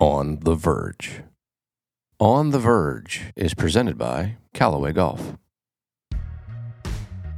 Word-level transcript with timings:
On 0.00 0.38
the 0.40 0.54
Verge. 0.54 1.20
On 2.18 2.52
the 2.52 2.58
Verge 2.58 3.32
is 3.36 3.52
presented 3.52 3.98
by 3.98 4.38
Callaway 4.54 4.92
Golf. 4.92 5.36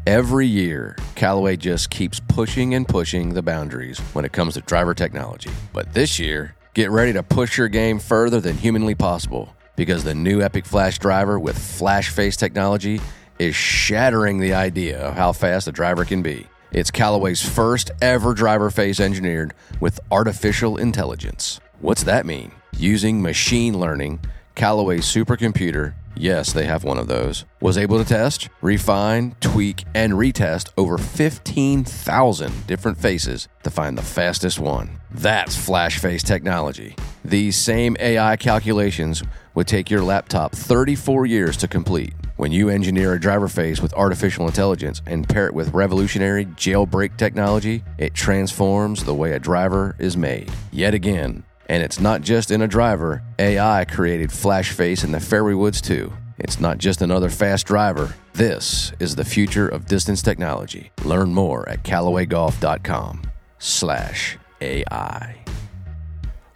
Every 0.06 0.46
year, 0.46 0.96
Callaway 1.16 1.56
just 1.56 1.90
keeps 1.90 2.20
pushing 2.20 2.74
and 2.74 2.86
pushing 2.86 3.34
the 3.34 3.42
boundaries 3.42 3.98
when 4.12 4.24
it 4.24 4.30
comes 4.30 4.54
to 4.54 4.60
driver 4.60 4.94
technology. 4.94 5.50
But 5.72 5.92
this 5.92 6.20
year, 6.20 6.54
get 6.72 6.92
ready 6.92 7.12
to 7.14 7.24
push 7.24 7.58
your 7.58 7.66
game 7.66 7.98
further 7.98 8.40
than 8.40 8.56
humanly 8.56 8.94
possible 8.94 9.52
because 9.74 10.04
the 10.04 10.14
new 10.14 10.40
Epic 10.40 10.64
Flash 10.64 11.00
driver 11.00 11.40
with 11.40 11.58
flash 11.58 12.10
face 12.10 12.36
technology 12.36 13.00
is 13.40 13.56
shattering 13.56 14.38
the 14.38 14.54
idea 14.54 15.00
of 15.00 15.14
how 15.14 15.32
fast 15.32 15.66
a 15.66 15.72
driver 15.72 16.04
can 16.04 16.22
be. 16.22 16.46
It's 16.70 16.92
Callaway's 16.92 17.42
first 17.42 17.90
ever 18.00 18.34
driver 18.34 18.70
face 18.70 19.00
engineered 19.00 19.52
with 19.80 19.98
artificial 20.12 20.76
intelligence. 20.76 21.58
What's 21.82 22.04
that 22.04 22.26
mean? 22.26 22.52
Using 22.76 23.20
machine 23.20 23.76
learning, 23.76 24.20
Callaway's 24.54 25.04
supercomputer, 25.04 25.94
yes, 26.14 26.52
they 26.52 26.64
have 26.64 26.84
one 26.84 26.96
of 26.96 27.08
those, 27.08 27.44
was 27.60 27.76
able 27.76 27.98
to 27.98 28.04
test, 28.04 28.48
refine, 28.60 29.34
tweak, 29.40 29.82
and 29.92 30.12
retest 30.12 30.70
over 30.78 30.96
15,000 30.96 32.66
different 32.68 32.98
faces 32.98 33.48
to 33.64 33.70
find 33.70 33.98
the 33.98 34.02
fastest 34.02 34.60
one. 34.60 35.00
That's 35.10 35.56
flash 35.56 35.98
face 35.98 36.22
technology. 36.22 36.94
These 37.24 37.56
same 37.56 37.96
AI 37.98 38.36
calculations 38.36 39.24
would 39.54 39.66
take 39.66 39.90
your 39.90 40.04
laptop 40.04 40.52
34 40.52 41.26
years 41.26 41.56
to 41.56 41.66
complete. 41.66 42.14
When 42.36 42.52
you 42.52 42.68
engineer 42.68 43.14
a 43.14 43.20
driver 43.20 43.48
face 43.48 43.80
with 43.80 43.92
artificial 43.94 44.46
intelligence 44.46 45.02
and 45.06 45.28
pair 45.28 45.48
it 45.48 45.54
with 45.54 45.74
revolutionary 45.74 46.46
jailbreak 46.46 47.16
technology, 47.16 47.82
it 47.98 48.14
transforms 48.14 49.02
the 49.02 49.14
way 49.14 49.32
a 49.32 49.40
driver 49.40 49.96
is 49.98 50.16
made. 50.16 50.48
Yet 50.70 50.94
again, 50.94 51.42
and 51.68 51.82
it's 51.82 52.00
not 52.00 52.22
just 52.22 52.50
in 52.50 52.62
a 52.62 52.68
driver, 52.68 53.22
AI 53.38 53.84
created 53.84 54.32
Flash 54.32 54.72
Face 54.72 55.04
in 55.04 55.12
the 55.12 55.20
Fairway 55.20 55.54
Woods 55.54 55.80
too. 55.80 56.12
It's 56.38 56.58
not 56.58 56.78
just 56.78 57.02
another 57.02 57.30
fast 57.30 57.66
driver. 57.66 58.14
This 58.32 58.92
is 58.98 59.14
the 59.14 59.24
future 59.24 59.68
of 59.68 59.86
distance 59.86 60.22
technology. 60.22 60.90
Learn 61.04 61.34
more 61.34 61.68
at 61.68 61.84
CallawayGolf.com 61.84 63.22
slash 63.58 64.38
AI. 64.60 65.44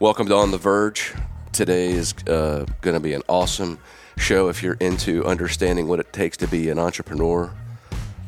Welcome 0.01 0.27
to 0.29 0.34
On 0.34 0.51
the 0.51 0.59
Verge. 0.59 1.15
Today 1.53 1.91
is 1.91 2.15
uh, 2.27 2.67
going 2.81 2.95
to 2.95 3.01
be 3.01 3.15
an 3.15 3.23
awesome 3.29 3.79
show 4.19 4.49
if 4.49 4.62
you're 4.62 4.77
into 4.81 5.25
understanding 5.25 5.89
what 5.89 6.01
it 6.01 6.12
takes 6.12 6.37
to 6.39 6.49
be 6.49 6.69
an 6.69 6.79
entrepreneur 6.79 7.53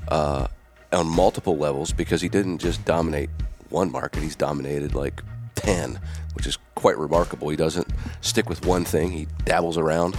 uh, 0.08 0.46
on 0.92 1.06
multiple 1.06 1.56
levels 1.56 1.92
because 1.92 2.20
he 2.20 2.28
didn't 2.28 2.58
just 2.58 2.84
dominate 2.84 3.30
one 3.68 3.90
market, 3.90 4.22
he's 4.22 4.36
dominated 4.36 4.94
like 4.94 5.22
10, 5.58 6.00
which 6.34 6.46
is 6.46 6.58
quite 6.74 6.96
remarkable. 6.98 7.48
He 7.48 7.56
doesn't 7.56 7.88
stick 8.20 8.48
with 8.48 8.64
one 8.64 8.84
thing, 8.84 9.10
he 9.10 9.26
dabbles 9.44 9.78
around. 9.78 10.16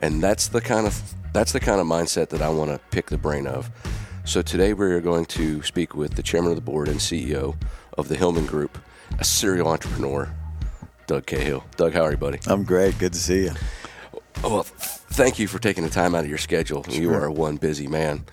And 0.00 0.22
that's 0.22 0.48
the 0.48 0.60
kind 0.60 0.86
of 0.86 1.14
that's 1.32 1.52
the 1.52 1.60
kind 1.60 1.80
of 1.80 1.86
mindset 1.86 2.30
that 2.30 2.42
I 2.42 2.48
want 2.48 2.70
to 2.70 2.78
pick 2.90 3.06
the 3.06 3.18
brain 3.18 3.46
of. 3.46 3.70
So 4.24 4.42
today 4.42 4.72
we're 4.72 5.00
going 5.00 5.26
to 5.26 5.62
speak 5.62 5.94
with 5.94 6.14
the 6.14 6.22
chairman 6.22 6.50
of 6.50 6.56
the 6.56 6.62
board 6.62 6.88
and 6.88 6.98
CEO 6.98 7.56
of 7.96 8.08
the 8.08 8.16
Hillman 8.16 8.46
Group, 8.46 8.78
a 9.18 9.24
serial 9.24 9.68
entrepreneur, 9.68 10.32
Doug 11.06 11.26
Cahill. 11.26 11.64
Doug, 11.76 11.92
how 11.92 12.02
are 12.02 12.12
you, 12.12 12.16
buddy? 12.16 12.38
I'm 12.46 12.64
great. 12.64 12.98
Good 12.98 13.12
to 13.12 13.18
see 13.18 13.44
you. 13.44 13.52
Well, 14.42 14.62
thank 14.62 15.38
you 15.38 15.48
for 15.48 15.58
taking 15.58 15.84
the 15.84 15.90
time 15.90 16.14
out 16.14 16.24
of 16.24 16.28
your 16.30 16.38
schedule. 16.38 16.84
Sure. 16.84 16.94
You 16.94 17.12
are 17.12 17.26
a 17.26 17.32
one 17.32 17.56
busy 17.56 17.86
man. 17.86 18.24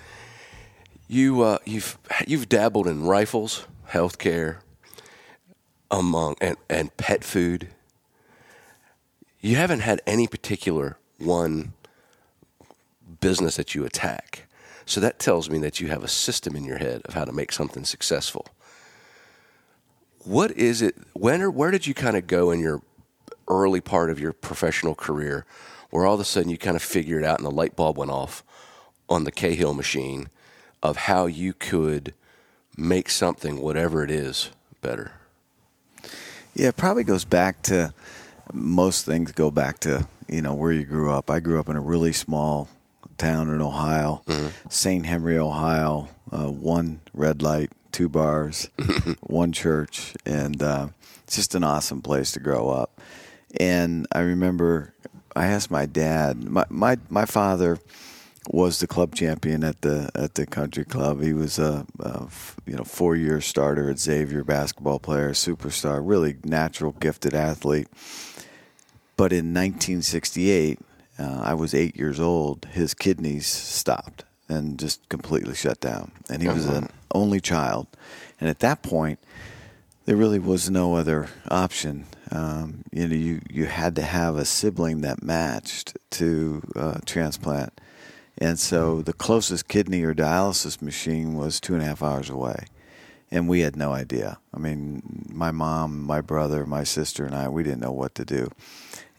You 1.08 1.42
uh, 1.42 1.58
you've 1.66 1.98
you've 2.28 2.50
dabbled 2.50 2.88
in 2.88 3.06
rifles, 3.06 3.66
healthcare, 3.90 4.58
among 5.90 6.36
and, 6.42 6.58
and 6.70 6.96
pet 6.98 7.24
food. 7.24 7.70
You 9.40 9.56
haven't 9.56 9.82
had 9.82 10.02
any 10.06 10.28
particular 10.28 10.98
one 11.18 11.74
business 13.20 13.56
that 13.56 13.76
you 13.76 13.86
attack. 13.86 14.48
So 14.86 15.02
that 15.02 15.20
tells 15.20 15.50
me 15.50 15.60
that 15.60 15.80
you 15.80 15.88
have 15.90 16.04
a 16.04 16.08
system 16.08 16.56
in 16.56 16.64
your 16.64 16.78
head 16.78 17.02
of 17.06 17.14
how 17.14 17.26
to 17.26 17.32
make 17.32 17.52
something 17.52 17.84
successful. 17.84 18.48
What 20.24 20.52
is 20.52 20.82
it? 20.82 20.96
When 21.14 21.42
or 21.42 21.52
where 21.52 21.72
did 21.72 21.88
you 21.88 21.94
kind 21.94 22.18
of 22.18 22.28
go 22.28 22.52
in 22.52 22.60
your 22.60 22.82
early 23.48 23.82
part 23.82 24.10
of 24.10 24.20
your 24.20 24.34
professional 24.34 24.96
career 24.96 25.46
where 25.90 26.06
all 26.06 26.16
of 26.16 26.20
a 26.20 26.26
sudden 26.26 26.50
you 26.50 26.58
kind 26.58 26.76
of 26.76 26.82
figured 26.82 27.24
out 27.24 27.38
and 27.38 27.46
the 27.46 27.52
light 27.52 27.76
bulb 27.76 27.98
went 27.98 28.12
off 28.12 28.44
on 29.10 29.24
the 29.24 29.32
Cahill 29.32 29.74
machine 29.74 30.30
of 30.84 30.98
how 30.98 31.26
you 31.26 31.54
could 31.54 32.14
make 32.76 33.10
something, 33.10 33.60
whatever 33.60 34.04
it 34.04 34.12
is, 34.12 34.52
better? 34.82 35.14
Yeah, 36.58 36.70
it 36.70 36.78
probably 36.78 37.04
goes 37.04 37.24
back 37.24 37.62
to 37.64 37.94
most 38.52 39.06
things 39.06 39.32
go 39.32 39.52
back 39.52 39.80
to 39.82 40.08
you 40.28 40.42
know 40.42 40.56
where 40.56 40.72
you 40.72 40.86
grew 40.86 41.12
up. 41.12 41.30
I 41.30 41.40
grew 41.40 41.60
up 41.60 41.70
in 41.70 41.76
a 41.76 41.82
really 41.82 42.12
small 42.12 42.68
town 43.20 43.50
in 43.50 43.62
Ohio, 43.62 44.24
mm-hmm. 44.26 44.48
St. 44.68 45.06
Henry, 45.06 45.38
Ohio. 45.38 46.10
Uh, 46.32 46.50
one 46.50 47.00
red 47.14 47.44
light, 47.44 47.72
two 47.92 48.10
bars, 48.10 48.70
one 49.22 49.52
church, 49.52 50.16
and 50.26 50.64
uh, 50.64 50.88
it's 51.26 51.36
just 51.36 51.54
an 51.54 51.64
awesome 51.64 52.02
place 52.02 52.32
to 52.32 52.40
grow 52.40 52.70
up. 52.70 53.00
And 53.60 54.08
I 54.12 54.22
remember 54.22 54.96
I 55.36 55.46
asked 55.46 55.70
my 55.70 55.86
dad. 55.86 56.44
My 56.44 56.66
my 56.70 56.98
my 57.08 57.26
father 57.26 57.78
was 58.50 58.80
the 58.80 58.88
club 58.88 59.16
champion 59.16 59.64
at 59.64 59.82
the 59.82 60.10
at 60.16 60.36
the 60.36 60.46
country 60.46 60.86
club. 60.86 61.22
He 61.22 61.34
was 61.34 61.60
a, 61.60 61.86
a 62.00 62.28
you 62.66 62.76
know 62.76 62.84
four 62.84 63.16
year 63.16 63.42
starter 63.42 63.90
at 63.90 64.00
Xavier, 64.00 64.44
basketball 64.44 65.00
player, 65.00 65.32
superstar, 65.32 66.02
really 66.04 66.38
natural 66.44 66.94
gifted 66.94 67.34
athlete. 67.34 67.88
But 69.16 69.34
in 69.34 69.54
1968, 69.54 70.80
uh, 71.18 71.42
I 71.44 71.54
was 71.56 71.74
eight 71.74 71.96
years 71.96 72.20
old. 72.20 72.66
His 72.72 72.94
kidneys 72.94 73.48
stopped 73.48 74.24
and 74.48 74.80
just 74.80 75.08
completely 75.10 75.56
shut 75.56 75.80
down, 75.80 76.12
and 76.30 76.42
he 76.42 76.48
was 76.48 76.68
uh-huh. 76.68 76.78
an 76.78 76.90
only 77.14 77.40
child. 77.40 77.88
And 78.40 78.50
at 78.50 78.60
that 78.60 78.84
point, 78.84 79.20
there 80.06 80.16
really 80.16 80.40
was 80.40 80.70
no 80.70 80.96
other 80.96 81.28
option. 81.50 82.06
Um, 82.32 82.84
you 82.92 83.08
know, 83.08 83.16
you 83.16 83.42
you 83.50 83.66
had 83.66 83.96
to 83.96 84.04
have 84.04 84.36
a 84.36 84.46
sibling 84.46 85.02
that 85.02 85.24
matched 85.24 85.98
to 86.12 86.62
uh, 86.76 87.00
transplant 87.06 87.80
and 88.38 88.60
so 88.60 89.02
the 89.02 89.14
closest 89.14 89.68
kidney 89.68 90.04
or 90.04 90.14
dialysis 90.14 90.82
machine 90.82 91.34
was 91.36 91.60
two 91.60 91.74
and 91.74 91.82
a 91.82 91.86
half 91.86 92.04
hours 92.04 92.30
away. 92.30 92.66
And 93.30 93.50
we 93.50 93.60
had 93.62 93.76
no 93.76 93.92
idea. 93.92 94.38
I 94.54 94.60
mean, 94.60 95.26
my 95.30 95.52
mom, 95.52 96.02
my 96.02 96.22
brother, 96.22 96.66
my 96.66 96.86
sister, 96.86 97.26
and 97.26 97.36
I, 97.36 97.50
we 97.50 97.62
didn't 97.62 97.82
know 97.82 97.92
what 97.92 98.16
to 98.16 98.24
do. 98.24 98.50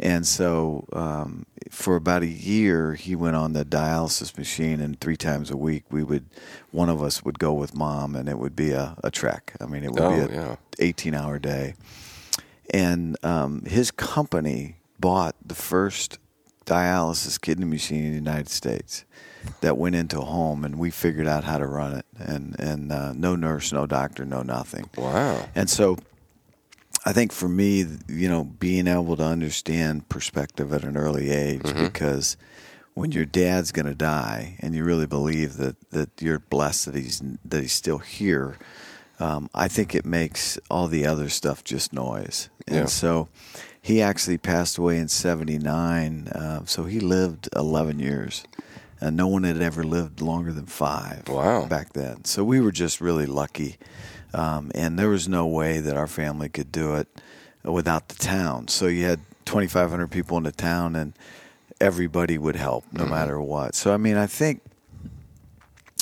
And 0.01 0.27
so 0.27 0.87
um, 0.95 1.45
for 1.71 1.97
about 1.97 2.23
a 2.23 2.27
year, 2.27 2.95
he 2.95 3.15
went 3.15 3.37
on 3.37 3.53
the 3.53 3.67
dialysis 3.67 4.39
machine, 4.39 4.81
and 4.81 4.99
three 4.99 5.17
times 5.17 5.51
a 5.51 5.59
week, 5.59 5.85
we 5.91 6.03
would, 6.05 6.25
one 6.71 6.89
of 6.89 7.03
us 7.03 7.23
would 7.23 7.39
go 7.39 7.53
with 7.53 7.75
mom, 7.75 8.15
and 8.15 8.31
it 8.31 8.39
would 8.39 8.57
be 8.57 8.71
a, 8.71 8.97
a 9.05 9.11
trek. 9.11 9.53
I 9.61 9.67
mean, 9.67 9.85
it 9.85 9.91
would 9.91 10.03
oh, 10.03 10.11
be 10.11 10.33
an 10.33 10.33
yeah. 10.33 10.57
18 10.79 11.15
hour 11.15 11.39
day. 11.39 11.75
And 12.71 13.17
um, 13.23 13.65
his 13.67 13.91
company 13.91 14.77
bought 14.99 15.35
the 15.45 15.55
first 15.55 16.19
dialysis 16.65 17.41
kidney 17.41 17.67
machine 17.67 18.05
in 18.05 18.11
the 18.11 18.17
United 18.17 18.49
States 18.49 19.05
that 19.61 19.77
went 19.77 19.95
into 19.95 20.19
a 20.21 20.25
home, 20.25 20.65
and 20.65 20.79
we 20.79 20.91
figured 20.91 21.27
out 21.27 21.45
how 21.45 21.59
to 21.59 21.67
run 21.67 21.97
it. 21.97 22.07
And 22.19 22.59
and 22.59 22.93
uh, 22.93 23.13
no 23.13 23.37
nurse, 23.37 23.73
no 23.73 23.87
doctor, 23.87 24.25
no 24.25 24.43
nothing. 24.43 24.89
Wow. 24.97 25.49
And 25.55 25.69
so, 25.69 25.99
I 27.05 27.13
think 27.13 27.33
for 27.33 27.49
me, 27.49 27.87
you 28.09 28.29
know, 28.29 28.45
being 28.45 28.87
able 28.87 29.17
to 29.17 29.25
understand 29.25 30.09
perspective 30.09 30.73
at 30.73 30.85
an 30.85 30.97
early 30.97 31.31
age, 31.31 31.63
mm-hmm. 31.63 31.85
because 31.85 32.37
when 32.95 33.13
your 33.13 33.25
dad's 33.25 33.73
going 33.73 33.87
to 33.87 33.95
die, 33.95 34.57
and 34.61 34.75
you 34.75 34.85
really 34.85 35.07
believe 35.07 35.57
that 35.57 35.91
that 35.91 36.11
you're 36.21 36.41
blessed 36.41 36.87
that 36.87 36.95
he's 36.95 37.23
that 37.45 37.61
he's 37.61 37.73
still 37.73 37.99
here. 37.99 38.57
Um, 39.21 39.51
I 39.53 39.67
think 39.67 39.97
it 39.97 40.05
makes 40.05 40.61
all 40.71 40.87
the 40.87 41.05
other 41.05 41.29
stuff 41.29 41.65
just 41.65 41.93
noise. 41.93 42.51
And 42.69 42.77
yeah. 42.77 42.85
so 42.87 43.29
he 43.81 44.03
actually 44.03 44.39
passed 44.39 44.79
away 44.79 44.99
in 44.99 45.09
79. 45.09 46.29
Uh, 46.29 46.65
so 46.67 46.85
he 46.85 47.01
lived 47.01 47.49
11 47.57 47.99
years. 47.99 48.45
And 49.01 49.17
no 49.17 49.29
one 49.29 49.45
had 49.45 49.61
ever 49.63 49.85
lived 49.85 50.21
longer 50.21 50.53
than 50.53 50.67
five 50.67 51.29
wow. 51.29 51.67
back 51.67 51.93
then. 51.93 52.25
So 52.25 52.43
we 52.43 52.61
were 52.61 52.73
just 52.73 53.01
really 53.01 53.27
lucky. 53.27 53.77
Um, 54.35 54.71
and 54.75 54.99
there 54.99 55.09
was 55.09 55.29
no 55.29 55.47
way 55.47 55.79
that 55.81 55.97
our 55.97 56.09
family 56.09 56.49
could 56.49 56.73
do 56.73 56.95
it 56.97 57.07
without 57.63 58.09
the 58.09 58.17
town. 58.17 58.69
So 58.69 58.87
you 58.87 59.05
had 59.05 59.21
2,500 59.45 60.11
people 60.11 60.37
in 60.37 60.43
the 60.43 60.53
town, 60.53 60.97
and 60.97 61.13
everybody 61.81 62.37
would 62.39 62.57
help 62.57 62.85
no 62.93 63.05
Mm-hmm. 63.05 63.11
matter 63.13 63.41
what. 63.41 63.75
So, 63.75 63.95
I 63.95 63.97
mean, 63.97 64.17
I 64.17 64.27
think 64.27 64.63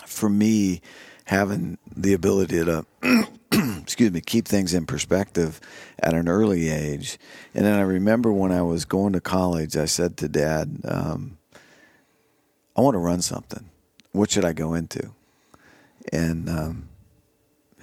for 0.07 0.29
me, 0.29 0.81
having 1.27 1.79
the 1.95 2.13
ability 2.13 2.65
to, 2.65 2.85
excuse 3.83 4.11
me, 4.11 4.21
keep 4.21 4.47
things 4.49 4.75
in 4.75 4.87
perspective 4.87 5.61
at 5.99 6.15
an 6.15 6.29
early 6.29 6.69
age. 6.69 7.19
And 7.55 7.65
then 7.65 7.79
I 7.79 7.83
remember 7.83 8.33
when 8.33 8.53
I 8.53 8.63
was 8.63 8.85
going 8.85 9.13
to 9.13 9.21
college, 9.21 9.77
I 9.77 9.85
said 9.87 10.17
to 10.19 10.29
dad, 10.29 10.81
um, 10.85 11.36
I 12.77 12.83
want 12.83 12.95
to 12.95 12.99
run 12.99 13.23
something. 13.23 13.71
What 14.13 14.31
should 14.31 14.45
I 14.45 14.53
go 14.53 14.75
into? 14.75 15.13
And 16.13 16.49
um, 16.49 16.89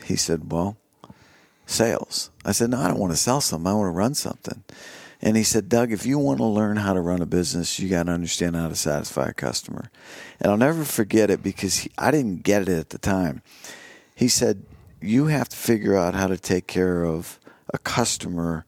he 0.06 0.16
said, 0.16 0.52
Well, 0.52 0.78
sales. 1.66 2.30
I 2.46 2.52
said, 2.52 2.70
No, 2.70 2.80
I 2.80 2.88
don't 2.88 3.00
want 3.00 3.12
to 3.12 3.18
sell 3.18 3.42
something. 3.42 3.70
I 3.70 3.74
want 3.74 3.88
to 3.88 3.98
run 3.98 4.14
something. 4.14 4.64
And 5.22 5.38
he 5.38 5.44
said, 5.44 5.70
Doug, 5.70 5.94
if 5.94 6.06
you 6.06 6.20
want 6.20 6.40
to 6.40 6.46
learn 6.46 6.76
how 6.76 6.92
to 6.94 7.00
run 7.00 7.22
a 7.22 7.26
business, 7.26 7.80
you 7.80 7.90
got 7.90 8.08
to 8.08 8.12
understand 8.12 8.58
how 8.58 8.68
to 8.68 8.76
satisfy 8.76 9.30
a 9.30 9.34
customer. 9.34 9.90
And 10.42 10.52
I'll 10.52 10.58
never 10.58 10.84
forget 10.84 11.32
it 11.32 11.42
because 11.42 11.80
he, 11.80 11.92
I 11.98 12.12
didn't 12.12 12.44
get 12.44 12.64
it 12.64 12.78
at 12.78 12.90
the 12.90 12.98
time. 12.98 13.42
He 14.14 14.28
said, 14.28 14.66
You 15.02 15.28
have 15.28 15.50
to 15.50 15.56
figure 15.56 15.96
out 15.96 16.14
how 16.14 16.28
to 16.28 16.38
take 16.38 16.68
care 16.68 17.04
of 17.04 17.40
a 17.74 17.78
customer 17.78 18.66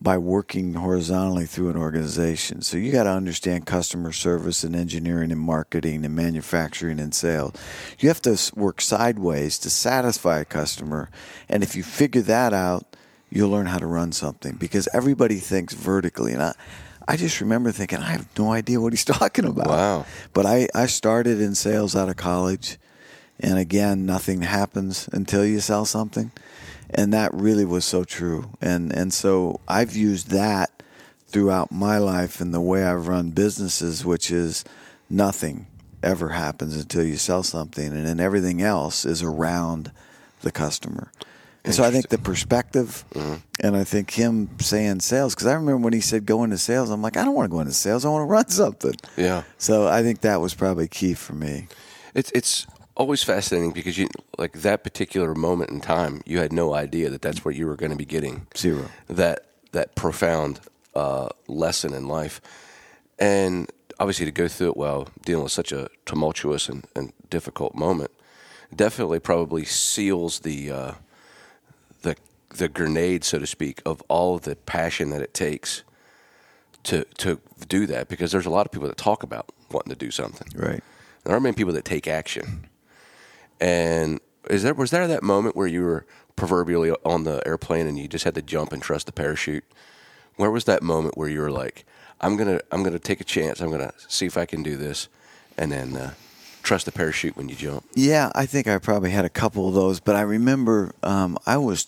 by 0.00 0.18
working 0.18 0.74
horizontally 0.74 1.46
through 1.46 1.70
an 1.70 1.76
organization. 1.76 2.60
So 2.60 2.76
you 2.76 2.92
got 2.92 3.04
to 3.04 3.10
understand 3.10 3.66
customer 3.66 4.12
service 4.12 4.62
and 4.62 4.76
engineering 4.76 5.32
and 5.32 5.40
marketing 5.40 6.04
and 6.04 6.14
manufacturing 6.14 7.00
and 7.00 7.14
sales. 7.14 7.54
You 7.98 8.08
have 8.08 8.20
to 8.22 8.38
work 8.54 8.80
sideways 8.80 9.58
to 9.60 9.70
satisfy 9.70 10.40
a 10.40 10.44
customer. 10.44 11.08
And 11.48 11.62
if 11.62 11.74
you 11.74 11.82
figure 11.82 12.22
that 12.22 12.52
out, 12.52 12.84
you'll 13.30 13.50
learn 13.50 13.66
how 13.66 13.78
to 13.78 13.86
run 13.86 14.12
something 14.12 14.56
because 14.56 14.88
everybody 14.92 15.36
thinks 15.36 15.72
vertically. 15.72 16.34
And 16.34 16.42
I, 16.42 16.54
I 17.08 17.16
just 17.16 17.40
remember 17.40 17.72
thinking, 17.72 17.98
I 17.98 18.12
have 18.12 18.28
no 18.38 18.52
idea 18.52 18.80
what 18.80 18.92
he's 18.92 19.04
talking 19.06 19.46
about. 19.46 19.68
Wow. 19.68 20.06
But 20.34 20.44
I, 20.44 20.68
I 20.74 20.86
started 20.86 21.40
in 21.40 21.54
sales 21.54 21.96
out 21.96 22.08
of 22.08 22.16
college. 22.16 22.78
And 23.38 23.58
again, 23.58 24.06
nothing 24.06 24.42
happens 24.42 25.08
until 25.12 25.44
you 25.44 25.60
sell 25.60 25.84
something. 25.84 26.32
And 26.90 27.12
that 27.12 27.34
really 27.34 27.64
was 27.64 27.84
so 27.84 28.04
true. 28.04 28.50
And 28.60 28.92
and 28.92 29.12
so 29.12 29.60
I've 29.66 29.96
used 29.96 30.30
that 30.30 30.70
throughout 31.26 31.72
my 31.72 31.98
life 31.98 32.40
and 32.40 32.54
the 32.54 32.60
way 32.60 32.84
I've 32.84 33.08
run 33.08 33.30
businesses, 33.30 34.04
which 34.04 34.30
is 34.30 34.64
nothing 35.10 35.66
ever 36.02 36.30
happens 36.30 36.76
until 36.76 37.04
you 37.04 37.16
sell 37.16 37.42
something, 37.42 37.86
and 37.86 38.06
then 38.06 38.20
everything 38.20 38.62
else 38.62 39.04
is 39.04 39.22
around 39.22 39.90
the 40.42 40.52
customer. 40.52 41.10
And 41.64 41.74
so 41.74 41.82
I 41.82 41.90
think 41.90 42.08
the 42.10 42.18
perspective, 42.18 43.04
mm-hmm. 43.12 43.34
and 43.60 43.76
I 43.76 43.82
think 43.82 44.12
him 44.12 44.48
saying 44.60 45.00
sales, 45.00 45.34
because 45.34 45.48
I 45.48 45.54
remember 45.54 45.78
when 45.78 45.92
he 45.92 46.00
said 46.00 46.24
go 46.24 46.44
into 46.44 46.58
sales, 46.58 46.90
I'm 46.90 47.02
like, 47.02 47.16
I 47.16 47.24
don't 47.24 47.34
want 47.34 47.50
to 47.50 47.50
go 47.50 47.58
into 47.58 47.72
sales. 47.72 48.04
I 48.04 48.08
want 48.08 48.22
to 48.22 48.26
run 48.26 48.48
something. 48.48 48.94
Yeah. 49.16 49.42
So 49.58 49.88
I 49.88 50.02
think 50.02 50.20
that 50.20 50.40
was 50.40 50.54
probably 50.54 50.86
key 50.86 51.14
for 51.14 51.34
me. 51.34 51.66
It's 52.14 52.30
it's 52.30 52.68
always 52.96 53.22
fascinating 53.22 53.72
because 53.72 53.98
you 53.98 54.08
like 54.38 54.52
that 54.62 54.82
particular 54.82 55.34
moment 55.34 55.70
in 55.70 55.80
time, 55.80 56.22
you 56.24 56.38
had 56.38 56.52
no 56.52 56.74
idea 56.74 57.10
that 57.10 57.22
that's 57.22 57.44
what 57.44 57.54
you 57.54 57.66
were 57.66 57.76
going 57.76 57.92
to 57.92 57.96
be 57.96 58.04
getting. 58.04 58.46
Zero. 58.56 58.86
That 59.08 59.46
that 59.72 59.94
profound 59.94 60.60
uh, 60.94 61.28
lesson 61.46 61.92
in 61.92 62.08
life, 62.08 62.40
and 63.18 63.70
obviously 64.00 64.26
to 64.26 64.32
go 64.32 64.48
through 64.48 64.68
it 64.68 64.76
while 64.76 65.08
dealing 65.24 65.44
with 65.44 65.52
such 65.52 65.72
a 65.72 65.88
tumultuous 66.06 66.68
and, 66.68 66.86
and 66.94 67.12
difficult 67.30 67.74
moment, 67.74 68.10
definitely 68.74 69.20
probably 69.20 69.64
seals 69.64 70.40
the 70.40 70.70
uh, 70.70 70.92
the 72.02 72.16
the 72.48 72.68
grenade, 72.68 73.24
so 73.24 73.38
to 73.38 73.46
speak, 73.46 73.82
of 73.84 74.02
all 74.08 74.38
the 74.38 74.56
passion 74.56 75.10
that 75.10 75.22
it 75.22 75.34
takes 75.34 75.82
to 76.84 77.04
to 77.18 77.40
do 77.68 77.86
that. 77.86 78.08
Because 78.08 78.32
there's 78.32 78.46
a 78.46 78.50
lot 78.50 78.66
of 78.66 78.72
people 78.72 78.88
that 78.88 78.96
talk 78.96 79.22
about 79.22 79.50
wanting 79.70 79.90
to 79.90 79.98
do 79.98 80.10
something. 80.10 80.48
Right. 80.58 80.82
There 81.24 81.32
aren't 81.32 81.42
many 81.42 81.56
people 81.56 81.72
that 81.74 81.84
take 81.84 82.06
action. 82.06 82.68
And 83.60 84.20
is 84.50 84.62
there 84.62 84.74
was 84.74 84.90
there 84.90 85.06
that 85.08 85.22
moment 85.22 85.56
where 85.56 85.66
you 85.66 85.82
were 85.82 86.06
proverbially 86.36 86.92
on 87.04 87.24
the 87.24 87.42
airplane 87.46 87.86
and 87.86 87.98
you 87.98 88.08
just 88.08 88.24
had 88.24 88.34
to 88.34 88.42
jump 88.42 88.72
and 88.72 88.82
trust 88.82 89.06
the 89.06 89.12
parachute? 89.12 89.64
Where 90.36 90.50
was 90.50 90.64
that 90.64 90.82
moment 90.82 91.16
where 91.16 91.28
you 91.28 91.40
were 91.40 91.50
like, 91.50 91.84
"I'm 92.20 92.36
gonna 92.36 92.60
I'm 92.70 92.82
gonna 92.82 92.98
take 92.98 93.20
a 93.20 93.24
chance. 93.24 93.60
I'm 93.60 93.70
gonna 93.70 93.94
see 94.08 94.26
if 94.26 94.36
I 94.36 94.44
can 94.44 94.62
do 94.62 94.76
this," 94.76 95.08
and 95.56 95.72
then 95.72 95.96
uh, 95.96 96.14
trust 96.62 96.84
the 96.84 96.92
parachute 96.92 97.36
when 97.36 97.48
you 97.48 97.54
jump? 97.54 97.84
Yeah, 97.94 98.30
I 98.34 98.44
think 98.44 98.66
I 98.66 98.78
probably 98.78 99.10
had 99.10 99.24
a 99.24 99.30
couple 99.30 99.68
of 99.68 99.74
those, 99.74 100.00
but 100.00 100.14
I 100.14 100.20
remember 100.20 100.92
um, 101.02 101.38
I 101.46 101.56
was 101.56 101.86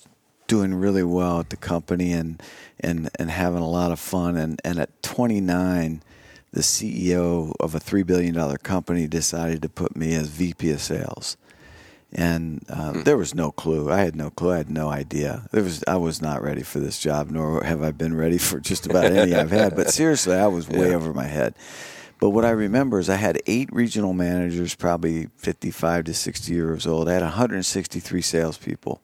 doing 0.49 0.75
really 0.75 1.05
well 1.05 1.41
at 1.41 1.51
the 1.51 1.57
company 1.57 2.13
and 2.13 2.43
and 2.81 3.11
and 3.19 3.31
having 3.31 3.61
a 3.61 3.69
lot 3.69 3.93
of 3.93 4.01
fun. 4.01 4.37
And 4.37 4.61
and 4.65 4.79
at 4.81 5.03
29, 5.03 6.03
the 6.53 6.61
CEO 6.61 7.55
of 7.61 7.75
a 7.75 7.81
three 7.81 8.03
billion 8.03 8.35
dollar 8.35 8.57
company 8.57 9.07
decided 9.07 9.63
to 9.63 9.69
put 9.69 9.95
me 9.95 10.15
as 10.15 10.29
VP 10.29 10.71
of 10.71 10.81
sales. 10.81 11.37
And 12.13 12.65
um, 12.71 13.03
there 13.05 13.19
was 13.19 13.35
no 13.35 13.51
clue. 13.51 13.91
I 13.91 13.99
had 13.99 14.17
no 14.17 14.31
clue. 14.31 14.53
I 14.53 14.57
had 14.57 14.71
no 14.71 14.89
idea. 14.89 15.43
There 15.53 15.63
was. 15.63 15.85
I 15.87 15.97
was 15.97 16.23
not 16.23 16.43
ready 16.43 16.63
for 16.63 16.79
this 16.81 16.99
job, 16.99 17.31
nor 17.31 17.63
have 17.63 17.83
I 17.83 17.91
been 17.93 18.17
ready 18.17 18.39
for 18.39 18.61
just 18.61 18.87
about 18.87 19.05
any 19.13 19.35
I've 19.35 19.51
had. 19.51 19.77
But 19.77 19.91
seriously, 19.91 20.35
I 20.35 20.47
was 20.47 20.67
way 20.71 20.89
Yeah. 20.91 20.97
over 20.97 21.13
my 21.13 21.27
head. 21.27 21.55
But 22.19 22.31
what 22.31 22.45
I 22.47 22.51
remember 22.51 22.99
is 22.99 23.11
I 23.11 23.17
had 23.17 23.41
eight 23.47 23.69
regional 23.73 24.15
managers, 24.15 24.75
probably 24.75 25.29
55 25.37 26.05
to 26.07 26.15
60 26.15 26.53
years 26.53 26.87
old. 26.87 27.09
I 27.11 27.13
had 27.13 27.23
163 27.23 28.23
salespeople, 28.23 29.01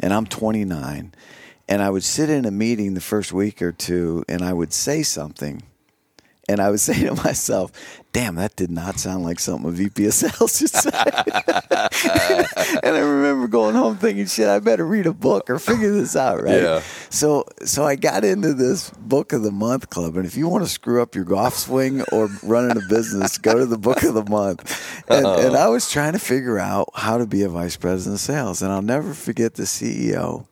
and 0.00 0.12
I'm 0.12 0.26
29. 0.26 1.14
And 1.68 1.80
I 1.80 1.88
would 1.90 2.04
sit 2.04 2.28
in 2.28 2.44
a 2.44 2.50
meeting 2.50 2.94
the 2.94 3.00
first 3.00 3.32
week 3.32 3.62
or 3.62 3.70
two, 3.72 4.24
and 4.28 4.42
I 4.42 4.52
would 4.52 4.72
say 4.72 5.02
something, 5.04 5.62
and 6.48 6.60
I 6.60 6.70
would 6.70 6.80
say 6.88 7.04
to 7.04 7.14
myself, 7.14 7.70
"Damn, 8.12 8.34
that 8.34 8.56
did 8.56 8.70
not 8.70 8.98
sound 8.98 9.22
like 9.24 9.38
something 9.38 9.68
a 9.70 9.72
VP 9.72 10.04
of 10.06 10.12
sales 10.12 10.58
should 10.58 10.68
say." 10.70 10.90
and 12.82 12.96
I 12.96 13.00
remember 13.00 13.48
going 13.48 13.74
home 13.74 13.96
thinking, 14.12 14.26
"Shit, 14.26 14.48
I 14.48 14.58
better 14.58 14.86
read 14.86 15.06
a 15.06 15.12
book 15.12 15.48
or 15.48 15.58
figure 15.58 15.92
this 15.92 16.16
out." 16.16 16.42
Right? 16.42 16.62
Yeah. 16.62 16.82
So, 17.10 17.44
so 17.64 17.84
I 17.84 17.96
got 17.96 18.24
into 18.24 18.54
this 18.54 18.90
book 18.90 19.32
of 19.32 19.42
the 19.42 19.50
month 19.50 19.90
club, 19.90 20.16
and 20.16 20.26
if 20.26 20.36
you 20.36 20.48
want 20.48 20.64
to 20.64 20.70
screw 20.70 21.00
up 21.02 21.14
your 21.14 21.24
golf 21.24 21.54
swing 21.54 22.02
or 22.12 22.28
running 22.42 22.76
a 22.76 22.86
business, 22.88 23.38
go 23.38 23.58
to 23.58 23.66
the 23.66 23.78
book 23.78 24.02
of 24.02 24.14
the 24.14 24.24
month. 24.24 25.04
And, 25.08 25.26
and 25.26 25.56
I 25.56 25.68
was 25.68 25.90
trying 25.90 26.12
to 26.12 26.18
figure 26.18 26.58
out 26.58 26.90
how 26.94 27.18
to 27.18 27.26
be 27.26 27.42
a 27.42 27.48
vice 27.48 27.76
president 27.76 28.16
of 28.16 28.20
sales, 28.20 28.62
and 28.62 28.72
I'll 28.72 28.82
never 28.82 29.14
forget 29.14 29.54
the 29.54 29.64
CEO 29.64 30.46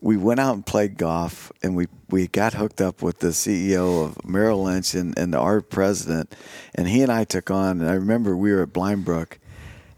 we 0.00 0.16
went 0.16 0.40
out 0.40 0.54
and 0.54 0.64
played 0.64 0.96
golf 0.96 1.50
and 1.62 1.74
we, 1.74 1.86
we 2.08 2.28
got 2.28 2.54
hooked 2.54 2.80
up 2.80 3.02
with 3.02 3.18
the 3.18 3.28
CEO 3.28 4.04
of 4.04 4.24
Merrill 4.24 4.62
Lynch 4.62 4.94
and, 4.94 5.18
and 5.18 5.34
our 5.34 5.60
president 5.60 6.34
and 6.74 6.88
he 6.88 7.02
and 7.02 7.10
I 7.10 7.24
took 7.24 7.50
on 7.50 7.80
and 7.80 7.90
I 7.90 7.94
remember 7.94 8.36
we 8.36 8.52
were 8.52 8.62
at 8.62 8.72
Blind 8.72 9.04
Brook. 9.04 9.38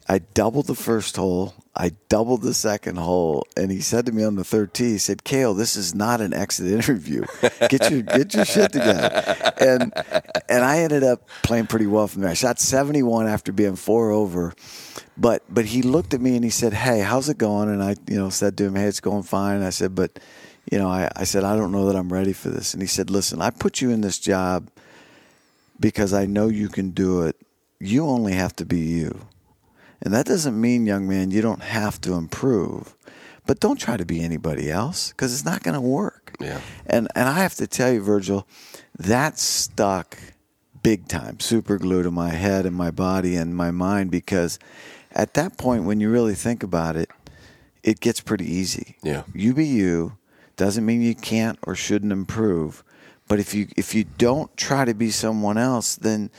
I 0.09 0.19
doubled 0.19 0.67
the 0.67 0.75
first 0.75 1.17
hole, 1.17 1.55
I 1.75 1.93
doubled 2.09 2.43
the 2.43 2.53
second 2.53 2.97
hole, 2.97 3.47
and 3.57 3.71
he 3.71 3.81
said 3.81 4.07
to 4.07 4.12
me 4.12 4.25
on 4.25 4.35
the 4.35 4.43
third 4.43 4.75
tee, 4.75 4.93
he 4.93 4.99
said, 4.99 5.23
Kale, 5.23 5.55
this 5.55 5.77
is 5.77 5.95
not 5.95 6.21
an 6.21 6.35
exit 6.35 6.67
interview. 6.67 7.25
Get 7.69 7.91
your 7.91 8.03
get 8.03 8.35
your 8.35 8.45
shit 8.45 8.73
together. 8.73 9.53
And 9.61 9.93
and 10.49 10.65
I 10.65 10.81
ended 10.81 11.05
up 11.05 11.29
playing 11.43 11.69
pretty 11.69 11.87
well 11.87 12.09
from 12.09 12.23
there. 12.23 12.31
I 12.31 12.35
shot 12.35 12.59
seventy 12.59 13.03
one 13.03 13.29
after 13.29 13.53
being 13.53 13.77
four 13.77 14.11
over. 14.11 14.53
But 15.17 15.43
but 15.49 15.67
he 15.67 15.83
looked 15.83 16.12
at 16.12 16.21
me 16.21 16.35
and 16.35 16.43
he 16.43 16.50
said, 16.50 16.73
Hey, 16.73 17.00
how's 17.00 17.29
it 17.29 17.39
going? 17.39 17.69
And 17.69 17.83
I, 17.83 17.95
you 18.09 18.17
know, 18.17 18.31
said 18.31 18.57
to 18.59 18.65
him, 18.65 18.75
Hey, 18.75 18.87
it's 18.87 19.00
going 19.00 19.23
fine. 19.23 19.62
I 19.62 19.71
said, 19.71 19.95
But 19.95 20.19
you 20.73 20.79
know, 20.79 20.89
I, 20.89 21.11
I 21.15 21.25
said, 21.25 21.45
I 21.45 21.57
don't 21.57 21.73
know 21.73 21.87
that 21.87 21.97
I'm 21.97 22.12
ready 22.12 22.33
for 22.33 22.49
this. 22.49 22.75
And 22.75 22.83
he 22.83 22.89
said, 22.89 23.11
Listen, 23.11 23.41
I 23.41 23.50
put 23.50 23.81
you 23.81 23.91
in 23.91 24.00
this 24.00 24.19
job 24.19 24.71
because 25.79 26.12
I 26.12 26.27
know 26.27 26.49
you 26.49 26.69
can 26.69 26.91
do 26.91 27.23
it. 27.23 27.37
You 27.79 28.07
only 28.07 28.33
have 28.33 28.57
to 28.57 28.65
be 28.65 28.79
you. 28.81 29.21
And 30.02 30.14
that 30.14 30.26
doesn't 30.26 30.59
mean, 30.59 30.87
young 30.87 31.09
man, 31.09 31.30
you 31.30 31.42
don't 31.42 31.62
have 31.62 32.00
to 32.02 32.14
improve. 32.14 32.97
But 33.47 33.61
don't 33.61 33.78
try 33.78 33.97
to 33.97 34.04
be 34.04 34.23
anybody 34.23 34.71
else 34.71 35.11
because 35.11 35.33
it's 35.33 35.45
not 35.45 35.62
going 35.62 35.75
to 35.75 35.80
work. 35.80 36.37
Yeah. 36.40 36.61
And 36.87 37.09
and 37.14 37.28
I 37.28 37.40
have 37.40 37.54
to 37.57 37.66
tell 37.66 37.92
you, 37.92 38.00
Virgil, 38.00 38.47
that 38.99 39.38
stuck 39.38 40.19
big 40.83 41.09
time, 41.09 41.40
super 41.40 41.78
glue 41.78 42.02
to 42.02 42.11
my 42.11 42.30
head 42.30 42.64
and 42.66 42.75
my 42.75 42.90
body 42.90 43.37
and 43.37 43.57
my 43.57 43.71
mind 43.71 44.11
because 44.11 44.59
at 45.12 45.35
that 45.35 45.59
point, 45.59 45.85
when 45.85 46.00
you 46.00 46.11
really 46.11 46.35
think 46.35 46.62
about 46.62 46.97
it, 46.97 47.11
it 47.83 48.00
gets 48.00 48.21
pretty 48.21 48.50
easy. 48.50 48.97
Yeah. 49.02 49.25
You 49.35 49.54
be 49.54 49.66
you 49.66 50.16
doesn't 50.57 50.85
mean 50.85 51.02
you 51.02 51.14
can't 51.14 51.59
or 51.62 51.75
shouldn't 51.75 52.12
improve, 52.12 52.85
but 53.26 53.38
if 53.38 53.54
you 53.54 53.69
if 53.76 53.95
you 53.95 54.04
don't 54.04 54.54
try 54.57 54.85
to 54.85 54.95
be 54.95 55.11
someone 55.11 55.59
else, 55.59 55.97
then 55.97 56.30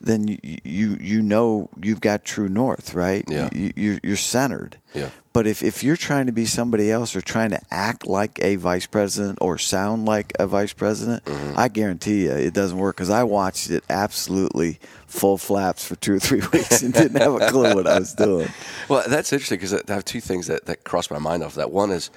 then 0.00 0.28
you 0.28 0.38
you, 0.64 0.96
you 1.00 1.22
know 1.22 1.68
you've 1.82 2.00
got 2.00 2.24
true 2.24 2.48
north, 2.48 2.94
right? 2.94 3.24
Yeah. 3.28 3.48
You, 3.52 3.72
you, 3.74 3.98
you're 4.02 4.16
centered. 4.16 4.78
Yeah. 4.94 5.10
But 5.32 5.46
if, 5.46 5.62
if 5.62 5.84
you're 5.84 5.96
trying 5.96 6.26
to 6.26 6.32
be 6.32 6.46
somebody 6.46 6.90
else 6.90 7.14
or 7.14 7.20
trying 7.20 7.50
to 7.50 7.60
act 7.70 8.06
like 8.06 8.40
a 8.42 8.56
vice 8.56 8.86
president 8.86 9.38
or 9.40 9.56
sound 9.58 10.04
like 10.06 10.32
a 10.38 10.46
vice 10.46 10.72
president, 10.72 11.24
Mm-hmm. 11.24 11.58
I 11.58 11.68
guarantee 11.68 12.24
you 12.24 12.32
it 12.32 12.54
doesn't 12.54 12.78
work 12.78 12.96
because 12.96 13.10
I 13.10 13.24
watched 13.24 13.70
it 13.70 13.84
absolutely 13.90 14.78
full 15.06 15.36
flaps 15.38 15.84
for 15.84 15.96
two 15.96 16.14
or 16.14 16.18
three 16.18 16.40
weeks 16.52 16.82
and 16.82 16.92
didn't 16.92 17.20
have 17.20 17.34
a 17.34 17.50
clue 17.50 17.74
what 17.74 17.86
I 17.86 17.98
was 17.98 18.14
doing. 18.14 18.48
Well, 18.88 19.04
that's 19.08 19.32
interesting 19.32 19.58
because 19.58 19.74
I 19.74 19.80
have 19.88 20.04
two 20.04 20.20
things 20.20 20.46
that, 20.46 20.66
that 20.66 20.84
crossed 20.84 21.10
my 21.10 21.18
mind 21.18 21.42
off 21.42 21.54
that. 21.56 21.70
One 21.70 21.90
is, 21.90 22.10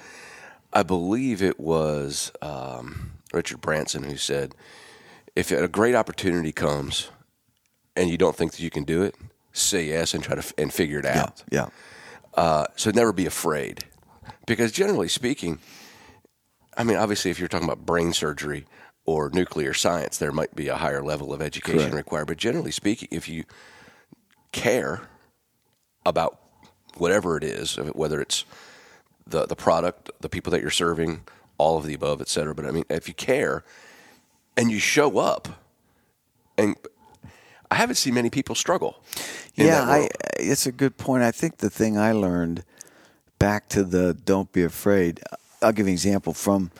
I 0.72 0.82
believe 0.82 1.42
it 1.42 1.60
was 1.60 2.32
um, 2.42 3.12
Richard 3.32 3.60
Branson, 3.60 4.04
who 4.04 4.16
said, 4.16 4.54
"If 5.36 5.50
a 5.52 5.68
great 5.68 5.94
opportunity 5.94 6.52
comes 6.52 7.10
and 7.96 8.10
you 8.10 8.16
don't 8.16 8.36
think 8.36 8.52
that 8.52 8.60
you 8.60 8.70
can 8.70 8.84
do 8.84 9.02
it, 9.02 9.14
say 9.52 9.84
yes 9.86 10.14
and 10.14 10.22
try 10.22 10.34
to 10.34 10.40
f- 10.40 10.54
and 10.56 10.72
figure 10.72 10.98
it 10.98 11.06
out. 11.06 11.44
Yeah. 11.50 11.68
Uh, 12.34 12.66
so 12.76 12.90
never 12.90 13.12
be 13.12 13.26
afraid, 13.26 13.84
because 14.46 14.72
generally 14.72 15.08
speaking, 15.08 15.58
I 16.76 16.84
mean, 16.84 16.96
obviously, 16.96 17.30
if 17.30 17.38
you're 17.38 17.48
talking 17.48 17.68
about 17.68 17.84
brain 17.84 18.12
surgery 18.12 18.66
or 19.04 19.30
nuclear 19.30 19.74
science, 19.74 20.16
there 20.16 20.32
might 20.32 20.54
be 20.54 20.68
a 20.68 20.76
higher 20.76 21.02
level 21.02 21.34
of 21.34 21.42
education 21.42 21.90
Correct. 21.90 21.94
required. 21.94 22.26
But 22.28 22.38
generally 22.38 22.70
speaking, 22.70 23.08
if 23.10 23.28
you 23.28 23.44
care 24.52 25.02
about 26.06 26.38
whatever 26.96 27.36
it 27.36 27.44
is, 27.44 27.76
whether 27.76 28.20
it's 28.20 28.44
the 29.26 29.46
the 29.46 29.56
product, 29.56 30.10
the 30.20 30.28
people 30.28 30.50
that 30.52 30.62
you're 30.62 30.70
serving, 30.70 31.24
all 31.58 31.76
of 31.76 31.84
the 31.84 31.94
above, 31.94 32.20
et 32.20 32.28
cetera. 32.28 32.54
But 32.54 32.64
I 32.64 32.70
mean, 32.70 32.84
if 32.88 33.06
you 33.08 33.14
care 33.14 33.64
and 34.56 34.70
you 34.70 34.78
show 34.78 35.18
up, 35.18 35.48
and 36.56 36.76
I 37.72 37.76
haven't 37.76 37.96
seen 37.96 38.12
many 38.12 38.28
people 38.28 38.54
struggle. 38.54 39.02
yeah, 39.54 39.80
I, 39.82 40.10
it's 40.38 40.66
a 40.66 40.72
good 40.72 40.98
point. 40.98 41.22
I 41.22 41.30
think 41.30 41.56
the 41.56 41.70
thing 41.70 41.96
I 41.96 42.12
learned 42.12 42.64
back 43.38 43.70
to 43.70 43.82
the 43.82 44.12
don't 44.12 44.52
be 44.52 44.62
afraid. 44.62 45.20
I'll 45.62 45.72
give 45.72 45.86
you 45.86 45.92
an 45.92 45.94
example 45.94 46.34
from. 46.34 46.70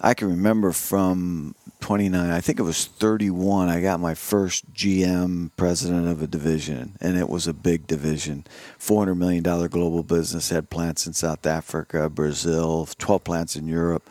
I 0.00 0.14
can 0.14 0.28
remember 0.28 0.70
from 0.70 1.56
29. 1.80 2.30
I 2.30 2.40
think 2.40 2.60
it 2.60 2.62
was 2.62 2.86
31. 2.86 3.68
I 3.68 3.80
got 3.80 3.98
my 3.98 4.14
first 4.14 4.72
GM 4.72 5.50
president 5.56 6.06
of 6.06 6.22
a 6.22 6.28
division, 6.28 6.92
and 7.00 7.18
it 7.18 7.28
was 7.28 7.48
a 7.48 7.52
big 7.52 7.88
division, 7.88 8.44
400 8.78 9.16
million 9.16 9.42
dollar 9.42 9.66
global 9.66 10.04
business. 10.04 10.50
Had 10.50 10.70
plants 10.70 11.08
in 11.08 11.12
South 11.12 11.44
Africa, 11.44 12.08
Brazil, 12.08 12.88
12 12.98 13.24
plants 13.24 13.56
in 13.56 13.66
Europe, 13.66 14.08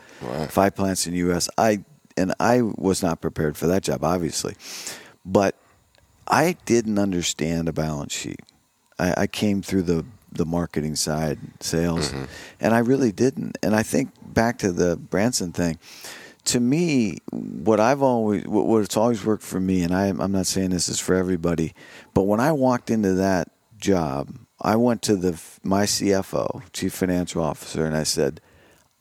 five 0.50 0.76
plants 0.76 1.06
in 1.06 1.12
the 1.12 1.18
U.S. 1.20 1.48
I 1.56 1.82
and 2.18 2.34
I 2.38 2.60
was 2.60 3.02
not 3.02 3.22
prepared 3.22 3.56
for 3.56 3.68
that 3.68 3.84
job, 3.84 4.04
obviously, 4.04 4.54
but 5.24 5.54
I 6.30 6.56
didn't 6.64 6.98
understand 6.98 7.68
a 7.68 7.72
balance 7.72 8.14
sheet. 8.14 8.40
I, 8.98 9.22
I 9.22 9.26
came 9.26 9.62
through 9.62 9.82
the 9.82 10.04
the 10.32 10.46
marketing 10.46 10.94
side, 10.94 11.38
sales, 11.58 12.12
mm-hmm. 12.12 12.24
and 12.60 12.72
I 12.72 12.78
really 12.78 13.10
didn't. 13.10 13.58
And 13.62 13.74
I 13.74 13.82
think 13.82 14.10
back 14.24 14.58
to 14.58 14.70
the 14.70 14.96
Branson 14.96 15.52
thing. 15.52 15.78
To 16.44 16.60
me, 16.60 17.18
what 17.32 17.80
I've 17.80 18.00
always, 18.00 18.46
what, 18.46 18.66
what's 18.66 18.96
always 18.96 19.24
worked 19.24 19.42
for 19.42 19.60
me, 19.60 19.82
and 19.82 19.94
I, 19.94 20.06
I'm 20.06 20.32
not 20.32 20.46
saying 20.46 20.70
this 20.70 20.88
is 20.88 21.00
for 21.00 21.14
everybody, 21.14 21.74
but 22.14 22.22
when 22.22 22.40
I 22.40 22.52
walked 22.52 22.90
into 22.90 23.14
that 23.14 23.50
job, 23.78 24.36
I 24.62 24.76
went 24.76 25.02
to 25.02 25.16
the 25.16 25.40
my 25.62 25.82
CFO, 25.82 26.62
Chief 26.72 26.92
Financial 26.92 27.42
Officer, 27.42 27.84
and 27.84 27.96
I 27.96 28.04
said, 28.04 28.40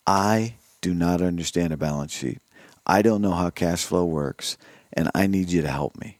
I 0.07 0.55
do 0.81 0.93
not 0.93 1.21
understand 1.21 1.73
a 1.73 1.77
balance 1.77 2.13
sheet. 2.13 2.39
I 2.85 3.01
don't 3.01 3.21
know 3.21 3.33
how 3.33 3.51
cash 3.51 3.83
flow 3.85 4.05
works, 4.05 4.57
and 4.91 5.11
I 5.13 5.27
need 5.27 5.51
you 5.51 5.61
to 5.61 5.69
help 5.69 5.95
me. 5.99 6.18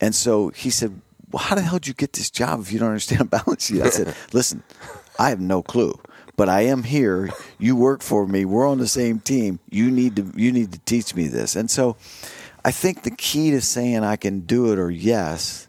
And 0.00 0.14
so 0.14 0.48
he 0.50 0.70
said, 0.70 1.00
Well, 1.30 1.42
how 1.42 1.54
the 1.54 1.62
hell 1.62 1.74
did 1.74 1.88
you 1.88 1.94
get 1.94 2.12
this 2.12 2.30
job 2.30 2.60
if 2.60 2.72
you 2.72 2.78
don't 2.78 2.88
understand 2.88 3.22
a 3.22 3.24
balance 3.24 3.66
sheet? 3.66 3.82
I 3.82 3.90
said, 3.90 4.14
Listen, 4.32 4.62
I 5.18 5.30
have 5.30 5.40
no 5.40 5.62
clue. 5.62 5.98
But 6.36 6.48
I 6.48 6.62
am 6.62 6.82
here. 6.82 7.30
You 7.58 7.76
work 7.76 8.02
for 8.02 8.26
me. 8.26 8.44
We're 8.44 8.66
on 8.68 8.78
the 8.78 8.88
same 8.88 9.20
team. 9.20 9.60
You 9.70 9.90
need 9.90 10.16
to 10.16 10.32
you 10.34 10.50
need 10.50 10.72
to 10.72 10.78
teach 10.80 11.14
me 11.14 11.28
this. 11.28 11.54
And 11.54 11.70
so 11.70 11.96
I 12.64 12.72
think 12.72 13.02
the 13.04 13.12
key 13.12 13.52
to 13.52 13.60
saying 13.60 14.02
I 14.02 14.16
can 14.16 14.40
do 14.40 14.72
it 14.72 14.78
or 14.80 14.90
yes 14.90 15.68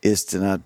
is 0.00 0.24
to 0.26 0.38
not 0.38 0.60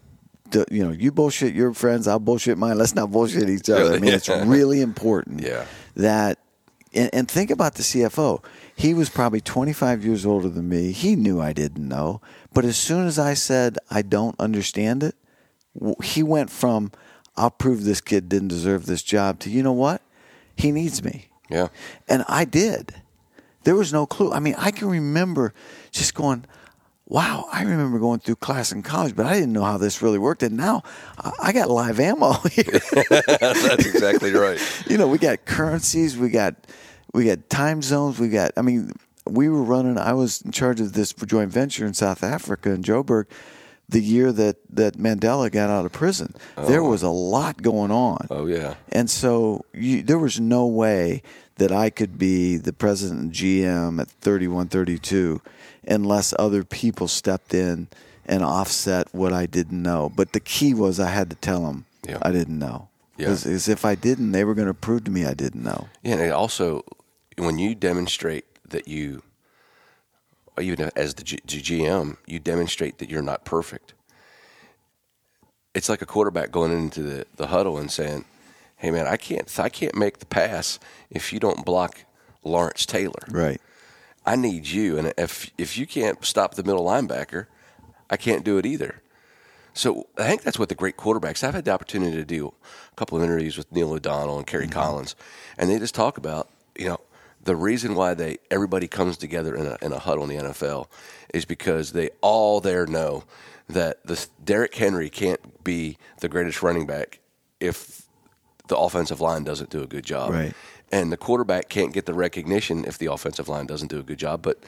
to- 0.52 0.66
you 0.70 0.84
know, 0.84 0.90
you 0.92 1.10
bullshit 1.10 1.52
your 1.54 1.72
friends, 1.74 2.06
I'll 2.06 2.20
bullshit 2.20 2.58
mine. 2.58 2.78
Let's 2.78 2.94
not 2.94 3.10
bullshit 3.10 3.48
each 3.50 3.68
other. 3.70 3.94
I 3.94 3.98
mean, 3.98 4.12
it's 4.14 4.28
really 4.46 4.80
important 4.80 5.42
Yeah. 5.42 5.64
that 5.96 6.38
and, 6.92 7.10
and 7.12 7.28
think 7.30 7.50
about 7.50 7.74
the 7.74 7.82
CFO. 7.82 8.44
He 8.76 8.94
was 8.94 9.08
probably 9.10 9.40
25 9.40 10.04
years 10.04 10.24
older 10.26 10.48
than 10.48 10.68
me. 10.68 10.90
He 10.92 11.14
knew 11.16 11.40
I 11.40 11.52
didn't 11.52 11.86
know. 11.88 12.20
But 12.52 12.64
as 12.64 12.76
soon 12.76 13.06
as 13.06 13.18
I 13.18 13.34
said 13.34 13.78
I 13.90 14.02
don't 14.02 14.38
understand 14.40 15.02
it, 15.02 15.14
he 16.02 16.22
went 16.22 16.50
from 16.50 16.92
I'll 17.36 17.50
prove 17.50 17.84
this 17.84 18.00
kid 18.00 18.28
didn't 18.28 18.48
deserve 18.48 18.86
this 18.86 19.02
job 19.02 19.38
to 19.40 19.50
you 19.50 19.62
know 19.62 19.72
what? 19.72 20.02
He 20.56 20.72
needs 20.72 21.02
me. 21.02 21.28
Yeah. 21.48 21.68
And 22.08 22.24
I 22.28 22.44
did. 22.44 22.94
There 23.64 23.74
was 23.74 23.92
no 23.92 24.06
clue. 24.06 24.32
I 24.32 24.40
mean, 24.40 24.54
I 24.58 24.70
can 24.70 24.88
remember 24.88 25.52
just 25.90 26.14
going, 26.14 26.44
wow, 27.06 27.46
I 27.52 27.62
remember 27.62 27.98
going 27.98 28.20
through 28.20 28.36
class 28.36 28.72
in 28.72 28.82
college, 28.82 29.14
but 29.16 29.26
I 29.26 29.34
didn't 29.34 29.52
know 29.52 29.64
how 29.64 29.78
this 29.78 30.00
really 30.02 30.18
worked. 30.18 30.42
And 30.42 30.56
now 30.56 30.82
I- 31.18 31.32
I 31.40 31.52
got 31.52 31.68
live 31.70 31.98
ammo 32.00 32.32
here. 32.50 32.64
That's 33.10 33.86
exactly 33.86 34.32
right. 34.32 34.60
you 34.88 34.96
know, 34.98 35.08
we 35.08 35.18
got 35.18 35.44
currencies, 35.44 36.16
we 36.16 36.30
got 36.30 36.54
we 37.12 37.24
got 37.24 37.48
time 37.50 37.82
zones, 37.82 38.18
we 38.20 38.28
got. 38.28 38.52
I 38.56 38.62
mean, 38.62 38.92
we 39.26 39.48
were 39.48 39.62
running. 39.62 39.98
I 39.98 40.12
was 40.12 40.42
in 40.42 40.52
charge 40.52 40.80
of 40.80 40.92
this 40.92 41.12
joint 41.12 41.52
venture 41.52 41.86
in 41.86 41.94
South 41.94 42.22
Africa 42.22 42.70
in 42.70 42.82
Joburg. 42.82 43.26
The 43.88 44.00
year 44.00 44.30
that 44.30 44.56
that 44.70 44.96
Mandela 44.96 45.50
got 45.50 45.68
out 45.68 45.84
of 45.84 45.90
prison, 45.90 46.34
there 46.56 46.80
oh. 46.80 46.90
was 46.90 47.02
a 47.02 47.08
lot 47.08 47.60
going 47.60 47.90
on. 47.90 48.28
Oh 48.30 48.46
yeah. 48.46 48.74
And 48.90 49.10
so 49.10 49.64
you, 49.72 50.02
there 50.02 50.18
was 50.18 50.38
no 50.38 50.66
way 50.66 51.22
that 51.56 51.72
I 51.72 51.90
could 51.90 52.16
be 52.16 52.56
the 52.56 52.72
president 52.72 53.20
and 53.20 53.32
GM 53.32 54.00
at 54.00 54.08
31, 54.08 54.68
32 54.68 55.42
unless 55.86 56.32
other 56.38 56.62
people 56.62 57.08
stepped 57.08 57.52
in 57.52 57.88
and 58.26 58.44
offset 58.44 59.08
what 59.12 59.32
I 59.32 59.46
didn't 59.46 59.82
know. 59.82 60.10
But 60.14 60.32
the 60.32 60.40
key 60.40 60.72
was 60.72 61.00
I 61.00 61.10
had 61.10 61.30
to 61.30 61.36
tell 61.36 61.66
them 61.66 61.84
Yeah. 62.06 62.18
I 62.22 62.30
didn't 62.30 62.58
know. 62.58 62.88
Yeah. 63.16 63.26
Because 63.26 63.68
if 63.68 63.84
I 63.84 63.94
didn't, 63.94 64.32
they 64.32 64.44
were 64.44 64.54
going 64.54 64.68
to 64.68 64.74
prove 64.74 65.04
to 65.04 65.10
me 65.10 65.26
I 65.26 65.34
didn't 65.34 65.62
know. 65.62 65.88
Yeah, 66.02 66.12
and 66.12 66.22
it 66.22 66.30
also 66.30 66.84
when 67.36 67.58
you 67.58 67.74
demonstrate 67.74 68.44
that 68.70 68.88
you, 68.88 69.22
even 70.60 70.90
as 70.96 71.14
the 71.14 71.22
G- 71.22 71.40
GM, 71.46 72.16
you 72.26 72.38
demonstrate 72.38 72.98
that 72.98 73.10
you're 73.10 73.22
not 73.22 73.44
perfect. 73.44 73.94
It's 75.74 75.88
like 75.88 76.02
a 76.02 76.06
quarterback 76.06 76.50
going 76.50 76.72
into 76.72 77.02
the, 77.02 77.26
the 77.36 77.48
huddle 77.48 77.78
and 77.78 77.90
saying, 77.90 78.24
"Hey, 78.76 78.90
man, 78.90 79.06
I 79.06 79.16
can't 79.16 79.58
I 79.58 79.68
can't 79.68 79.94
make 79.94 80.18
the 80.18 80.26
pass 80.26 80.78
if 81.10 81.32
you 81.32 81.38
don't 81.38 81.64
block 81.64 82.04
Lawrence 82.42 82.86
Taylor. 82.86 83.22
Right. 83.28 83.60
I 84.26 84.36
need 84.36 84.66
you, 84.66 84.98
and 84.98 85.12
if 85.16 85.50
if 85.56 85.78
you 85.78 85.86
can't 85.86 86.24
stop 86.24 86.54
the 86.54 86.64
middle 86.64 86.84
linebacker, 86.84 87.46
I 88.08 88.16
can't 88.16 88.44
do 88.44 88.58
it 88.58 88.66
either." 88.66 89.02
So 89.72 90.08
I 90.18 90.26
think 90.26 90.42
that's 90.42 90.58
what 90.58 90.68
the 90.68 90.74
great 90.74 90.96
quarterbacks. 90.96 91.44
I've 91.44 91.54
had 91.54 91.64
the 91.64 91.70
opportunity 91.70 92.16
to 92.16 92.24
do 92.24 92.52
a 92.92 92.94
couple 92.96 93.16
of 93.16 93.24
interviews 93.24 93.56
with 93.56 93.70
Neil 93.70 93.92
O'Donnell 93.92 94.38
and 94.38 94.46
Kerry 94.46 94.64
mm-hmm. 94.64 94.72
Collins, 94.72 95.14
and 95.56 95.70
they 95.70 95.78
just 95.78 95.94
talk 95.94 96.18
about 96.18 96.48
you 96.76 96.88
know 96.88 97.00
the 97.42 97.56
reason 97.56 97.94
why 97.94 98.14
they 98.14 98.38
everybody 98.50 98.86
comes 98.88 99.16
together 99.16 99.54
in 99.54 99.66
a 99.66 99.76
in 99.82 99.92
a 99.92 99.98
huddle 99.98 100.24
in 100.24 100.36
the 100.36 100.44
NFL 100.50 100.86
is 101.32 101.44
because 101.44 101.92
they 101.92 102.10
all 102.20 102.60
there 102.60 102.86
know 102.86 103.24
that 103.68 104.04
the 104.04 104.26
Derrick 104.44 104.74
Henry 104.74 105.08
can't 105.08 105.62
be 105.64 105.96
the 106.20 106.28
greatest 106.28 106.62
running 106.62 106.86
back 106.86 107.20
if 107.60 108.02
the 108.68 108.76
offensive 108.76 109.20
line 109.20 109.44
doesn't 109.44 109.70
do 109.70 109.82
a 109.82 109.86
good 109.86 110.04
job, 110.04 110.30
Right. 110.32 110.52
and 110.92 111.10
the 111.12 111.16
quarterback 111.16 111.68
can't 111.68 111.92
get 111.92 112.06
the 112.06 112.14
recognition 112.14 112.84
if 112.84 112.98
the 112.98 113.06
offensive 113.06 113.48
line 113.48 113.66
doesn't 113.66 113.88
do 113.88 113.98
a 113.98 114.02
good 114.02 114.18
job, 114.18 114.42
but 114.42 114.58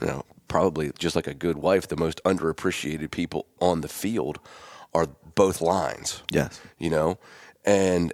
you 0.00 0.06
know, 0.06 0.24
probably 0.48 0.90
just 0.98 1.14
like 1.16 1.26
a 1.26 1.34
good 1.34 1.58
wife, 1.58 1.88
the 1.88 1.96
most 1.96 2.22
underappreciated 2.24 3.10
people 3.10 3.46
on 3.60 3.80
the 3.80 3.88
field 3.88 4.38
are 4.94 5.06
both 5.34 5.60
lines. 5.60 6.22
Yes. 6.30 6.60
You 6.78 6.90
know, 6.90 7.18
and 7.64 8.12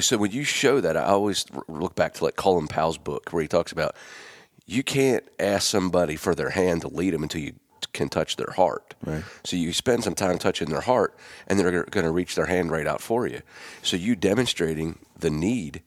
so 0.00 0.18
when 0.18 0.30
you 0.30 0.44
show 0.44 0.80
that, 0.80 0.96
I 0.96 1.04
always 1.04 1.44
look 1.68 1.94
back 1.94 2.14
to 2.14 2.24
like 2.24 2.36
Colin 2.36 2.68
Powell's 2.68 2.98
book 2.98 3.32
where 3.32 3.42
he 3.42 3.48
talks 3.48 3.72
about 3.72 3.96
you 4.66 4.82
can't 4.82 5.24
ask 5.38 5.68
somebody 5.68 6.16
for 6.16 6.34
their 6.34 6.50
hand 6.50 6.82
to 6.82 6.88
lead 6.88 7.14
them 7.14 7.22
until 7.22 7.40
you 7.40 7.54
can 7.92 8.08
touch 8.08 8.36
their 8.36 8.52
heart. 8.56 8.94
Right. 9.04 9.22
So 9.44 9.56
you 9.56 9.72
spend 9.72 10.04
some 10.04 10.14
time 10.14 10.38
touching 10.38 10.70
their 10.70 10.80
heart, 10.80 11.16
and 11.46 11.58
they're 11.58 11.84
going 11.84 12.04
to 12.04 12.10
reach 12.10 12.34
their 12.34 12.46
hand 12.46 12.70
right 12.70 12.86
out 12.86 13.00
for 13.00 13.26
you. 13.26 13.42
So 13.82 13.96
you 13.96 14.16
demonstrating 14.16 14.98
the 15.18 15.30
need 15.30 15.82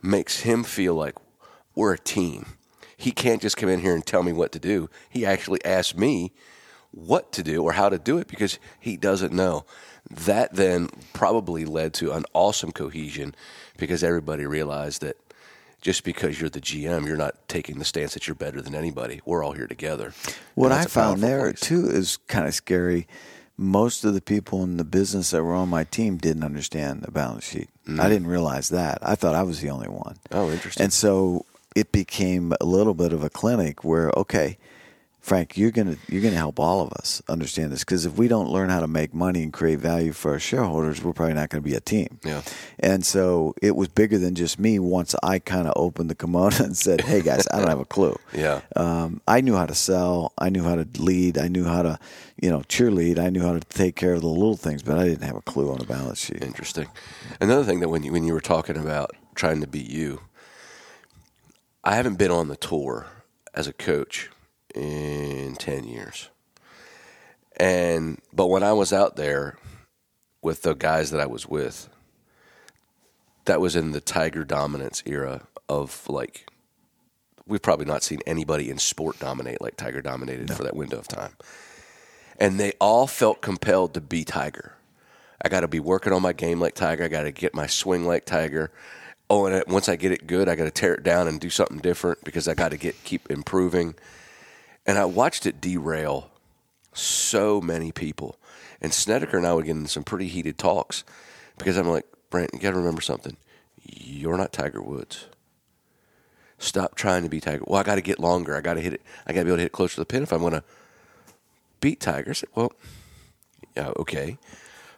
makes 0.00 0.40
him 0.40 0.64
feel 0.64 0.94
like 0.94 1.16
we're 1.74 1.94
a 1.94 1.98
team. 1.98 2.46
He 2.96 3.10
can't 3.10 3.42
just 3.42 3.56
come 3.56 3.68
in 3.68 3.80
here 3.80 3.94
and 3.94 4.04
tell 4.04 4.22
me 4.22 4.32
what 4.32 4.52
to 4.52 4.58
do. 4.58 4.88
He 5.10 5.26
actually 5.26 5.64
asks 5.64 5.96
me 5.96 6.32
what 6.92 7.32
to 7.32 7.42
do 7.42 7.62
or 7.62 7.72
how 7.72 7.88
to 7.88 7.98
do 7.98 8.18
it 8.18 8.28
because 8.28 8.58
he 8.78 8.96
doesn't 8.96 9.32
know. 9.32 9.64
That 10.12 10.54
then 10.54 10.88
probably 11.12 11.64
led 11.64 11.94
to 11.94 12.12
an 12.12 12.24
awesome 12.34 12.72
cohesion 12.72 13.34
because 13.78 14.04
everybody 14.04 14.46
realized 14.46 15.00
that 15.02 15.16
just 15.80 16.04
because 16.04 16.40
you're 16.40 16.50
the 16.50 16.60
GM, 16.60 17.06
you're 17.06 17.16
not 17.16 17.36
taking 17.48 17.78
the 17.78 17.84
stance 17.84 18.14
that 18.14 18.28
you're 18.28 18.36
better 18.36 18.62
than 18.62 18.74
anybody. 18.74 19.20
We're 19.24 19.44
all 19.44 19.52
here 19.52 19.66
together. 19.66 20.12
What 20.54 20.70
I 20.70 20.84
found 20.84 21.22
there 21.22 21.40
place. 21.40 21.60
too 21.60 21.90
is 21.90 22.18
kind 22.28 22.46
of 22.46 22.54
scary. 22.54 23.08
Most 23.56 24.04
of 24.04 24.14
the 24.14 24.22
people 24.22 24.62
in 24.62 24.76
the 24.76 24.84
business 24.84 25.30
that 25.30 25.42
were 25.42 25.54
on 25.54 25.68
my 25.68 25.84
team 25.84 26.16
didn't 26.16 26.44
understand 26.44 27.02
the 27.02 27.10
balance 27.10 27.44
sheet. 27.44 27.68
I 27.98 28.08
didn't 28.08 28.28
realize 28.28 28.68
that. 28.70 28.98
I 29.02 29.14
thought 29.14 29.34
I 29.34 29.42
was 29.42 29.60
the 29.60 29.70
only 29.70 29.88
one. 29.88 30.16
Mm. 30.30 30.38
Oh, 30.38 30.50
interesting. 30.50 30.84
And 30.84 30.92
so 30.92 31.44
it 31.74 31.92
became 31.92 32.54
a 32.60 32.64
little 32.64 32.94
bit 32.94 33.12
of 33.12 33.22
a 33.22 33.30
clinic 33.30 33.84
where, 33.84 34.10
okay, 34.16 34.58
Frank, 35.22 35.56
you're 35.56 35.70
gonna 35.70 35.96
you're 36.08 36.20
gonna 36.20 36.34
help 36.34 36.58
all 36.58 36.80
of 36.80 36.92
us 36.94 37.22
understand 37.28 37.70
this 37.70 37.84
because 37.84 38.04
if 38.04 38.18
we 38.18 38.26
don't 38.26 38.50
learn 38.50 38.70
how 38.70 38.80
to 38.80 38.88
make 38.88 39.14
money 39.14 39.44
and 39.44 39.52
create 39.52 39.78
value 39.78 40.12
for 40.12 40.32
our 40.32 40.40
shareholders, 40.40 41.00
we're 41.02 41.12
probably 41.12 41.34
not 41.34 41.48
going 41.48 41.62
to 41.62 41.68
be 41.68 41.76
a 41.76 41.80
team. 41.80 42.18
Yeah. 42.24 42.42
And 42.80 43.06
so 43.06 43.54
it 43.62 43.76
was 43.76 43.86
bigger 43.86 44.18
than 44.18 44.34
just 44.34 44.58
me. 44.58 44.80
Once 44.80 45.14
I 45.22 45.38
kind 45.38 45.68
of 45.68 45.74
opened 45.76 46.10
the 46.10 46.16
kimono 46.16 46.56
and 46.64 46.76
said, 46.76 47.02
"Hey 47.02 47.22
guys, 47.22 47.46
I 47.52 47.58
don't 47.58 47.68
have 47.68 47.80
a 47.80 47.84
clue." 47.86 48.18
Yeah. 48.34 48.62
Um, 48.74 49.20
I 49.28 49.42
knew 49.42 49.54
how 49.54 49.66
to 49.66 49.74
sell. 49.74 50.32
I 50.38 50.48
knew 50.48 50.64
how 50.64 50.74
to 50.74 50.86
lead. 50.98 51.36
I 51.38 51.48
knew 51.48 51.64
how 51.64 51.82
to, 51.82 51.98
you 52.40 52.50
know, 52.50 52.60
cheerlead. 52.60 53.18
I 53.18 53.28
knew 53.28 53.42
how 53.42 53.52
to 53.52 53.60
take 53.60 53.94
care 53.94 54.14
of 54.14 54.22
the 54.22 54.26
little 54.26 54.56
things, 54.56 54.82
but 54.82 54.98
I 54.98 55.04
didn't 55.04 55.22
have 55.22 55.36
a 55.36 55.42
clue 55.42 55.70
on 55.70 55.78
the 55.78 55.84
balance 55.84 56.18
sheet. 56.18 56.42
Interesting. 56.42 56.88
Another 57.40 57.62
thing 57.62 57.80
that 57.80 57.90
when 57.90 58.02
you 58.02 58.10
when 58.10 58.24
you 58.24 58.32
were 58.32 58.40
talking 58.40 58.76
about 58.76 59.14
trying 59.34 59.60
to 59.60 59.66
beat 59.66 59.90
you, 59.90 60.22
I 61.84 61.94
haven't 61.94 62.16
been 62.16 62.30
on 62.30 62.48
the 62.48 62.56
tour 62.56 63.06
as 63.54 63.66
a 63.66 63.72
coach 63.72 64.30
in 64.74 65.54
ten 65.56 65.84
years. 65.84 66.28
And 67.56 68.20
but 68.32 68.48
when 68.48 68.62
I 68.62 68.72
was 68.72 68.92
out 68.92 69.16
there 69.16 69.58
with 70.42 70.62
the 70.62 70.74
guys 70.74 71.10
that 71.10 71.20
I 71.20 71.26
was 71.26 71.46
with, 71.46 71.88
that 73.44 73.60
was 73.60 73.76
in 73.76 73.92
the 73.92 74.00
Tiger 74.00 74.44
dominance 74.44 75.02
era 75.06 75.46
of 75.68 76.08
like 76.08 76.50
we've 77.46 77.62
probably 77.62 77.86
not 77.86 78.02
seen 78.02 78.20
anybody 78.26 78.70
in 78.70 78.78
sport 78.78 79.18
dominate 79.18 79.60
like 79.60 79.76
Tiger 79.76 80.00
dominated 80.00 80.52
for 80.52 80.62
that 80.62 80.76
window 80.76 80.98
of 80.98 81.08
time. 81.08 81.32
And 82.38 82.58
they 82.58 82.72
all 82.80 83.06
felt 83.06 83.42
compelled 83.42 83.94
to 83.94 84.00
be 84.00 84.24
Tiger. 84.24 84.74
I 85.44 85.48
got 85.48 85.60
to 85.60 85.68
be 85.68 85.80
working 85.80 86.12
on 86.12 86.22
my 86.22 86.32
game 86.32 86.60
like 86.60 86.74
Tiger. 86.74 87.04
I 87.04 87.08
got 87.08 87.22
to 87.22 87.32
get 87.32 87.54
my 87.54 87.66
swing 87.66 88.06
like 88.06 88.24
Tiger. 88.24 88.70
Oh, 89.28 89.46
and 89.46 89.62
once 89.66 89.88
I 89.88 89.96
get 89.96 90.12
it 90.12 90.26
good, 90.26 90.48
I 90.48 90.54
got 90.54 90.64
to 90.64 90.70
tear 90.70 90.94
it 90.94 91.02
down 91.02 91.26
and 91.26 91.40
do 91.40 91.50
something 91.50 91.78
different 91.78 92.22
because 92.24 92.48
I 92.48 92.54
got 92.54 92.70
to 92.70 92.76
get 92.76 93.02
keep 93.04 93.30
improving. 93.30 93.94
And 94.86 94.98
I 94.98 95.04
watched 95.04 95.46
it 95.46 95.60
derail 95.60 96.30
so 96.92 97.60
many 97.60 97.92
people. 97.92 98.38
And 98.80 98.92
Snedeker 98.92 99.36
and 99.36 99.46
I 99.46 99.54
would 99.54 99.66
get 99.66 99.76
in 99.76 99.86
some 99.86 100.04
pretty 100.04 100.26
heated 100.26 100.58
talks 100.58 101.04
because 101.56 101.76
I'm 101.76 101.88
like, 101.88 102.06
Brent, 102.30 102.50
you 102.52 102.58
got 102.58 102.72
to 102.72 102.78
remember 102.78 103.00
something. 103.00 103.36
You're 103.82 104.36
not 104.36 104.52
Tiger 104.52 104.82
Woods. 104.82 105.26
Stop 106.58 106.94
trying 106.94 107.22
to 107.22 107.28
be 107.28 107.40
Tiger. 107.40 107.64
Well, 107.66 107.80
I 107.80 107.82
got 107.82 107.96
to 107.96 108.00
get 108.00 108.18
longer. 108.18 108.56
I 108.56 108.60
got 108.60 108.74
to 108.74 108.80
hit 108.80 108.94
it. 108.94 109.02
I 109.26 109.32
got 109.32 109.40
to 109.40 109.44
be 109.44 109.50
able 109.50 109.56
to 109.56 109.62
hit 109.62 109.66
it 109.66 109.72
closer 109.72 109.94
to 109.96 110.00
the 110.00 110.06
pin 110.06 110.22
if 110.22 110.32
I'm 110.32 110.40
going 110.40 110.52
to 110.52 110.64
beat 111.80 112.00
Tiger. 112.00 112.34
Said, 112.34 112.48
well, 112.54 112.72
yeah, 113.76 113.92
okay. 113.96 114.38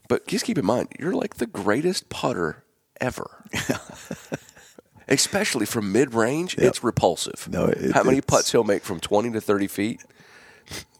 But 0.09 0.26
just 0.26 0.45
keep 0.45 0.59
in 0.59 0.67
mind, 0.67 0.88
you're 0.99 1.14
like 1.14 1.37
the 1.37 1.47
greatest 1.47 2.09
putter 2.09 2.64
ever. 3.00 3.45
Especially 5.08 5.66
from 5.66 5.92
mid 5.92 6.14
range, 6.14 6.56
it's 6.56 6.82
repulsive. 6.82 7.49
No, 7.50 7.66
it- 7.66 7.92
How 7.92 8.02
many 8.02 8.20
putts 8.20 8.52
he'll 8.52 8.64
make 8.64 8.82
from 8.82 9.00
20 9.00 9.30
to 9.32 9.40
30 9.40 9.66
feet? 9.66 10.02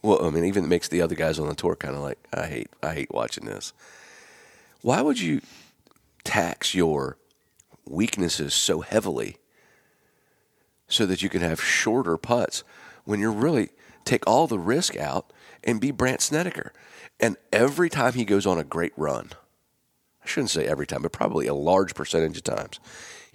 Well, 0.03 0.23
I 0.25 0.29
mean, 0.29 0.45
even 0.45 0.63
it 0.63 0.67
makes 0.67 0.87
the 0.87 1.01
other 1.01 1.15
guys 1.15 1.39
on 1.39 1.47
the 1.47 1.55
tour 1.55 1.75
kind 1.75 1.95
of 1.95 2.01
like, 2.01 2.19
I 2.31 2.45
hate, 2.45 2.69
I 2.83 2.93
hate 2.93 3.11
watching 3.11 3.45
this. 3.45 3.73
Why 4.81 5.01
would 5.01 5.19
you 5.19 5.41
tax 6.23 6.75
your 6.75 7.17
weaknesses 7.87 8.53
so 8.53 8.81
heavily 8.81 9.37
so 10.87 11.05
that 11.07 11.23
you 11.23 11.29
can 11.29 11.41
have 11.41 11.59
shorter 11.61 12.17
putts 12.17 12.63
when 13.05 13.19
you're 13.19 13.31
really 13.31 13.69
take 14.03 14.25
all 14.27 14.45
the 14.45 14.59
risk 14.59 14.95
out 14.95 15.33
and 15.63 15.81
be 15.81 15.89
Brandt 15.89 16.21
Snedeker? 16.21 16.71
And 17.19 17.37
every 17.51 17.89
time 17.89 18.13
he 18.13 18.25
goes 18.25 18.45
on 18.45 18.59
a 18.59 18.63
great 18.63 18.93
run, 18.95 19.31
I 20.23 20.27
shouldn't 20.27 20.51
say 20.51 20.67
every 20.67 20.85
time, 20.85 21.01
but 21.01 21.11
probably 21.11 21.47
a 21.47 21.55
large 21.55 21.95
percentage 21.95 22.37
of 22.37 22.43
times, 22.43 22.79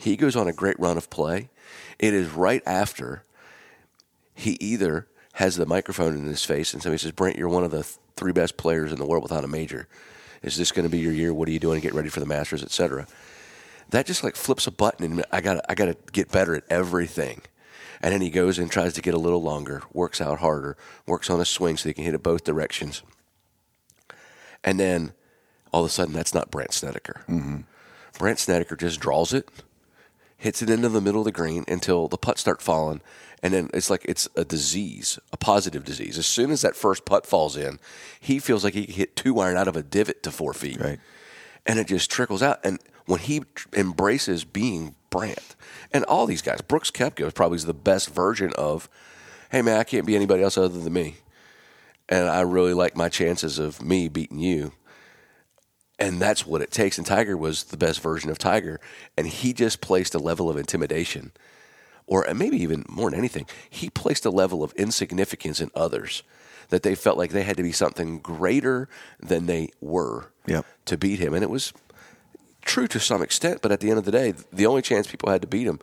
he 0.00 0.16
goes 0.16 0.34
on 0.34 0.48
a 0.48 0.52
great 0.52 0.80
run 0.80 0.96
of 0.96 1.10
play. 1.10 1.50
It 1.98 2.14
is 2.14 2.30
right 2.30 2.62
after 2.64 3.24
he 4.34 4.56
either 4.60 5.06
has 5.34 5.56
the 5.56 5.66
microphone 5.66 6.16
in 6.16 6.24
his 6.24 6.44
face 6.44 6.72
and 6.72 6.82
somebody 6.82 6.98
says, 6.98 7.12
Brent, 7.12 7.36
you're 7.36 7.48
one 7.48 7.64
of 7.64 7.70
the 7.70 7.82
th- 7.82 7.96
three 8.16 8.32
best 8.32 8.56
players 8.56 8.92
in 8.92 8.98
the 8.98 9.06
world 9.06 9.22
without 9.22 9.44
a 9.44 9.48
major. 9.48 9.88
Is 10.42 10.56
this 10.56 10.72
going 10.72 10.84
to 10.84 10.90
be 10.90 10.98
your 10.98 11.12
year? 11.12 11.34
What 11.34 11.48
are 11.48 11.52
you 11.52 11.58
doing 11.58 11.80
to 11.80 11.86
get 11.86 11.94
ready 11.94 12.08
for 12.08 12.20
the 12.20 12.26
Masters, 12.26 12.62
et 12.62 12.70
cetera? 12.70 13.06
That 13.90 14.06
just 14.06 14.24
like 14.24 14.36
flips 14.36 14.66
a 14.66 14.70
button 14.70 15.04
and 15.04 15.24
I 15.30 15.42
got 15.42 15.62
I 15.68 15.74
got 15.74 15.86
to 15.86 15.96
get 16.12 16.32
better 16.32 16.54
at 16.54 16.64
everything. 16.70 17.42
And 18.00 18.14
then 18.14 18.22
he 18.22 18.30
goes 18.30 18.58
and 18.58 18.70
tries 18.70 18.94
to 18.94 19.02
get 19.02 19.12
a 19.12 19.18
little 19.18 19.42
longer, 19.42 19.82
works 19.92 20.22
out 20.22 20.38
harder, 20.38 20.78
works 21.06 21.28
on 21.28 21.40
a 21.40 21.44
swing 21.44 21.76
so 21.76 21.90
he 21.90 21.92
can 21.92 22.04
hit 22.04 22.14
it 22.14 22.22
both 22.22 22.44
directions. 22.44 23.02
And 24.64 24.80
then 24.80 25.12
all 25.72 25.84
of 25.84 25.90
a 25.90 25.92
sudden, 25.92 26.14
that's 26.14 26.32
not 26.32 26.50
Brent 26.50 26.72
Snedeker. 26.72 27.22
Mm-hmm. 27.28 27.58
Brent 28.18 28.38
Snedeker 28.38 28.76
just 28.76 29.00
draws 29.00 29.34
it, 29.34 29.48
hits 30.40 30.62
it 30.62 30.70
into 30.70 30.88
the 30.88 31.02
middle 31.02 31.20
of 31.20 31.26
the 31.26 31.32
green 31.32 31.64
until 31.68 32.08
the 32.08 32.16
putts 32.16 32.40
start 32.40 32.62
falling. 32.62 33.02
And 33.42 33.52
then 33.52 33.70
it's 33.74 33.90
like 33.90 34.04
it's 34.06 34.26
a 34.34 34.44
disease, 34.44 35.18
a 35.32 35.36
positive 35.36 35.84
disease. 35.84 36.18
As 36.18 36.26
soon 36.26 36.50
as 36.50 36.62
that 36.62 36.74
first 36.74 37.04
putt 37.04 37.26
falls 37.26 37.56
in, 37.56 37.78
he 38.18 38.38
feels 38.38 38.64
like 38.64 38.74
he 38.74 38.86
can 38.86 38.94
hit 38.94 39.16
two 39.16 39.38
iron 39.38 39.56
out 39.56 39.68
of 39.68 39.76
a 39.76 39.82
divot 39.82 40.22
to 40.22 40.30
four 40.30 40.54
feet. 40.54 40.80
Right. 40.80 40.98
And 41.66 41.78
it 41.78 41.86
just 41.86 42.10
trickles 42.10 42.42
out. 42.42 42.58
And 42.64 42.80
when 43.04 43.20
he 43.20 43.42
embraces 43.74 44.44
being 44.44 44.94
Brandt, 45.10 45.56
and 45.92 46.04
all 46.04 46.26
these 46.26 46.42
guys, 46.42 46.62
Brooks 46.62 46.90
Koepka 46.90 47.26
is 47.26 47.32
probably 47.34 47.58
the 47.58 47.74
best 47.74 48.10
version 48.10 48.52
of, 48.56 48.88
hey, 49.50 49.60
man, 49.60 49.78
I 49.78 49.84
can't 49.84 50.06
be 50.06 50.16
anybody 50.16 50.42
else 50.42 50.56
other 50.56 50.78
than 50.78 50.92
me. 50.92 51.16
And 52.08 52.28
I 52.28 52.40
really 52.40 52.74
like 52.74 52.96
my 52.96 53.08
chances 53.08 53.58
of 53.58 53.82
me 53.82 54.08
beating 54.08 54.38
you 54.38 54.72
and 56.00 56.20
that's 56.20 56.46
what 56.46 56.62
it 56.62 56.70
takes. 56.70 56.98
And 56.98 57.06
Tiger 57.06 57.36
was 57.36 57.64
the 57.64 57.76
best 57.76 58.00
version 58.00 58.30
of 58.30 58.38
Tiger, 58.38 58.80
and 59.16 59.26
he 59.26 59.52
just 59.52 59.80
placed 59.80 60.14
a 60.14 60.18
level 60.18 60.48
of 60.50 60.56
intimidation, 60.56 61.30
or 62.06 62.26
maybe 62.34 62.56
even 62.62 62.84
more 62.88 63.10
than 63.10 63.18
anything, 63.18 63.46
he 63.68 63.90
placed 63.90 64.24
a 64.24 64.30
level 64.30 64.64
of 64.64 64.72
insignificance 64.72 65.60
in 65.60 65.70
others 65.74 66.22
that 66.70 66.82
they 66.82 66.94
felt 66.94 67.18
like 67.18 67.30
they 67.32 67.42
had 67.42 67.56
to 67.56 67.62
be 67.62 67.72
something 67.72 68.18
greater 68.20 68.88
than 69.20 69.46
they 69.46 69.70
were 69.80 70.32
Yep. 70.46 70.64
to 70.86 70.96
beat 70.96 71.18
him, 71.20 71.34
and 71.34 71.42
it 71.44 71.50
was 71.50 71.72
true 72.62 72.86
to 72.88 72.98
some 73.00 73.22
extent. 73.22 73.60
But 73.62 73.72
at 73.72 73.80
the 73.80 73.90
end 73.90 73.98
of 73.98 74.04
the 74.04 74.10
day, 74.12 74.34
the 74.52 74.66
only 74.66 74.82
chance 74.82 75.06
people 75.06 75.30
had 75.30 75.42
to 75.42 75.48
beat 75.48 75.66
him 75.66 75.80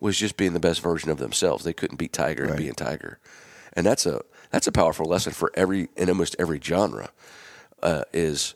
was 0.00 0.16
just 0.16 0.36
being 0.36 0.52
the 0.54 0.60
best 0.60 0.80
version 0.80 1.10
of 1.10 1.18
themselves. 1.18 1.64
They 1.64 1.72
couldn't 1.74 1.96
beat 1.98 2.12
Tiger 2.12 2.44
and 2.44 2.56
being 2.56 2.74
Tiger, 2.74 3.18
and 3.74 3.84
that's 3.84 4.06
a 4.06 4.22
that's 4.50 4.66
a 4.66 4.72
powerful 4.72 5.06
lesson 5.06 5.32
for 5.32 5.50
every 5.54 5.88
in 5.96 6.08
almost 6.08 6.34
every 6.38 6.60
genre. 6.62 7.10
Uh, 7.82 8.02
is 8.12 8.54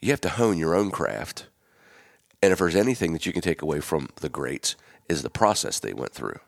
you 0.00 0.10
have 0.10 0.20
to 0.22 0.28
hone 0.30 0.58
your 0.58 0.74
own 0.74 0.90
craft. 0.90 1.46
And 2.42 2.52
if 2.52 2.58
there's 2.58 2.76
anything 2.76 3.12
that 3.12 3.26
you 3.26 3.32
can 3.32 3.42
take 3.42 3.62
away 3.62 3.80
from 3.80 4.08
the 4.16 4.28
greats, 4.28 4.76
is 5.08 5.22
the 5.22 5.30
process 5.30 5.78
they 5.78 5.92
went 5.92 6.12
through. 6.12 6.38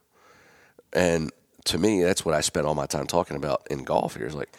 And 0.93 1.31
to 1.65 1.79
me, 1.79 2.03
that's 2.03 2.25
what 2.25 2.35
I 2.35 2.41
spent 2.41 2.67
all 2.67 2.75
my 2.75 2.87
time 2.87 3.07
talking 3.07 3.37
about 3.37 3.67
in 3.71 3.85
golf 3.85 4.17
here. 4.17 4.27
Is 4.27 4.35
like, 4.35 4.55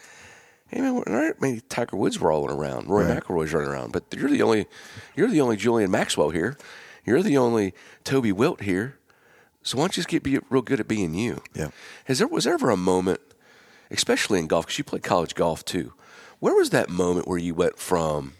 hey 0.68 0.80
man, 0.80 1.02
there 1.06 1.16
aren't 1.16 1.40
many 1.42 1.60
Tiger 1.60 1.96
Woods 1.96 2.20
rolling 2.20 2.54
around, 2.54 2.88
Rory 2.88 3.06
Right. 3.06 3.22
McIlroy's 3.22 3.52
running 3.52 3.70
around, 3.70 3.92
but 3.92 4.04
you're 4.14 4.30
the 4.30 4.42
only, 4.42 4.66
you're 5.16 5.28
the 5.28 5.40
only 5.40 5.56
Julian 5.56 5.90
Maxwell 5.90 6.30
here. 6.30 6.56
You're 7.04 7.22
the 7.22 7.38
only 7.38 7.74
Toby 8.04 8.32
Wilt 8.32 8.62
here. 8.62 8.98
So 9.62 9.76
why 9.76 9.82
don't 9.82 9.96
you 9.96 10.00
just 10.00 10.08
get 10.08 10.22
be 10.22 10.38
real 10.48 10.62
good 10.62 10.80
at 10.80 10.88
being 10.88 11.14
you? 11.14 11.42
Yeah. 11.54 11.70
Has 12.04 12.18
there 12.18 12.28
was 12.28 12.44
there 12.44 12.54
ever 12.54 12.70
a 12.70 12.76
moment, 12.76 13.20
especially 13.90 14.38
in 14.38 14.46
golf, 14.46 14.66
because 14.66 14.78
you 14.78 14.84
played 14.84 15.02
college 15.02 15.34
golf 15.34 15.64
too? 15.64 15.92
Where 16.38 16.54
was 16.54 16.70
that 16.70 16.88
moment 16.88 17.28
where 17.28 17.38
you 17.38 17.54
went 17.54 17.78
from 17.78 18.34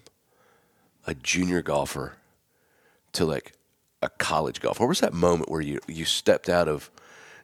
a 1.07 1.15
junior 1.15 1.63
golfer 1.63 2.17
to 3.13 3.25
like 3.25 3.53
a 4.03 4.09
college 4.09 4.61
golfer? 4.61 4.83
What 4.83 4.89
was 4.89 5.01
that 5.01 5.13
moment 5.13 5.51
where 5.51 5.61
you 5.61 5.81
you 5.87 6.05
stepped 6.05 6.49
out 6.49 6.69
of 6.69 6.91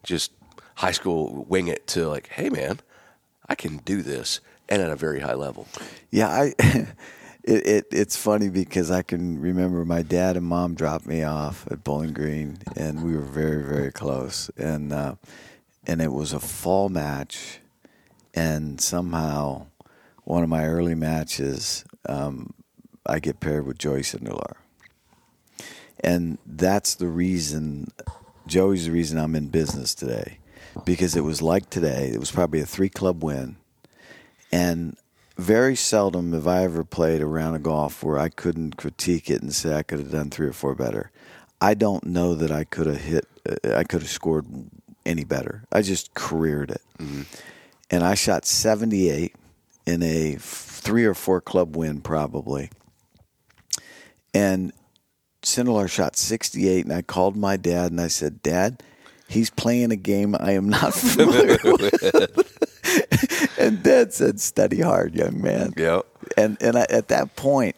just 0.02 0.32
high 0.76 0.92
school 0.92 1.44
wing 1.48 1.68
it 1.68 1.86
to 1.88 2.08
like, 2.08 2.28
hey 2.28 2.48
man, 2.48 2.80
I 3.48 3.54
can 3.54 3.78
do 3.78 4.02
this 4.02 4.40
and 4.68 4.82
at 4.82 4.90
a 4.90 4.96
very 4.96 5.20
high 5.20 5.34
level. 5.34 5.66
Yeah, 6.10 6.28
I. 6.28 6.54
It, 7.46 7.64
it 7.64 7.86
it's 7.92 8.16
funny 8.16 8.48
because 8.48 8.90
I 8.90 9.02
can 9.02 9.40
remember 9.40 9.84
my 9.84 10.02
dad 10.02 10.36
and 10.36 10.44
mom 10.44 10.74
dropped 10.74 11.06
me 11.06 11.22
off 11.22 11.64
at 11.70 11.84
Bowling 11.84 12.12
Green, 12.12 12.58
and 12.76 13.04
we 13.04 13.14
were 13.14 13.22
very 13.22 13.62
very 13.62 13.92
close, 13.92 14.50
and 14.56 14.92
uh, 14.92 15.14
and 15.86 16.02
it 16.02 16.12
was 16.12 16.32
a 16.32 16.40
fall 16.40 16.88
match, 16.88 17.60
and 18.34 18.80
somehow 18.80 19.66
one 20.24 20.42
of 20.42 20.48
my 20.48 20.66
early 20.66 20.96
matches, 20.96 21.84
um, 22.08 22.52
I 23.08 23.18
get 23.18 23.40
paired 23.40 23.66
with 23.66 23.78
Joey 23.78 24.00
Sindelar, 24.02 24.54
and 26.00 26.38
that's 26.46 26.94
the 26.94 27.08
reason. 27.08 27.88
Joey's 28.46 28.86
the 28.86 28.92
reason 28.92 29.18
I'm 29.18 29.34
in 29.34 29.48
business 29.48 29.94
today, 29.94 30.38
because 30.84 31.16
it 31.16 31.22
was 31.22 31.42
like 31.42 31.68
today. 31.70 32.10
It 32.12 32.20
was 32.20 32.30
probably 32.30 32.60
a 32.60 32.66
three 32.66 32.88
club 32.88 33.22
win, 33.24 33.56
and 34.52 34.96
very 35.36 35.76
seldom 35.76 36.32
have 36.32 36.46
I 36.46 36.64
ever 36.64 36.84
played 36.84 37.20
a 37.20 37.26
round 37.26 37.56
of 37.56 37.62
golf 37.62 38.02
where 38.02 38.18
I 38.18 38.28
couldn't 38.28 38.76
critique 38.76 39.28
it 39.30 39.42
and 39.42 39.52
say 39.52 39.74
I 39.74 39.82
could 39.82 39.98
have 39.98 40.10
done 40.12 40.30
three 40.30 40.46
or 40.48 40.52
four 40.52 40.74
better. 40.74 41.10
I 41.60 41.74
don't 41.74 42.04
know 42.04 42.34
that 42.34 42.50
I 42.50 42.64
could 42.64 42.86
have 42.86 43.00
hit, 43.00 43.26
uh, 43.48 43.74
I 43.74 43.84
could 43.84 44.02
have 44.02 44.10
scored 44.10 44.46
any 45.04 45.24
better. 45.24 45.64
I 45.72 45.82
just 45.82 46.14
careered 46.14 46.70
it. 46.70 46.82
And 47.90 48.02
I 48.02 48.14
shot 48.14 48.44
78 48.46 49.34
in 49.86 50.02
a 50.02 50.36
f- 50.36 50.42
three 50.42 51.04
or 51.04 51.14
four 51.14 51.40
club 51.40 51.76
win, 51.76 52.00
probably. 52.00 52.70
And 54.37 54.72
Sindelar 55.42 55.88
shot 55.88 56.16
68, 56.16 56.85
and 56.85 56.92
I 56.92 57.03
called 57.03 57.37
my 57.37 57.57
dad 57.57 57.90
and 57.90 58.01
I 58.01 58.09
said, 58.09 58.42
Dad, 58.42 58.83
he's 59.29 59.51
playing 59.51 59.92
a 59.92 59.96
game 59.96 60.37
I 60.38 60.53
am 60.53 60.68
not 60.68 60.94
familiar 60.94 61.59
with. 61.64 63.59
and 63.59 63.83
Dad 63.83 64.12
said, 64.12 64.40
"Study 64.40 64.81
hard, 64.81 65.14
young 65.14 65.40
man." 65.40 65.72
Yep. 65.77 66.07
And 66.37 66.57
and 66.61 66.77
I, 66.77 66.87
at 66.90 67.09
that 67.09 67.37
point, 67.37 67.77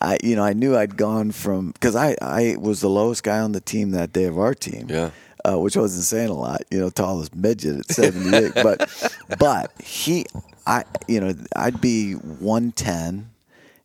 I 0.00 0.18
you 0.22 0.36
know 0.36 0.44
I 0.44 0.52
knew 0.52 0.76
I'd 0.76 0.96
gone 0.96 1.32
from 1.32 1.70
because 1.72 1.96
I 1.96 2.16
I 2.20 2.56
was 2.58 2.80
the 2.80 2.90
lowest 2.90 3.24
guy 3.24 3.40
on 3.40 3.52
the 3.52 3.60
team 3.60 3.92
that 3.92 4.12
day 4.12 4.24
of 4.24 4.38
our 4.38 4.54
team. 4.54 4.86
Yeah. 4.88 5.10
Uh, 5.44 5.60
which 5.60 5.76
wasn't 5.76 6.02
saying 6.02 6.28
a 6.28 6.34
lot, 6.34 6.62
you 6.72 6.80
know, 6.80 6.90
tallest 6.90 7.32
midget 7.32 7.78
at 7.78 7.86
78. 7.86 8.52
but, 8.54 8.90
but 9.38 9.70
he, 9.80 10.26
I, 10.66 10.82
you 11.06 11.20
know, 11.20 11.32
I'd 11.54 11.80
be 11.80 12.14
110 12.14 13.30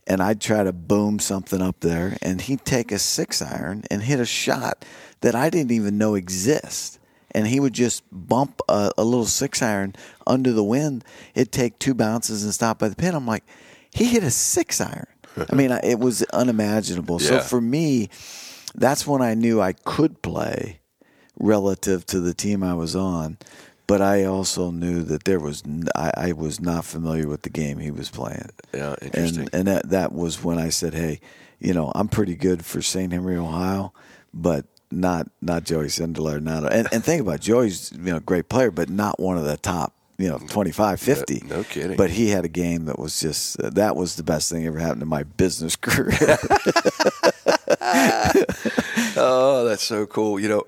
and 0.07 0.21
I'd 0.21 0.41
try 0.41 0.63
to 0.63 0.73
boom 0.73 1.19
something 1.19 1.61
up 1.61 1.79
there, 1.81 2.17
and 2.21 2.41
he'd 2.41 2.65
take 2.65 2.91
a 2.91 2.99
six 2.99 3.41
iron 3.41 3.83
and 3.89 4.03
hit 4.03 4.19
a 4.19 4.25
shot 4.25 4.83
that 5.21 5.35
I 5.35 5.49
didn't 5.49 5.71
even 5.71 5.97
know 5.97 6.15
exist. 6.15 6.99
And 7.33 7.47
he 7.47 7.59
would 7.59 7.73
just 7.73 8.03
bump 8.11 8.59
a, 8.67 8.91
a 8.97 9.03
little 9.03 9.25
six 9.25 9.61
iron 9.61 9.95
under 10.27 10.51
the 10.51 10.63
wind. 10.63 11.05
It'd 11.33 11.53
take 11.53 11.79
two 11.79 11.93
bounces 11.93 12.43
and 12.43 12.53
stop 12.53 12.79
by 12.79 12.89
the 12.89 12.95
pin. 12.95 13.15
I'm 13.15 13.27
like, 13.27 13.45
he 13.93 14.05
hit 14.05 14.23
a 14.23 14.31
six 14.31 14.81
iron. 14.81 15.07
I 15.49 15.55
mean, 15.55 15.71
it 15.71 15.99
was 15.99 16.23
unimaginable. 16.23 17.19
So 17.19 17.35
for 17.39 17.61
me, 17.61 18.09
that's 18.75 19.07
when 19.07 19.21
I 19.21 19.33
knew 19.33 19.61
I 19.61 19.73
could 19.73 20.21
play 20.21 20.79
relative 21.39 22.05
to 22.07 22.19
the 22.19 22.33
team 22.33 22.63
I 22.63 22.73
was 22.73 22.95
on. 22.95 23.37
But 23.91 24.01
I 24.01 24.23
also 24.23 24.71
knew 24.71 25.03
that 25.03 25.25
there 25.25 25.41
was 25.41 25.63
n- 25.65 25.89
I, 25.97 26.11
I 26.15 26.31
was 26.31 26.61
not 26.61 26.85
familiar 26.85 27.27
with 27.27 27.41
the 27.41 27.49
game 27.49 27.77
he 27.77 27.91
was 27.91 28.09
playing. 28.09 28.47
Yeah, 28.73 28.95
interesting. 29.01 29.49
And 29.51 29.53
and 29.53 29.67
that 29.67 29.89
that 29.89 30.13
was 30.13 30.41
when 30.41 30.57
I 30.57 30.69
said, 30.69 30.93
"Hey, 30.93 31.19
you 31.59 31.73
know, 31.73 31.91
I'm 31.93 32.07
pretty 32.07 32.35
good 32.35 32.63
for 32.63 32.81
St. 32.81 33.11
Henry, 33.11 33.35
Ohio, 33.35 33.91
but 34.33 34.63
not 34.91 35.27
not 35.41 35.65
Joey 35.65 35.87
Sindelar, 35.87 36.41
not 36.41 36.71
and, 36.71 36.87
and 36.93 37.03
think 37.03 37.21
about 37.21 37.35
it, 37.35 37.41
Joey's 37.41 37.91
you 37.91 38.13
know 38.13 38.21
great 38.21 38.47
player, 38.47 38.71
but 38.71 38.89
not 38.89 39.19
one 39.19 39.37
of 39.37 39.43
the 39.43 39.57
top 39.57 39.93
you 40.17 40.29
know 40.29 40.37
25, 40.37 41.01
50. 41.01 41.43
No- 41.49 41.57
no 41.57 41.63
kidding. 41.65 41.97
But 41.97 42.11
he 42.11 42.29
had 42.29 42.45
a 42.45 42.49
game 42.49 42.85
that 42.85 42.97
was 42.97 43.19
just 43.19 43.59
uh, 43.59 43.71
that 43.71 43.97
was 43.97 44.15
the 44.15 44.23
best 44.23 44.49
thing 44.49 44.65
ever 44.67 44.79
happened 44.79 45.01
to 45.01 45.05
my 45.05 45.23
business 45.23 45.75
career. 45.81 46.37
Oh, 49.17 49.65
that's 49.67 49.83
so 49.83 50.05
cool. 50.05 50.39
You 50.39 50.47
know, 50.47 50.63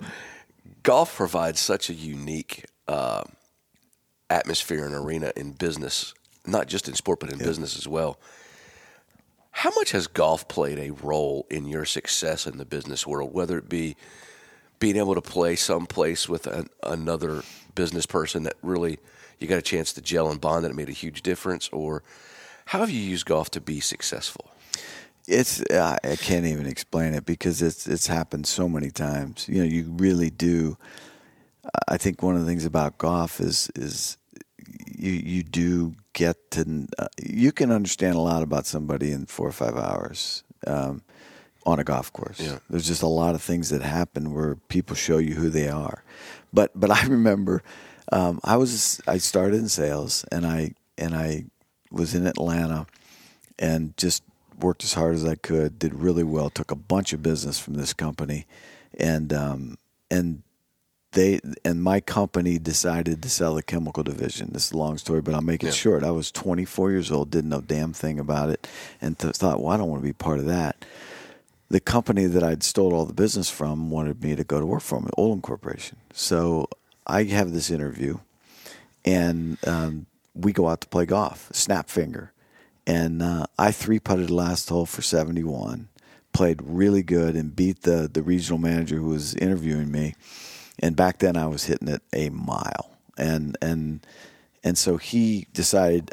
golf 0.83 1.15
provides 1.15 1.61
such 1.61 1.89
a 1.89 1.93
unique 1.93 2.65
uh, 2.87 3.23
atmosphere 4.29 4.85
and 4.85 4.95
arena 4.95 5.31
in 5.35 5.51
business, 5.51 6.13
not 6.45 6.67
just 6.67 6.87
in 6.87 6.95
sport, 6.95 7.19
but 7.19 7.31
in 7.31 7.37
business 7.37 7.77
as 7.77 7.87
well. 7.87 8.17
How 9.51 9.69
much 9.75 9.91
has 9.91 10.07
golf 10.07 10.47
played 10.47 10.79
a 10.79 10.91
role 10.91 11.45
in 11.49 11.67
your 11.67 11.85
success 11.85 12.47
in 12.47 12.57
the 12.57 12.65
business 12.65 13.05
world, 13.05 13.33
whether 13.33 13.57
it 13.57 13.69
be 13.69 13.95
being 14.79 14.97
able 14.97 15.15
to 15.15 15.21
play 15.21 15.55
someplace 15.55 16.27
with 16.27 16.47
an, 16.47 16.67
another 16.81 17.43
business 17.75 18.05
person 18.05 18.43
that 18.43 18.55
really 18.61 18.97
you 19.39 19.47
got 19.47 19.59
a 19.59 19.61
chance 19.61 19.93
to 19.93 20.01
gel 20.01 20.29
and 20.29 20.41
bond 20.41 20.65
and 20.65 20.73
it 20.73 20.75
made 20.75 20.89
a 20.89 20.93
huge 20.93 21.21
difference, 21.21 21.69
or 21.69 22.03
how 22.65 22.79
have 22.79 22.89
you 22.89 22.99
used 22.99 23.25
golf 23.25 23.51
to 23.51 23.61
be 23.61 23.79
successful? 23.79 24.49
It's 25.27 25.61
I 25.71 26.17
can't 26.17 26.45
even 26.45 26.65
explain 26.65 27.13
it 27.13 27.25
because 27.25 27.61
it's 27.61 27.87
it's 27.87 28.07
happened 28.07 28.47
so 28.47 28.67
many 28.67 28.89
times. 28.89 29.47
You 29.47 29.59
know, 29.59 29.69
you 29.69 29.93
really 29.97 30.29
do. 30.29 30.77
I 31.87 31.97
think 31.97 32.21
one 32.21 32.35
of 32.35 32.41
the 32.41 32.47
things 32.47 32.65
about 32.65 32.97
golf 32.97 33.39
is 33.39 33.69
is 33.75 34.17
you 34.87 35.11
you 35.11 35.43
do 35.43 35.95
get 36.13 36.51
to 36.51 36.87
uh, 36.97 37.07
you 37.21 37.51
can 37.51 37.71
understand 37.71 38.15
a 38.15 38.19
lot 38.19 38.43
about 38.43 38.65
somebody 38.65 39.11
in 39.11 39.25
four 39.25 39.47
or 39.47 39.51
five 39.51 39.75
hours 39.75 40.43
um, 40.67 41.01
on 41.65 41.79
a 41.79 41.83
golf 41.83 42.11
course. 42.13 42.39
Yeah. 42.39 42.59
There's 42.69 42.87
just 42.87 43.01
a 43.01 43.07
lot 43.07 43.35
of 43.35 43.41
things 43.41 43.69
that 43.69 43.81
happen 43.81 44.33
where 44.33 44.55
people 44.67 44.95
show 44.95 45.17
you 45.17 45.35
who 45.35 45.49
they 45.49 45.69
are. 45.69 46.03
But 46.51 46.71
but 46.75 46.91
I 46.91 47.03
remember 47.07 47.63
um, 48.11 48.39
I 48.43 48.57
was 48.57 49.01
I 49.07 49.17
started 49.17 49.57
in 49.57 49.69
sales 49.69 50.25
and 50.31 50.45
I 50.45 50.73
and 50.97 51.15
I 51.15 51.45
was 51.91 52.13
in 52.13 52.27
Atlanta 52.27 52.87
and 53.59 53.95
just 53.97 54.23
worked 54.59 54.83
as 54.83 54.93
hard 54.93 55.15
as 55.15 55.25
I 55.25 55.35
could. 55.35 55.79
Did 55.79 55.93
really 55.93 56.23
well. 56.23 56.49
Took 56.49 56.71
a 56.71 56.75
bunch 56.75 57.13
of 57.13 57.23
business 57.23 57.59
from 57.59 57.75
this 57.75 57.93
company, 57.93 58.45
and 58.99 59.31
um, 59.33 59.77
and 60.11 60.43
they 61.13 61.39
and 61.63 61.81
my 61.81 61.99
company 61.99 62.57
decided 62.59 63.21
to 63.23 63.29
sell 63.29 63.55
the 63.55 63.63
chemical 63.63 64.03
division. 64.03 64.49
This 64.51 64.67
is 64.67 64.71
a 64.73 64.77
long 64.77 64.97
story, 64.97 65.21
but 65.21 65.33
I'll 65.33 65.41
make 65.41 65.63
it 65.63 65.67
Yeah. 65.67 65.71
short. 65.73 66.03
I 66.03 66.11
was 66.11 66.31
24 66.31 66.91
years 66.91 67.11
old, 67.11 67.29
didn't 67.31 67.49
know 67.49 67.61
damn 67.61 67.93
thing 67.93 68.19
about 68.19 68.49
it, 68.49 68.67
and 69.01 69.17
th- 69.17 69.35
thought, 69.35 69.61
well, 69.61 69.73
I 69.73 69.77
don't 69.77 69.89
want 69.89 70.01
to 70.01 70.07
be 70.07 70.13
part 70.13 70.39
of 70.39 70.45
that. 70.45 70.85
The 71.69 71.79
company 71.79 72.25
that 72.25 72.43
I'd 72.43 72.61
stole 72.63 72.93
all 72.93 73.05
the 73.05 73.13
business 73.13 73.49
from 73.49 73.89
wanted 73.89 74.21
me 74.23 74.35
to 74.35 74.43
go 74.43 74.59
to 74.59 74.65
work 74.65 74.81
for 74.81 74.99
them, 74.99 75.09
Olin 75.17 75.41
Corporation. 75.41 75.97
So 76.13 76.67
I 77.07 77.23
have 77.23 77.51
this 77.53 77.71
interview, 77.71 78.19
and 79.05 79.57
um, 79.67 80.05
we 80.35 80.51
go 80.53 80.67
out 80.67 80.81
to 80.81 80.87
play 80.87 81.05
golf, 81.05 81.49
snap 81.53 81.89
finger. 81.89 82.31
And 82.85 83.21
uh, 83.21 83.45
I 83.57 83.71
three 83.71 83.99
putted 83.99 84.27
the 84.27 84.33
last 84.33 84.67
hole 84.69 84.85
for 84.85 85.01
71, 85.01 85.87
played 86.33 86.59
really 86.61 87.01
good, 87.03 87.35
and 87.35 87.55
beat 87.55 87.83
the, 87.83 88.09
the 88.11 88.21
regional 88.21 88.57
manager 88.59 88.97
who 88.97 89.09
was 89.09 89.35
interviewing 89.35 89.91
me. 89.91 90.15
And 90.79 90.95
back 90.95 91.19
then 91.19 91.37
I 91.37 91.47
was 91.47 91.65
hitting 91.65 91.87
it 91.87 92.01
a 92.13 92.29
mile. 92.29 92.97
And, 93.17 93.57
and, 93.61 94.05
and 94.63 94.77
so 94.77 94.97
he 94.97 95.47
decided 95.53 96.11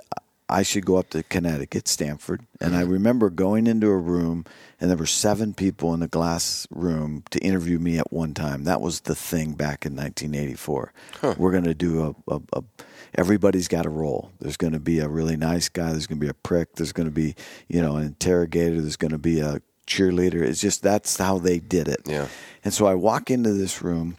I 0.50 0.64
should 0.64 0.84
go 0.84 0.96
up 0.96 1.10
to 1.10 1.22
Connecticut, 1.22 1.86
Stamford. 1.86 2.44
And 2.60 2.74
I 2.74 2.82
mm-hmm. 2.82 2.92
remember 2.92 3.30
going 3.30 3.68
into 3.68 3.88
a 3.88 3.96
room, 3.96 4.44
and 4.80 4.90
there 4.90 4.96
were 4.96 5.06
seven 5.06 5.54
people 5.54 5.94
in 5.94 6.00
the 6.00 6.08
glass 6.08 6.66
room 6.70 7.22
to 7.30 7.38
interview 7.38 7.78
me 7.78 7.98
at 7.98 8.12
one 8.12 8.34
time. 8.34 8.64
That 8.64 8.80
was 8.80 9.02
the 9.02 9.14
thing 9.14 9.52
back 9.52 9.86
in 9.86 9.94
1984. 9.94 10.92
We're 11.38 11.52
going 11.52 11.64
to 11.64 11.74
do 11.74 12.16
a, 12.28 12.34
a, 12.34 12.40
a 12.54 12.62
everybody's 13.14 13.68
got 13.68 13.86
a 13.86 13.90
role. 13.90 14.32
There's 14.40 14.56
going 14.56 14.72
to 14.72 14.80
be 14.80 14.98
a 14.98 15.08
really 15.08 15.36
nice 15.36 15.68
guy. 15.68 15.90
There's 15.92 16.08
going 16.08 16.18
to 16.18 16.24
be 16.24 16.30
a 16.30 16.34
prick. 16.34 16.74
There's 16.74 16.92
going 16.92 17.08
to 17.08 17.14
be 17.14 17.36
you 17.68 17.80
know 17.80 17.96
an 17.96 18.06
interrogator. 18.06 18.80
There's 18.80 18.96
going 18.96 19.12
to 19.12 19.18
be 19.18 19.40
a 19.40 19.62
cheerleader. 19.86 20.42
It's 20.42 20.60
just 20.60 20.82
that's 20.82 21.16
how 21.16 21.38
they 21.38 21.60
did 21.60 21.88
it. 21.88 22.02
Yeah. 22.06 22.26
And 22.64 22.74
so 22.74 22.86
I 22.86 22.94
walk 22.94 23.30
into 23.30 23.52
this 23.52 23.82
room, 23.82 24.16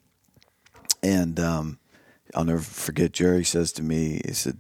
and 1.04 1.40
um, 1.40 1.80
I'll 2.36 2.46
never 2.46 2.62
forget. 2.62 3.12
Jerry 3.12 3.44
says 3.44 3.72
to 3.74 3.84
me, 3.84 4.22
he 4.26 4.34
said, 4.34 4.58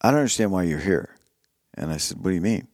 "I 0.00 0.10
don't 0.10 0.20
understand 0.20 0.52
why 0.52 0.64
you're 0.64 0.78
here." 0.78 1.16
And 1.74 1.90
I 1.90 1.96
said, 1.96 2.18
"What 2.18 2.30
do 2.30 2.34
you 2.34 2.40
mean?" 2.40 2.68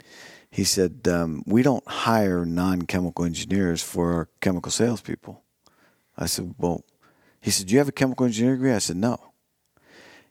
He 0.51 0.65
said, 0.65 1.07
um, 1.07 1.43
"We 1.47 1.63
don't 1.63 1.87
hire 1.87 2.45
non-chemical 2.45 3.25
engineers 3.25 3.83
for 3.83 4.13
our 4.13 4.29
chemical 4.41 4.73
salespeople." 4.73 5.43
I 6.17 6.27
said, 6.27 6.55
"Well," 6.59 6.85
he 7.41 7.51
said, 7.51 7.67
"Do 7.69 7.73
you 7.73 7.79
have 7.79 7.89
a 7.89 7.93
chemical 7.93 8.27
engineering 8.27 8.59
degree?" 8.59 8.73
I 8.73 8.79
said, 8.79 8.97
"No." 8.97 9.19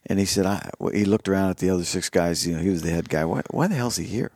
And 0.06 0.18
he 0.18 0.24
said, 0.24 0.46
I, 0.46 0.70
well, 0.78 0.92
he 0.94 1.04
looked 1.04 1.28
around 1.28 1.50
at 1.50 1.58
the 1.58 1.68
other 1.68 1.84
six 1.84 2.08
guys. 2.08 2.46
You 2.46 2.56
know, 2.56 2.62
he 2.62 2.70
was 2.70 2.80
the 2.82 2.90
head 2.90 3.10
guy. 3.10 3.24
Why, 3.24 3.42
why 3.50 3.66
the 3.68 3.74
hell's 3.74 3.96
he 3.96 4.04
here? 4.04 4.32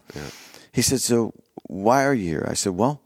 He 0.73 0.83
said, 0.83 1.01
so 1.01 1.33
why 1.65 2.05
are 2.05 2.13
you 2.13 2.29
here? 2.29 2.47
I 2.49 2.53
said, 2.53 2.73
well, 2.73 3.01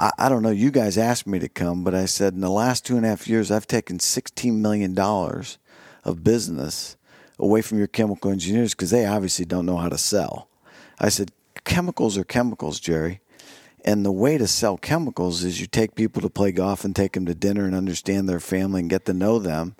I, 0.00 0.10
I 0.18 0.28
don't 0.30 0.42
know. 0.42 0.50
You 0.50 0.70
guys 0.70 0.96
asked 0.96 1.26
me 1.26 1.38
to 1.38 1.48
come, 1.48 1.84
but 1.84 1.94
I 1.94 2.06
said, 2.06 2.32
in 2.32 2.40
the 2.40 2.50
last 2.50 2.86
two 2.86 2.96
and 2.96 3.04
a 3.04 3.10
half 3.10 3.28
years, 3.28 3.50
I've 3.50 3.66
taken 3.66 3.98
$16 3.98 4.54
million 4.54 4.98
of 4.98 6.24
business 6.24 6.96
away 7.38 7.60
from 7.60 7.78
your 7.78 7.86
chemical 7.86 8.30
engineers 8.30 8.74
because 8.74 8.90
they 8.90 9.04
obviously 9.04 9.44
don't 9.44 9.66
know 9.66 9.76
how 9.76 9.90
to 9.90 9.98
sell. 9.98 10.48
I 10.98 11.10
said, 11.10 11.32
chemicals 11.64 12.16
are 12.16 12.24
chemicals, 12.24 12.80
Jerry. 12.80 13.20
And 13.84 14.04
the 14.04 14.12
way 14.12 14.38
to 14.38 14.46
sell 14.46 14.78
chemicals 14.78 15.44
is 15.44 15.60
you 15.60 15.66
take 15.66 15.94
people 15.94 16.22
to 16.22 16.30
play 16.30 16.52
golf 16.52 16.84
and 16.84 16.96
take 16.96 17.12
them 17.12 17.26
to 17.26 17.34
dinner 17.34 17.66
and 17.66 17.74
understand 17.74 18.28
their 18.28 18.40
family 18.40 18.80
and 18.80 18.90
get 18.90 19.04
to 19.04 19.12
know 19.12 19.38
them. 19.38 19.76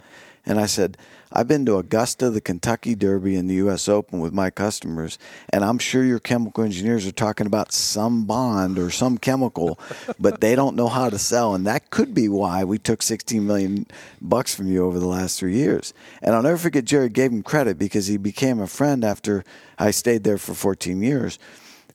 And 0.46 0.58
I 0.58 0.66
said, 0.66 0.96
I've 1.32 1.46
been 1.46 1.64
to 1.66 1.76
Augusta, 1.76 2.28
the 2.28 2.40
Kentucky 2.40 2.96
Derby, 2.96 3.36
and 3.36 3.48
the 3.48 3.54
U.S. 3.54 3.88
Open 3.88 4.18
with 4.18 4.32
my 4.32 4.50
customers, 4.50 5.16
and 5.52 5.64
I'm 5.64 5.78
sure 5.78 6.02
your 6.02 6.18
chemical 6.18 6.64
engineers 6.64 7.06
are 7.06 7.12
talking 7.12 7.46
about 7.46 7.70
some 7.70 8.24
bond 8.24 8.78
or 8.80 8.90
some 8.90 9.16
chemical, 9.16 9.78
but 10.18 10.40
they 10.40 10.56
don't 10.56 10.74
know 10.74 10.88
how 10.88 11.08
to 11.08 11.18
sell, 11.18 11.54
and 11.54 11.64
that 11.68 11.90
could 11.90 12.14
be 12.14 12.28
why 12.28 12.64
we 12.64 12.78
took 12.78 13.00
16 13.00 13.46
million 13.46 13.86
bucks 14.20 14.52
from 14.52 14.66
you 14.66 14.84
over 14.84 14.98
the 14.98 15.06
last 15.06 15.38
three 15.38 15.54
years. 15.54 15.94
And 16.20 16.34
I'll 16.34 16.42
never 16.42 16.58
forget 16.58 16.84
Jerry 16.84 17.08
gave 17.10 17.30
him 17.30 17.44
credit 17.44 17.78
because 17.78 18.08
he 18.08 18.16
became 18.16 18.60
a 18.60 18.66
friend 18.66 19.04
after 19.04 19.44
I 19.78 19.92
stayed 19.92 20.24
there 20.24 20.38
for 20.38 20.54
14 20.54 21.00
years 21.00 21.38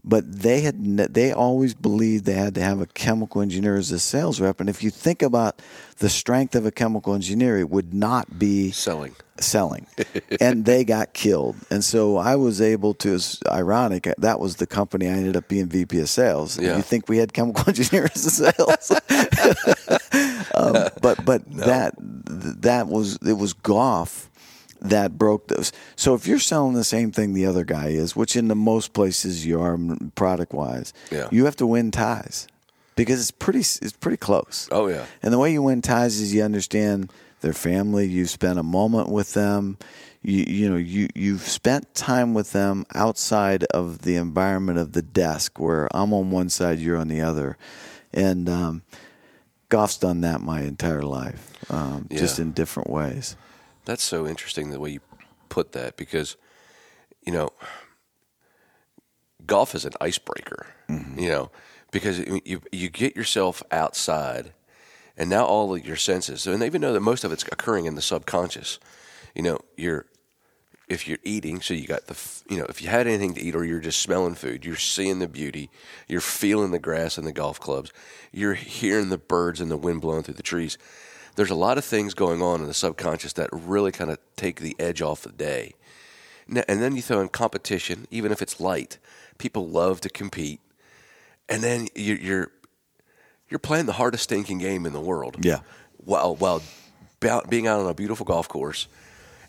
but 0.07 0.23
they 0.41 0.61
had 0.61 0.97
they 1.13 1.31
always 1.33 1.73
believed 1.73 2.25
they 2.25 2.33
had 2.33 2.53
to 2.55 2.61
have 2.61 2.79
a 2.79 2.85
chemical 2.85 3.41
engineer 3.41 3.75
as 3.75 3.91
a 3.91 3.99
sales 3.99 4.39
rep 4.39 4.59
and 4.59 4.69
if 4.69 4.83
you 4.83 4.89
think 4.91 5.21
about 5.21 5.61
the 5.97 6.09
strength 6.09 6.55
of 6.55 6.65
a 6.65 6.71
chemical 6.71 7.13
engineer 7.15 7.57
it 7.57 7.69
would 7.69 7.93
not 7.93 8.37
be 8.37 8.71
Selling. 8.71 9.15
selling. 9.39 9.87
And 10.39 10.65
they 10.65 10.83
got 10.83 11.13
killed. 11.13 11.55
And 11.71 11.83
so 11.83 12.17
i 12.17 12.35
was 12.35 12.61
able 12.61 12.93
to 12.95 13.15
it's 13.15 13.39
ironic 13.49 14.07
that 14.17 14.39
was 14.39 14.57
the 14.57 14.67
company 14.67 15.07
i 15.07 15.11
ended 15.11 15.35
up 15.35 15.47
being 15.47 15.67
vp 15.67 15.99
of 15.99 16.09
sales. 16.09 16.59
Yeah. 16.59 16.77
you 16.77 16.83
think 16.83 17.09
we 17.09 17.17
had 17.17 17.33
chemical 17.33 17.63
engineers 17.67 18.23
in 18.23 18.31
sales? 18.31 18.91
Um, 20.55 20.89
but 21.01 21.25
but 21.25 21.41
that 21.51 21.95
that 21.99 22.87
was 22.87 23.17
it 23.27 23.33
was 23.37 23.51
golf 23.53 24.29
that 24.89 25.17
broke 25.17 25.47
those. 25.47 25.71
So 25.95 26.13
if 26.15 26.27
you're 26.27 26.39
selling 26.39 26.73
the 26.75 26.83
same 26.83 27.11
thing 27.11 27.33
the 27.33 27.45
other 27.45 27.63
guy 27.63 27.87
is, 27.89 28.15
which 28.15 28.35
in 28.35 28.47
the 28.47 28.55
most 28.55 28.93
places 28.93 29.45
you 29.45 29.61
are 29.61 29.77
product 30.15 30.53
wise, 30.53 30.93
Yeah. 31.11 31.27
you 31.31 31.45
have 31.45 31.55
to 31.57 31.67
win 31.67 31.91
ties 31.91 32.47
because 32.95 33.19
it's 33.19 33.31
pretty 33.31 33.59
it's 33.59 33.93
pretty 33.93 34.17
close. 34.17 34.67
Oh, 34.71 34.87
yeah. 34.87 35.05
And 35.21 35.33
the 35.33 35.39
way 35.39 35.51
you 35.53 35.61
win 35.61 35.81
ties 35.81 36.19
is 36.19 36.33
you 36.33 36.43
understand 36.43 37.11
their 37.41 37.53
family. 37.53 38.07
You 38.07 38.25
spend 38.25 38.57
a 38.59 38.63
moment 38.63 39.09
with 39.09 39.33
them. 39.33 39.77
you 40.23 40.43
you 40.47 40.69
know 40.69 40.77
you 40.77 41.07
you've 41.13 41.47
spent 41.47 41.93
time 41.93 42.33
with 42.33 42.51
them 42.51 42.83
outside 42.95 43.63
of 43.65 43.99
the 44.01 44.15
environment 44.15 44.79
of 44.79 44.93
the 44.93 45.01
desk 45.03 45.59
where 45.59 45.87
I'm 45.95 46.13
on 46.13 46.31
one 46.31 46.49
side, 46.49 46.79
you're 46.79 46.97
on 46.97 47.07
the 47.09 47.21
other, 47.21 47.57
and 48.11 48.49
um, 48.49 48.81
golf's 49.69 49.97
done 49.97 50.21
that 50.21 50.41
my 50.41 50.61
entire 50.61 51.03
life, 51.03 51.53
um, 51.69 52.07
just 52.11 52.39
in 52.39 52.51
different 52.53 52.89
ways. 52.89 53.35
That's 53.85 54.03
so 54.03 54.27
interesting 54.27 54.69
the 54.71 54.79
way 54.79 54.91
you 54.91 54.99
put 55.49 55.71
that 55.73 55.95
because, 55.95 56.35
you 57.25 57.31
know, 57.31 57.49
golf 59.45 59.75
is 59.75 59.85
an 59.85 59.93
icebreaker. 60.01 60.67
Mm-hmm. 60.89 61.19
You 61.19 61.29
know, 61.29 61.51
because 61.91 62.19
you 62.19 62.61
you 62.71 62.89
get 62.89 63.15
yourself 63.15 63.63
outside, 63.71 64.53
and 65.17 65.29
now 65.29 65.45
all 65.45 65.73
of 65.73 65.85
your 65.85 65.95
senses, 65.95 66.45
and 66.45 66.61
even 66.63 66.81
though 66.81 66.93
that 66.93 66.99
most 66.99 67.23
of 67.23 67.31
it's 67.31 67.43
occurring 67.43 67.85
in 67.85 67.95
the 67.95 68.01
subconscious. 68.01 68.79
You 69.33 69.41
know, 69.41 69.59
you're 69.75 70.05
if 70.87 71.07
you're 71.07 71.19
eating, 71.23 71.61
so 71.61 71.73
you 71.73 71.87
got 71.87 72.07
the 72.07 72.17
you 72.49 72.57
know 72.57 72.65
if 72.69 72.81
you 72.81 72.89
had 72.89 73.07
anything 73.07 73.33
to 73.33 73.41
eat 73.41 73.55
or 73.55 73.65
you're 73.65 73.79
just 73.79 74.01
smelling 74.01 74.35
food, 74.35 74.65
you're 74.65 74.75
seeing 74.75 75.19
the 75.19 75.27
beauty, 75.27 75.69
you're 76.07 76.21
feeling 76.21 76.71
the 76.71 76.79
grass 76.79 77.17
and 77.17 77.25
the 77.25 77.31
golf 77.31 77.59
clubs, 77.59 77.91
you're 78.31 78.53
hearing 78.53 79.09
the 79.09 79.17
birds 79.17 79.59
and 79.59 79.71
the 79.71 79.77
wind 79.77 80.01
blowing 80.01 80.23
through 80.23 80.35
the 80.35 80.43
trees. 80.43 80.77
There's 81.35 81.49
a 81.51 81.55
lot 81.55 81.77
of 81.77 81.85
things 81.85 82.13
going 82.13 82.41
on 82.41 82.61
in 82.61 82.67
the 82.67 82.73
subconscious 82.73 83.33
that 83.33 83.49
really 83.51 83.91
kind 83.91 84.09
of 84.11 84.17
take 84.35 84.59
the 84.61 84.75
edge 84.79 85.01
off 85.01 85.21
the 85.21 85.31
day. 85.31 85.73
N- 86.49 86.63
And 86.67 86.81
then 86.81 86.95
you 86.95 87.01
throw 87.01 87.19
in 87.21 87.29
competition, 87.29 88.07
even 88.11 88.31
if 88.31 88.41
it's 88.41 88.59
light. 88.59 88.97
People 89.37 89.67
love 89.67 89.99
to 90.01 90.09
compete, 90.09 90.61
and 91.49 91.61
then 91.63 91.87
you- 91.95 92.15
you're 92.15 92.51
you're 93.49 93.59
playing 93.59 93.85
the 93.85 93.93
hardest 93.93 94.23
stinking 94.23 94.57
game 94.57 94.85
in 94.87 94.93
the 94.93 94.99
world. 94.99 95.37
Yeah. 95.45 95.59
While 95.97 96.35
while 96.35 96.61
being 97.49 97.67
out 97.67 97.79
on 97.79 97.87
a 97.87 97.93
beautiful 97.93 98.25
golf 98.25 98.47
course, 98.47 98.87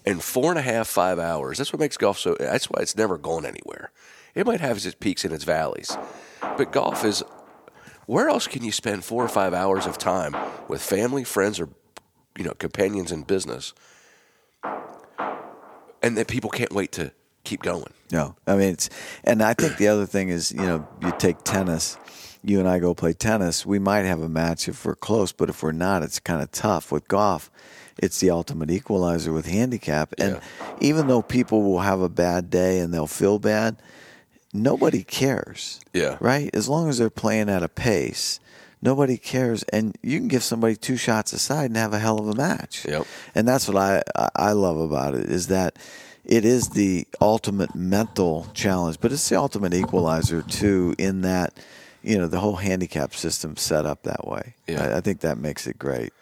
in 0.04 0.18
four 0.20 0.50
and 0.50 0.58
a 0.58 0.62
half 0.62 0.86
five 0.88 1.18
hours. 1.18 1.58
That's 1.58 1.72
what 1.72 1.80
makes 1.80 1.96
golf 1.96 2.18
so. 2.18 2.36
That's 2.38 2.66
why 2.70 2.80
it's 2.82 2.96
never 2.96 3.16
gone 3.18 3.44
anywhere. 3.46 3.90
It 4.34 4.46
might 4.46 4.60
have 4.60 4.76
its 4.76 4.94
peaks 4.94 5.24
and 5.24 5.32
its 5.34 5.44
valleys, 5.44 5.96
but 6.56 6.72
golf 6.72 7.04
is. 7.04 7.22
Where 8.06 8.28
else 8.28 8.46
can 8.46 8.64
you 8.64 8.72
spend 8.72 9.04
four 9.04 9.24
or 9.24 9.28
five 9.28 9.52
hours 9.52 9.86
of 9.86 9.98
time 9.98 10.34
with 10.68 10.80
family, 10.80 11.24
friends, 11.24 11.60
or 11.60 11.68
you 12.38 12.44
know 12.44 12.54
companions 12.54 13.12
in 13.12 13.22
business, 13.24 13.74
and 16.02 16.16
that 16.16 16.28
people 16.28 16.50
can't 16.50 16.72
wait 16.72 16.92
to 16.92 17.12
keep 17.44 17.62
going? 17.62 17.92
No, 18.12 18.36
I 18.46 18.54
mean 18.54 18.70
it's, 18.74 18.90
and 19.24 19.42
I 19.42 19.54
think 19.54 19.76
the 19.76 19.88
other 19.88 20.06
thing 20.06 20.28
is, 20.28 20.52
you 20.52 20.62
know, 20.62 20.86
you 21.02 21.12
take 21.18 21.42
tennis. 21.42 21.98
You 22.44 22.60
and 22.60 22.68
I 22.68 22.78
go 22.78 22.94
play 22.94 23.12
tennis. 23.12 23.66
We 23.66 23.80
might 23.80 24.04
have 24.04 24.22
a 24.22 24.28
match 24.28 24.68
if 24.68 24.84
we're 24.84 24.94
close, 24.94 25.32
but 25.32 25.50
if 25.50 25.64
we're 25.64 25.72
not, 25.72 26.04
it's 26.04 26.20
kind 26.20 26.40
of 26.40 26.52
tough. 26.52 26.92
With 26.92 27.08
golf, 27.08 27.50
it's 27.98 28.20
the 28.20 28.30
ultimate 28.30 28.70
equalizer 28.70 29.32
with 29.32 29.46
handicap. 29.46 30.14
And 30.18 30.40
even 30.80 31.08
though 31.08 31.22
people 31.22 31.64
will 31.64 31.80
have 31.80 32.00
a 32.00 32.08
bad 32.08 32.48
day 32.48 32.78
and 32.78 32.94
they'll 32.94 33.08
feel 33.08 33.40
bad, 33.40 33.82
nobody 34.62 35.02
cares. 35.02 35.80
Yeah. 35.92 36.16
Right? 36.20 36.50
As 36.54 36.68
long 36.68 36.88
as 36.88 36.98
they're 36.98 37.10
playing 37.10 37.48
at 37.48 37.62
a 37.62 37.68
pace, 37.68 38.40
nobody 38.82 39.16
cares. 39.16 39.62
And 39.64 39.96
you 40.02 40.18
can 40.18 40.28
give 40.28 40.42
somebody 40.42 40.76
two 40.76 40.96
shots 40.96 41.32
aside 41.32 41.66
and 41.66 41.76
have 41.76 41.92
a 41.92 41.98
hell 41.98 42.18
of 42.18 42.28
a 42.28 42.34
match. 42.34 42.84
Yep. 42.86 43.06
And 43.34 43.46
that's 43.46 43.68
what 43.68 43.76
I 43.76 44.02
I 44.34 44.52
love 44.52 44.78
about 44.78 45.14
it 45.14 45.30
is 45.30 45.48
that 45.48 45.78
it 46.24 46.44
is 46.44 46.70
the 46.70 47.06
ultimate 47.20 47.74
mental 47.74 48.48
challenge, 48.52 48.98
but 49.00 49.12
it's 49.12 49.28
the 49.28 49.36
ultimate 49.36 49.74
equalizer 49.74 50.42
too. 50.42 50.94
In 50.98 51.22
that, 51.22 51.54
you 52.02 52.18
know, 52.18 52.26
the 52.26 52.40
whole 52.40 52.56
handicap 52.56 53.14
system 53.14 53.56
set 53.56 53.86
up 53.86 54.02
that 54.02 54.26
way. 54.26 54.54
Yeah. 54.66 54.84
I, 54.84 54.98
I 54.98 55.00
think 55.00 55.20
that 55.20 55.38
makes 55.38 55.66
it 55.66 55.78
great. 55.78 56.12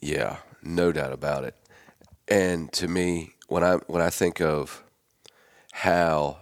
Yeah, 0.00 0.36
no 0.62 0.92
doubt 0.92 1.12
about 1.12 1.44
it. 1.44 1.54
And 2.28 2.70
to 2.74 2.86
me, 2.86 3.34
when 3.48 3.64
I 3.64 3.76
when 3.86 4.02
I 4.02 4.10
think 4.10 4.40
of 4.40 4.84
how 5.72 6.38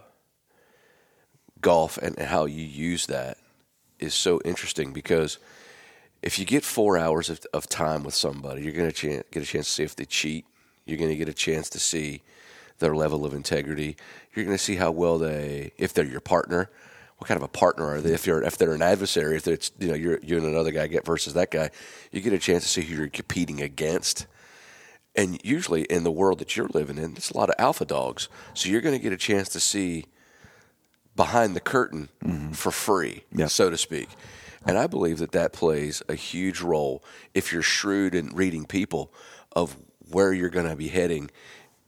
golf 1.67 1.99
and 1.99 2.17
how 2.17 2.45
you 2.45 2.63
use 2.63 3.07
that 3.07 3.39
is 3.99 4.15
so 4.15 4.41
interesting 4.45 4.93
because 4.93 5.39
if 6.23 6.39
you 6.39 6.45
get 6.45 6.63
four 6.63 6.97
hours 6.97 7.29
of, 7.29 7.41
of 7.53 7.69
time 7.69 8.05
with 8.05 8.15
somebody, 8.15 8.63
you're 8.63 8.73
going 8.73 8.93
to 8.93 9.25
get 9.33 9.43
a 9.43 9.47
chance 9.47 9.67
to 9.67 9.73
see 9.73 9.83
if 9.83 9.97
they 9.97 10.05
cheat. 10.05 10.47
You're 10.85 10.97
going 10.97 11.11
to 11.11 11.17
get 11.17 11.29
a 11.29 11.35
chance 11.35 11.69
to 11.71 11.81
see 11.81 12.23
their 12.79 12.95
level 12.95 13.27
of 13.27 13.35
integrity. 13.35 13.97
You're 14.33 14.45
going 14.45 14.57
to 14.57 14.63
see 14.63 14.77
how 14.77 14.93
well 14.93 15.19
they, 15.19 15.73
if 15.77 15.93
they're 15.93 16.05
your 16.05 16.21
partner, 16.21 16.71
what 17.19 17.27
kind 17.27 17.37
of 17.37 17.43
a 17.43 17.49
partner 17.49 17.85
are 17.85 18.01
they? 18.01 18.15
If 18.15 18.29
you're 18.29 18.45
if 18.45 18.57
they're 18.59 18.75
an 18.75 18.83
adversary, 18.83 19.37
if 19.37 19.49
it's 19.49 19.73
you 19.81 19.89
know 19.89 19.95
you're 19.95 20.21
you 20.23 20.37
and 20.37 20.47
another 20.47 20.71
guy 20.71 20.87
get 20.87 21.05
versus 21.05 21.35
that 21.35 21.51
guy, 21.51 21.71
you 22.13 22.21
get 22.21 22.33
a 22.33 22.39
chance 22.39 22.63
to 22.63 22.69
see 22.69 22.83
who 22.83 22.95
you're 22.95 23.09
competing 23.09 23.61
against. 23.61 24.27
And 25.17 25.41
usually 25.43 25.83
in 25.83 26.05
the 26.05 26.13
world 26.13 26.39
that 26.39 26.57
you're 26.57 26.69
living 26.69 26.99
in, 26.99 27.15
there's 27.15 27.33
a 27.33 27.37
lot 27.37 27.49
of 27.49 27.57
alpha 27.59 27.87
dogs, 27.87 28.29
so 28.55 28.69
you're 28.69 28.83
going 28.83 28.95
to 28.95 29.03
get 29.03 29.13
a 29.13 29.17
chance 29.17 29.49
to 29.49 29.61
see 29.61 30.05
behind 31.17 31.57
the 31.57 31.61
curtain 31.61 32.09
for 32.53 32.71
free, 32.71 33.25
so 33.49 33.71
to 33.71 33.79
speak. 33.79 34.09
And 34.67 34.77
I 34.77 34.87
believe 34.87 35.19
that 35.19 35.33
that 35.33 35.53
plays 35.53 36.03
a 36.09 36.15
huge 36.15 36.61
role 36.61 37.03
if 37.35 37.53
you're 37.53 37.63
shrewd 37.63 38.15
in 38.15 38.29
reading 38.35 38.65
people 38.65 39.13
of 39.53 39.77
where 40.11 40.33
you're 40.33 40.51
going 40.51 40.69
to 40.69 40.77
be 40.77 40.89
heading 40.89 41.31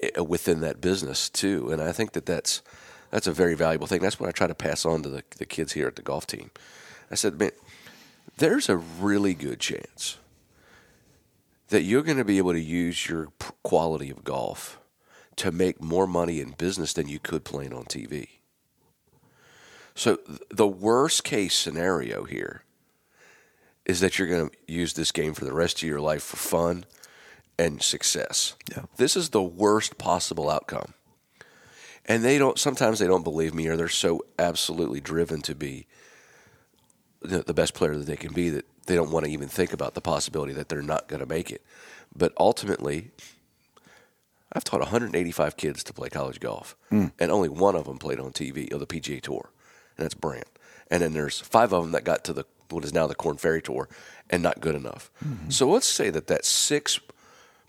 eh, 0.00 0.20
within 0.20 0.60
that 0.60 0.80
business 0.80 1.28
too. 1.28 1.70
And 1.70 1.82
I 1.82 1.92
think 1.92 2.12
that 2.12 2.24
that's 2.24 2.62
that's 3.10 3.26
a 3.26 3.32
very 3.32 3.54
valuable 3.54 3.86
thing. 3.86 4.00
That's 4.00 4.20
what 4.20 4.28
I 4.28 4.32
try 4.32 4.46
to 4.46 4.54
pass 4.54 4.84
on 4.84 5.02
to 5.02 5.08
the, 5.08 5.22
the 5.38 5.46
kids 5.46 5.72
here 5.72 5.86
at 5.86 5.96
the 5.96 6.02
golf 6.02 6.26
team. 6.26 6.50
I 7.10 7.14
said, 7.14 7.38
man, 7.38 7.52
there's 8.36 8.68
a 8.68 8.76
really 8.76 9.34
good 9.34 9.60
chance 9.60 10.18
that 11.68 11.82
you're 11.82 12.02
going 12.02 12.18
to 12.18 12.24
be 12.24 12.38
able 12.38 12.52
to 12.52 12.60
use 12.60 13.08
your 13.08 13.28
quality 13.62 14.10
of 14.10 14.24
golf 14.24 14.78
to 15.36 15.50
make 15.50 15.80
more 15.80 16.06
money 16.06 16.40
in 16.40 16.50
business 16.50 16.92
than 16.92 17.08
you 17.08 17.18
could 17.18 17.44
playing 17.44 17.72
on 17.72 17.84
TV. 17.84 18.28
So 19.98 20.20
the 20.48 20.68
worst 20.68 21.24
case 21.24 21.56
scenario 21.56 22.22
here 22.22 22.62
is 23.84 23.98
that 23.98 24.16
you're 24.16 24.28
going 24.28 24.50
to 24.50 24.56
use 24.72 24.92
this 24.92 25.10
game 25.10 25.34
for 25.34 25.44
the 25.44 25.52
rest 25.52 25.82
of 25.82 25.88
your 25.88 26.00
life 26.00 26.22
for 26.22 26.36
fun 26.36 26.84
and 27.58 27.82
success. 27.82 28.54
Yeah. 28.70 28.84
This 28.96 29.16
is 29.16 29.30
the 29.30 29.42
worst 29.42 29.98
possible 29.98 30.48
outcome. 30.48 30.94
And 32.04 32.24
they 32.24 32.38
don't 32.38 32.60
sometimes 32.60 33.00
they 33.00 33.08
don't 33.08 33.24
believe 33.24 33.52
me 33.54 33.66
or 33.66 33.76
they're 33.76 33.88
so 33.88 34.24
absolutely 34.38 35.00
driven 35.00 35.42
to 35.42 35.54
be 35.56 35.88
the, 37.20 37.42
the 37.42 37.52
best 37.52 37.74
player 37.74 37.96
that 37.96 38.06
they 38.06 38.16
can 38.16 38.32
be 38.32 38.50
that 38.50 38.66
they 38.86 38.94
don't 38.94 39.10
want 39.10 39.26
to 39.26 39.32
even 39.32 39.48
think 39.48 39.72
about 39.72 39.94
the 39.94 40.00
possibility 40.00 40.52
that 40.52 40.68
they're 40.68 40.80
not 40.80 41.08
going 41.08 41.20
to 41.20 41.26
make 41.26 41.50
it. 41.50 41.62
But 42.14 42.32
ultimately, 42.38 43.10
I've 44.52 44.62
taught 44.62 44.78
185 44.78 45.56
kids 45.56 45.82
to 45.82 45.92
play 45.92 46.08
college 46.08 46.38
golf, 46.38 46.76
hmm. 46.88 47.06
and 47.18 47.32
only 47.32 47.48
one 47.48 47.74
of 47.74 47.86
them 47.86 47.98
played 47.98 48.20
on 48.20 48.30
TV 48.30 48.72
or 48.72 48.76
uh, 48.76 48.78
the 48.78 48.86
PGA 48.86 49.20
Tour, 49.20 49.50
and 49.98 50.04
that's 50.04 50.14
Brandt. 50.14 50.48
And 50.90 51.02
then 51.02 51.12
there's 51.12 51.40
five 51.40 51.72
of 51.74 51.82
them 51.82 51.92
that 51.92 52.04
got 52.04 52.24
to 52.24 52.32
the 52.32 52.44
what 52.70 52.84
is 52.84 52.92
now 52.92 53.06
the 53.06 53.14
Corn 53.14 53.36
Ferry 53.36 53.62
Tour, 53.62 53.88
and 54.30 54.42
not 54.42 54.60
good 54.60 54.74
enough. 54.74 55.10
Mm-hmm. 55.24 55.50
So 55.50 55.68
let's 55.68 55.86
say 55.86 56.10
that 56.10 56.26
that's 56.26 56.48
six 56.48 57.00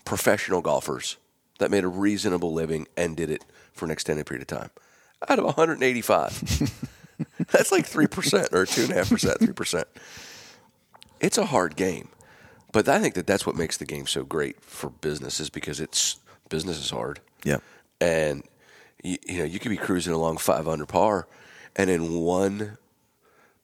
professional 0.04 0.60
golfers 0.60 1.16
that 1.58 1.70
made 1.70 1.84
a 1.84 1.88
reasonable 1.88 2.52
living 2.52 2.86
and 2.96 3.16
did 3.16 3.30
it 3.30 3.44
for 3.72 3.84
an 3.86 3.90
extended 3.90 4.26
period 4.26 4.42
of 4.42 4.58
time 4.58 4.70
out 5.28 5.38
of 5.38 5.44
185. 5.44 6.80
that's 7.50 7.70
like 7.72 7.86
three 7.86 8.06
percent 8.06 8.48
or 8.52 8.64
two 8.66 8.82
and 8.82 8.92
a 8.92 8.94
half 8.94 9.08
percent, 9.10 9.38
three 9.38 9.52
percent. 9.52 9.86
It's 11.20 11.36
a 11.38 11.46
hard 11.46 11.76
game, 11.76 12.08
but 12.72 12.88
I 12.88 12.98
think 12.98 13.14
that 13.14 13.26
that's 13.26 13.46
what 13.46 13.56
makes 13.56 13.76
the 13.76 13.84
game 13.84 14.06
so 14.06 14.24
great 14.24 14.62
for 14.62 14.90
business 14.90 15.40
is 15.40 15.50
because 15.50 15.80
it's 15.80 16.18
business 16.48 16.78
is 16.78 16.90
hard 16.90 17.20
Yep. 17.44 17.62
and 18.00 18.42
you, 19.04 19.18
you 19.26 19.38
know 19.38 19.44
you 19.44 19.58
could 19.60 19.68
be 19.70 19.76
cruising 19.76 20.12
along 20.12 20.38
500 20.38 20.86
par 20.86 21.28
and 21.76 21.88
in 21.90 22.20
one 22.20 22.76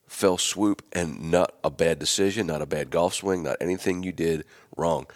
fell 0.06 0.38
swoop 0.38 0.82
and 0.92 1.30
not 1.30 1.54
a 1.64 1.70
bad 1.70 1.98
decision 1.98 2.46
not 2.46 2.62
a 2.62 2.66
bad 2.66 2.90
golf 2.90 3.14
swing 3.14 3.42
not 3.42 3.56
anything 3.60 4.02
you 4.02 4.12
did 4.12 4.44
wrong 4.76 5.06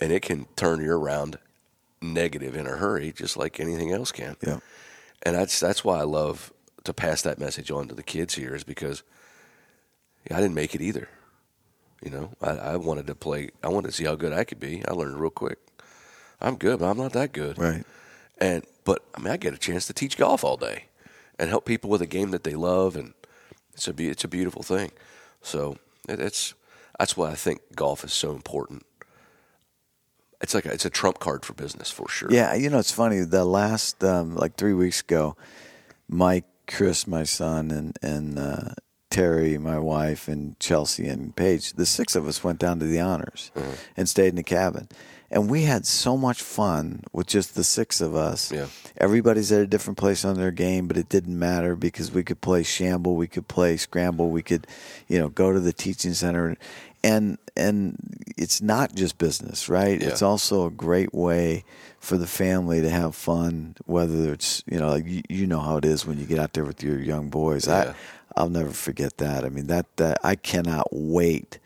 and 0.00 0.12
it 0.12 0.22
can 0.22 0.46
turn 0.56 0.80
your 0.80 0.98
round 0.98 1.38
negative 2.00 2.54
in 2.56 2.66
a 2.66 2.76
hurry 2.76 3.12
just 3.12 3.36
like 3.36 3.58
anything 3.60 3.90
else 3.92 4.12
can 4.12 4.36
Yeah. 4.46 4.60
and 5.22 5.34
that's 5.34 5.58
that's 5.60 5.84
why 5.84 5.98
I 5.98 6.04
love 6.04 6.52
to 6.84 6.92
pass 6.94 7.22
that 7.22 7.38
message 7.38 7.70
on 7.70 7.88
to 7.88 7.94
the 7.94 8.02
kids 8.02 8.34
here 8.34 8.54
is 8.54 8.64
because 8.64 9.02
I 10.30 10.36
didn't 10.36 10.54
make 10.54 10.74
it 10.74 10.80
either. 10.80 11.08
You 12.02 12.10
know, 12.10 12.30
I, 12.40 12.50
I 12.50 12.76
wanted 12.76 13.06
to 13.08 13.14
play. 13.14 13.50
I 13.62 13.68
wanted 13.68 13.88
to 13.88 13.92
see 13.94 14.04
how 14.04 14.14
good 14.14 14.32
I 14.32 14.44
could 14.44 14.60
be. 14.60 14.82
I 14.88 14.92
learned 14.92 15.20
real 15.20 15.28
quick. 15.30 15.58
I'm 16.40 16.56
good, 16.56 16.78
but 16.78 16.86
I'm 16.90 16.96
not 16.96 17.12
that 17.12 17.32
good. 17.32 17.58
Right. 17.58 17.84
And 18.38 18.64
but 18.84 19.02
I 19.14 19.20
mean, 19.20 19.30
I 19.32 19.36
get 19.36 19.52
a 19.52 19.58
chance 19.58 19.86
to 19.88 19.92
teach 19.92 20.16
golf 20.16 20.42
all 20.44 20.56
day 20.56 20.84
and 21.40 21.48
help 21.48 21.64
people 21.64 21.88
with 21.88 22.02
a 22.02 22.06
game 22.06 22.30
that 22.30 22.44
they 22.44 22.54
love, 22.54 22.94
and 22.94 23.14
it's 23.72 23.88
a 23.88 23.94
it's 23.98 24.24
a 24.24 24.28
beautiful 24.28 24.62
thing. 24.62 24.92
So 25.40 25.78
it, 26.08 26.20
it's 26.20 26.54
that's 26.98 27.16
why 27.16 27.30
I 27.30 27.34
think 27.34 27.62
golf 27.74 28.04
is 28.04 28.12
so 28.12 28.32
important. 28.32 28.84
It's 30.42 30.54
like 30.54 30.66
a, 30.66 30.72
it's 30.72 30.84
a 30.84 30.90
trump 30.90 31.18
card 31.18 31.44
for 31.44 31.54
business 31.54 31.90
for 31.90 32.08
sure. 32.08 32.30
Yeah, 32.30 32.54
you 32.54 32.68
know, 32.70 32.78
it's 32.78 32.92
funny. 32.92 33.20
The 33.20 33.44
last, 33.44 34.04
um, 34.04 34.36
like 34.36 34.56
three 34.56 34.72
weeks 34.74 35.00
ago, 35.00 35.36
Mike, 36.08 36.44
Chris, 36.66 37.06
my 37.06 37.24
son, 37.24 37.70
and 37.70 37.96
and 38.02 38.38
uh, 38.38 38.74
Terry, 39.10 39.56
my 39.56 39.78
wife, 39.78 40.28
and 40.28 40.60
Chelsea 40.60 41.08
and 41.08 41.34
Paige, 41.34 41.72
the 41.72 41.86
six 41.86 42.14
of 42.14 42.28
us 42.28 42.44
went 42.44 42.58
down 42.58 42.78
to 42.80 42.86
the 42.86 43.00
honors 43.00 43.50
and 43.96 44.08
stayed 44.08 44.28
in 44.28 44.36
the 44.36 44.42
cabin. 44.42 44.88
And 45.30 45.48
we 45.48 45.62
had 45.62 45.86
so 45.86 46.16
much 46.16 46.42
fun 46.42 47.04
with 47.12 47.28
just 47.28 47.54
the 47.54 47.62
six 47.62 48.00
of 48.00 48.16
us. 48.16 48.50
Yeah. 48.50 48.66
Everybody's 48.96 49.52
at 49.52 49.60
a 49.60 49.66
different 49.66 49.96
place 49.96 50.24
on 50.24 50.36
their 50.36 50.50
game, 50.50 50.88
but 50.88 50.96
it 50.96 51.08
didn't 51.08 51.38
matter 51.38 51.76
because 51.76 52.10
we 52.10 52.24
could 52.24 52.40
play 52.40 52.64
shamble, 52.64 53.14
we 53.14 53.28
could 53.28 53.46
play 53.46 53.76
scramble, 53.76 54.30
we 54.30 54.42
could, 54.42 54.66
you 55.06 55.20
know, 55.20 55.28
go 55.28 55.52
to 55.52 55.60
the 55.60 55.72
teaching 55.72 56.14
center, 56.14 56.56
and 57.04 57.38
and 57.56 57.96
it's 58.36 58.60
not 58.60 58.94
just 58.94 59.18
business, 59.18 59.68
right? 59.68 60.00
Yeah. 60.00 60.08
It's 60.08 60.22
also 60.22 60.66
a 60.66 60.70
great 60.70 61.14
way 61.14 61.64
for 62.00 62.16
the 62.16 62.26
family 62.26 62.80
to 62.80 62.90
have 62.90 63.14
fun. 63.14 63.76
Whether 63.86 64.32
it's 64.32 64.64
you 64.66 64.78
know, 64.78 64.88
like 64.88 65.06
you, 65.06 65.22
you 65.28 65.46
know 65.46 65.60
how 65.60 65.76
it 65.76 65.84
is 65.84 66.04
when 66.04 66.18
you 66.18 66.26
get 66.26 66.38
out 66.38 66.54
there 66.54 66.64
with 66.64 66.82
your 66.82 66.98
young 66.98 67.28
boys. 67.28 67.68
Yeah. 67.68 67.94
I 68.36 68.40
I'll 68.40 68.50
never 68.50 68.70
forget 68.70 69.18
that. 69.18 69.44
I 69.44 69.48
mean 69.48 69.68
that 69.68 69.86
that 69.96 70.18
I 70.24 70.34
cannot 70.34 70.88
wait 70.90 71.58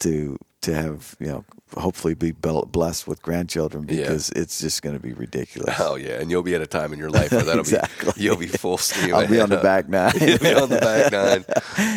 to 0.00 0.38
to 0.62 0.74
have 0.74 1.16
you 1.18 1.26
know 1.26 1.44
hopefully 1.76 2.14
be 2.14 2.32
blessed 2.32 3.06
with 3.08 3.22
grandchildren 3.22 3.86
Yeah. 3.88 3.96
because 4.02 4.30
it's 4.30 4.60
just 4.60 4.82
going 4.82 4.94
to 4.96 5.00
be 5.02 5.12
ridiculous. 5.12 5.74
Oh 5.80 5.94
yeah, 5.96 6.20
and 6.20 6.30
you'll 6.30 6.42
be 6.42 6.54
at 6.54 6.60
a 6.60 6.66
time 6.66 6.92
in 6.92 6.98
your 6.98 7.10
life 7.10 7.32
where 7.32 7.42
that'll 7.44 7.60
Exactly. 7.60 8.12
be 8.16 8.22
you'll 8.22 8.36
be 8.36 8.46
full 8.48 8.76
steam. 8.88 9.14
I'll 9.14 9.26
be 9.28 9.40
on 9.40 9.48
the 9.48 9.56
back 9.58 9.88
nine. 9.88 10.12
You'll 10.20 10.38
be 10.38 10.54
on 10.54 10.68
the 10.68 10.78
back 10.78 11.12
nine. 11.12 11.44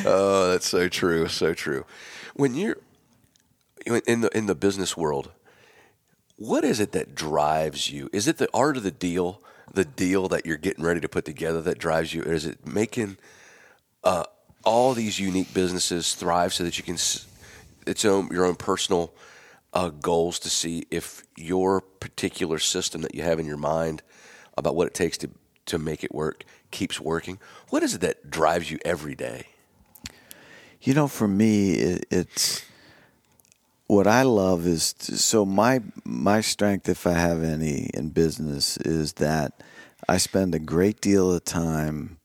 Oh, 0.05 0.51
that's 0.51 0.67
so 0.67 0.87
true, 0.87 1.27
so 1.27 1.53
true. 1.53 1.85
When 2.35 2.55
you're 2.55 2.77
in 3.85 4.21
the 4.21 4.29
in 4.37 4.45
the 4.45 4.55
business 4.55 4.95
world, 4.95 5.31
what 6.37 6.63
is 6.63 6.79
it 6.79 6.91
that 6.93 7.15
drives 7.15 7.89
you? 7.91 8.09
Is 8.13 8.27
it 8.27 8.37
the 8.37 8.49
art 8.53 8.77
of 8.77 8.83
the 8.83 8.91
deal, 8.91 9.41
the 9.73 9.85
deal 9.85 10.27
that 10.29 10.45
you're 10.45 10.57
getting 10.57 10.83
ready 10.85 11.01
to 11.01 11.09
put 11.09 11.25
together 11.25 11.61
that 11.63 11.79
drives 11.79 12.13
you, 12.13 12.21
or 12.23 12.31
is 12.33 12.45
it 12.45 12.65
making 12.65 13.17
uh, 14.03 14.23
all 14.63 14.93
these 14.93 15.19
unique 15.19 15.53
businesses 15.53 16.13
thrive 16.15 16.53
so 16.53 16.63
that 16.63 16.77
you 16.77 16.83
can 16.83 16.95
s- 16.95 17.25
its 17.87 18.05
own 18.05 18.29
your 18.31 18.45
own 18.45 18.55
personal 18.55 19.13
uh, 19.73 19.89
goals 19.89 20.39
to 20.39 20.49
see 20.49 20.85
if 20.91 21.23
your 21.35 21.81
particular 21.81 22.59
system 22.59 23.01
that 23.01 23.15
you 23.15 23.23
have 23.23 23.39
in 23.39 23.45
your 23.45 23.57
mind 23.57 24.01
about 24.57 24.75
what 24.75 24.87
it 24.87 24.93
takes 24.93 25.17
to 25.17 25.29
to 25.65 25.77
make 25.77 26.03
it 26.03 26.13
work 26.13 26.43
keeps 26.71 26.99
working. 26.99 27.39
What 27.69 27.83
is 27.83 27.95
it 27.95 28.01
that 28.01 28.29
drives 28.29 28.69
you 28.69 28.79
every 28.83 29.15
day? 29.15 29.47
You 30.81 30.93
know, 30.93 31.07
for 31.07 31.27
me, 31.27 31.73
it, 31.75 32.05
it's 32.11 32.65
what 33.87 34.07
I 34.07 34.23
love 34.23 34.67
is 34.67 34.95
so 34.97 35.45
my 35.45 35.81
my 36.03 36.41
strength, 36.41 36.89
if 36.89 37.07
I 37.07 37.13
have 37.13 37.43
any 37.43 37.89
in 37.93 38.09
business, 38.09 38.77
is 38.77 39.13
that 39.13 39.63
I 40.07 40.17
spend 40.17 40.53
a 40.53 40.59
great 40.59 40.99
deal 40.99 41.31
of 41.31 41.45
time 41.45 42.17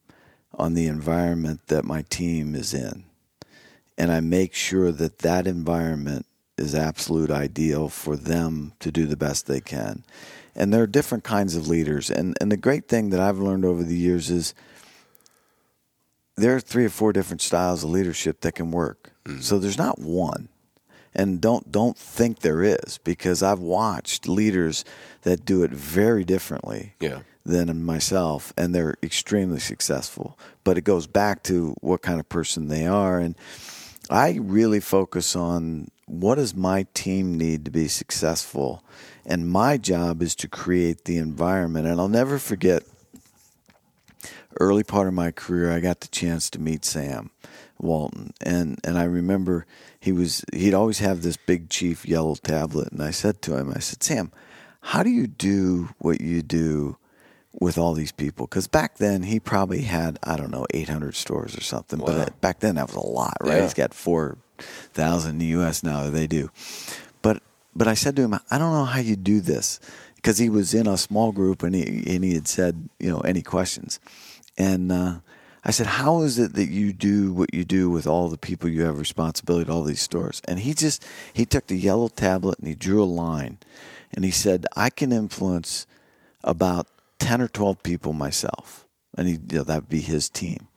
on 0.53 0.73
the 0.73 0.87
environment 0.87 1.67
that 1.67 1.85
my 1.85 2.01
team 2.09 2.53
is 2.53 2.73
in, 2.73 3.05
and 3.99 4.11
I 4.11 4.19
make 4.21 4.55
sure 4.55 4.91
that 4.91 5.19
that 5.19 5.45
environment 5.45 6.25
is 6.57 6.73
absolute 6.73 7.29
ideal 7.29 7.87
for 7.89 8.15
them 8.15 8.73
to 8.79 8.91
do 8.91 9.05
the 9.05 9.15
best 9.17 9.45
they 9.45 9.61
can. 9.61 10.03
And 10.55 10.73
there 10.73 10.81
are 10.83 10.87
different 10.87 11.23
kinds 11.23 11.55
of 11.55 11.67
leaders, 11.67 12.09
and 12.09 12.35
and 12.41 12.51
the 12.51 12.57
great 12.57 12.87
thing 12.87 13.11
that 13.11 13.19
I've 13.19 13.37
learned 13.39 13.63
over 13.65 13.83
the 13.83 13.95
years 13.95 14.29
is 14.31 14.53
there 16.35 16.55
are 16.55 16.59
three 16.59 16.85
or 16.85 16.89
four 16.89 17.13
different 17.13 17.41
styles 17.41 17.83
of 17.83 17.89
leadership 17.89 18.41
that 18.41 18.53
can 18.55 18.71
work. 18.71 19.11
Mm-hmm. 19.25 19.41
So 19.41 19.59
there's 19.59 19.77
not 19.77 19.99
one. 19.99 20.49
And 21.13 21.41
don't 21.41 21.71
don't 21.71 21.97
think 21.97 22.39
there 22.39 22.63
is 22.63 22.97
because 23.03 23.43
I've 23.43 23.59
watched 23.59 24.27
leaders 24.27 24.85
that 25.23 25.43
do 25.45 25.63
it 25.63 25.71
very 25.71 26.23
differently 26.23 26.93
Yeah. 26.99 27.19
than 27.45 27.83
myself 27.83 28.53
and 28.55 28.73
they're 28.75 28.95
extremely 29.03 29.59
successful. 29.59 30.37
But 30.63 30.77
it 30.77 30.83
goes 30.83 31.07
back 31.07 31.41
to 31.43 31.75
what 31.81 32.01
kind 32.03 32.19
of 32.19 32.29
person 32.29 32.67
they 32.67 32.85
are 32.85 33.19
and 33.19 33.35
I 34.09 34.39
really 34.41 34.79
focus 34.79 35.35
on 35.35 35.89
what 36.05 36.35
does 36.35 36.55
my 36.55 36.87
team 36.93 37.37
need 37.37 37.65
to 37.65 37.71
be 37.71 37.87
successful 37.87 38.83
and 39.25 39.47
my 39.47 39.77
job 39.77 40.21
is 40.23 40.35
to 40.35 40.47
create 40.47 41.05
the 41.05 41.17
environment 41.17 41.85
and 41.85 41.99
I'll 41.99 42.09
never 42.09 42.39
forget 42.39 42.83
early 44.59 44.83
part 44.83 45.07
of 45.07 45.13
my 45.13 45.31
career, 45.31 45.71
I 45.71 45.79
got 45.79 46.01
the 46.01 46.07
chance 46.07 46.49
to 46.51 46.59
meet 46.59 46.85
Sam 46.85 47.31
Walton, 47.79 48.33
and 48.41 48.79
and 48.83 48.97
I 48.97 49.03
remember 49.03 49.65
he 49.99 50.11
was 50.11 50.43
he'd 50.53 50.73
always 50.73 50.99
have 50.99 51.21
this 51.21 51.37
big 51.37 51.69
chief 51.69 52.05
yellow 52.05 52.35
tablet, 52.35 52.91
and 52.91 53.01
I 53.01 53.11
said 53.11 53.41
to 53.43 53.57
him, 53.57 53.71
I 53.75 53.79
said, 53.79 54.03
Sam, 54.03 54.31
how 54.81 55.03
do 55.03 55.09
you 55.09 55.27
do 55.27 55.89
what 55.99 56.21
you 56.21 56.41
do? 56.41 56.97
With 57.59 57.77
all 57.77 57.93
these 57.93 58.13
people, 58.13 58.47
because 58.47 58.67
back 58.67 58.99
then 58.99 59.23
he 59.23 59.37
probably 59.39 59.81
had 59.81 60.17
I 60.23 60.37
don't 60.37 60.49
know 60.51 60.65
800 60.73 61.13
stores 61.15 61.57
or 61.57 61.61
something, 61.61 61.99
Wow. 61.99 62.05
but 62.07 62.39
back 62.39 62.59
then 62.61 62.75
that 62.75 62.87
was 62.87 62.95
a 62.95 63.05
lot, 63.05 63.35
right? 63.41 63.57
Yeah. 63.57 63.63
He's 63.63 63.73
got 63.73 63.93
four 63.93 64.37
thousand 64.93 65.31
in 65.31 65.37
the 65.39 65.45
U.S. 65.57 65.83
now. 65.83 66.09
They 66.09 66.25
do, 66.25 66.51
but 67.21 67.43
but 67.75 67.87
I 67.87 67.95
said 67.95 68.15
to 68.15 68.21
him, 68.21 68.33
I 68.33 68.57
don't 68.57 68.71
know 68.73 68.85
how 68.85 68.99
you 69.01 69.17
do 69.17 69.41
this 69.41 69.79
because 70.15 70.37
he 70.37 70.49
was 70.49 70.73
in 70.73 70.87
a 70.87 70.95
small 70.97 71.33
group 71.33 71.61
and 71.61 71.75
he 71.75 71.83
and 72.15 72.23
he 72.23 72.33
had 72.33 72.47
said, 72.47 72.87
you 72.97 73.09
know, 73.11 73.19
any 73.21 73.41
questions, 73.41 73.99
and 74.57 74.89
uh, 74.89 75.19
I 75.65 75.71
said, 75.71 75.87
how 75.87 76.21
is 76.21 76.39
it 76.39 76.53
that 76.53 76.69
you 76.69 76.93
do 76.93 77.33
what 77.33 77.53
you 77.53 77.65
do 77.65 77.89
with 77.89 78.07
all 78.07 78.29
the 78.29 78.37
people 78.37 78.69
you 78.69 78.83
have 78.83 78.97
responsibility 78.99 79.69
at 79.69 79.73
all 79.73 79.83
these 79.83 80.01
stores? 80.01 80.41
And 80.47 80.59
he 80.59 80.73
just 80.73 81.05
he 81.33 81.45
took 81.45 81.67
the 81.67 81.77
yellow 81.77 82.07
tablet 82.07 82.57
and 82.59 82.69
he 82.69 82.75
drew 82.75 83.03
a 83.03 83.15
line, 83.25 83.57
and 84.13 84.23
he 84.23 84.31
said, 84.31 84.65
I 84.77 84.89
can 84.89 85.11
influence 85.11 85.85
about 86.41 86.87
ten 87.19 87.41
or 87.41 87.47
twelve 87.47 87.83
people 87.83 88.13
myself, 88.13 88.87
and 89.15 89.27
he 89.27 89.33
you 89.33 89.59
know, 89.59 89.63
that 89.63 89.81
would 89.81 89.89
be 89.89 90.01
his 90.01 90.29
team. 90.29 90.67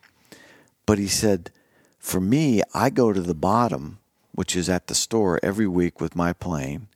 But 0.85 0.98
he 0.98 1.09
said, 1.09 1.50
for 1.98 2.20
me, 2.20 2.62
I 2.74 2.90
go 2.90 3.12
to 3.12 3.20
the 3.20 3.35
bottom, 3.35 3.98
which 4.33 4.57
is 4.57 4.68
at 4.68 4.88
the 4.88 4.94
store 4.94 5.38
every 5.42 5.68
week 5.68 6.00
with 6.00 6.16
my 6.16 6.33
plane, 6.33 6.88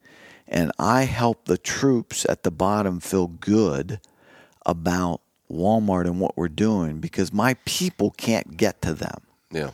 and 0.48 0.72
I 0.78 1.04
help 1.04 1.44
the 1.44 1.58
troops 1.58 2.26
at 2.28 2.42
the 2.42 2.50
bottom 2.50 3.00
feel 3.00 3.28
good 3.28 4.00
about 4.64 5.20
Walmart 5.50 6.06
and 6.06 6.20
what 6.20 6.36
we're 6.36 6.48
doing 6.48 6.98
because 6.98 7.32
my 7.32 7.54
people 7.64 8.10
can't 8.10 8.56
get 8.56 8.82
to 8.82 8.94
them. 8.94 9.22
Yeah. 9.50 9.70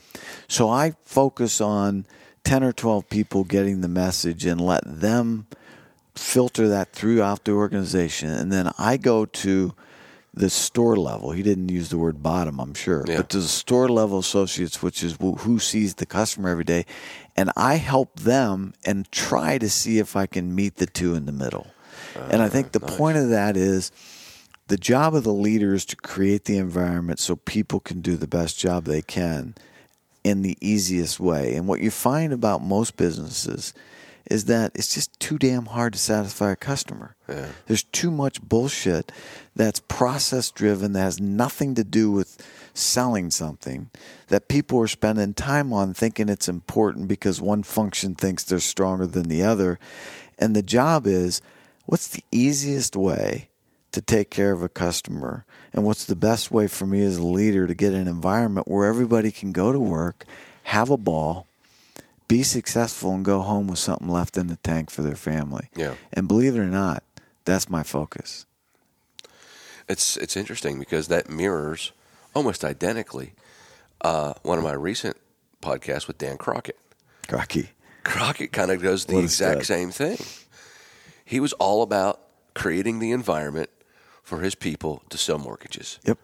So 0.49 0.69
I 0.69 0.93
focus 1.03 1.61
on 1.61 2.07
10 2.45 2.63
or 2.63 2.73
12 2.73 3.09
people 3.09 3.45
getting 3.45 3.81
the 3.81 3.89
message 3.89 4.45
and 4.45 4.61
let 4.61 4.83
them 4.85 5.47
filter 6.15 6.69
that 6.69 6.93
throughout 6.93 7.45
the 7.45 7.53
organization. 7.53 8.29
And 8.31 8.53
then 8.53 8.71
I 8.79 8.97
go 8.97 9.25
to 9.27 9.75
the 10.35 10.49
store 10.49 10.97
level. 10.97 11.33
He 11.33 11.43
didn't 11.43 11.69
use 11.69 11.91
the 11.91 11.99
word 11.99 12.23
bottom, 12.23 12.59
I'm 12.59 12.75
sure, 12.75 13.05
Yeah. 13.07 13.19
but 13.19 13.29
to 13.31 13.39
the 13.41 13.49
store 13.49 13.89
level 13.89 14.19
associates, 14.19 14.83
which 14.83 15.03
is 15.03 15.17
who 15.21 15.35
who 15.35 15.59
sees 15.59 15.95
the 15.97 16.07
customer 16.07 16.49
every 16.49 16.65
day. 16.65 16.87
And 17.37 17.51
I 17.57 17.77
help 17.77 18.21
them 18.21 18.73
and 18.85 19.11
try 19.13 19.59
to 19.59 19.69
see 19.69 19.99
if 19.99 20.17
I 20.17 20.27
can 20.27 20.55
meet 20.55 20.77
the 20.77 20.87
two 20.87 21.15
in 21.15 21.27
the 21.27 21.33
middle. 21.33 21.67
and 22.31 22.43
I 22.43 22.49
think 22.49 22.67
uh, 22.69 22.71
the 22.79 22.81
point 22.81 23.17
of 23.17 23.29
that 23.31 23.57
is 23.57 23.91
the 24.69 24.77
job 24.77 25.15
of 25.15 25.25
the 25.25 25.33
leader 25.33 25.75
is 25.75 25.85
to 25.87 25.97
create 25.97 26.45
the 26.45 26.57
environment 26.59 27.19
so 27.19 27.37
people 27.37 27.81
can 27.81 28.01
do 28.01 28.17
the 28.17 28.27
best 28.27 28.59
job 28.59 28.85
they 28.85 29.03
can 29.03 29.55
in 30.25 30.43
the 30.43 30.57
easiest 30.61 31.19
way. 31.21 31.55
And 31.55 31.67
what 31.67 31.81
you 31.81 31.91
find 31.91 32.33
about 32.33 32.63
most 32.63 32.97
businesses 32.97 33.73
is 34.27 34.47
that 34.47 34.73
it's 34.75 34.95
just 34.95 35.19
too 35.21 35.39
damn 35.39 35.67
hard 35.67 35.93
to 35.95 35.99
satisfy 35.99 36.53
a 36.53 36.57
customer. 36.57 37.17
Yeah. 37.29 37.49
There's 37.67 37.83
too 37.85 38.11
much 38.11 38.43
bullshit 38.43 39.13
that's 39.55 39.81
process 39.81 40.51
driven 40.51 40.93
that 40.93 41.01
has 41.01 41.21
nothing 41.21 41.75
to 41.75 41.85
do 41.85 42.11
with 42.11 42.45
selling 42.75 43.31
something 43.31 43.91
that 44.29 44.49
people 44.49 44.81
are 44.81 44.89
spending 44.89 45.35
time 45.35 45.73
on 45.73 45.93
thinking 45.93 46.29
it's 46.29 46.49
important 46.49 47.09
because 47.09 47.41
one 47.41 47.63
function 47.63 48.15
thinks 48.15 48.45
they're 48.45 48.61
stronger 48.61 49.07
than 49.07 49.29
the 49.29 49.43
other. 49.43 49.79
And 50.39 50.57
the 50.57 50.63
job 50.63 51.07
is 51.07 51.43
what's 51.87 52.09
the 52.09 52.25
easiest 52.31 52.97
way 52.97 53.49
to 53.93 54.01
take 54.01 54.31
care 54.31 54.53
of 54.53 54.63
a 54.63 54.69
customer 54.69 55.45
and 55.73 55.85
what's 55.85 56.07
the 56.07 56.17
best 56.17 56.51
way 56.51 56.67
for 56.67 56.87
me 56.87 57.03
as 57.03 57.19
a 57.19 57.27
leader 57.27 57.67
to 57.67 57.75
get 57.75 57.93
an 57.93 58.09
environment 58.09 58.67
where 58.67 58.87
everybody 58.87 59.31
can 59.31 59.53
go 59.53 59.71
to 59.71 59.79
work, 59.79 60.25
have 60.65 60.91
a 60.91 60.97
ball, 60.97 61.47
be 62.33 62.43
successful 62.43 63.15
and 63.15 63.25
go 63.27 63.43
home 63.43 63.67
with 63.67 63.79
something 63.79 64.09
left 64.09 64.39
in 64.39 64.47
the 64.47 64.57
tank 64.57 64.89
for 64.89 65.03
their 65.03 65.17
family. 65.17 65.69
Yeah. 65.77 65.97
And 66.15 66.27
believe 66.27 66.57
it 66.57 66.61
or 66.61 66.67
not, 66.67 67.03
that's 67.45 67.69
my 67.69 67.83
focus. 67.83 68.47
It's 69.87 70.17
it's 70.17 70.35
interesting 70.35 70.79
because 70.79 71.09
that 71.09 71.29
mirrors 71.29 71.93
almost 72.35 72.65
identically 72.65 73.35
uh, 74.01 74.33
one 74.43 74.57
of 74.57 74.65
my 74.65 74.73
recent 74.73 75.19
podcasts 75.61 76.07
with 76.07 76.17
Dan 76.17 76.39
Crockett. 76.39 76.79
Crocky. 77.29 77.71
Crockett 78.03 78.51
kind 78.51 78.71
of 78.71 78.83
does 78.83 79.05
the 79.05 79.19
exact 79.19 79.67
same 79.67 79.91
thing. 79.91 80.17
He 81.27 81.39
was 81.39 81.53
all 81.55 81.83
about 81.83 82.21
creating 82.55 82.99
the 82.99 83.13
environment 83.13 83.69
for 84.23 84.41
his 84.41 84.55
people 84.55 85.03
to 85.11 85.19
sell 85.19 85.39
mortgages 85.39 85.99
Yep. 86.05 86.19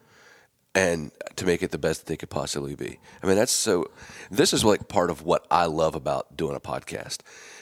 And 0.75 1.11
to 1.37 1.47
make 1.47 1.62
it 1.62 1.71
the 1.71 1.79
best 1.79 2.01
that 2.01 2.07
they 2.07 2.16
could 2.16 2.31
possibly 2.31 2.75
be. 2.75 2.99
I 3.23 3.27
mean, 3.27 3.37
that's 3.37 3.53
so. 3.53 3.91
This 4.31 4.53
is 4.53 4.64
like 4.64 4.89
part 4.89 5.11
of 5.11 5.23
what 5.23 5.47
I 5.51 5.66
love 5.66 5.95
about 5.95 6.37
doing 6.37 6.57
a 6.57 6.61
podcast, 6.61 7.19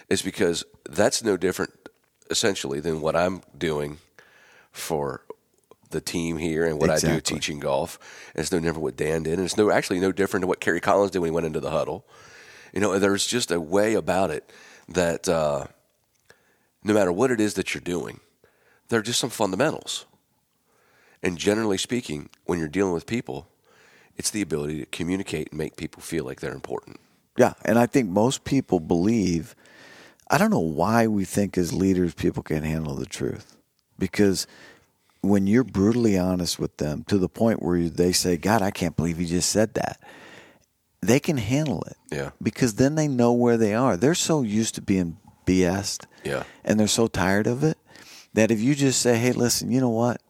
is 0.09 0.23
because 0.23 0.65
that's 0.89 1.23
no 1.23 1.37
different, 1.37 1.73
essentially, 2.31 2.81
than 2.81 3.01
what 3.01 3.17
I'm 3.17 3.43
doing 3.57 3.99
for 4.73 5.23
the 5.91 6.01
team 6.01 6.37
here 6.37 6.65
and 6.65 6.81
what 6.81 6.91
I 6.91 6.99
do 6.99 7.21
teaching 7.21 7.61
golf. 7.61 7.99
And 8.35 8.43
it's 8.43 8.53
no 8.53 8.59
different 8.59 8.83
what 8.83 8.97
Dan 8.97 9.23
did, 9.23 9.35
and 9.35 9.45
it's 9.45 9.57
no 9.57 9.71
actually 9.71 10.01
no 10.01 10.13
different 10.13 10.43
than 10.43 10.49
what 10.49 10.61
Kerry 10.61 10.81
Collins 10.81 11.13
did 11.13 11.21
when 11.21 11.29
he 11.29 11.35
went 11.35 11.47
into 11.47 11.61
the 11.61 11.71
huddle. 11.71 12.05
You 12.73 12.81
know, 12.81 12.99
there's 12.99 13.27
just 13.27 13.51
a 13.51 13.61
way 13.61 13.95
about 13.95 14.31
it 14.31 14.51
that 14.89 15.29
uh, 15.29 15.67
no 16.85 16.93
matter 16.93 17.13
what 17.13 17.31
it 17.31 17.41
is 17.41 17.55
that 17.55 17.75
you're 17.75 17.81
doing, 17.81 18.21
there 18.89 19.01
are 19.01 19.03
just 19.03 19.21
some 19.21 19.31
fundamentals. 19.31 20.07
And 21.23 21.39
generally 21.39 21.79
speaking, 21.79 22.29
when 22.45 22.59
you're 22.59 22.69
dealing 22.69 22.93
with 22.93 23.07
people, 23.07 23.49
it's 24.17 24.31
the 24.31 24.43
ability 24.43 24.81
to 24.81 24.87
communicate 24.87 25.51
and 25.51 25.59
make 25.59 25.77
people 25.77 26.03
feel 26.03 26.25
like 26.25 26.41
they're 26.41 26.53
important. 26.53 27.01
Yeah, 27.37 27.55
and 27.65 27.79
I 27.79 27.87
think 27.87 28.09
most 28.09 28.45
people 28.45 28.81
believe. 28.81 29.55
I 30.31 30.39
don't 30.39 30.51
know 30.51 30.59
why 30.59 31.07
we 31.07 31.25
think 31.25 31.59
as 31.59 31.73
leaders 31.73 32.15
people 32.15 32.43
can't 32.43 32.65
handle 32.65 32.95
the 32.95 33.07
truth, 33.07 33.57
because 33.99 34.47
when 35.21 35.47
you're 35.47 35.65
brutally 35.65 36.17
honest 36.17 36.59
with 36.59 36.77
them 36.79 37.05
to 37.09 37.19
the 37.19 37.29
point 37.29 37.63
where 37.63 37.89
they 37.89 38.13
say, 38.13 38.37
"God, 38.37 38.63
I 38.63 38.71
can't 38.71 38.97
believe 38.97 39.21
you 39.21 39.27
just 39.27 39.51
said 39.51 39.75
that," 39.75 40.01
they 41.01 41.21
can 41.21 41.37
handle 41.37 41.83
it. 41.83 41.97
Yeah. 42.11 42.31
Because 42.43 42.75
then 42.75 42.95
they 42.95 43.09
know 43.09 43.33
where 43.33 43.57
they 43.57 43.75
are. 43.75 43.97
They're 43.97 44.15
so 44.15 44.43
used 44.43 44.75
to 44.77 44.81
being 44.81 45.19
BS'd. 45.45 46.07
Yeah. 46.25 46.45
And 46.65 46.81
they're 46.81 46.89
so 46.89 47.07
tired 47.07 47.47
of 47.47 47.63
it 47.63 47.79
that 48.35 48.51
if 48.51 48.61
you 48.61 48.75
just 48.75 49.01
say, 49.01 49.19
"Hey, 49.19 49.33
listen, 49.33 49.71
you 49.71 49.81
know 49.81 49.91
what? 49.91 50.21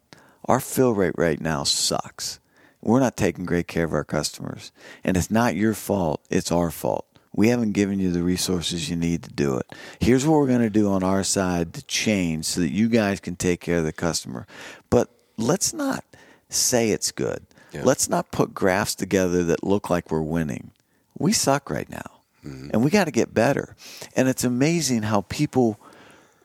Our 0.46 0.60
fill 0.60 0.94
rate 0.94 1.14
right 1.16 1.40
now 1.40 1.64
sucks." 1.64 2.40
We're 2.86 3.00
not 3.00 3.16
taking 3.16 3.46
great 3.46 3.66
care 3.66 3.84
of 3.84 3.92
our 3.92 4.04
customers. 4.04 4.70
And 5.02 5.16
it's 5.16 5.30
not 5.30 5.56
your 5.56 5.74
fault, 5.74 6.20
it's 6.30 6.52
our 6.52 6.70
fault. 6.70 7.04
We 7.34 7.48
haven't 7.48 7.72
given 7.72 7.98
you 7.98 8.12
the 8.12 8.22
resources 8.22 8.88
you 8.88 8.96
need 8.96 9.24
to 9.24 9.32
do 9.32 9.58
it. 9.58 9.66
Here's 10.00 10.24
what 10.24 10.38
we're 10.38 10.46
going 10.46 10.60
to 10.60 10.70
do 10.70 10.90
on 10.90 11.02
our 11.02 11.24
side 11.24 11.74
to 11.74 11.84
change 11.84 12.44
so 12.46 12.60
that 12.60 12.72
you 12.72 12.88
guys 12.88 13.20
can 13.20 13.34
take 13.34 13.60
care 13.60 13.78
of 13.78 13.84
the 13.84 13.92
customer. 13.92 14.46
But 14.88 15.10
let's 15.36 15.74
not 15.74 16.04
say 16.48 16.90
it's 16.90 17.10
good. 17.10 17.44
Yeah. 17.72 17.82
Let's 17.84 18.08
not 18.08 18.30
put 18.30 18.54
graphs 18.54 18.94
together 18.94 19.44
that 19.44 19.64
look 19.64 19.90
like 19.90 20.10
we're 20.10 20.22
winning. 20.22 20.70
We 21.18 21.32
suck 21.32 21.68
right 21.68 21.90
now. 21.90 22.20
Mm-hmm. 22.44 22.70
And 22.72 22.84
we 22.84 22.90
got 22.90 23.04
to 23.04 23.10
get 23.10 23.34
better. 23.34 23.74
And 24.14 24.28
it's 24.28 24.44
amazing 24.44 25.02
how 25.02 25.22
people 25.22 25.78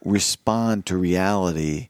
respond 0.03 0.87
to 0.87 0.97
reality 0.97 1.87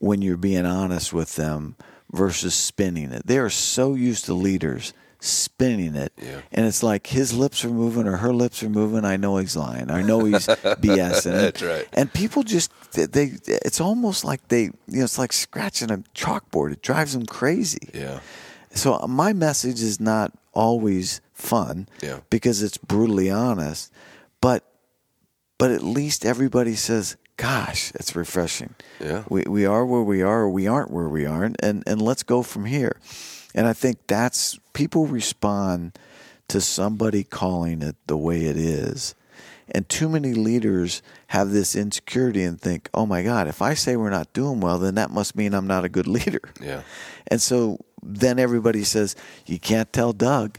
when 0.00 0.20
you're 0.22 0.36
being 0.36 0.66
honest 0.66 1.12
with 1.12 1.36
them 1.36 1.76
versus 2.12 2.54
spinning 2.54 3.12
it. 3.12 3.24
They 3.26 3.38
are 3.38 3.48
so 3.50 3.94
used 3.94 4.24
to 4.24 4.34
leaders 4.34 4.92
spinning 5.20 5.94
it. 5.94 6.12
Yeah. 6.16 6.40
And 6.50 6.66
it's 6.66 6.82
like 6.82 7.06
his 7.08 7.32
lips 7.34 7.64
are 7.64 7.70
moving 7.70 8.08
or 8.08 8.16
her 8.16 8.32
lips 8.32 8.62
are 8.62 8.70
moving. 8.70 9.04
I 9.04 9.16
know 9.16 9.36
he's 9.36 9.54
lying. 9.54 9.90
I 9.90 10.00
know 10.02 10.24
he's 10.24 10.46
BSing. 10.46 11.32
That's 11.32 11.62
right. 11.62 11.86
And 11.92 12.12
people 12.12 12.42
just, 12.42 12.72
they, 12.94 13.32
it's 13.46 13.80
almost 13.80 14.24
like 14.24 14.48
they, 14.48 14.62
you 14.62 14.72
know, 14.88 15.04
it's 15.04 15.18
like 15.18 15.32
scratching 15.34 15.90
a 15.90 15.98
chalkboard. 16.14 16.72
It 16.72 16.82
drives 16.82 17.12
them 17.12 17.26
crazy. 17.26 17.90
Yeah. 17.94 18.20
So 18.72 18.98
my 19.06 19.32
message 19.34 19.82
is 19.82 20.00
not 20.00 20.32
always 20.54 21.20
fun 21.34 21.86
Yeah. 22.02 22.20
because 22.30 22.62
it's 22.62 22.78
brutally 22.78 23.30
honest, 23.30 23.92
but 24.40 24.64
but 25.58 25.70
at 25.70 25.82
least 25.82 26.24
everybody 26.24 26.74
says, 26.74 27.16
"Gosh, 27.40 27.92
it's 27.94 28.14
refreshing." 28.14 28.74
Yeah. 29.00 29.24
we 29.28 29.42
we 29.42 29.66
are 29.66 29.84
where 29.84 30.02
we 30.02 30.22
are, 30.22 30.42
or 30.42 30.50
we 30.50 30.66
aren't 30.66 30.90
where 30.90 31.08
we 31.08 31.26
aren't, 31.26 31.56
and 31.62 31.82
and 31.86 32.00
let's 32.00 32.22
go 32.22 32.42
from 32.42 32.66
here. 32.66 32.96
And 33.54 33.66
I 33.66 33.72
think 33.72 33.98
that's 34.06 34.58
people 34.72 35.06
respond 35.06 35.98
to 36.48 36.60
somebody 36.60 37.24
calling 37.24 37.82
it 37.82 37.96
the 38.06 38.16
way 38.16 38.44
it 38.44 38.56
is. 38.56 39.14
And 39.72 39.88
too 39.88 40.08
many 40.08 40.34
leaders 40.34 41.00
have 41.28 41.50
this 41.50 41.76
insecurity 41.76 42.42
and 42.42 42.60
think, 42.60 42.90
oh 42.92 43.06
my 43.06 43.22
God, 43.22 43.46
if 43.46 43.62
I 43.62 43.74
say 43.74 43.96
we're 43.96 44.10
not 44.10 44.32
doing 44.32 44.60
well, 44.60 44.78
then 44.78 44.96
that 44.96 45.10
must 45.10 45.36
mean 45.36 45.54
I'm 45.54 45.68
not 45.68 45.84
a 45.84 45.88
good 45.88 46.06
leader. 46.08 46.40
Yeah. 46.60 46.82
And 47.28 47.40
so 47.40 47.78
then 48.02 48.38
everybody 48.38 48.82
says, 48.82 49.14
you 49.46 49.60
can't 49.60 49.92
tell 49.92 50.12
Doug 50.12 50.58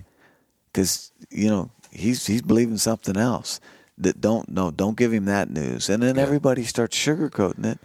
because, 0.71 1.11
you 1.29 1.49
know, 1.49 1.71
he's, 1.91 2.25
he's 2.25 2.41
believing 2.41 2.77
something 2.77 3.17
else. 3.17 3.59
That 4.01 4.19
don't 4.19 4.49
no, 4.49 4.71
don't 4.71 4.97
give 4.97 5.13
him 5.13 5.25
that 5.25 5.49
news. 5.49 5.89
And 5.89 6.01
then 6.03 6.15
Yeah. 6.15 6.23
everybody 6.23 6.63
starts 6.65 6.97
sugarcoating 6.97 7.65
it. 7.65 7.79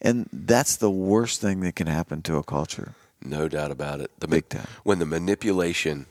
And 0.00 0.28
that's 0.32 0.76
the 0.76 0.90
worst 0.90 1.40
thing 1.40 1.60
that 1.60 1.76
can 1.76 1.86
happen 1.86 2.22
to 2.22 2.36
a 2.36 2.42
culture. 2.42 2.94
No 3.24 3.48
doubt 3.48 3.70
about 3.70 4.00
it. 4.00 4.10
The 4.18 4.28
Big 4.28 4.48
time. 4.48 4.66
When 4.82 4.98
the 4.98 5.06
manipulation 5.06 6.06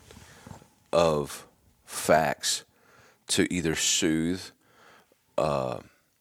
of 0.94 1.46
facts 1.86 2.64
to 3.28 3.52
either 3.54 3.76
soothe 3.76 4.42
uh, 5.38 5.80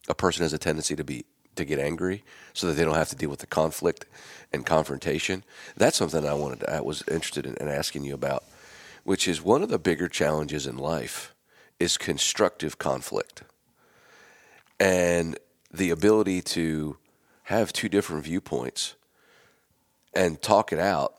a 0.09 0.15
person 0.15 0.43
has 0.43 0.53
a 0.53 0.59
tendency 0.59 0.97
to 0.97 1.05
be 1.05 1.25
to 1.57 1.65
get 1.65 1.79
angry, 1.79 2.23
so 2.55 2.67
that 2.67 2.75
they 2.75 2.85
don't 2.85 2.95
have 2.95 3.09
to 3.11 3.17
deal 3.17 3.29
with 3.29 3.41
the 3.41 3.47
conflict 3.47 4.07
and 4.53 4.65
confrontation. 4.65 5.45
That's 5.77 5.97
something 5.97 6.25
I 6.27 6.35
wanted. 6.35 6.61
To, 6.61 6.73
I 6.77 6.81
was 6.81 7.03
interested 7.09 7.45
in, 7.45 7.57
in 7.57 7.69
asking 7.69 8.05
you 8.05 8.15
about, 8.15 8.45
which 9.05 9.27
is 9.29 9.43
one 9.43 9.63
of 9.63 9.69
the 9.69 9.79
bigger 9.79 10.09
challenges 10.09 10.67
in 10.67 10.77
life 10.79 11.35
is 11.81 11.99
constructive 11.99 12.79
conflict 12.79 13.43
and 14.79 15.39
the 15.73 15.91
ability 15.91 16.41
to 16.41 16.97
have 17.45 17.73
two 17.73 17.89
different 17.89 18.25
viewpoints 18.25 18.95
and 20.15 20.41
talk 20.41 20.73
it 20.73 20.79
out 20.79 21.15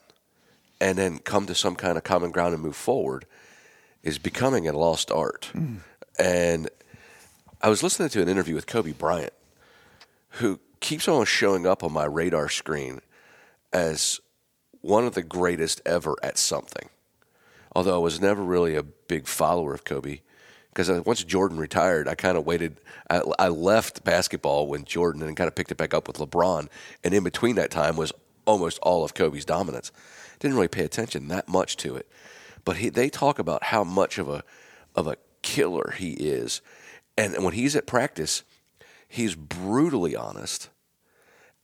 and 0.81 0.97
then 0.97 1.19
come 1.19 1.45
to 1.45 1.55
some 1.55 1.75
kind 1.75 1.97
of 1.97 2.03
common 2.03 2.31
ground 2.31 2.53
and 2.53 2.63
move 2.63 2.75
forward 2.75 3.25
is 4.03 4.17
becoming 4.17 4.67
a 4.67 4.73
lost 4.73 5.11
art. 5.11 5.51
Mm. 5.53 5.77
And 6.17 6.69
I 7.61 7.69
was 7.69 7.83
listening 7.83 8.09
to 8.09 8.21
an 8.21 8.27
interview 8.27 8.55
with 8.55 8.65
Kobe 8.65 8.91
Bryant, 8.91 9.33
who 10.31 10.59
keeps 10.79 11.07
on 11.07 11.25
showing 11.25 11.67
up 11.67 11.83
on 11.83 11.93
my 11.93 12.05
radar 12.05 12.49
screen 12.49 13.01
as 13.71 14.19
one 14.81 15.05
of 15.05 15.13
the 15.13 15.21
greatest 15.21 15.81
ever 15.85 16.15
at 16.23 16.39
something. 16.39 16.89
Although 17.75 17.95
I 17.95 17.99
was 17.99 18.19
never 18.19 18.43
really 18.43 18.75
a 18.75 18.83
big 18.83 19.27
follower 19.27 19.73
of 19.73 19.85
Kobe, 19.85 20.21
because 20.71 20.89
uh, 20.89 21.01
once 21.05 21.23
Jordan 21.23 21.57
retired, 21.57 22.07
I 22.07 22.15
kind 22.15 22.37
of 22.37 22.45
waited. 22.45 22.79
I, 23.09 23.21
I 23.37 23.47
left 23.49 24.03
basketball 24.03 24.67
when 24.67 24.85
Jordan 24.85 25.21
and 25.21 25.35
kind 25.35 25.47
of 25.47 25.55
picked 25.55 25.71
it 25.71 25.77
back 25.77 25.93
up 25.93 26.07
with 26.07 26.17
LeBron, 26.17 26.67
and 27.03 27.13
in 27.13 27.23
between 27.23 27.55
that 27.55 27.71
time 27.71 27.97
was 27.97 28.11
almost 28.45 28.79
all 28.79 29.03
of 29.03 29.13
Kobe's 29.13 29.45
dominance. 29.45 29.91
Didn't 30.39 30.55
really 30.55 30.67
pay 30.67 30.83
attention 30.83 31.27
that 31.27 31.47
much 31.47 31.77
to 31.77 31.95
it, 31.95 32.07
but 32.63 32.77
he, 32.77 32.89
they 32.89 33.09
talk 33.09 33.37
about 33.37 33.65
how 33.65 33.83
much 33.83 34.17
of 34.17 34.29
a 34.29 34.43
of 34.95 35.07
a 35.07 35.17
killer 35.41 35.93
he 35.97 36.11
is, 36.11 36.61
and 37.17 37.43
when 37.43 37.53
he's 37.53 37.75
at 37.75 37.85
practice, 37.85 38.43
he's 39.07 39.35
brutally 39.35 40.15
honest, 40.15 40.69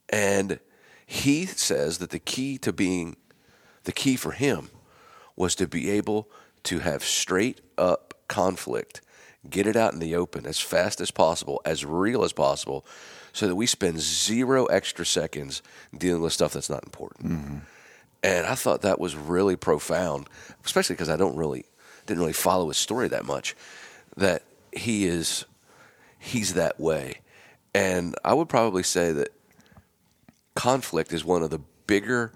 and 0.10 0.60
he 1.06 1.46
says 1.46 2.00
that 2.00 2.10
the 2.10 2.20
key 2.20 2.58
to 2.58 2.74
being 2.74 3.16
the 3.86 3.94
key 3.94 4.18
for 4.18 4.34
him 4.34 4.70
was 5.38 5.56
to 5.56 5.68
be 5.68 5.90
able 5.90 6.30
to 6.64 6.80
have 6.80 7.02
straight 7.04 7.62
up 7.78 8.07
conflict, 8.28 9.02
get 9.50 9.68
it 9.68 9.76
out 9.76 9.94
in 9.94 10.00
the 10.00 10.16
open 10.16 10.46
as 10.46 10.60
fast 10.60 11.02
as 11.02 11.12
possible, 11.12 11.62
as 11.66 11.86
real 11.86 12.24
as 12.24 12.34
possible, 12.34 12.86
so 13.34 13.48
that 13.48 13.56
we 13.56 13.66
spend 13.66 14.00
zero 14.00 14.66
extra 14.66 15.06
seconds 15.06 15.62
dealing 15.98 16.22
with 16.22 16.34
stuff 16.34 16.54
that's 16.54 16.70
not 16.70 16.84
important. 16.84 17.32
Mm-hmm. 17.32 17.58
And 18.24 18.48
I 18.48 18.56
thought 18.56 18.82
that 18.82 19.00
was 19.00 19.16
really 19.16 19.56
profound, 19.56 20.28
especially 20.66 20.96
because 20.96 21.10
I 21.10 21.18
don't 21.18 21.36
really 21.36 21.66
didn't 22.06 22.20
really 22.20 22.34
follow 22.34 22.68
his 22.70 22.78
story 22.78 23.08
that 23.10 23.26
much. 23.26 23.56
That 24.16 24.44
he 24.72 25.06
is 25.06 25.46
he's 26.18 26.56
that 26.56 26.80
way. 26.80 27.22
And 27.74 28.16
I 28.26 28.34
would 28.34 28.50
probably 28.50 28.84
say 28.84 29.12
that 29.12 29.30
conflict 30.56 31.14
is 31.14 31.24
one 31.24 31.44
of 31.44 31.52
the 31.52 31.62
bigger 31.86 32.34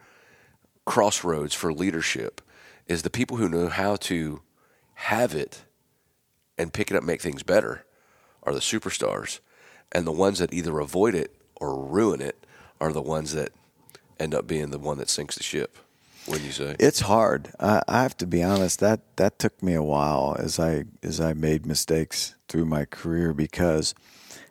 crossroads 0.86 1.56
for 1.56 1.74
leadership 1.74 2.42
is 2.88 3.02
the 3.02 3.10
people 3.10 3.38
who 3.38 3.50
know 3.50 3.68
how 3.68 3.96
to 3.96 4.42
have 4.94 5.34
it 5.34 5.64
and 6.62 6.72
pick 6.72 6.92
it 6.92 6.98
up 6.98 7.04
make 7.04 7.22
things 7.22 7.44
better 7.44 7.84
are 8.44 8.54
the 8.54 8.60
superstars 8.60 9.40
and 9.92 10.06
the 10.06 10.12
ones 10.12 10.40
that 10.40 10.54
either 10.54 10.80
avoid 10.80 11.16
it 11.16 11.36
or 11.56 11.84
ruin 11.84 12.22
it 12.22 12.46
are 12.80 12.94
the 12.94 13.02
ones 13.02 13.34
that 13.34 13.52
end 14.20 14.34
up 14.36 14.48
being 14.48 14.70
the 14.70 14.80
one 14.80 14.98
that 14.98 15.10
sinks 15.10 15.36
the 15.36 15.44
ship 15.44 15.78
wouldn't 16.28 16.46
you 16.46 16.52
say 16.52 16.76
It's 16.80 17.00
hard. 17.00 17.52
I, 17.60 17.82
I 17.88 18.04
have 18.04 18.16
to 18.18 18.28
be 18.28 18.44
honest. 18.44 18.80
That 18.80 19.00
that 19.16 19.40
took 19.40 19.62
me 19.64 19.74
a 19.74 19.82
while 19.82 20.36
as 20.38 20.60
I 20.60 20.84
as 21.02 21.20
I 21.20 21.34
made 21.34 21.66
mistakes 21.66 22.36
through 22.48 22.66
my 22.66 22.86
career 22.86 23.34
because 23.34 23.96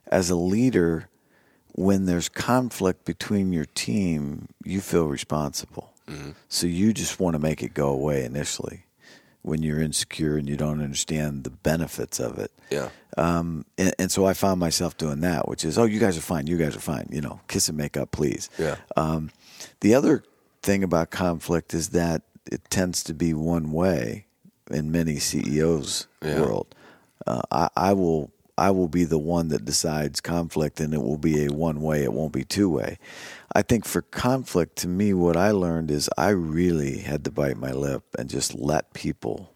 as 0.08 0.30
a 0.30 0.34
leader, 0.34 1.08
when 1.72 2.06
there's 2.06 2.28
conflict 2.28 3.04
between 3.04 3.52
your 3.52 3.66
team, 3.66 4.48
you 4.64 4.80
feel 4.80 5.06
responsible. 5.06 5.92
Mm-hmm. 6.08 6.30
So 6.48 6.66
you 6.66 6.92
just 6.92 7.20
want 7.20 7.34
to 7.34 7.38
make 7.38 7.62
it 7.62 7.72
go 7.72 7.90
away 7.90 8.24
initially 8.24 8.82
when 9.42 9.62
you're 9.62 9.80
insecure 9.80 10.36
and 10.36 10.48
you 10.48 10.56
don't 10.56 10.82
understand 10.82 11.44
the 11.44 11.50
benefits 11.50 12.20
of 12.20 12.38
it. 12.38 12.52
yeah 12.70 12.90
Um, 13.16 13.64
and, 13.78 13.94
and 13.98 14.12
so 14.12 14.26
I 14.26 14.34
found 14.34 14.60
myself 14.60 14.96
doing 14.98 15.20
that, 15.20 15.48
which 15.48 15.64
is, 15.64 15.78
oh, 15.78 15.84
you 15.84 15.98
guys 15.98 16.18
are 16.18 16.20
fine. 16.22 16.46
You 16.46 16.58
guys 16.58 16.76
are 16.76 16.80
fine. 16.80 17.08
You 17.10 17.20
know, 17.22 17.40
kiss 17.48 17.68
and 17.68 17.76
make 17.78 17.96
up, 17.96 18.10
please. 18.10 18.50
Yeah. 18.58 18.76
Um, 18.96 19.30
the 19.80 19.94
other 19.94 20.22
thing 20.62 20.84
about 20.84 21.10
conflict 21.10 21.72
is 21.74 21.88
that 21.90 22.22
it 22.52 22.60
tends 22.70 23.02
to 23.04 23.14
be 23.14 23.32
one 23.32 23.72
way 23.72 24.26
in 24.70 24.92
many 24.92 25.18
CEOs' 25.18 26.06
Yeah. 26.22 26.40
world. 26.40 26.74
Uh, 27.26 27.42
I, 27.50 27.68
I 27.76 27.92
will 27.94 28.30
I 28.58 28.70
will 28.70 28.88
be 28.88 29.04
the 29.04 29.18
one 29.18 29.48
that 29.48 29.64
decides 29.64 30.20
conflict, 30.20 30.80
and 30.80 30.92
it 30.92 31.02
will 31.02 31.18
be 31.18 31.44
a 31.44 31.52
one 31.52 31.80
way. 31.80 32.02
It 32.02 32.12
won't 32.12 32.32
be 32.32 32.44
two 32.44 32.68
way. 32.68 32.98
I 33.54 33.62
think 33.62 33.84
for 33.84 34.02
conflict, 34.02 34.76
to 34.76 34.88
me, 34.88 35.12
what 35.12 35.36
I 35.36 35.50
learned 35.50 35.90
is 35.90 36.08
I 36.16 36.30
really 36.30 36.98
had 36.98 37.24
to 37.24 37.30
bite 37.30 37.56
my 37.56 37.72
lip 37.72 38.04
and 38.18 38.30
just 38.30 38.54
let 38.54 38.92
people 38.92 39.52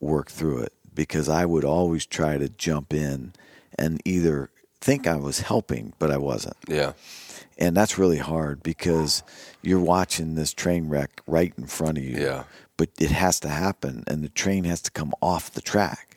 work 0.00 0.30
through 0.30 0.62
it 0.62 0.72
because 0.94 1.28
I 1.28 1.44
would 1.44 1.64
always 1.64 2.04
try 2.06 2.36
to 2.38 2.48
jump 2.48 2.92
in 2.92 3.32
and 3.78 4.00
either 4.04 4.50
think 4.80 5.06
I 5.06 5.16
was 5.16 5.40
helping, 5.40 5.92
but 5.98 6.10
I 6.10 6.18
wasn't. 6.18 6.56
Yeah. 6.66 6.92
And 7.56 7.76
that's 7.76 7.98
really 7.98 8.18
hard 8.18 8.62
because 8.62 9.22
you're 9.62 9.80
watching 9.80 10.34
this 10.34 10.52
train 10.52 10.88
wreck 10.88 11.22
right 11.26 11.52
in 11.56 11.66
front 11.66 11.98
of 11.98 12.04
you. 12.04 12.18
Yeah. 12.18 12.44
But 12.76 12.90
it 13.00 13.10
has 13.10 13.40
to 13.40 13.48
happen, 13.48 14.04
and 14.06 14.22
the 14.22 14.28
train 14.28 14.64
has 14.64 14.80
to 14.82 14.90
come 14.90 15.12
off 15.20 15.52
the 15.52 15.60
track 15.60 16.07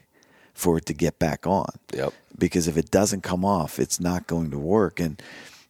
for 0.61 0.77
it 0.77 0.85
to 0.85 0.93
get 0.93 1.17
back 1.17 1.47
on. 1.47 1.69
Yep. 1.93 2.13
Because 2.37 2.67
if 2.67 2.77
it 2.77 2.91
doesn't 2.91 3.21
come 3.21 3.43
off, 3.43 3.79
it's 3.79 3.99
not 3.99 4.27
going 4.27 4.51
to 4.51 4.59
work. 4.59 4.99
And 4.99 5.21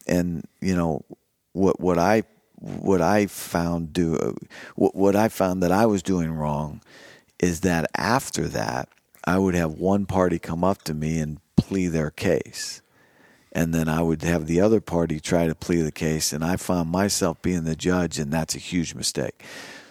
and 0.05 0.45
you 0.59 0.75
know 0.75 1.05
what 1.53 1.79
what 1.79 1.97
I 1.97 2.23
what 2.59 3.01
I 3.01 3.25
found 3.25 3.93
do 3.93 4.35
what, 4.75 4.95
what 4.95 5.15
I 5.15 5.29
found 5.29 5.63
that 5.63 5.71
I 5.71 5.85
was 5.85 6.03
doing 6.03 6.31
wrong 6.31 6.81
is 7.39 7.61
that 7.61 7.89
after 7.95 8.47
that 8.49 8.89
I 9.23 9.37
would 9.37 9.55
have 9.55 9.71
one 9.71 10.05
party 10.05 10.37
come 10.37 10.63
up 10.63 10.83
to 10.83 10.93
me 10.93 11.19
and 11.19 11.39
plea 11.55 11.87
their 11.87 12.11
case 12.11 12.81
and 13.51 13.73
then 13.73 13.89
I 13.89 14.01
would 14.01 14.21
have 14.23 14.47
the 14.47 14.61
other 14.61 14.79
party 14.79 15.19
try 15.19 15.47
to 15.47 15.55
plea 15.55 15.81
the 15.81 15.91
case, 15.91 16.31
and 16.31 16.43
I 16.43 16.55
found 16.55 16.89
myself 16.89 17.41
being 17.41 17.65
the 17.65 17.75
judge, 17.75 18.17
and 18.17 18.31
that's 18.31 18.55
a 18.55 18.59
huge 18.59 18.95
mistake. 18.95 19.43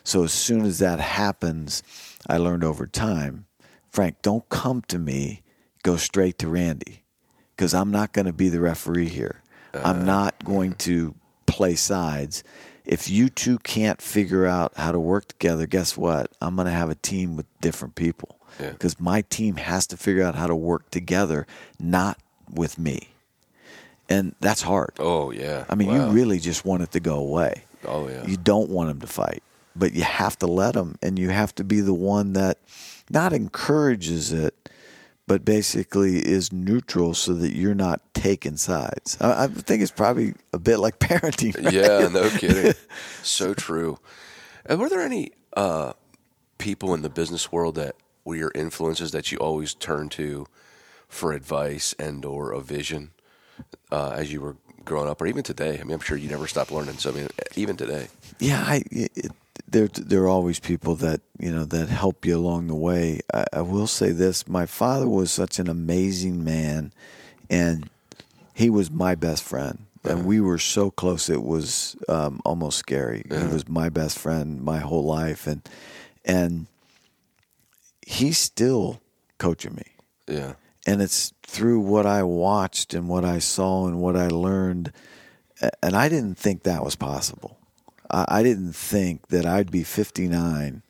So 0.03 0.25
as 0.25 0.33
soon 0.33 0.65
as 0.65 0.79
that 0.79 0.99
happens, 0.99 1.83
I 2.27 2.39
learned 2.39 2.65
over 2.65 2.87
time, 2.87 3.47
Frank, 3.91 4.23
don't 4.23 4.49
come 4.49 4.83
to 4.89 4.99
me, 4.99 5.43
go 5.83 5.97
straight 5.97 6.39
to 6.39 6.49
Randy, 6.49 7.03
because 7.57 7.75
I'm 7.75 7.91
not 7.91 8.13
going 8.13 8.27
to 8.27 8.33
be 8.33 8.49
the 8.49 8.61
referee 8.61 9.09
here. 9.09 9.43
I'm 9.75 10.01
uh, 10.03 10.05
not 10.05 10.45
going 10.45 10.75
to 10.77 11.15
play 11.47 11.75
sides. 11.75 12.43
If 12.85 13.09
you 13.11 13.29
two 13.29 13.59
can't 13.59 14.01
figure 14.01 14.47
out 14.47 14.73
how 14.77 14.93
to 14.93 14.99
work 14.99 15.29
together, 15.29 15.67
guess 15.67 15.97
what? 15.97 16.31
I'm 16.41 16.57
going 16.57 16.67
to 16.67 16.73
have 16.73 16.91
a 16.91 16.95
team 16.97 17.37
with 17.37 17.47
different 17.61 17.95
people 17.95 18.37
Yeah. 18.61 18.71
because 18.71 18.99
my 18.99 19.23
team 19.23 19.57
has 19.57 19.87
to 19.89 19.97
figure 19.97 20.23
out 20.25 20.35
how 20.35 20.47
to 20.47 20.57
work 20.57 20.91
together, 20.91 21.47
not 21.79 22.19
with 22.53 22.79
me. 22.79 23.09
And 24.09 24.35
that's 24.41 24.63
hard. 24.63 24.93
Oh 24.99 25.31
yeah. 25.31 25.67
I 25.69 25.77
mean, 25.77 25.89
Wow. 25.89 26.07
you 26.07 26.13
really 26.13 26.41
just 26.41 26.65
want 26.65 26.83
it 26.83 26.91
to 26.93 27.01
go 27.01 27.17
away. 27.17 27.63
Oh 27.87 28.09
yeah. 28.09 28.27
You 28.27 28.37
don't 28.37 28.69
want 28.71 28.89
them 28.89 29.01
to 29.01 29.07
fight, 29.07 29.43
but 29.77 29.93
you 29.93 30.03
have 30.03 30.37
to 30.41 30.49
let 30.49 30.75
them, 30.75 30.97
and 31.01 31.17
you 31.17 31.29
have 31.29 31.55
to 31.57 31.65
be 31.65 31.81
the 31.81 31.95
one 31.95 32.33
that 32.33 32.59
not 33.11 33.33
encourages 33.33 34.33
it, 34.33 34.69
but 35.27 35.45
basically 35.45 36.17
is 36.19 36.53
neutral 36.53 37.15
so 37.15 37.35
that 37.35 37.55
you're 37.55 37.75
not 37.75 38.01
taking 38.15 38.57
sides. 38.57 39.17
I, 39.21 39.45
I 39.45 39.47
think 39.49 39.83
it's 39.83 39.91
probably 39.91 40.35
a 40.53 40.59
bit 40.59 40.79
like 40.79 40.99
parenting. 41.01 41.63
right? 41.63 41.73
Yeah, 41.73 42.09
no 42.09 42.31
kidding. 42.39 42.75
so 43.23 43.55
true. 43.55 43.99
And 44.67 44.81
were 44.81 44.89
there 44.89 45.03
any 45.03 45.33
uh, 45.57 45.93
people 46.59 46.95
in 46.95 47.03
the 47.03 47.09
business 47.09 47.51
world 47.51 47.75
that 47.77 47.97
were 48.25 48.37
your 48.37 48.53
influences 48.55 49.13
that 49.13 49.33
you 49.33 49.39
always 49.39 49.75
turn 49.75 50.09
to 50.11 50.47
for 51.09 51.33
advice 51.33 51.95
and 51.99 52.25
or 52.25 52.53
a 52.53 52.61
vision 52.61 53.11
uh, 53.91 54.11
as 54.11 54.33
you 54.33 54.41
were 54.41 54.57
growing 54.85 55.09
up, 55.09 55.21
or 55.21 55.27
even 55.27 55.43
today? 55.43 55.79
I 55.81 55.85
mean, 55.85 55.93
I'm 55.93 56.01
sure 56.01 56.17
you 56.17 56.29
never 56.29 56.47
stopped 56.47 56.71
learning. 56.71 56.99
So 56.99 57.11
I 57.11 57.15
mean, 57.15 57.29
even 57.57 57.77
today. 57.77 58.09
Yeah, 58.39 58.63
I, 58.67 58.83
it, 58.91 59.33
there 59.71 59.89
there 59.89 60.23
are 60.23 60.29
always 60.29 60.59
people 60.61 60.95
that 60.97 61.21
you 61.39 61.51
know 61.51 61.65
that 61.65 61.89
help 61.89 62.27
you 62.27 62.37
along 62.37 62.67
the 62.67 62.75
way. 62.75 63.21
I, 63.33 63.45
I 63.55 63.61
will 63.63 63.87
say 63.87 64.11
this: 64.13 64.49
my 64.49 64.67
father 64.67 65.09
was 65.09 65.31
such 65.31 65.59
an 65.59 65.69
amazing 65.69 66.43
man, 66.45 66.93
and 67.49 67.89
he 68.55 68.71
was 68.71 68.91
my 68.91 69.15
best 69.15 69.43
friend, 69.43 69.87
and 70.05 70.27
we 70.27 70.41
were 70.41 70.59
so 70.59 70.91
close 70.91 71.29
it 71.31 71.43
was 71.43 71.97
um, 72.09 72.41
almost 72.45 72.79
scary. 72.79 73.25
He 73.29 73.47
was 73.47 73.69
my 73.69 73.89
best 73.89 74.19
friend 74.19 74.63
my 74.63 74.79
whole 74.79 75.05
life, 75.05 75.47
and 75.47 75.67
and 76.25 76.67
he's 78.07 78.39
still 78.39 79.01
coaching 79.39 79.75
me 79.75 79.85
Yeah. 80.29 80.55
and 80.87 81.01
it's 81.01 81.33
through 81.43 81.81
what 81.81 82.05
I 82.07 82.23
watched 82.25 82.93
and 82.93 83.09
what 83.09 83.25
I 83.25 83.39
saw 83.39 83.87
and 83.87 84.01
what 84.01 84.17
I 84.17 84.29
learned. 84.29 84.93
And 85.83 85.95
I 85.95 86.09
didn't 86.09 86.37
think 86.39 86.63
that 86.63 86.83
was 86.85 86.97
possible. 86.97 87.57
I, 88.13 88.43
didn't 88.43 88.75
think 88.75 89.29
that 89.29 89.47
I'd 89.47 89.71
be 89.71 89.83
59 89.83 90.83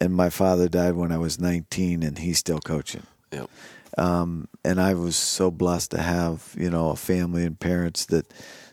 and 0.00 0.14
my 0.14 0.30
father 0.30 0.68
died 0.68 0.94
when 0.94 1.12
I 1.12 1.18
was 1.18 1.40
19 1.40 2.02
and 2.02 2.18
he's 2.18 2.38
still 2.38 2.60
coaching. 2.60 3.04
Yep. 3.32 3.50
Um, 3.98 4.48
and 4.64 4.80
I 4.80 4.94
was 4.94 5.16
so 5.16 5.50
blessed 5.50 5.92
to 5.92 6.02
have, 6.02 6.54
you 6.58 6.70
know, 6.70 6.90
a 6.90 6.96
family 6.96 7.44
and 7.44 7.58
parents 7.58 8.06
that, 8.06 8.32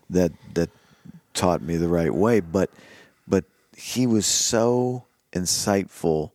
that, 0.09 0.31
that 0.53 0.69
taught 1.33 1.61
me 1.61 1.77
the 1.77 1.87
right 1.87 2.13
way. 2.13 2.39
But, 2.39 2.69
but 3.27 3.45
he 3.75 4.07
was 4.07 4.25
so 4.25 5.05
insightful 5.33 6.31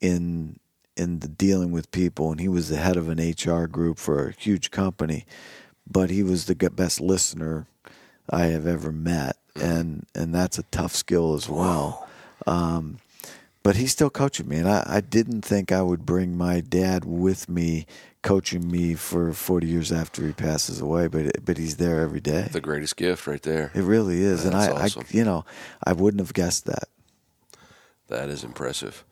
in 0.00 0.58
in 0.96 1.20
the 1.20 1.28
dealing 1.28 1.72
with 1.72 1.90
people, 1.90 2.30
and 2.30 2.40
he 2.40 2.48
was 2.48 2.68
the 2.68 2.76
head 2.76 2.96
of 2.96 3.08
an 3.08 3.18
HR 3.18 3.66
group 3.66 3.98
for 3.98 4.28
a 4.28 4.32
huge 4.32 4.70
company. 4.70 5.26
But 5.86 6.10
he 6.10 6.22
was 6.22 6.46
the 6.46 6.54
best 6.54 7.00
listener 7.00 7.66
I 8.28 8.46
have 8.46 8.66
ever 8.66 8.90
met, 8.90 9.36
and 9.60 10.06
and 10.14 10.34
that's 10.34 10.58
a 10.58 10.62
tough 10.64 10.94
skill 10.94 11.34
as 11.34 11.48
well. 11.48 12.08
Um, 12.46 12.98
but 13.62 13.76
he's 13.76 13.90
still 13.90 14.10
coaching 14.10 14.48
me, 14.48 14.58
and 14.58 14.68
I, 14.68 14.84
I 14.86 15.00
didn't 15.00 15.42
think 15.42 15.72
I 15.72 15.82
would 15.82 16.06
bring 16.06 16.36
my 16.38 16.60
dad 16.60 17.04
with 17.04 17.48
me, 17.48 17.86
coaching 18.22 18.70
me 18.70 18.94
for 18.94 19.32
forty 19.32 19.66
years 19.66 19.90
after 19.90 20.24
he 20.24 20.32
passes 20.32 20.80
away. 20.80 21.08
But 21.08 21.44
but 21.44 21.58
he's 21.58 21.76
there 21.76 22.00
every 22.00 22.20
day. 22.20 22.48
The 22.52 22.60
greatest 22.60 22.96
gift 22.96 23.26
right 23.26 23.42
there. 23.42 23.72
It 23.74 23.82
really 23.82 24.20
is, 24.20 24.44
and 24.44 24.54
I, 24.54 24.68
awesome. 24.70 25.02
I 25.08 25.16
you 25.16 25.24
know 25.24 25.44
I 25.84 25.92
wouldn't 25.94 26.20
have 26.20 26.32
guessed 26.34 26.66
that. 26.66 26.84
That 28.08 28.28
is 28.28 28.44
impressive. 28.44 29.04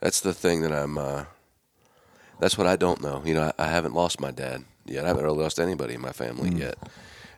That's 0.00 0.20
the 0.20 0.32
thing 0.32 0.62
that 0.62 0.72
I'm. 0.72 0.96
Uh, 0.96 1.24
that's 2.40 2.56
what 2.56 2.66
I 2.66 2.76
don't 2.76 3.02
know. 3.02 3.22
You 3.24 3.34
know, 3.34 3.52
I, 3.58 3.64
I 3.64 3.68
haven't 3.68 3.94
lost 3.94 4.20
my 4.20 4.30
dad 4.30 4.64
yet. 4.86 5.04
I 5.04 5.08
haven't 5.08 5.22
really 5.24 5.42
lost 5.42 5.60
anybody 5.60 5.94
in 5.94 6.00
my 6.00 6.12
family 6.12 6.48
Mm. 6.50 6.58
yet, 6.60 6.78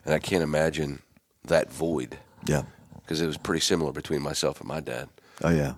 and 0.05 0.13
I 0.13 0.19
can't 0.19 0.41
imagine 0.41 1.01
that 1.43 1.71
void 1.71 2.17
Yeah. 2.45 2.63
because 3.01 3.21
it 3.21 3.27
was 3.27 3.37
pretty 3.37 3.61
similar 3.61 3.91
between 3.91 4.21
myself 4.21 4.59
and 4.59 4.67
my 4.67 4.79
dad. 4.79 5.09
Oh 5.43 5.49
yeah. 5.49 5.73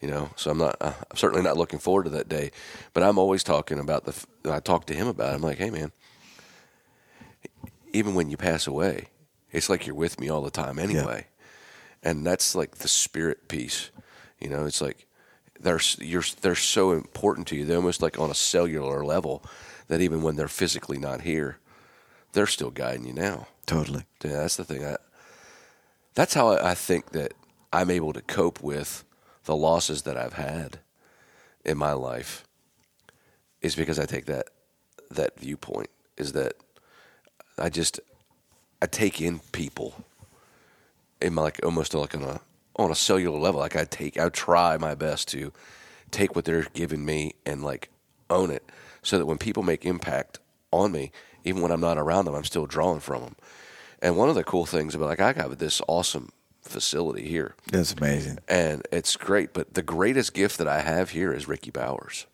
You 0.00 0.08
know, 0.08 0.30
so 0.36 0.50
I'm 0.50 0.58
not. 0.58 0.76
Uh, 0.80 0.92
I'm 1.10 1.16
certainly 1.16 1.44
not 1.44 1.56
looking 1.56 1.78
forward 1.78 2.04
to 2.04 2.10
that 2.10 2.28
day. 2.28 2.50
But 2.92 3.04
I'm 3.04 3.18
always 3.18 3.44
talking 3.44 3.78
about 3.78 4.04
the. 4.04 4.10
f- 4.10 4.26
I 4.44 4.58
talk 4.58 4.86
to 4.86 4.94
him 4.94 5.06
about. 5.06 5.30
It. 5.32 5.36
I'm 5.36 5.42
like, 5.42 5.58
hey 5.58 5.70
man, 5.70 5.92
even 7.92 8.14
when 8.14 8.30
you 8.30 8.36
pass 8.36 8.66
away, 8.66 9.08
it's 9.50 9.68
like 9.68 9.86
you're 9.86 9.94
with 9.94 10.18
me 10.18 10.28
all 10.28 10.42
the 10.42 10.50
time 10.50 10.78
anyway, 10.78 11.26
and 12.02 12.26
that's 12.26 12.54
like 12.54 12.76
the 12.76 12.88
spirit 12.88 13.48
piece. 13.48 13.90
You 14.40 14.48
know, 14.48 14.64
it's 14.64 14.80
like 14.80 15.06
they're 15.60 15.80
you're 15.98 16.24
they're 16.40 16.54
so 16.54 16.92
important 16.92 17.46
to 17.48 17.56
you. 17.56 17.64
They're 17.64 17.76
almost 17.76 18.02
like 18.02 18.18
on 18.18 18.30
a 18.30 18.34
cellular 18.34 19.04
level 19.04 19.44
that 19.88 20.00
even 20.00 20.22
when 20.22 20.36
they're 20.36 20.48
physically 20.48 20.98
not 20.98 21.20
here, 21.20 21.58
they're 22.32 22.46
still 22.46 22.70
guiding 22.70 23.06
you 23.06 23.12
now. 23.12 23.46
Totally. 23.66 24.04
Yeah, 24.24 24.38
that's 24.38 24.56
the 24.56 24.64
thing. 24.64 24.84
I, 24.84 24.96
that's 26.14 26.34
how 26.34 26.52
I, 26.52 26.74
think 26.74 27.10
that 27.10 27.32
I'm 27.72 27.90
able 27.90 28.12
to 28.12 28.20
cope 28.22 28.62
with 28.62 29.04
the 29.44 29.56
losses 29.56 30.02
that 30.02 30.16
I've 30.16 30.34
had 30.34 30.80
in 31.64 31.78
my 31.78 31.92
life. 31.92 32.44
Is 33.60 33.76
because 33.76 33.98
I 33.98 34.06
take 34.06 34.26
that 34.26 34.48
that 35.10 35.38
viewpoint. 35.38 35.88
Is 36.16 36.32
that 36.32 36.54
I 37.58 37.68
just 37.68 38.00
I 38.80 38.86
take 38.86 39.20
in 39.20 39.38
people 39.52 40.04
in 41.20 41.34
my 41.34 41.42
like 41.42 41.60
almost 41.64 41.94
like 41.94 42.14
on 42.14 42.22
a 42.22 42.40
on 42.76 42.90
a 42.90 42.94
cellular 42.94 43.38
level. 43.38 43.60
Like 43.60 43.76
I 43.76 43.84
take 43.84 44.18
I 44.18 44.28
try 44.28 44.76
my 44.76 44.94
best 44.94 45.28
to 45.28 45.52
take 46.10 46.34
what 46.34 46.44
they're 46.44 46.66
giving 46.74 47.04
me 47.04 47.34
and 47.46 47.62
like 47.62 47.88
own 48.28 48.50
it, 48.50 48.64
so 49.02 49.18
that 49.18 49.26
when 49.26 49.38
people 49.38 49.62
make 49.62 49.84
impact 49.84 50.40
on 50.72 50.90
me, 50.90 51.12
even 51.44 51.62
when 51.62 51.70
I'm 51.70 51.80
not 51.80 51.98
around 51.98 52.24
them, 52.24 52.34
I'm 52.34 52.44
still 52.44 52.66
drawing 52.66 53.00
from 53.00 53.22
them. 53.22 53.36
And 54.02 54.16
one 54.16 54.28
of 54.28 54.34
the 54.34 54.44
cool 54.44 54.66
things 54.66 54.94
about 54.94 55.08
like 55.08 55.20
I 55.20 55.32
got 55.32 55.58
this 55.58 55.80
awesome 55.88 56.32
facility 56.60 57.28
here, 57.28 57.54
That's 57.70 57.92
amazing. 57.94 58.38
and 58.48 58.82
it's 58.92 59.16
great. 59.16 59.52
But 59.54 59.74
the 59.74 59.82
greatest 59.82 60.34
gift 60.34 60.58
that 60.58 60.68
I 60.68 60.80
have 60.80 61.10
here 61.10 61.32
is 61.32 61.46
Ricky 61.48 61.70
Bowers. 61.70 62.26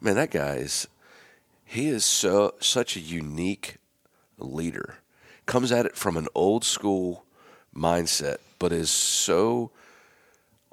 Man, 0.00 0.14
that 0.16 0.30
guy 0.30 0.56
is 0.56 0.88
he 1.64 1.88
is 1.88 2.04
so 2.04 2.54
such 2.60 2.96
a 2.96 3.00
unique 3.00 3.76
leader. 4.38 4.96
Comes 5.46 5.70
at 5.70 5.86
it 5.86 5.94
from 5.96 6.16
an 6.16 6.26
old 6.34 6.64
school 6.64 7.24
mindset, 7.74 8.38
but 8.58 8.72
is 8.72 8.90
so 8.90 9.70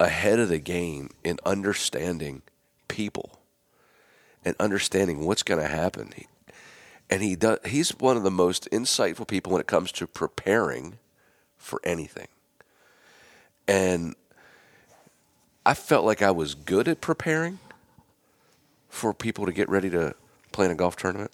ahead 0.00 0.38
of 0.40 0.48
the 0.48 0.58
game 0.58 1.10
in 1.22 1.38
understanding 1.44 2.42
people 2.88 3.38
and 4.44 4.56
understanding 4.58 5.24
what's 5.24 5.42
going 5.42 5.60
to 5.60 5.68
happen. 5.68 6.12
He- 6.16 6.26
And 7.10 7.22
he 7.22 7.36
does 7.36 7.58
he's 7.66 7.90
one 7.98 8.16
of 8.16 8.22
the 8.22 8.30
most 8.30 8.68
insightful 8.70 9.26
people 9.26 9.52
when 9.52 9.60
it 9.60 9.66
comes 9.66 9.92
to 9.92 10.06
preparing 10.06 10.98
for 11.56 11.80
anything. 11.84 12.28
And 13.68 14.14
I 15.66 15.74
felt 15.74 16.04
like 16.04 16.22
I 16.22 16.30
was 16.30 16.54
good 16.54 16.88
at 16.88 17.00
preparing 17.00 17.58
for 18.88 19.14
people 19.14 19.46
to 19.46 19.52
get 19.52 19.68
ready 19.68 19.90
to 19.90 20.14
play 20.52 20.66
in 20.66 20.72
a 20.72 20.76
golf 20.76 20.96
tournament. 20.96 21.32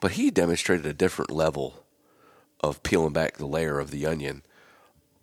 But 0.00 0.12
he 0.12 0.30
demonstrated 0.30 0.84
a 0.84 0.92
different 0.92 1.30
level 1.30 1.84
of 2.60 2.82
peeling 2.82 3.12
back 3.12 3.36
the 3.36 3.46
layer 3.46 3.78
of 3.78 3.90
the 3.90 4.06
onion 4.06 4.42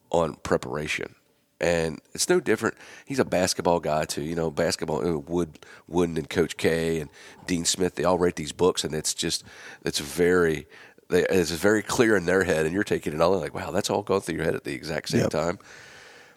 on 0.10 0.36
preparation. 0.36 1.16
And 1.62 2.00
it's 2.14 2.30
no 2.30 2.40
different. 2.40 2.76
He's 3.06 3.20
a 3.20 3.26
basketball 3.26 3.80
guy 3.80 4.06
too. 4.06 4.22
You 4.22 4.36
know, 4.36 4.50
basketball. 4.52 5.06
uh, 5.08 5.18
Wood, 5.18 5.60
Wooden, 5.88 6.18
and 6.18 6.30
Coach 6.30 6.58
K 6.58 7.00
and 7.00 7.10
Dean 7.46 7.66
Smith. 7.66 7.96
They 7.96 8.04
all 8.04 8.18
write 8.18 8.36
these 8.36 8.52
books, 8.52 8.84
and 8.84 8.94
it's 8.94 9.14
just 9.14 9.44
it's 9.84 10.00
very. 10.00 10.68
They, 11.10 11.24
it's 11.26 11.50
very 11.52 11.82
clear 11.82 12.16
in 12.16 12.26
their 12.28 12.44
head, 12.44 12.66
and 12.68 12.74
you're 12.74 12.84
taking 12.84 13.14
it 13.14 13.20
all 13.22 13.34
in 13.34 13.40
like, 13.42 13.56
wow, 13.56 13.72
that's 13.72 13.90
all 13.90 14.04
going 14.04 14.22
through 14.22 14.36
your 14.36 14.44
head 14.46 14.54
at 14.54 14.64
the 14.64 14.74
exact 14.76 15.10
same 15.10 15.22
Yep. 15.22 15.30
time. 15.32 15.60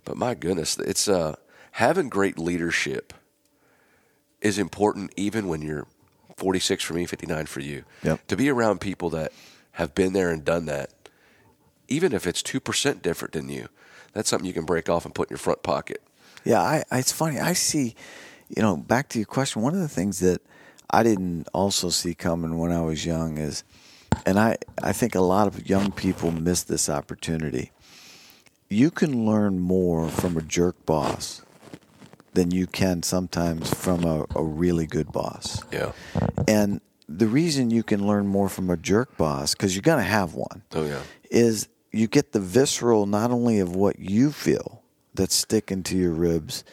But 0.07 0.17
my 0.17 0.33
goodness, 0.35 0.79
it's 0.79 1.09
uh, 1.09 1.37
having 1.73 2.09
great 2.09 2.39
leadership 2.39 3.13
is 4.41 4.59
important, 4.59 5.13
even 5.17 5.47
when 5.47 5.61
you're 5.63 5.87
46 6.39 6.83
for 6.83 6.95
me, 6.95 7.05
59 7.05 7.45
for 7.47 7.61
you. 7.61 7.85
Yep. 8.03 8.27
To 8.29 8.37
be 8.37 8.49
around 8.49 8.81
people 8.81 9.11
that 9.11 9.33
have 9.73 9.95
been 9.95 10.15
there 10.15 10.31
and 10.31 10.43
done 10.43 10.65
that, 10.67 10.91
even 11.89 12.13
if 12.15 12.27
it's 12.27 12.43
two 12.43 12.59
percent 12.59 13.03
different 13.03 13.33
than 13.33 13.49
you, 13.51 13.69
that's 14.13 14.29
something 14.29 14.47
you 14.47 14.53
can 14.53 14.65
break 14.65 14.89
off 14.89 15.05
and 15.05 15.15
put 15.15 15.29
in 15.29 15.35
your 15.35 15.39
front 15.39 15.63
pocket. 15.63 16.03
Yeah, 16.45 16.61
I, 16.61 16.83
I, 16.91 16.99
it's 16.99 17.13
funny. 17.13 17.39
I 17.39 17.53
see, 17.53 17.95
you 18.49 18.63
know, 18.63 18.77
back 18.77 19.09
to 19.11 19.19
your 19.19 19.27
question. 19.27 19.63
One 19.63 19.75
of 19.75 19.81
the 19.81 19.89
things 19.89 20.19
that 20.21 20.41
I 20.91 21.03
didn't 21.03 21.49
also 21.55 21.89
see 21.91 22.15
coming 22.15 22.59
when 22.59 22.73
I 22.73 22.83
was 22.83 23.07
young 23.07 23.39
is, 23.39 23.65
and 24.27 24.39
I, 24.39 24.57
I 24.83 24.93
think 24.93 25.15
a 25.15 25.21
lot 25.21 25.47
of 25.47 25.69
young 25.69 25.93
people 25.93 26.31
miss 26.33 26.63
this 26.65 26.89
opportunity. 26.89 27.71
You 28.69 28.91
can 28.91 29.25
learn 29.27 29.59
more 29.59 30.09
from 30.09 30.37
a 30.37 30.43
jerk 30.43 30.85
boss 30.87 31.43
than 32.35 32.51
you 32.51 32.67
can 32.67 33.03
sometimes 33.03 33.73
from 33.73 34.05
a, 34.05 34.25
a 34.35 34.43
really 34.43 34.87
good 34.87 35.13
boss. 35.13 35.63
Yeah. 35.71 35.93
And 36.49 36.81
the 37.09 37.27
reason 37.27 37.71
you 37.71 37.83
can 37.83 38.07
learn 38.07 38.27
more 38.27 38.49
from 38.49 38.71
a 38.71 38.77
jerk 38.77 39.17
boss, 39.19 39.55
because 39.55 39.75
you're 39.77 39.83
going 39.83 39.99
to 39.99 40.11
have 40.11 40.35
one, 40.35 40.63
Oh 40.75 40.85
yeah. 40.87 41.01
is 41.31 41.69
you 41.93 42.07
get 42.07 42.33
the 42.33 42.41
visceral 42.41 43.07
not 43.07 43.31
only 43.31 43.61
of 43.61 43.77
what 43.77 43.99
you 43.99 44.33
feel 44.33 44.83
that's 45.15 45.35
sticking 45.35 45.83
to 45.85 45.97
your 45.97 46.13
ribs, 46.13 46.65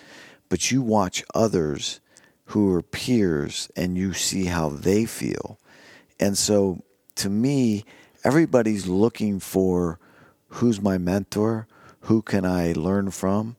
but 0.47 0.71
you 0.71 0.81
watch 0.81 1.23
others 1.35 1.99
who 2.45 2.73
are 2.73 2.81
peers 2.81 3.69
and 3.75 3.97
you 3.97 4.13
see 4.13 4.45
how 4.45 4.69
they 4.69 5.05
feel. 5.05 5.59
And 6.19 6.37
so 6.37 6.83
to 7.15 7.29
me, 7.29 7.85
everybody's 8.23 8.87
looking 8.87 9.39
for 9.39 9.99
who's 10.47 10.81
my 10.81 10.97
mentor, 10.97 11.67
who 12.01 12.21
can 12.21 12.45
I 12.45 12.71
learn 12.71 13.11
from. 13.11 13.57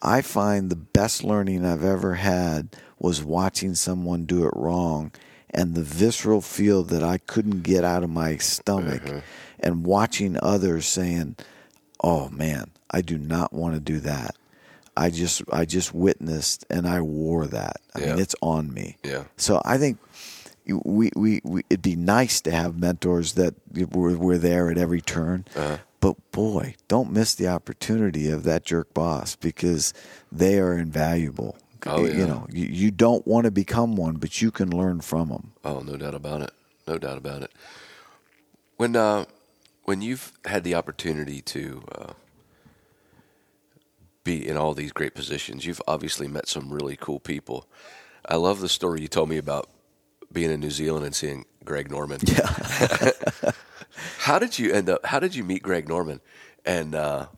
I 0.00 0.22
find 0.22 0.70
the 0.70 0.76
best 0.76 1.24
learning 1.24 1.64
I've 1.64 1.82
ever 1.82 2.14
had 2.14 2.76
was 2.98 3.24
watching 3.24 3.74
someone 3.74 4.26
do 4.26 4.46
it 4.46 4.52
wrong 4.54 5.10
and 5.50 5.74
the 5.74 5.82
visceral 5.82 6.40
feel 6.40 6.82
that 6.84 7.02
I 7.02 7.18
couldn't 7.18 7.62
get 7.62 7.84
out 7.84 8.02
of 8.02 8.10
my 8.10 8.36
stomach 8.36 9.02
mm-hmm. 9.02 9.18
And 9.60 9.84
watching 9.84 10.38
others 10.42 10.86
saying, 10.86 11.36
"Oh 12.02 12.28
man, 12.30 12.70
I 12.90 13.02
do 13.02 13.18
not 13.18 13.52
want 13.52 13.74
to 13.74 13.80
do 13.80 14.00
that." 14.00 14.36
I 14.96 15.10
just 15.10 15.42
I 15.52 15.64
just 15.64 15.94
witnessed 15.94 16.66
and 16.68 16.86
I 16.86 17.00
wore 17.00 17.46
that. 17.46 17.76
I 17.94 18.00
mean, 18.00 18.18
it's 18.18 18.34
on 18.42 18.74
me. 18.74 18.96
Yeah. 19.04 19.24
So 19.36 19.62
I 19.64 19.78
think 19.78 19.98
we, 20.66 21.10
we, 21.14 21.40
we 21.44 21.62
it'd 21.70 21.82
be 21.82 21.96
nice 21.96 22.40
to 22.42 22.50
have 22.50 22.78
mentors 22.78 23.34
that 23.34 23.54
were, 23.92 24.16
were 24.16 24.38
there 24.38 24.70
at 24.70 24.78
every 24.78 25.00
turn. 25.00 25.46
Uh-huh. 25.54 25.78
But 26.00 26.30
boy, 26.30 26.76
don't 26.86 27.12
miss 27.12 27.34
the 27.34 27.48
opportunity 27.48 28.30
of 28.30 28.44
that 28.44 28.64
jerk 28.64 28.92
boss 28.94 29.36
because 29.36 29.92
they 30.30 30.58
are 30.58 30.74
invaluable. 30.74 31.56
Oh, 31.86 32.04
yeah. 32.04 32.14
You 32.14 32.26
know, 32.26 32.46
you, 32.50 32.66
you 32.66 32.90
don't 32.90 33.26
want 33.26 33.44
to 33.44 33.50
become 33.50 33.96
one, 33.96 34.16
but 34.16 34.42
you 34.42 34.50
can 34.50 34.70
learn 34.76 35.00
from 35.00 35.28
them. 35.28 35.52
Oh, 35.64 35.80
no 35.80 35.96
doubt 35.96 36.14
about 36.14 36.42
it. 36.42 36.50
No 36.86 36.98
doubt 36.98 37.18
about 37.18 37.42
it. 37.42 37.52
When 38.76 38.94
uh, 38.96 39.26
when 39.88 40.02
you've 40.02 40.34
had 40.44 40.64
the 40.64 40.74
opportunity 40.74 41.40
to 41.40 41.82
uh, 41.96 42.12
be 44.22 44.46
in 44.46 44.54
all 44.54 44.74
these 44.74 44.92
great 44.92 45.14
positions, 45.14 45.64
you've 45.64 45.80
obviously 45.88 46.28
met 46.28 46.46
some 46.46 46.70
really 46.70 46.94
cool 46.94 47.18
people. 47.18 47.66
I 48.28 48.36
love 48.36 48.60
the 48.60 48.68
story 48.68 49.00
you 49.00 49.08
told 49.08 49.30
me 49.30 49.38
about 49.38 49.70
being 50.30 50.50
in 50.50 50.60
New 50.60 50.70
Zealand 50.70 51.06
and 51.06 51.14
seeing 51.14 51.46
Greg 51.64 51.90
Norman. 51.90 52.20
Yeah. 52.22 52.54
How 54.18 54.38
did 54.38 54.58
you 54.58 54.74
end 54.74 54.90
up? 54.90 55.06
How 55.06 55.20
did 55.20 55.34
you 55.34 55.42
meet 55.42 55.62
Greg 55.62 55.88
Norman? 55.88 56.20
And 56.66 56.94
uh, 56.94 57.28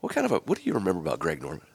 what 0.00 0.12
kind 0.12 0.24
of 0.24 0.32
a? 0.32 0.38
What 0.38 0.58
do 0.58 0.64
you 0.64 0.72
remember 0.72 1.00
about 1.00 1.20
Greg 1.20 1.40
Norman? 1.40 1.69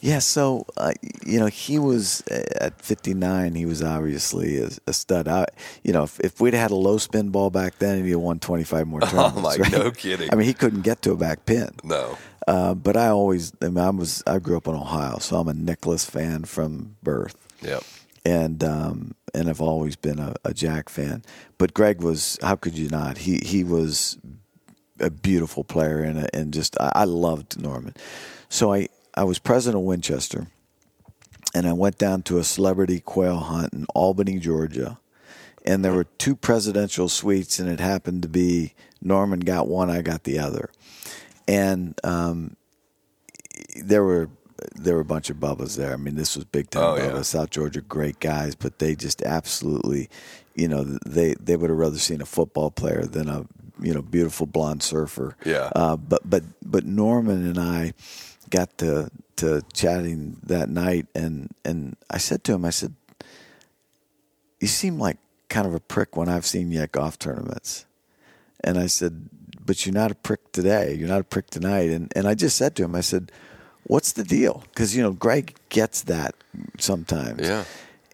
Yeah, 0.00 0.18
so 0.20 0.66
uh, 0.76 0.92
you 1.24 1.40
know 1.40 1.46
he 1.46 1.78
was 1.78 2.22
uh, 2.30 2.42
at 2.60 2.80
59. 2.82 3.54
He 3.54 3.64
was 3.66 3.82
obviously 3.82 4.58
a, 4.58 4.68
a 4.86 4.92
stud. 4.92 5.26
I, 5.26 5.46
you 5.82 5.92
know, 5.92 6.04
if, 6.04 6.20
if 6.20 6.40
we'd 6.40 6.54
had 6.54 6.70
a 6.70 6.76
low 6.76 6.98
spin 6.98 7.30
ball 7.30 7.50
back 7.50 7.78
then, 7.78 8.04
he'd 8.04 8.10
have 8.10 8.20
won 8.20 8.38
25 8.38 8.86
more 8.86 9.00
tournaments. 9.00 9.36
Oh, 9.38 9.40
my- 9.40 9.56
right? 9.56 9.72
no 9.72 9.90
kidding. 9.90 10.28
I 10.30 10.36
mean, 10.36 10.46
he 10.46 10.54
couldn't 10.54 10.82
get 10.82 11.02
to 11.02 11.12
a 11.12 11.16
back 11.16 11.46
pin. 11.46 11.70
No. 11.82 12.18
Uh, 12.46 12.74
but 12.74 12.96
I 12.96 13.08
always, 13.08 13.52
I 13.60 13.64
mean, 13.68 13.78
I 13.78 13.90
was, 13.90 14.22
I 14.26 14.38
grew 14.38 14.56
up 14.56 14.68
in 14.68 14.74
Ohio, 14.74 15.18
so 15.18 15.36
I'm 15.38 15.48
a 15.48 15.54
Nicklaus 15.54 16.04
fan 16.04 16.44
from 16.44 16.94
birth, 17.02 17.36
Yep. 17.62 17.82
and 18.24 18.62
um, 18.62 19.14
and 19.34 19.48
I've 19.48 19.60
always 19.62 19.96
been 19.96 20.18
a, 20.20 20.34
a 20.44 20.54
Jack 20.54 20.88
fan. 20.88 21.22
But 21.58 21.74
Greg 21.74 22.02
was, 22.02 22.38
how 22.42 22.54
could 22.54 22.76
you 22.78 22.88
not? 22.88 23.18
He 23.18 23.38
he 23.38 23.64
was 23.64 24.18
a 25.00 25.10
beautiful 25.10 25.64
player 25.64 26.02
and 26.02 26.28
and 26.34 26.54
just 26.54 26.76
I, 26.80 26.92
I 26.94 27.04
loved 27.04 27.60
Norman. 27.60 27.94
So 28.48 28.72
I 28.72 28.88
I 29.16 29.24
was 29.24 29.38
president 29.38 29.80
of 29.82 29.86
Winchester, 29.86 30.46
and 31.54 31.66
I 31.66 31.72
went 31.72 31.98
down 31.98 32.22
to 32.22 32.38
a 32.38 32.44
celebrity 32.44 33.00
quail 33.00 33.38
hunt 33.38 33.72
in 33.72 33.86
Albany, 33.94 34.38
Georgia, 34.38 34.98
and 35.64 35.84
there 35.84 35.92
were 35.92 36.04
two 36.04 36.36
presidential 36.36 37.08
suites, 37.08 37.58
and 37.58 37.68
it 37.68 37.80
happened 37.80 38.22
to 38.22 38.28
be 38.28 38.74
Norman 39.00 39.40
got 39.40 39.68
one, 39.68 39.90
I 39.90 40.02
got 40.02 40.24
the 40.24 40.38
other, 40.38 40.70
and 41.48 41.98
um, 42.04 42.56
there 43.76 44.04
were. 44.04 44.30
There 44.74 44.94
were 44.94 45.02
a 45.02 45.04
bunch 45.04 45.28
of 45.28 45.36
Bubbas 45.36 45.76
there. 45.76 45.92
I 45.92 45.96
mean, 45.96 46.14
this 46.14 46.34
was 46.34 46.46
big 46.46 46.70
time 46.70 46.82
Oh, 46.82 46.96
yeah. 46.96 47.20
South 47.22 47.50
Georgia, 47.50 47.82
great 47.82 48.20
guys, 48.20 48.54
but 48.54 48.78
they 48.78 48.94
just 48.94 49.20
absolutely, 49.20 50.08
you 50.54 50.66
know, 50.66 50.82
they 50.82 51.34
they 51.34 51.56
would 51.56 51.68
have 51.68 51.78
rather 51.78 51.98
seen 51.98 52.22
a 52.22 52.26
football 52.26 52.70
player 52.70 53.04
than 53.04 53.28
a 53.28 53.44
you 53.78 53.92
know 53.92 54.00
beautiful 54.00 54.46
blonde 54.46 54.82
surfer. 54.82 55.36
Yeah. 55.44 55.70
Uh, 55.76 55.96
but 55.96 56.28
but 56.28 56.42
but 56.64 56.86
Norman 56.86 57.46
and 57.46 57.58
I 57.58 57.92
got 58.50 58.76
to 58.78 59.10
to 59.36 59.62
chatting 59.72 60.38
that 60.44 60.68
night, 60.68 61.06
and 61.14 61.54
and 61.64 61.96
I 62.10 62.18
said 62.18 62.44
to 62.44 62.54
him, 62.54 62.64
I 62.64 62.70
said, 62.70 62.94
"You 64.60 64.68
seem 64.68 64.98
like 64.98 65.18
kind 65.48 65.66
of 65.66 65.74
a 65.74 65.80
prick 65.80 66.16
when 66.16 66.28
I've 66.28 66.46
seen 66.46 66.70
you 66.70 66.80
at 66.80 66.92
golf 66.92 67.18
tournaments," 67.18 67.86
and 68.62 68.78
I 68.78 68.86
said, 68.86 69.28
"But 69.64 69.84
you're 69.84 69.94
not 69.94 70.10
a 70.10 70.16
prick 70.16 70.52
today. 70.52 70.94
You're 70.94 71.08
not 71.08 71.20
a 71.20 71.24
prick 71.24 71.50
tonight." 71.50 71.90
And 71.90 72.12
and 72.16 72.26
I 72.26 72.34
just 72.34 72.56
said 72.56 72.74
to 72.76 72.84
him, 72.84 72.94
I 72.94 73.02
said, 73.02 73.30
"What's 73.84 74.12
the 74.12 74.24
deal?" 74.24 74.64
Because 74.68 74.96
you 74.96 75.02
know 75.02 75.12
Greg 75.12 75.56
gets 75.68 76.02
that 76.02 76.34
sometimes. 76.78 77.48
Yeah. 77.48 77.64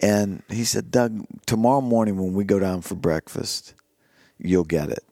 And 0.02 0.42
he 0.48 0.64
said, 0.64 0.90
Doug, 0.90 1.24
tomorrow 1.46 1.80
morning 1.80 2.16
when 2.18 2.32
we 2.32 2.42
go 2.42 2.58
down 2.58 2.82
for 2.82 2.96
breakfast, 2.96 3.74
you'll 4.36 4.64
get 4.64 4.90
it. 4.90 5.04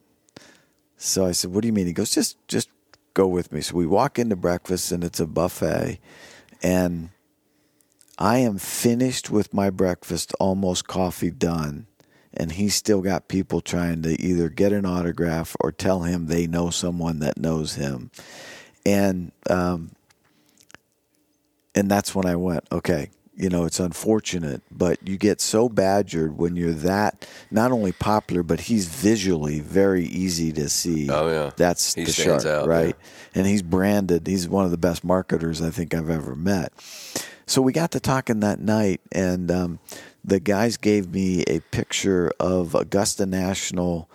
So 0.97 1.25
I 1.25 1.31
said, 1.31 1.53
What 1.53 1.61
do 1.61 1.67
you 1.67 1.73
mean? 1.73 1.87
He 1.87 1.93
goes, 1.93 2.11
Just 2.11 2.37
just 2.47 2.69
go 3.13 3.27
with 3.27 3.51
me. 3.51 3.61
So 3.61 3.75
we 3.75 3.85
walk 3.85 4.19
into 4.19 4.35
breakfast 4.35 4.91
and 4.91 5.03
it's 5.03 5.19
a 5.19 5.27
buffet 5.27 5.99
and 6.63 7.09
I 8.17 8.37
am 8.37 8.57
finished 8.59 9.31
with 9.31 9.53
my 9.53 9.69
breakfast, 9.71 10.33
almost 10.39 10.87
coffee 10.87 11.31
done, 11.31 11.87
and 12.33 12.51
he's 12.51 12.75
still 12.75 13.01
got 13.01 13.27
people 13.27 13.61
trying 13.61 14.03
to 14.03 14.21
either 14.21 14.47
get 14.47 14.73
an 14.73 14.85
autograph 14.85 15.55
or 15.59 15.71
tell 15.71 16.01
him 16.03 16.27
they 16.27 16.45
know 16.45 16.69
someone 16.69 17.19
that 17.19 17.37
knows 17.37 17.75
him. 17.75 18.11
And 18.85 19.31
um 19.49 19.91
and 21.73 21.89
that's 21.89 22.13
when 22.13 22.25
I 22.25 22.35
went, 22.35 22.65
okay, 22.71 23.09
you 23.41 23.49
know, 23.49 23.65
it's 23.65 23.79
unfortunate, 23.79 24.61
but 24.69 24.99
you 25.07 25.17
get 25.17 25.41
so 25.41 25.67
badgered 25.67 26.37
when 26.37 26.55
you're 26.55 26.73
that 26.73 27.27
not 27.49 27.71
only 27.71 27.91
popular, 27.91 28.43
but 28.43 28.59
he's 28.61 28.85
visually 28.85 29.59
very 29.59 30.05
easy 30.05 30.51
to 30.53 30.69
see. 30.69 31.09
Oh, 31.09 31.27
yeah. 31.27 31.51
that's 31.55 31.95
He 31.95 32.03
the 32.03 32.11
shark, 32.11 32.45
out, 32.45 32.67
right? 32.67 32.95
And 33.33 33.47
he's 33.47 33.63
branded. 33.63 34.27
He's 34.27 34.47
one 34.47 34.65
of 34.65 34.69
the 34.69 34.77
best 34.77 35.03
marketers 35.03 35.59
I 35.59 35.71
think 35.71 35.95
I've 35.95 36.11
ever 36.11 36.35
met. 36.35 36.71
So 37.47 37.63
we 37.63 37.73
got 37.73 37.89
to 37.91 37.99
talking 37.99 38.41
that 38.41 38.59
night, 38.59 39.01
and 39.11 39.49
um, 39.49 39.79
the 40.23 40.39
guys 40.39 40.77
gave 40.77 41.11
me 41.11 41.41
a 41.47 41.61
picture 41.61 42.31
of 42.39 42.75
Augusta 42.75 43.25
National 43.25 44.07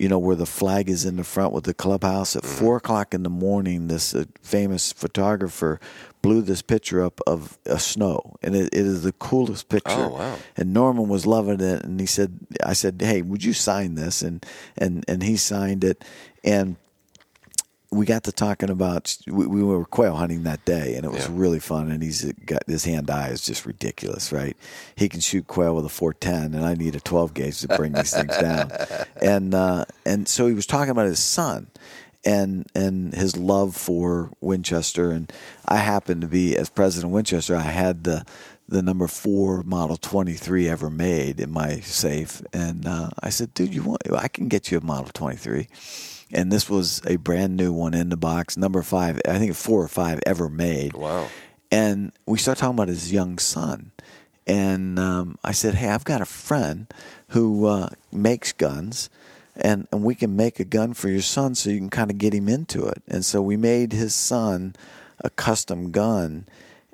you 0.00 0.08
know, 0.08 0.18
where 0.18 0.34
the 0.34 0.46
flag 0.46 0.88
is 0.88 1.04
in 1.04 1.16
the 1.16 1.24
front 1.24 1.52
with 1.52 1.64
the 1.64 1.74
clubhouse. 1.74 2.30
Mm-hmm. 2.30 2.46
At 2.46 2.58
four 2.58 2.76
o'clock 2.78 3.12
in 3.12 3.22
the 3.22 3.28
morning, 3.28 3.88
this 3.88 4.14
uh, 4.14 4.24
famous 4.40 4.94
photographer 4.94 5.78
blew 6.22 6.42
this 6.42 6.62
picture 6.62 7.02
up 7.02 7.20
of 7.26 7.58
a 7.66 7.78
snow, 7.78 8.36
and 8.42 8.54
it, 8.54 8.66
it 8.74 8.86
is 8.86 9.02
the 9.02 9.12
coolest 9.12 9.68
picture. 9.68 9.90
Oh, 10.06 10.08
wow. 10.10 10.38
And 10.56 10.72
Norman 10.74 11.08
was 11.08 11.26
loving 11.26 11.60
it, 11.60 11.84
and 11.84 11.98
he 12.00 12.06
said, 12.06 12.38
"I 12.64 12.74
said, 12.74 13.00
hey, 13.00 13.22
would 13.22 13.42
you 13.44 13.52
sign 13.52 13.94
this?" 13.94 14.22
And 14.22 14.44
and 14.76 15.04
and 15.08 15.22
he 15.22 15.36
signed 15.36 15.82
it, 15.84 16.04
and 16.44 16.76
we 17.92 18.06
got 18.06 18.22
to 18.22 18.30
talking 18.30 18.70
about 18.70 19.16
we, 19.26 19.46
we 19.48 19.62
were 19.64 19.84
quail 19.84 20.14
hunting 20.14 20.44
that 20.44 20.64
day, 20.64 20.94
and 20.94 21.04
it 21.04 21.10
was 21.10 21.24
Yeah. 21.26 21.32
really 21.34 21.58
fun. 21.58 21.90
And 21.90 22.02
he's 22.02 22.22
got 22.46 22.62
his 22.68 22.84
hand 22.84 23.10
eye 23.10 23.28
is 23.30 23.40
just 23.42 23.66
ridiculous, 23.66 24.30
right? 24.30 24.56
He 24.94 25.08
can 25.08 25.18
shoot 25.20 25.48
quail 25.48 25.74
with 25.74 25.84
a 25.86 25.88
410, 25.88 26.54
and 26.54 26.64
I 26.64 26.74
need 26.74 26.94
a 26.94 27.00
12 27.00 27.34
gauge 27.34 27.60
to 27.62 27.68
bring 27.68 27.92
these 27.92 28.12
things 28.14 28.36
down. 28.38 28.70
And 29.22 29.54
uh, 29.54 29.84
and 30.06 30.28
so 30.28 30.46
he 30.46 30.54
was 30.54 30.66
talking 30.66 30.90
about 30.90 31.06
his 31.06 31.18
son, 31.18 31.66
and 32.24 32.66
and 32.74 33.14
his 33.14 33.36
love 33.36 33.76
for 33.76 34.30
Winchester. 34.40 35.10
And 35.10 35.32
I 35.66 35.76
happened 35.76 36.22
to 36.22 36.28
be 36.28 36.56
as 36.56 36.68
president 36.68 37.10
of 37.10 37.14
Winchester, 37.14 37.56
I 37.56 37.60
had 37.60 38.04
the 38.04 38.24
the 38.68 38.82
number 38.82 39.08
four 39.08 39.64
Model 39.64 39.96
23 39.96 40.68
ever 40.68 40.90
made 40.90 41.40
in 41.40 41.50
my 41.50 41.80
safe, 41.80 42.40
and 42.52 42.86
uh, 42.86 43.10
I 43.20 43.30
said, 43.30 43.52
"Dude, 43.52 43.74
you 43.74 43.82
want? 43.82 44.02
I 44.12 44.28
can 44.28 44.48
get 44.48 44.70
you 44.70 44.78
a 44.78 44.84
Model 44.84 45.10
23." 45.12 45.68
And 46.32 46.52
this 46.52 46.70
was 46.70 47.02
a 47.06 47.16
brand 47.16 47.56
new 47.56 47.72
one 47.72 47.92
in 47.92 48.08
the 48.08 48.16
box, 48.16 48.56
number 48.56 48.82
five. 48.82 49.20
I 49.26 49.38
think 49.38 49.54
four 49.56 49.82
or 49.82 49.88
five 49.88 50.20
ever 50.24 50.48
made. 50.48 50.92
Wow. 50.92 51.26
And 51.72 52.12
we 52.26 52.38
started 52.38 52.60
talking 52.60 52.76
about 52.76 52.88
his 52.88 53.12
young 53.12 53.38
son. 53.38 53.90
And 54.46 54.98
um, 54.98 55.38
I 55.44 55.52
said, 55.52 55.74
Hey, 55.74 55.88
I've 55.88 56.04
got 56.04 56.20
a 56.20 56.26
friend 56.26 56.86
who 57.28 57.66
uh, 57.66 57.90
makes 58.12 58.52
guns, 58.52 59.10
and, 59.60 59.86
and 59.92 60.02
we 60.02 60.14
can 60.14 60.36
make 60.36 60.60
a 60.60 60.64
gun 60.64 60.94
for 60.94 61.08
your 61.08 61.22
son 61.22 61.54
so 61.54 61.70
you 61.70 61.78
can 61.78 61.90
kind 61.90 62.10
of 62.10 62.18
get 62.18 62.34
him 62.34 62.48
into 62.48 62.84
it. 62.86 63.02
And 63.08 63.24
so 63.24 63.40
we 63.42 63.56
made 63.56 63.92
his 63.92 64.14
son 64.14 64.74
a 65.22 65.30
custom 65.30 65.90
gun. 65.90 66.46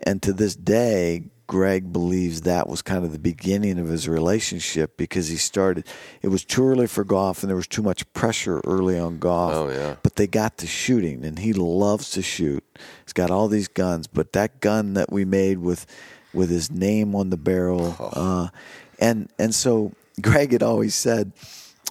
And 0.03 0.23
to 0.23 0.33
this 0.33 0.55
day, 0.57 1.25
Greg 1.47 1.93
believes 1.93 2.41
that 2.43 2.69
was 2.69 2.83
kind 2.83 3.05
of 3.05 3.13
the 3.13 3.19
beginning 3.21 3.79
of 3.79 3.87
his 3.89 4.09
relationship 4.09 4.97
because 4.97 5.29
he 5.29 5.37
started. 5.37 5.87
It 6.21 6.29
was 6.29 6.45
too 6.45 6.67
early 6.67 6.89
for 6.89 7.05
golf, 7.05 7.43
and 7.43 7.49
there 7.49 7.57
was 7.57 7.69
too 7.69 7.83
much 7.83 8.13
pressure 8.13 8.61
early 8.65 8.99
on 8.99 9.19
golf. 9.19 9.55
Oh, 9.55 9.69
yeah. 9.71 9.95
But 10.03 10.17
they 10.17 10.27
got 10.27 10.59
to 10.59 10.67
shooting, 10.67 11.25
and 11.25 11.39
he 11.39 11.53
loves 11.53 12.11
to 12.13 12.23
shoot. 12.23 12.65
He's 13.05 13.13
got 13.13 13.31
all 13.31 13.47
these 13.47 13.69
guns, 13.69 14.09
but 14.09 14.33
that 14.33 14.59
gun 14.61 14.95
that 14.95 15.13
we 15.13 15.25
made 15.25 15.59
with 15.59 15.87
with 16.35 16.51
his 16.51 16.71
name 16.71 17.15
on 17.15 17.31
the 17.31 17.37
barrel, 17.37 17.97
Oh. 18.01 18.11
uh, 18.13 18.49
and 18.99 19.31
and 19.39 19.55
so 19.55 19.93
Greg 20.21 20.51
had 20.53 20.63
always 20.65 20.95
said. 20.97 21.33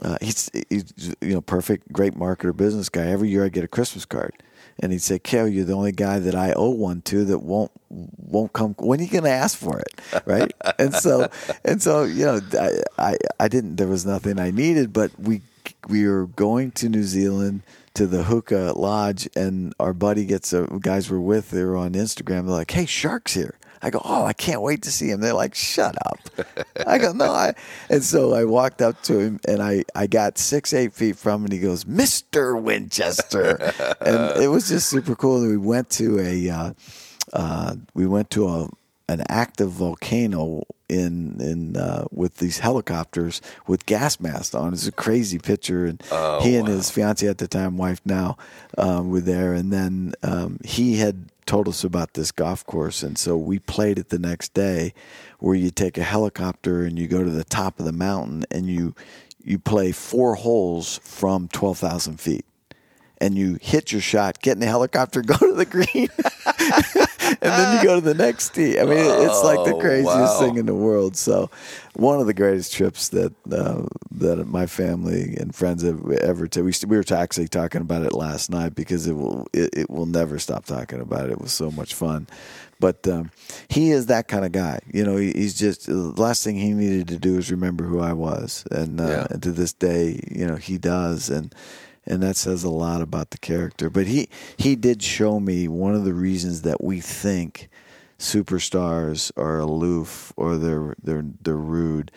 Uh, 0.02 0.18
he's, 0.22 0.50
he's 0.70 1.16
you 1.22 1.34
know 1.34 1.42
perfect, 1.42 1.92
great 1.92 2.16
marketer, 2.16 2.56
business 2.56 2.90
guy. 2.90 3.06
Every 3.08 3.30
year 3.30 3.46
I 3.46 3.50
get 3.50 3.64
a 3.64 3.68
Christmas 3.68 4.06
card, 4.06 4.34
and 4.80 4.92
he'd 4.92 5.02
say, 5.02 5.20
"Kel, 5.20 5.48
you're 5.48 5.66
the 5.66 5.74
only 5.74 5.94
guy 5.94 6.20
that 6.20 6.36
I 6.36 6.52
owe 6.54 6.72
one 6.72 7.02
to 7.04 7.24
that 7.26 7.40
won't 7.40 7.72
won't 7.90 8.52
come. 8.54 8.76
When 8.78 9.00
are 9.00 9.04
you 9.04 9.10
going 9.10 9.24
to 9.24 9.30
ask 9.30 9.58
for 9.58 9.80
it, 9.80 10.02
right?" 10.26 10.52
and 10.78 10.94
so 10.94 11.30
and 11.66 11.82
so 11.82 12.04
you 12.04 12.26
know, 12.26 12.42
I, 12.54 12.72
I 12.98 13.18
I 13.40 13.48
didn't. 13.48 13.78
There 13.78 13.88
was 13.88 14.06
nothing 14.06 14.38
I 14.40 14.52
needed, 14.52 14.92
but 14.92 15.18
we 15.20 15.42
we 15.88 16.08
were 16.08 16.28
going 16.28 16.72
to 16.72 16.90
New 16.90 17.04
Zealand 17.04 17.62
to 17.94 18.06
the 18.06 18.24
Huka 18.24 18.76
Lodge, 18.76 19.30
and 19.36 19.74
our 19.80 19.94
buddy 19.94 20.26
gets 20.26 20.52
a 20.52 20.68
guys 20.82 21.10
we're 21.10 21.20
with. 21.20 21.52
They 21.52 21.64
were 21.64 21.78
on 21.78 21.94
Instagram. 21.94 22.46
They're 22.46 22.56
like, 22.56 22.72
"Hey, 22.72 22.86
sharks 22.86 23.34
here." 23.34 23.56
I 23.86 23.92
go, 23.92 24.02
oh, 24.04 24.26
I 24.26 24.34
can't 24.34 24.64
wait 24.64 24.82
to 24.82 24.92
see 24.92 25.12
him. 25.12 25.22
They're 25.22 25.34
like, 25.34 25.54
shut 25.54 25.96
up. 26.08 26.18
I 26.88 26.98
go, 26.98 27.12
no. 27.12 27.32
I, 27.32 27.54
and 27.88 28.04
so 28.04 28.34
I 28.34 28.44
walked 28.44 28.82
up 28.82 29.00
to 29.04 29.20
him 29.20 29.40
and 29.48 29.62
I, 29.62 29.84
I 29.94 30.08
got 30.08 30.40
six, 30.40 30.74
eight 30.74 30.92
feet 30.92 31.18
from 31.18 31.42
him 31.42 31.44
and 31.46 31.54
he 31.54 31.60
goes, 31.60 31.84
Mr. 31.84 32.60
Winchester. 32.60 33.72
and 34.02 34.42
it 34.42 34.48
was 34.48 34.70
just 34.70 34.90
super 34.90 35.16
cool. 35.16 35.44
And 35.44 35.52
we 35.52 35.58
went 35.58 35.92
to 35.92 36.20
a, 36.20 36.50
uh, 36.50 36.74
uh, 37.32 37.76
we 37.94 38.08
went 38.08 38.32
to 38.32 38.48
a, 38.48 38.70
an 39.08 39.22
active 39.30 39.70
volcano 39.70 40.64
in 40.90 41.40
in 41.40 41.78
uh, 41.78 42.06
with 42.12 42.38
these 42.38 42.58
helicopters 42.58 43.40
with 43.68 43.86
gas 43.86 44.20
masks 44.20 44.56
on. 44.56 44.74
It's 44.74 44.88
a 44.88 44.92
crazy 44.92 45.38
picture, 45.38 45.86
and 45.86 46.02
he 46.42 46.56
and 46.56 46.68
his 46.68 46.90
fiance 46.90 47.28
at 47.28 47.38
the 47.38 47.48
time, 47.48 47.78
wife 47.78 48.02
now, 48.04 48.36
um, 48.80 49.12
were 49.12 49.22
there. 49.22 49.54
And 49.54 49.72
then 49.72 50.14
um, 50.24 50.60
he 50.64 50.98
had 50.98 51.30
told 51.46 51.68
us 51.68 51.84
about 51.84 52.14
this 52.14 52.32
golf 52.32 52.66
course, 52.66 53.04
and 53.04 53.18
so 53.18 53.38
we 53.38 53.60
played 53.60 54.00
it 54.00 54.10
the 54.10 54.20
next 54.20 54.54
day, 54.54 54.94
where 55.40 55.56
you 55.56 55.70
take 55.70 55.98
a 55.98 56.04
helicopter 56.04 56.84
and 56.84 56.98
you 56.98 57.08
go 57.08 57.24
to 57.24 57.30
the 57.30 57.44
top 57.44 57.80
of 57.80 57.86
the 57.86 57.92
mountain 57.92 58.46
and 58.52 58.68
you 58.68 58.96
you 59.44 59.60
play 59.60 59.92
four 59.92 60.36
holes 60.36 61.00
from 61.04 61.48
twelve 61.48 61.78
thousand 61.78 62.20
feet. 62.20 62.46
And 63.22 63.38
you 63.38 63.58
hit 63.62 63.94
your 63.94 64.02
shot, 64.02 64.42
get 64.42 64.54
in 64.54 64.60
the 64.60 64.66
helicopter, 64.66 65.22
go 65.24 65.38
to 65.38 65.54
the 65.54 65.66
green, 65.66 66.10
and 67.26 67.38
then 67.42 67.78
you 67.78 67.84
go 67.84 67.96
to 67.96 68.02
the 68.02 68.14
next 68.14 68.54
tee. 68.54 68.80
I 68.80 68.84
mean, 68.84 68.98
it's 68.98 69.44
like 69.44 69.64
the 69.66 69.74
Oh, 69.76 69.80
craziest 69.80 70.16
wow. 70.16 70.40
thing 70.40 70.58
in 70.58 70.66
the 70.66 70.76
world. 70.76 71.16
So, 71.18 71.50
one 71.96 72.20
of 72.20 72.28
the 72.28 72.34
greatest 72.34 72.74
trips 72.74 73.10
that 73.10 73.34
uh, 73.52 73.84
that 74.12 74.46
my 74.48 74.66
family 74.66 75.36
and 75.40 75.54
friends 75.56 75.84
have 75.84 76.10
ever 76.12 76.48
taken. 76.48 76.66
We, 76.66 76.74
we 76.88 76.98
were 76.98 77.04
actually 77.16 77.48
talking 77.48 77.82
about 77.82 78.04
it 78.04 78.14
last 78.14 78.50
night 78.50 78.76
because 78.76 79.08
it 79.08 79.14
will 79.14 79.48
it, 79.54 79.70
it 79.74 79.90
will 79.90 80.06
never 80.06 80.40
stop 80.40 80.66
talking 80.66 81.02
about 81.02 81.26
it. 81.26 81.32
It 81.34 81.42
was 81.42 81.54
so 81.54 81.72
much 81.72 81.94
fun. 81.94 82.28
But 82.80 83.08
um, 83.08 83.32
he 83.70 83.92
is 83.92 84.08
that 84.08 84.28
kind 84.28 84.44
of 84.44 84.52
guy. 84.52 84.80
You 84.94 85.06
know, 85.06 85.16
he, 85.16 85.32
he's 85.32 85.58
just 85.58 85.86
the 85.88 85.94
last 85.96 86.44
thing 86.44 86.58
he 86.58 86.74
needed 86.74 87.08
to 87.08 87.18
do 87.18 87.38
is 87.38 87.50
remember 87.50 87.86
who 87.86 88.02
I 88.02 88.12
was, 88.12 88.66
and, 88.70 89.00
uh, 89.00 89.08
Yeah. 89.08 89.28
and 89.30 89.42
to 89.44 89.54
this 89.54 89.72
day, 89.72 90.20
you 90.30 90.46
know, 90.46 90.58
he 90.58 90.78
does, 90.78 91.30
and 91.30 91.56
and 92.08 92.22
that 92.24 92.36
says 92.36 92.64
a 92.64 92.70
lot 92.70 93.02
about 93.02 93.32
the 93.32 93.38
character. 93.38 93.90
But 93.90 94.08
he 94.08 94.30
he 94.58 94.76
did 94.76 95.02
show 95.04 95.40
me 95.40 95.68
one 95.68 95.96
of 95.96 96.06
the 96.06 96.14
reasons 96.14 96.62
that 96.64 96.84
we 96.84 97.00
think 97.02 97.70
superstars 98.20 99.32
are 99.38 99.60
aloof 99.60 100.34
or 100.36 100.58
they're 100.58 100.96
they're 101.04 101.26
they're 101.42 101.56
rude. 101.56 102.12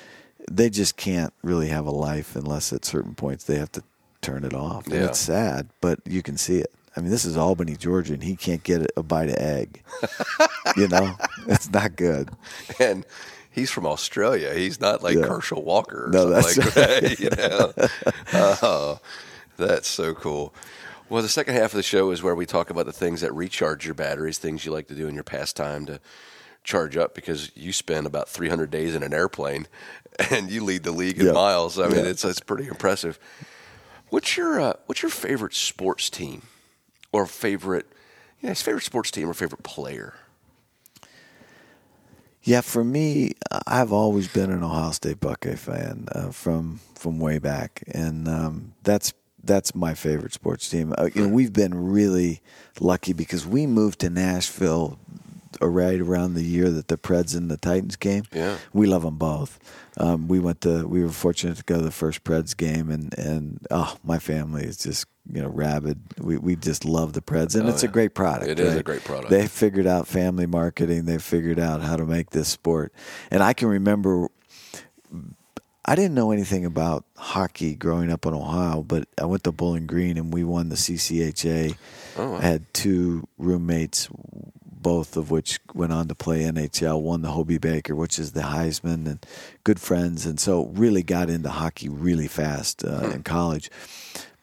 They 0.50 0.70
just 0.70 0.96
can't 0.96 1.32
really 1.42 1.68
have 1.68 1.86
a 1.86 1.90
life 1.90 2.34
unless 2.34 2.72
at 2.72 2.84
certain 2.84 3.14
points 3.14 3.44
they 3.44 3.56
have 3.56 3.72
to 3.72 3.82
turn 4.22 4.44
it 4.44 4.54
off. 4.54 4.86
And 4.86 4.94
Yeah. 4.94 5.04
it's 5.06 5.18
sad, 5.18 5.68
but 5.80 6.00
you 6.06 6.22
can 6.22 6.36
see 6.38 6.58
it. 6.58 6.72
I 6.96 7.00
mean, 7.00 7.10
this 7.10 7.24
is 7.24 7.36
Albany, 7.36 7.76
Georgia, 7.76 8.14
and 8.14 8.22
he 8.24 8.34
can't 8.34 8.62
get 8.64 8.90
a 8.96 9.02
bite 9.02 9.28
of 9.28 9.36
egg. 9.36 9.82
you 10.76 10.88
know, 10.88 11.14
it's 11.46 11.70
not 11.70 11.94
good. 11.96 12.30
and 12.80 13.04
he's 13.50 13.70
from 13.70 13.86
Australia. 13.86 14.54
He's 14.54 14.80
not 14.80 15.02
like 15.02 15.16
Yeah. 15.16 15.26
Herschel 15.26 15.62
Walker 15.62 16.06
or 16.06 16.10
No, 16.10 16.40
something 16.40 16.64
that's 16.64 16.76
like 16.76 17.18
that. 17.18 17.20
You 17.20 17.30
know, 17.30 17.72
Oh, 18.62 19.00
that's 19.58 19.88
so 19.88 20.14
cool. 20.14 20.54
Well, 21.08 21.22
the 21.22 21.28
second 21.28 21.54
half 21.54 21.72
of 21.72 21.76
the 21.76 21.82
show 21.82 22.10
is 22.10 22.22
where 22.22 22.34
we 22.34 22.46
talk 22.46 22.70
about 22.70 22.86
the 22.86 22.92
things 22.92 23.20
that 23.22 23.32
recharge 23.34 23.84
your 23.86 23.94
batteries, 23.94 24.38
things 24.38 24.64
you 24.64 24.72
like 24.72 24.88
to 24.88 24.94
do 24.94 25.08
in 25.08 25.14
your 25.14 25.24
pastime 25.24 25.86
to 25.86 26.00
charge 26.64 26.96
up 26.96 27.14
because 27.14 27.50
you 27.56 27.72
spend 27.72 28.06
about 28.06 28.28
300 28.28 28.70
days 28.70 28.94
in 28.94 29.02
an 29.02 29.14
airplane 29.14 29.66
and 30.30 30.50
you 30.50 30.62
lead 30.62 30.82
the 30.82 30.90
league 30.92 31.18
in 31.18 31.26
Yeah. 31.26 31.32
miles. 31.32 31.78
I 31.78 31.86
mean, 31.88 32.04
Yeah. 32.04 32.10
it's 32.10 32.24
it's 32.24 32.40
pretty 32.40 32.68
impressive. 32.68 33.18
What's 34.10 34.36
your 34.36 34.60
uh, 34.60 34.72
what's 34.86 35.02
your 35.02 35.10
favorite 35.10 35.54
sports 35.54 36.10
team 36.10 36.42
or 37.12 37.26
favorite, 37.26 37.86
you 38.40 38.48
know, 38.48 38.54
favorite 38.54 38.84
sports 38.84 39.10
team 39.10 39.28
or 39.30 39.34
favorite 39.34 39.62
player? 39.62 40.14
Yeah, 42.42 42.60
for 42.62 42.84
me, 42.84 43.32
I've 43.66 43.92
always 43.92 44.28
been 44.28 44.50
an 44.50 44.62
Ohio 44.62 44.92
State 44.92 45.20
Buckeye 45.20 45.56
fan 45.56 46.08
uh, 46.12 46.30
from 46.30 46.80
from 46.94 47.18
way 47.18 47.38
back, 47.38 47.82
and 47.88 48.26
um, 48.28 48.74
that's 48.82 49.12
that's 49.42 49.74
my 49.74 49.94
favorite 49.94 50.32
sports 50.32 50.68
team. 50.68 50.94
Uh, 50.96 51.08
you 51.14 51.22
know, 51.26 51.32
we've 51.32 51.52
been 51.52 51.90
really 51.90 52.40
lucky 52.80 53.12
because 53.12 53.46
we 53.46 53.66
moved 53.66 54.00
to 54.00 54.10
Nashville 54.10 54.98
uh, 55.62 55.66
right 55.66 56.00
around 56.00 56.34
the 56.34 56.42
year 56.44 56.70
that 56.70 56.88
the 56.88 56.98
Preds 56.98 57.36
and 57.36 57.50
the 57.50 57.56
Titans 57.56 57.96
came. 57.96 58.24
Yeah. 58.32 58.58
we 58.72 58.86
love 58.86 59.02
them 59.02 59.16
both. 59.16 59.58
Um, 59.96 60.28
we 60.28 60.38
went 60.38 60.60
to 60.60 60.86
we 60.86 61.02
were 61.02 61.08
fortunate 61.08 61.56
to 61.56 61.64
go 61.64 61.78
to 61.78 61.84
the 61.84 61.90
first 61.90 62.22
Preds 62.22 62.56
game, 62.56 62.88
and 62.90 63.12
and 63.18 63.66
oh, 63.70 63.96
my 64.04 64.18
family 64.20 64.62
is 64.64 64.76
just 64.76 65.06
you 65.32 65.42
know 65.42 65.48
rabid. 65.48 65.98
We 66.20 66.36
we 66.38 66.54
just 66.54 66.84
love 66.84 67.14
the 67.14 67.20
Preds, 67.20 67.58
and 67.58 67.68
it's 67.68 67.82
a 67.82 67.88
great 67.88 68.14
product. 68.14 68.46
Oh, 68.48 68.52
It 68.52 68.60
is 68.60 68.76
a 68.76 68.82
great 68.84 69.02
product. 69.02 69.30
They 69.30 69.48
figured 69.48 69.86
out 69.88 70.06
family 70.06 70.46
marketing. 70.46 71.06
They 71.06 71.18
figured 71.18 71.58
out 71.58 71.80
how 71.82 71.96
to 71.96 72.04
make 72.06 72.30
this 72.30 72.48
sport. 72.48 72.92
And 73.30 73.42
I 73.42 73.54
can 73.54 73.66
remember 73.68 74.28
I 75.88 75.94
didn't 75.94 76.14
know 76.14 76.32
anything 76.32 76.66
about 76.66 77.06
hockey 77.16 77.74
growing 77.74 78.12
up 78.12 78.26
in 78.26 78.34
Ohio, 78.34 78.82
but 78.82 79.08
I 79.16 79.24
went 79.24 79.44
to 79.44 79.52
Bowling 79.52 79.86
Green 79.86 80.18
and 80.18 80.34
we 80.34 80.44
won 80.44 80.68
the 80.68 80.76
CCHA. 80.76 81.78
Oh, 82.18 82.36
I 82.36 82.42
had 82.42 82.74
two 82.74 83.26
roommates, 83.38 84.10
both 84.62 85.16
of 85.16 85.30
which 85.30 85.58
went 85.72 85.94
on 85.94 86.06
to 86.08 86.14
play 86.14 86.42
NHL. 86.42 87.00
One, 87.00 87.22
the 87.22 87.30
Hobey 87.30 87.56
Baker, 87.56 87.94
which 87.94 88.18
is 88.18 88.32
the 88.32 88.42
Heisman, 88.42 89.06
and 89.06 89.24
good 89.64 89.80
friends, 89.80 90.26
and 90.26 90.38
so 90.38 90.66
really 90.66 91.02
got 91.02 91.30
into 91.30 91.48
hockey 91.48 91.88
really 91.88 92.28
fast 92.28 92.84
uh, 92.84 93.08
in 93.14 93.22
college. 93.22 93.70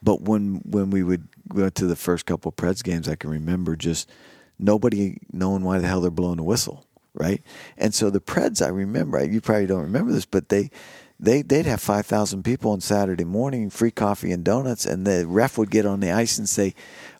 But 0.02 0.22
when 0.22 0.64
when 0.66 0.90
we 0.90 1.04
would 1.04 1.28
go 1.50 1.70
to 1.70 1.86
the 1.86 1.96
first 1.96 2.26
couple 2.26 2.50
of 2.50 2.56
Preds 2.56 2.84
games, 2.84 3.08
I 3.08 3.14
can 3.14 3.30
remember 3.30 3.76
just 3.76 4.10
nobody 4.58 5.20
knowing 5.32 5.64
why 5.64 5.78
the 5.78 5.86
hell 5.86 6.02
they're 6.02 6.10
blowing 6.10 6.40
a 6.40 6.44
whistle, 6.44 6.88
right? 7.14 7.44
And 7.78 7.94
so 7.94 8.10
the 8.10 8.20
Preds, 8.20 8.66
I 8.66 8.70
remember, 8.70 9.24
you 9.24 9.42
probably 9.42 9.68
don't 9.68 9.84
remember 9.84 10.12
this, 10.12 10.26
but 10.26 10.50
they 10.50 10.72
they 11.20 11.42
they'd 11.42 11.66
have 11.66 11.82
five 11.82 12.06
thousand 12.06 12.44
people 12.44 12.72
on 12.72 12.82
Saturday 12.82 13.24
morning, 13.24 13.70
free 13.70 13.92
coffee 13.92 14.32
and 14.32 14.44
donuts, 14.44 14.86
and 14.86 15.06
the 15.08 15.26
ref 15.28 15.58
would 15.58 15.72
get 15.72 15.86
on 15.86 16.00
the 16.02 16.12
ice 16.12 16.38
and 16.38 16.48
say, 16.50 16.74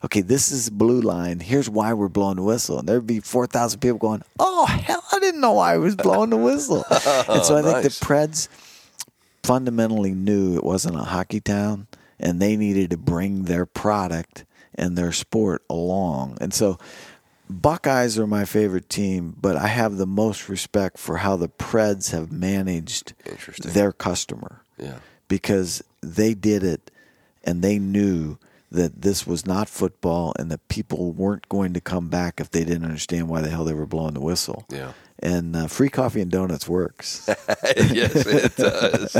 "Okay, 0.04 0.20
this 0.20 0.52
is 0.52 0.68
blue 0.70 1.00
line. 1.00 1.40
Here's 1.40 1.70
why 1.70 1.92
we're 1.94 2.08
blowing 2.08 2.36
the 2.36 2.42
whistle." 2.42 2.78
And 2.78 2.88
there'd 2.88 3.06
be 3.06 3.20
four 3.20 3.46
thousand 3.46 3.80
people 3.80 3.98
going, 3.98 4.22
"Oh 4.38 4.66
hell, 4.66 5.02
I 5.12 5.18
didn't 5.18 5.40
know 5.40 5.52
why 5.52 5.74
I 5.74 5.78
was 5.78 5.96
blowing 5.96 6.30
the 6.30 6.36
whistle." 6.36 6.84
and 6.90 7.44
so 7.44 7.56
I 7.56 7.62
think 7.62 7.84
Nice. 7.84 7.98
the 7.98 8.04
Preds 8.04 8.48
fundamentally 9.42 10.12
knew 10.12 10.56
it 10.56 10.64
wasn't 10.64 10.96
a 10.96 11.04
hockey 11.04 11.40
town 11.40 11.86
and 12.18 12.40
they 12.40 12.56
needed 12.56 12.90
to 12.90 12.96
bring 12.96 13.44
their 13.44 13.64
product 13.66 14.44
and 14.74 14.96
their 14.98 15.12
sport 15.12 15.62
along. 15.70 16.36
And 16.40 16.52
so 16.52 16.78
Buckeyes 17.48 18.18
are 18.18 18.26
my 18.26 18.44
favorite 18.44 18.88
team, 18.88 19.34
but 19.40 19.56
I 19.56 19.68
have 19.68 19.96
the 19.96 20.06
most 20.06 20.48
respect 20.48 20.98
for 20.98 21.18
how 21.18 21.36
the 21.36 21.48
Preds 21.48 22.10
have 22.10 22.32
managed 22.32 23.12
their 23.62 23.92
customer 23.92 24.62
Yeah. 24.78 24.98
because 25.28 25.82
they 26.00 26.34
did 26.34 26.62
it 26.64 26.90
and 27.44 27.62
they 27.62 27.78
knew 27.78 28.38
that 28.72 29.02
this 29.02 29.26
was 29.26 29.46
not 29.46 29.68
football 29.68 30.34
and 30.38 30.50
that 30.50 30.66
people 30.68 31.12
weren't 31.12 31.48
going 31.48 31.72
to 31.74 31.80
come 31.80 32.08
back 32.08 32.40
if 32.40 32.50
they 32.50 32.64
didn't 32.64 32.84
understand 32.84 33.28
why 33.28 33.40
the 33.40 33.48
hell 33.48 33.64
they 33.64 33.72
were 33.72 33.86
blowing 33.86 34.14
the 34.14 34.20
whistle. 34.20 34.64
Yeah. 34.68 34.92
And 35.20 35.54
uh, 35.56 35.66
free 35.68 35.88
coffee 35.88 36.20
and 36.20 36.30
donuts 36.30 36.68
works. 36.68 37.24
yes, 37.76 38.14
it 38.26 38.56
does. 38.56 39.14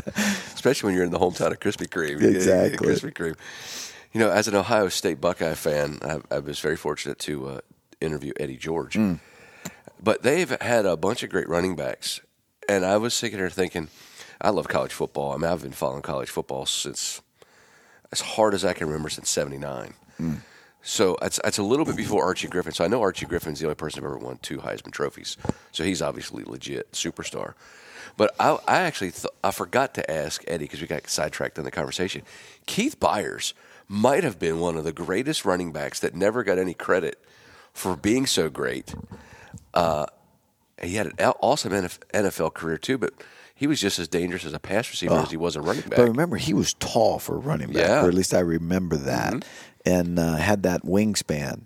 Especially 0.53 0.89
when 0.89 0.95
you're 0.97 1.05
in 1.05 1.13
the 1.13 1.19
hometown 1.19 1.53
of 1.53 1.61
Krispy 1.61 1.89
Kreme. 1.89 2.21
Exactly. 2.21 2.89
Krispy 2.89 3.13
Kreme. 3.15 3.37
You 4.13 4.21
know, 4.21 4.31
as 4.31 4.49
an 4.49 4.55
Ohio 4.57 4.89
State 4.89 5.21
Buckeye 5.21 5.55
fan, 5.55 6.01
I, 6.03 6.21
I 6.31 6.39
was 6.41 6.59
very 6.59 6.77
fortunate 6.77 7.19
to 7.21 7.49
uh, 7.49 7.61
interview 8.01 8.33
Eddie 8.39 8.57
George. 8.57 8.95
Mm. 8.95 9.21
But 10.03 10.23
they've 10.23 10.51
had 10.61 10.87
a 10.87 10.97
bunch 10.97 11.23
of 11.23 11.31
great 11.31 11.49
running 11.49 11.77
backs. 11.77 12.21
And 12.69 12.85
I 12.85 12.97
was 12.97 13.15
sitting 13.15 13.39
there 13.39 13.51
thinking, 13.51 13.89
I 14.41 14.51
love 14.51 14.69
college 14.69 14.93
football. 14.93 15.33
I 15.33 15.37
mean, 15.37 15.51
I've 15.51 15.63
been 15.63 15.73
following 15.73 16.03
college 16.03 16.29
football 16.29 16.67
since 16.67 17.23
as 18.13 18.21
hard 18.21 18.55
as 18.55 18.65
I 18.65 18.73
can 18.73 18.87
remember 18.87 19.09
since 19.09 19.31
79. 19.31 19.95
Mm. 20.21 20.41
So 20.83 21.17
it's, 21.21 21.41
it's 21.45 21.59
a 21.59 21.63
little 21.63 21.85
bit 21.85 21.97
before 21.97 22.25
Archie 22.25 22.47
Griffin. 22.49 22.73
So 22.73 22.85
I 22.85 22.89
know 22.89 23.03
Archie 23.03 23.27
Griffin's 23.27 23.59
the 23.59 23.67
only 23.67 23.75
person 23.75 24.03
who 24.03 24.09
ever 24.09 24.19
won 24.19 24.39
two 24.41 24.59
Heisman 24.59 24.93
trophies. 24.93 25.37
So 25.73 25.83
he's 25.83 26.01
obviously 26.01 26.45
legit 26.45 26.93
superstar. 26.93 27.55
But 28.17 28.35
I, 28.39 28.59
I 28.67 28.79
actually 28.81 29.11
th- 29.11 29.27
I 29.43 29.51
forgot 29.51 29.95
to 29.95 30.11
ask 30.11 30.45
Eddie 30.47 30.65
because 30.65 30.81
we 30.81 30.87
got 30.87 31.09
sidetracked 31.09 31.59
in 31.59 31.65
the 31.65 31.71
conversation. 31.71 32.23
Keith 32.67 32.99
Byars 33.01 33.53
might 33.89 34.25
have 34.25 34.39
been 34.39 34.61
one 34.61 34.77
of 34.77 34.85
the 34.85 34.93
greatest 34.93 35.45
running 35.45 35.73
backs 35.73 36.01
that 36.01 36.15
never 36.15 36.43
got 36.45 36.59
any 36.59 36.73
credit 36.75 37.21
for 37.77 37.97
being 37.97 38.27
so 38.27 38.49
great. 38.49 38.95
Uh, 39.75 40.07
he 40.83 40.97
had 40.97 41.07
an 41.07 41.15
awesome 41.41 41.73
NFL 41.73 42.55
career 42.55 42.77
too, 42.79 42.99
but 42.99 43.13
he 43.55 43.67
was 43.67 43.81
just 43.81 43.99
as 43.99 44.09
dangerous 44.09 44.45
as 44.45 44.53
a 44.53 44.59
pass 44.59 44.89
receiver 44.91 45.15
as 45.15 45.31
he 45.31 45.37
was 45.37 45.57
a 45.57 45.61
running 45.61 45.83
back. 45.83 45.97
But 45.99 46.09
remember, 46.09 46.37
he 46.37 46.53
was 46.55 46.75
tall 46.75 47.19
for 47.19 47.37
a 47.37 47.39
running 47.39 47.69
back, 47.69 47.89
Yeah. 47.89 48.05
or 48.05 48.09
at 48.09 48.15
least 48.15 48.35
I 48.35 48.41
remember 48.41 48.97
that, 48.97 49.33
Mm-hmm. 49.35 49.91
and 49.91 50.19
uh, 50.19 50.37
had 50.37 50.63
that 50.65 50.83
wingspan. 50.83 51.63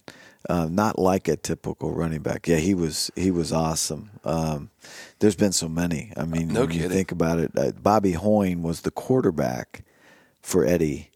Uh, 0.48 0.66
not 0.70 0.98
like 0.98 1.28
a 1.28 1.36
typical 1.36 1.92
running 1.92 2.22
back. 2.22 2.48
Yeah, 2.48 2.56
he 2.56 2.74
was 2.74 3.10
he 3.14 3.30
was 3.30 3.52
awesome. 3.52 4.10
Um, 4.24 4.70
there's 5.18 5.36
been 5.36 5.52
so 5.52 5.68
many. 5.68 6.12
I 6.16 6.24
mean, 6.24 6.48
No 6.48 6.60
when 6.62 6.70
you 6.70 6.76
kidding. 6.80 6.90
think 6.96 7.12
about 7.12 7.38
it, 7.40 7.52
uh, 7.58 7.72
Bobby 7.72 8.12
Hoying 8.12 8.62
was 8.62 8.80
the 8.80 8.90
quarterback 8.90 9.84
for 10.40 10.64
Eddie 10.64 11.09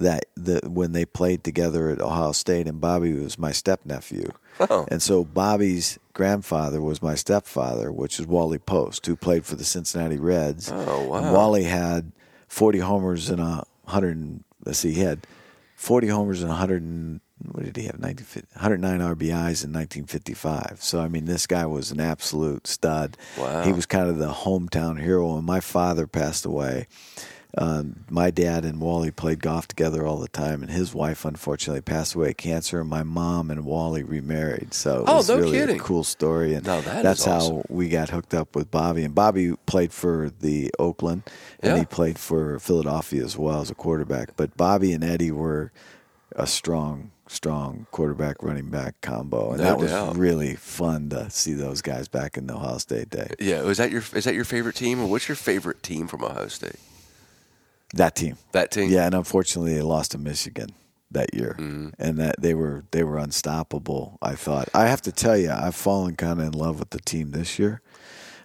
that 0.00 0.24
the 0.36 0.60
when 0.68 0.92
they 0.92 1.04
played 1.04 1.44
together 1.44 1.90
at 1.90 2.00
Ohio 2.00 2.32
State, 2.32 2.66
and 2.66 2.80
Bobby 2.80 3.12
was 3.12 3.38
my 3.38 3.52
step 3.52 3.80
nephew, 3.84 4.32
Oh. 4.58 4.86
and 4.90 5.00
so 5.00 5.24
Bobby's 5.24 5.98
grandfather 6.12 6.80
was 6.82 7.00
my 7.02 7.14
stepfather, 7.14 7.92
which 7.92 8.18
is 8.20 8.26
Wally 8.26 8.58
Post, 8.58 9.06
who 9.06 9.16
played 9.16 9.44
for 9.46 9.56
the 9.56 9.64
Cincinnati 9.64 10.18
Reds. 10.18 10.70
Oh, 10.72 11.06
wow. 11.08 11.16
And 11.18 11.32
Wally 11.32 11.64
had 11.64 12.12
40 12.48 12.78
homers 12.80 13.30
and 13.30 13.40
a 13.40 13.64
hundred. 13.86 14.16
and- 14.16 14.44
Let's 14.64 14.78
see, 14.80 14.92
he 14.92 15.00
had 15.00 15.26
40 15.76 16.08
homers 16.08 16.40
and 16.42 16.50
100. 16.50 16.82
And, 16.82 17.20
what 17.52 17.64
did 17.64 17.76
he 17.78 17.84
have? 17.84 17.98
90, 17.98 18.24
109 18.52 19.00
RBIs 19.00 19.64
in 19.64 19.72
1955. 19.72 20.78
So 20.82 21.00
I 21.00 21.08
mean, 21.08 21.24
this 21.24 21.46
guy 21.46 21.64
was 21.64 21.90
an 21.90 21.98
absolute 22.00 22.66
stud. 22.66 23.16
Wow. 23.38 23.62
He 23.62 23.72
was 23.72 23.86
kind 23.86 24.10
of 24.10 24.18
the 24.18 24.28
hometown 24.30 25.00
hero. 25.00 25.34
And 25.38 25.46
my 25.46 25.60
father 25.60 26.06
passed 26.06 26.44
away. 26.44 26.86
Um, 27.58 28.04
my 28.08 28.30
dad 28.30 28.64
and 28.64 28.80
Wally 28.80 29.10
played 29.10 29.40
golf 29.40 29.66
together 29.66 30.06
all 30.06 30.18
the 30.18 30.28
time, 30.28 30.62
and 30.62 30.70
his 30.70 30.94
wife 30.94 31.24
unfortunately 31.24 31.80
passed 31.80 32.14
away 32.14 32.28
of 32.30 32.36
cancer. 32.36 32.80
And 32.80 32.88
my 32.88 33.02
mom 33.02 33.50
and 33.50 33.64
Wally 33.64 34.02
remarried, 34.04 34.72
so 34.72 35.00
it 35.00 35.04
Oh, 35.08 35.16
was 35.16 35.28
no 35.28 35.38
really 35.38 35.58
kidding. 35.58 35.76
a 35.80 35.82
cool 35.82 36.04
story. 36.04 36.54
And 36.54 36.64
Now 36.64 36.80
that 36.80 37.02
that's 37.02 37.26
awesome. 37.26 37.56
how 37.56 37.62
we 37.68 37.88
got 37.88 38.10
hooked 38.10 38.34
up 38.34 38.54
with 38.54 38.70
Bobby. 38.70 39.02
And 39.04 39.14
Bobby 39.14 39.54
played 39.66 39.92
for 39.92 40.30
the 40.40 40.70
Oakland, 40.78 41.22
and 41.60 41.72
Yeah. 41.72 41.78
he 41.80 41.84
played 41.86 42.18
for 42.18 42.58
Philadelphia 42.60 43.24
as 43.24 43.36
well 43.36 43.60
as 43.60 43.70
a 43.70 43.74
quarterback. 43.74 44.36
But 44.36 44.56
Bobby 44.56 44.92
and 44.92 45.02
Eddie 45.02 45.32
were 45.32 45.72
a 46.36 46.46
strong, 46.46 47.10
strong 47.26 47.86
quarterback 47.90 48.42
running 48.44 48.70
back 48.70 48.94
combo, 49.00 49.50
and 49.50 49.58
No 49.58 49.64
that 49.64 49.78
was 49.78 49.90
doubt. 49.90 50.16
really 50.16 50.54
fun 50.54 51.08
to 51.08 51.28
see 51.30 51.54
those 51.54 51.82
guys 51.82 52.06
back 52.06 52.36
in 52.36 52.46
the 52.46 52.54
Ohio 52.54 52.78
State 52.78 53.10
day. 53.10 53.34
yeah, 53.40 53.62
was 53.62 53.78
that 53.78 53.90
your 53.90 54.04
is 54.14 54.22
that 54.24 54.34
your 54.34 54.44
favorite 54.44 54.76
team, 54.76 55.00
or 55.02 55.06
what's 55.08 55.26
your 55.28 55.34
favorite 55.34 55.82
team 55.82 56.06
from 56.06 56.22
Ohio 56.22 56.46
State? 56.46 56.76
That 57.94 58.14
team. 58.14 58.36
That 58.52 58.70
team. 58.70 58.90
Yeah, 58.90 59.06
and 59.06 59.14
unfortunately, 59.14 59.74
they 59.74 59.82
lost 59.82 60.12
to 60.12 60.18
Michigan 60.18 60.68
that 61.10 61.34
year, 61.34 61.56
Mm-hmm. 61.58 61.88
and 61.98 62.18
that 62.18 62.36
they 62.40 62.54
were 62.54 62.84
they 62.92 63.02
were 63.02 63.18
unstoppable. 63.18 64.18
I 64.22 64.34
thought. 64.36 64.68
I 64.74 64.86
have 64.86 65.02
to 65.02 65.12
tell 65.12 65.36
you, 65.36 65.50
I've 65.50 65.74
fallen 65.74 66.14
kind 66.16 66.40
of 66.40 66.46
in 66.46 66.52
love 66.52 66.78
with 66.78 66.90
the 66.90 67.00
team 67.00 67.32
this 67.32 67.58
year. 67.58 67.82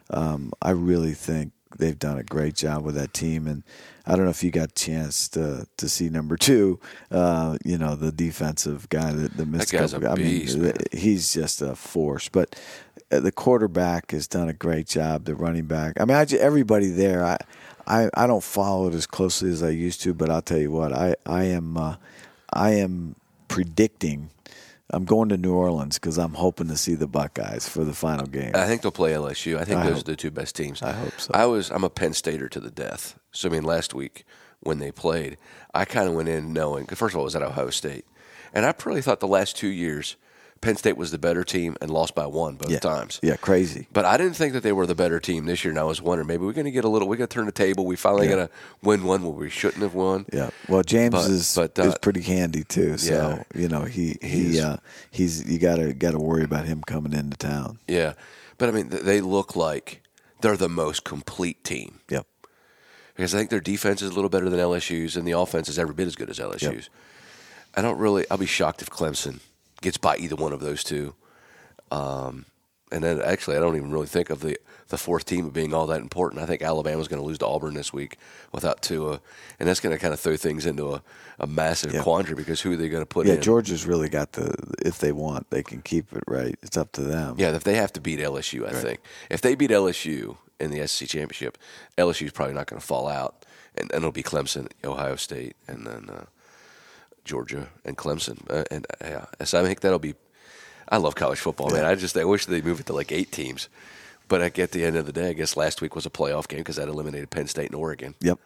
Um, 0.10 0.52
I 0.62 0.72
really 0.72 1.14
think 1.14 1.52
they've 1.78 1.98
done 2.00 2.18
a 2.18 2.24
great 2.24 2.56
job 2.56 2.84
with 2.84 2.96
that 2.96 3.14
team, 3.14 3.48
and 3.48 3.64
I 4.08 4.16
don't 4.16 4.24
know 4.26 4.32
if 4.32 4.44
you 4.44 4.50
got 4.52 4.70
a 4.72 4.74
chance 4.74 5.28
to 5.30 5.68
to 5.78 5.90
see 5.90 6.10
number 6.10 6.38
two. 6.38 6.80
Uh, 7.12 7.58
you 7.64 7.78
know, 7.78 7.96
the 7.96 8.12
defensive 8.12 8.90
guy 8.90 9.14
that 9.14 9.38
the 9.38 9.46
missed 9.46 9.72
guy's 9.72 9.94
a 9.94 10.00
couple- 10.00 10.14
I 10.14 10.16
mean, 10.16 10.40
beast, 10.40 10.58
man. 10.58 10.74
he's 10.92 11.34
just 11.34 11.62
a 11.62 11.76
force. 11.76 12.30
But 12.30 12.56
uh, 13.12 13.20
the 13.20 13.32
quarterback 13.32 14.10
has 14.12 14.28
done 14.28 14.50
a 14.50 14.54
great 14.54 14.88
job. 14.88 15.26
The 15.26 15.36
running 15.36 15.66
back. 15.66 16.00
I 16.00 16.06
mean, 16.06 16.18
I, 16.18 16.26
everybody 16.40 16.88
there. 16.90 17.24
I, 17.24 17.38
I 17.88 18.10
I 18.14 18.28
don't 18.28 18.44
follow 18.44 18.88
it 18.88 18.94
as 18.94 19.06
closely 19.08 19.50
as 19.52 19.62
I 19.64 19.70
used 19.70 20.02
to, 20.02 20.14
but 20.14 20.30
I'll 20.30 20.42
tell 20.42 20.58
you 20.60 20.72
what. 20.72 20.94
I 20.94 21.16
I 21.26 21.44
am 21.46 21.78
uh, 21.78 21.96
I 22.52 22.72
am 22.72 23.16
predicting. 23.48 24.30
I'm 24.92 25.06
going 25.06 25.30
to 25.30 25.38
New 25.38 25.54
Orleans 25.54 25.98
because 25.98 26.20
I'm 26.20 26.36
hoping 26.36 26.68
to 26.68 26.78
see 26.78 26.94
the 26.94 27.08
Buckeyes 27.08 27.68
for 27.68 27.84
the 27.84 27.94
final 27.94 28.28
game. 28.28 28.52
I 28.54 28.68
think 28.68 28.84
they'll 28.84 28.92
play 28.92 29.14
LSU. 29.14 29.58
I 29.58 29.64
think 29.66 29.80
I 29.80 29.86
those 29.86 29.94
hope- 29.94 30.02
are 30.04 30.12
the 30.12 30.16
two 30.16 30.30
best 30.32 30.56
teams. 30.56 30.84
I 30.84 30.92
hope 30.92 31.20
so. 31.20 31.32
I 31.34 31.46
was 31.46 31.72
I'm 31.72 31.84
a 31.84 31.90
Penn 31.90 32.14
Stater 32.14 32.48
to 32.50 32.60
the 32.60 32.70
death. 32.72 33.18
So 33.32 33.50
I 33.50 33.52
mean, 33.52 33.64
last 33.64 33.94
week 33.94 34.26
when 34.62 34.80
they 34.80 34.92
played, 34.92 35.38
I 35.74 35.86
kind 35.86 36.08
of 36.08 36.14
went 36.14 36.30
in 36.30 36.54
knowing. 36.54 36.86
First 36.88 37.14
of 37.14 37.18
all, 37.18 37.24
I 37.24 37.26
was 37.26 37.36
at 37.36 37.42
Ohio 37.42 37.70
State, 37.72 38.06
and 38.54 38.66
I 38.66 38.72
probably 38.72 39.02
thought 39.02 39.20
the 39.20 39.28
last 39.28 39.58
two 39.58 39.68
years 39.70 40.16
Penn 40.66 40.76
State 40.78 40.98
was 40.98 41.12
the 41.12 41.20
better 41.20 41.44
team 41.44 41.76
and 41.80 41.92
lost 41.92 42.16
by 42.16 42.26
one 42.26 42.56
both 42.56 42.72
yeah, 42.72 42.80
times. 42.80 43.20
Yeah, 43.22 43.36
crazy. 43.36 43.88
But 43.94 44.04
I 44.04 44.18
didn't 44.18 44.34
think 44.36 44.54
that 44.54 44.64
they 44.64 44.72
were 44.72 44.88
the 44.88 44.96
better 44.96 45.20
team 45.20 45.46
this 45.46 45.64
year, 45.64 45.70
and 45.72 45.80
I 45.80 45.84
was 45.84 46.02
wondering 46.02 46.28
maybe 46.28 46.44
we're 46.44 46.54
going 46.54 46.66
to 46.66 46.72
get 46.72 46.86
a 46.86 46.90
little. 46.90 47.08
We're 47.08 47.18
going 47.18 47.28
to 47.28 47.34
turn 47.34 47.46
the 47.46 47.52
table. 47.52 47.86
We 47.86 47.96
finally 47.96 48.28
Yeah. 48.28 48.36
going 48.36 48.48
to 48.48 48.54
win 48.82 49.04
one 49.04 49.22
where 49.22 49.32
we 49.32 49.50
shouldn't 49.52 49.84
have 49.84 49.94
won. 49.94 50.26
Yeah. 50.34 50.50
Well, 50.68 50.82
James 50.82 51.12
But- 51.14 51.30
is 51.30 51.56
but, 51.56 51.78
uh, 51.78 51.84
is 51.84 51.98
pretty 52.02 52.22
handy 52.22 52.64
too. 52.64 52.98
So 52.98 53.14
yeah. 53.14 53.44
you 53.62 53.68
know 53.68 53.84
he 53.84 54.18
He's- 54.22 54.54
he 54.56 54.60
uh, 54.60 54.78
he's 55.12 55.46
you 55.48 55.60
gotta 55.60 55.94
gotta 55.94 56.18
worry 56.18 56.44
about 56.44 56.66
him 56.66 56.82
coming 56.82 57.14
into 57.14 57.38
town. 57.38 57.78
Yeah, 57.88 58.14
but 58.58 58.68
I 58.68 58.72
mean, 58.72 58.90
they 58.90 59.22
look 59.22 59.56
like 59.56 60.02
they're 60.42 60.58
the 60.58 60.68
most 60.68 61.04
complete 61.04 61.64
team. 61.64 62.00
Yep. 62.10 62.26
because 63.16 63.36
I 63.36 63.38
think 63.38 63.50
their 63.52 63.60
defense 63.62 64.02
is 64.02 64.10
a 64.10 64.14
little 64.14 64.30
better 64.30 64.50
than 64.50 64.60
LSU's, 64.60 65.16
and 65.16 65.28
the 65.28 65.32
offense 65.34 65.70
is 65.70 65.78
every 65.80 65.94
bit 65.94 66.08
as 66.08 66.16
good 66.16 66.30
as 66.30 66.40
LSU's. 66.40 66.90
I 67.76 67.82
don't 67.82 67.98
really. 68.00 68.26
I'll 68.32 68.38
be 68.38 68.46
shocked 68.46 68.82
if 68.82 68.90
Clemson 68.90 69.40
gets 69.82 69.98
by 69.98 70.18
either 70.18 70.36
one 70.36 70.54
of 70.54 70.60
those 70.60 70.84
two. 70.84 71.16
Um, 71.92 72.46
and 72.92 73.04
then 73.04 73.22
actually, 73.22 73.58
I 73.58 73.60
don't 73.60 73.76
even 73.76 73.92
really 73.92 74.08
think 74.08 74.30
of 74.30 74.42
the 74.42 74.58
the 74.90 74.98
fourth 75.00 75.26
team 75.26 75.50
being 75.50 75.74
all 75.74 75.88
that 75.88 76.00
important. 76.02 76.40
I 76.42 76.46
think 76.46 76.62
Alabama's 76.62 77.08
going 77.08 77.20
to 77.20 77.26
lose 77.28 77.40
to 77.40 77.48
Auburn 77.48 77.74
this 77.74 77.92
week 77.92 78.18
without 78.52 78.84
Tua, 78.84 79.20
and 79.60 79.68
that's 79.68 79.80
going 79.80 79.96
to 79.96 80.00
kind 80.00 80.14
of 80.14 80.20
throw 80.20 80.38
things 80.38 80.68
into 80.68 80.94
a, 80.94 81.02
a 81.40 81.48
massive 81.48 81.92
Yeah. 81.92 82.04
quandary 82.04 82.36
because 82.36 82.62
who 82.62 82.74
are 82.74 82.76
they 82.76 82.88
going 82.88 83.02
to 83.02 83.08
put 83.08 83.26
Yeah, 83.26 83.34
in? 83.34 83.42
Georgia's 83.42 83.88
really 83.88 84.10
got 84.10 84.34
the. 84.34 84.54
If 84.86 85.00
they 85.00 85.12
want, 85.12 85.50
they 85.50 85.64
can 85.64 85.82
keep 85.82 86.14
it 86.14 86.24
right. 86.28 86.56
It's 86.62 86.78
up 86.78 86.92
to 86.94 87.02
them. 87.02 87.36
Yeah, 87.40 87.56
if 87.56 87.64
they 87.64 87.76
have 87.76 87.92
to 87.94 88.02
beat 88.02 88.20
LSU, 88.20 88.68
I 88.68 88.74
think 88.74 89.00
if 89.32 89.42
they 89.42 89.56
beat 89.56 89.72
LSU 89.72 90.38
in 90.60 90.70
the 90.70 90.88
SEC 90.88 91.10
championship, 91.10 91.58
LSU's 91.98 92.32
probably 92.32 92.54
not 92.54 92.68
going 92.68 92.80
to 92.80 92.86
fall 92.86 93.08
out, 93.08 93.44
and, 93.76 93.92
and 93.92 93.98
it'll 94.04 94.12
be 94.12 94.24
Clemson, 94.24 94.68
Ohio 94.84 95.16
State, 95.16 95.56
and 95.68 95.88
then 95.88 96.10
uh, 96.12 96.26
Georgia 97.26 97.70
and 97.84 97.98
Clemson, 97.98 98.40
uh, 98.50 98.64
and 98.72 98.86
uh, 99.02 99.08
yeah, 99.40 99.46
so 99.46 99.60
I 99.60 99.64
think 99.64 99.82
that'll 99.82 100.00
be. 100.00 100.16
I 100.88 100.98
love 100.98 101.16
college 101.16 101.40
football, 101.40 101.72
man. 101.72 101.82
Yeah. 101.82 101.90
I 101.90 101.96
just 101.96 102.16
I 102.16 102.24
wish 102.24 102.46
they 102.46 102.62
move 102.62 102.80
it 102.80 102.86
to 102.86 102.94
like 102.94 103.12
eight 103.12 103.32
teams, 103.32 103.68
but 104.28 104.42
I 104.42 104.50
get 104.50 104.72
the 104.72 104.86
end 104.86 104.96
of 104.96 105.08
the 105.08 105.12
day, 105.12 105.30
I 105.30 105.34
guess 105.34 105.58
last 105.58 105.82
week 105.82 105.96
was 105.96 106.06
a 106.06 106.12
playoff 106.12 106.48
game 106.48 106.60
because 106.60 106.76
that 106.76 106.88
eliminated 106.88 107.32
Penn 107.32 107.48
State 107.48 107.72
and 107.72 107.76
Oregon. 107.76 108.14
Yep. 108.22 108.40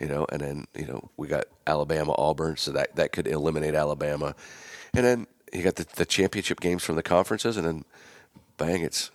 You 0.00 0.08
know, 0.08 0.26
and 0.30 0.40
then 0.40 0.66
you 0.74 0.86
know 0.86 1.08
we 1.16 1.28
got 1.28 1.44
Alabama, 1.66 2.14
Auburn, 2.18 2.56
so 2.56 2.72
that 2.72 2.96
that 2.96 3.12
could 3.12 3.26
eliminate 3.26 3.74
Alabama, 3.74 4.34
and 4.92 5.06
then 5.06 5.26
you 5.52 5.62
got 5.62 5.76
the, 5.76 5.86
the 5.94 6.04
championship 6.04 6.60
games 6.60 6.82
from 6.82 6.96
the 6.96 7.02
conferences, 7.02 7.56
and 7.56 7.66
then 7.66 7.84
bang, 8.56 8.82
it's 8.82 9.10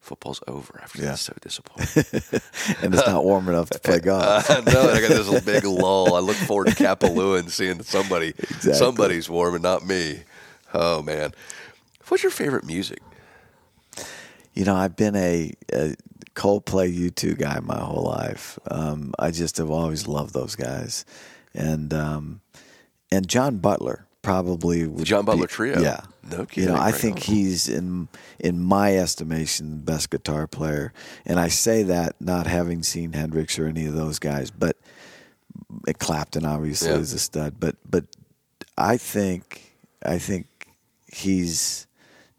football's 0.00 0.40
over 0.48 0.80
after 0.82 1.00
Yeah. 1.02 1.10
that. 1.10 1.18
So 1.18 1.34
disappointing. 1.40 2.04
And 2.82 2.94
it's 2.94 3.06
not 3.06 3.24
warm 3.24 3.48
enough 3.48 3.70
to 3.70 3.78
play 3.78 3.98
golf. 4.10 4.50
I 4.50 4.60
know. 4.60 4.88
and 4.88 4.98
I 4.98 5.00
got 5.00 5.08
this 5.10 5.44
big 5.44 5.64
lull. 5.64 6.14
I 6.14 6.20
look 6.20 6.36
forward 6.36 6.68
to 6.68 6.74
Kapalua 6.74 7.38
and 7.40 7.50
seeing 7.50 7.82
somebody. 7.82 8.28
Exactly. 8.38 8.74
Somebody's 8.74 9.28
warm 9.28 9.54
and 9.54 9.62
not 9.62 9.86
me. 9.86 10.20
Oh 10.72 11.02
man, 11.02 11.32
what's 12.08 12.22
your 12.22 12.30
favorite 12.32 12.64
music? 12.64 13.00
You 14.54 14.64
know, 14.64 14.74
I've 14.74 14.96
been 14.96 15.16
a, 15.16 15.52
a 15.72 15.94
Coldplay 16.34 16.96
U2 16.96 17.38
guy 17.38 17.60
my 17.60 17.78
whole 17.78 18.04
life. 18.04 18.58
Um, 18.70 19.12
I 19.18 19.30
just 19.30 19.56
have 19.58 19.70
always 19.70 20.06
loved 20.08 20.32
those 20.34 20.56
guys, 20.56 21.04
and 21.54 21.92
um, 21.94 22.40
and 23.12 23.28
John 23.28 23.58
Butler 23.58 24.06
probably 24.22 24.86
would 24.86 25.04
John 25.04 25.24
Butler 25.24 25.46
be- 25.46 25.52
Trio? 25.52 25.80
Yeah, 25.80 26.00
No 26.22 26.44
kidding. 26.46 26.64
You 26.68 26.74
know, 26.74 26.80
I 26.80 26.86
right 26.90 26.94
think 26.94 27.16
on. 27.16 27.22
he's 27.22 27.68
in 27.68 28.08
in 28.38 28.60
my 28.62 28.96
estimation 28.96 29.70
the 29.70 29.76
best 29.92 30.10
guitar 30.10 30.46
player, 30.46 30.92
and 31.24 31.38
I 31.40 31.48
say 31.48 31.82
that 31.84 32.16
not 32.20 32.46
having 32.46 32.82
seen 32.82 33.12
Hendrix 33.12 33.58
or 33.58 33.66
any 33.66 33.86
of 33.86 33.94
those 33.94 34.18
guys, 34.18 34.50
but 34.50 34.76
Clapton 35.98 36.44
obviously 36.44 36.88
Yeah. 36.90 36.96
is 36.98 37.12
a 37.12 37.18
stud, 37.18 37.54
but 37.58 37.76
but 37.88 38.04
I 38.76 38.96
think 38.96 39.72
I 40.04 40.18
think 40.18 40.46
he's 41.12 41.86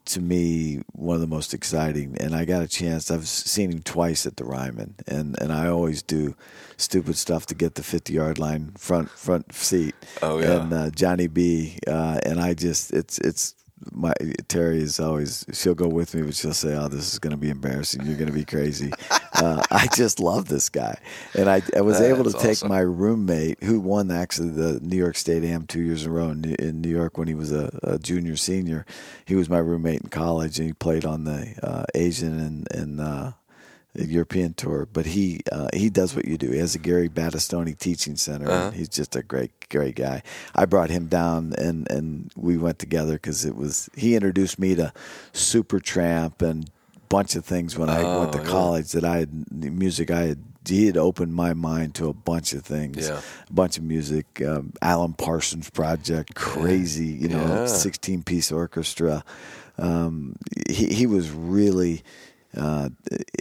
to 0.04 0.20
me 0.20 0.82
one 0.94 1.14
of 1.14 1.20
the 1.20 1.28
most 1.28 1.54
exciting 1.54 2.16
and 2.18 2.34
I 2.34 2.44
got 2.44 2.60
a 2.60 2.66
chance 2.66 3.08
I've 3.08 3.28
seen 3.28 3.70
him 3.70 3.82
twice 3.82 4.26
at 4.26 4.36
the 4.36 4.44
Ryman 4.44 4.96
and 5.06 5.40
and 5.40 5.52
I 5.52 5.68
always 5.68 6.02
do 6.02 6.34
stupid 6.76 7.16
stuff 7.16 7.46
to 7.46 7.54
get 7.54 7.76
the 7.76 7.84
50 7.84 8.12
yard 8.12 8.36
line 8.38 8.72
front 8.76 9.10
front 9.10 9.52
seat 9.54 9.94
Oh, 10.20 10.40
yeah. 10.40 10.60
and 10.62 10.72
uh, 10.72 10.90
Johnny 10.90 11.28
B 11.28 11.78
uh, 11.86 12.18
and 12.26 12.40
I 12.40 12.54
just 12.54 12.92
it's 12.92 13.18
it's 13.18 13.54
my 13.90 14.12
Terry 14.48 14.80
is 14.80 15.00
always 15.00 15.44
she'll 15.52 15.74
go 15.74 15.88
with 15.88 16.14
me 16.14 16.22
but 16.22 16.34
she'll 16.34 16.54
say 16.54 16.74
oh 16.76 16.88
this 16.88 17.12
is 17.12 17.18
going 17.18 17.32
to 17.32 17.36
be 17.36 17.50
embarrassing 17.50 18.04
you're 18.04 18.16
going 18.16 18.28
to 18.28 18.32
be 18.32 18.44
crazy 18.44 18.92
uh, 19.34 19.62
I 19.70 19.88
just 19.94 20.20
love 20.20 20.48
this 20.48 20.68
guy 20.68 20.96
and 21.34 21.48
I, 21.48 21.62
I 21.76 21.80
was 21.80 22.00
able 22.00 22.24
to 22.24 22.32
take 22.32 22.50
awesome. 22.50 22.68
my 22.68 22.80
roommate 22.80 23.62
who 23.62 23.80
won 23.80 24.10
actually 24.10 24.50
the 24.50 24.80
New 24.80 24.96
York 24.96 25.16
State 25.16 25.44
Am 25.44 25.66
two 25.66 25.80
years 25.80 26.04
in 26.04 26.10
a 26.10 26.14
row 26.14 26.30
in, 26.30 26.44
in 26.56 26.80
New 26.80 26.90
York 26.90 27.18
when 27.18 27.28
he 27.28 27.34
was 27.34 27.52
a, 27.52 27.78
a 27.82 27.98
junior 27.98 28.36
senior. 28.36 28.84
He 29.24 29.34
was 29.34 29.48
my 29.48 29.58
roommate 29.58 30.02
in 30.02 30.08
college 30.08 30.58
and 30.58 30.68
he 30.68 30.72
played 30.72 31.04
on 31.04 31.24
the 31.24 31.54
uh, 31.62 31.84
Asian 31.94 32.38
and, 32.38 32.70
and 32.72 33.00
uh, 33.00 33.32
European 33.94 34.54
tour. 34.54 34.88
But 34.92 35.06
he 35.06 35.40
uh, 35.52 35.68
he 35.74 35.90
does 35.90 36.14
what 36.16 36.24
you 36.26 36.38
do. 36.38 36.50
He 36.50 36.58
has 36.58 36.74
a 36.74 36.78
Gary 36.78 37.08
Battistoni 37.08 37.76
teaching 37.76 38.16
center. 38.16 38.50
Uh-huh. 38.50 38.66
And 38.68 38.74
he's 38.74 38.88
just 38.88 39.14
a 39.16 39.22
great 39.22 39.50
great 39.68 39.96
guy. 39.96 40.22
I 40.54 40.64
brought 40.66 40.90
him 40.90 41.06
down 41.08 41.54
and 41.58 41.90
and 41.90 42.30
we 42.36 42.56
went 42.58 42.78
together 42.78 43.14
because 43.14 43.44
it 43.44 43.56
was 43.56 43.88
he 43.96 44.14
introduced 44.14 44.58
me 44.58 44.74
to 44.76 44.92
Supertramp 45.34 46.42
and 46.42 46.70
bunch 47.08 47.36
of 47.36 47.44
things 47.44 47.76
when 47.76 47.90
I 47.90 48.02
went 48.18 48.32
to 48.32 48.38
Oh, 48.38 48.42
yeah. 48.42 48.48
college 48.48 48.92
that 48.92 49.04
I 49.04 49.18
had 49.18 49.52
music 49.52 50.10
I 50.10 50.22
had 50.22 50.38
he 50.66 50.86
had 50.86 50.96
opened 50.96 51.34
my 51.34 51.52
mind 51.52 51.94
to 51.96 52.08
a 52.08 52.14
bunch 52.14 52.54
of 52.54 52.64
things 52.64 53.06
Yeah. 53.08 53.20
a 53.50 53.52
bunch 53.52 53.76
of 53.76 53.84
music 53.84 54.40
um, 54.40 54.72
Alan 54.80 55.12
Parsons 55.12 55.68
project 55.68 56.34
crazy 56.34 57.06
you 57.08 57.28
know 57.28 57.44
Yeah. 57.44 57.66
16 57.66 58.22
piece 58.22 58.50
orchestra 58.50 59.24
um, 59.78 60.36
he, 60.68 60.86
he 60.94 61.06
was 61.06 61.30
really 61.30 62.02
uh, 62.56 62.90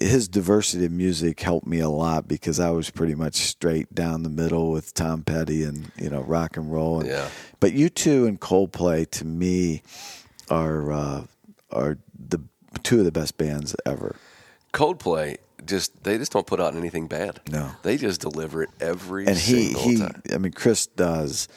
his 0.02 0.28
diversity 0.30 0.86
of 0.86 0.92
music 0.92 1.40
helped 1.42 1.68
me 1.68 1.80
a 1.80 1.90
lot 1.90 2.28
because 2.28 2.60
I 2.60 2.70
was 2.72 2.90
pretty 2.90 3.16
much 3.16 3.36
straight 3.36 3.94
down 3.94 4.24
the 4.24 4.30
middle 4.30 4.72
with 4.72 4.94
Tom 4.94 5.24
Petty 5.24 5.64
and 5.64 5.92
you 5.98 6.10
know 6.10 6.22
rock 6.22 6.56
and 6.58 6.72
roll 6.72 7.02
and, 7.02 7.10
Yeah. 7.10 7.28
but 7.60 7.74
U 7.74 7.90
two 7.90 8.26
and 8.26 8.40
Coldplay 8.40 9.10
to 9.12 9.26
me 9.26 9.82
are 10.50 10.92
uh, 10.92 11.24
are 11.72 11.98
the 12.18 12.40
two 12.84 13.00
of 13.00 13.06
the 13.06 13.12
best 13.12 13.38
bands 13.38 13.76
ever 13.86 14.16
Coldplay 14.74 15.38
just 15.66 16.04
they 16.04 16.18
just 16.18 16.32
don't 16.32 16.48
put 16.48 16.60
out 16.60 16.76
anything 16.76 17.08
bad. 17.08 17.40
No. 17.52 17.72
they 17.84 17.98
just 17.98 18.22
deliver 18.22 18.64
it 18.64 18.70
every 18.80 19.28
and 19.28 19.36
he 19.38 19.66
single 19.74 19.82
he 19.84 19.98
time. 19.98 20.22
I 20.34 20.38
mean 20.38 20.54
Chris 20.54 20.88
does 20.88 21.48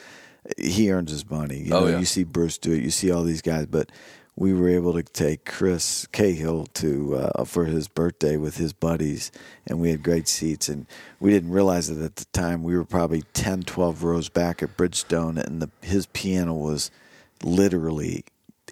he 0.59 0.91
earns 0.93 1.11
his 1.11 1.29
money. 1.31 1.59
You 1.59 1.75
Oh, 1.75 1.81
know, 1.81 1.87
yeah. 1.87 1.99
you 2.01 2.05
see 2.05 2.25
Bruce 2.25 2.59
do 2.59 2.73
it, 2.73 2.83
you 2.83 2.91
see 2.91 3.11
all 3.11 3.23
these 3.23 3.41
guys, 3.43 3.65
but 3.67 3.91
we 4.37 4.53
were 4.53 4.69
able 4.69 4.93
to 4.95 5.03
take 5.03 5.45
Chris 5.45 6.07
Cahill 6.09 6.67
to 6.75 7.17
uh, 7.17 7.45
for 7.45 7.67
his 7.67 7.87
birthday 7.89 8.37
with 8.37 8.57
his 8.57 8.73
buddies 8.73 9.31
and 9.67 9.81
we 9.81 9.91
had 9.91 10.03
great 10.03 10.27
seats 10.27 10.69
and 10.69 10.87
we 11.21 11.31
didn't 11.31 11.51
realize 11.51 11.89
it 11.89 12.03
at 12.03 12.17
the 12.17 12.25
time. 12.27 12.63
We 12.65 12.77
were 12.77 12.85
probably 12.85 13.23
10 13.35 13.63
12 13.63 14.03
rows 14.03 14.29
back 14.29 14.63
at 14.63 14.77
Bridgestone 14.77 15.39
and 15.39 15.63
the 15.63 15.71
his 15.83 16.07
piano 16.07 16.53
was 16.55 16.91
literally 17.43 18.25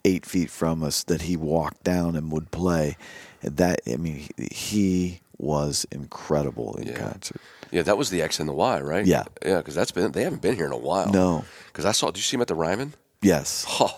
8 0.04 0.26
feet 0.26 0.50
from 0.50 0.82
us 0.82 1.04
that 1.04 1.22
he 1.22 1.36
walked 1.36 1.84
down 1.84 2.16
and 2.16 2.32
would 2.32 2.50
play. 2.50 2.96
And 3.42 3.56
that 3.58 3.80
I 3.86 3.96
mean 3.96 4.26
he, 4.36 4.48
he 4.50 5.20
was 5.38 5.86
incredible 5.90 6.74
in 6.76 6.88
Yeah. 6.88 6.98
concert. 6.98 7.40
Yeah, 7.70 7.82
that 7.82 7.96
was 7.96 8.10
the 8.10 8.20
X 8.20 8.38
and 8.38 8.48
the 8.48 8.52
Y, 8.52 8.80
right? 8.80 9.06
Yeah. 9.06 9.24
yeah, 9.44 9.58
because 9.58 9.74
that's 9.74 9.92
been 9.92 10.12
they 10.12 10.24
haven't 10.24 10.42
been 10.42 10.56
here 10.56 10.66
in 10.66 10.72
a 10.72 10.76
while. 10.76 11.10
No. 11.10 11.44
because 11.68 11.84
I 11.84 11.92
saw. 11.92 12.06
Did 12.08 12.18
you 12.18 12.22
see 12.22 12.36
him 12.36 12.42
at 12.42 12.48
the 12.48 12.54
Ryman? 12.54 12.94
Yes. 13.22 13.64
Oh, 13.80 13.96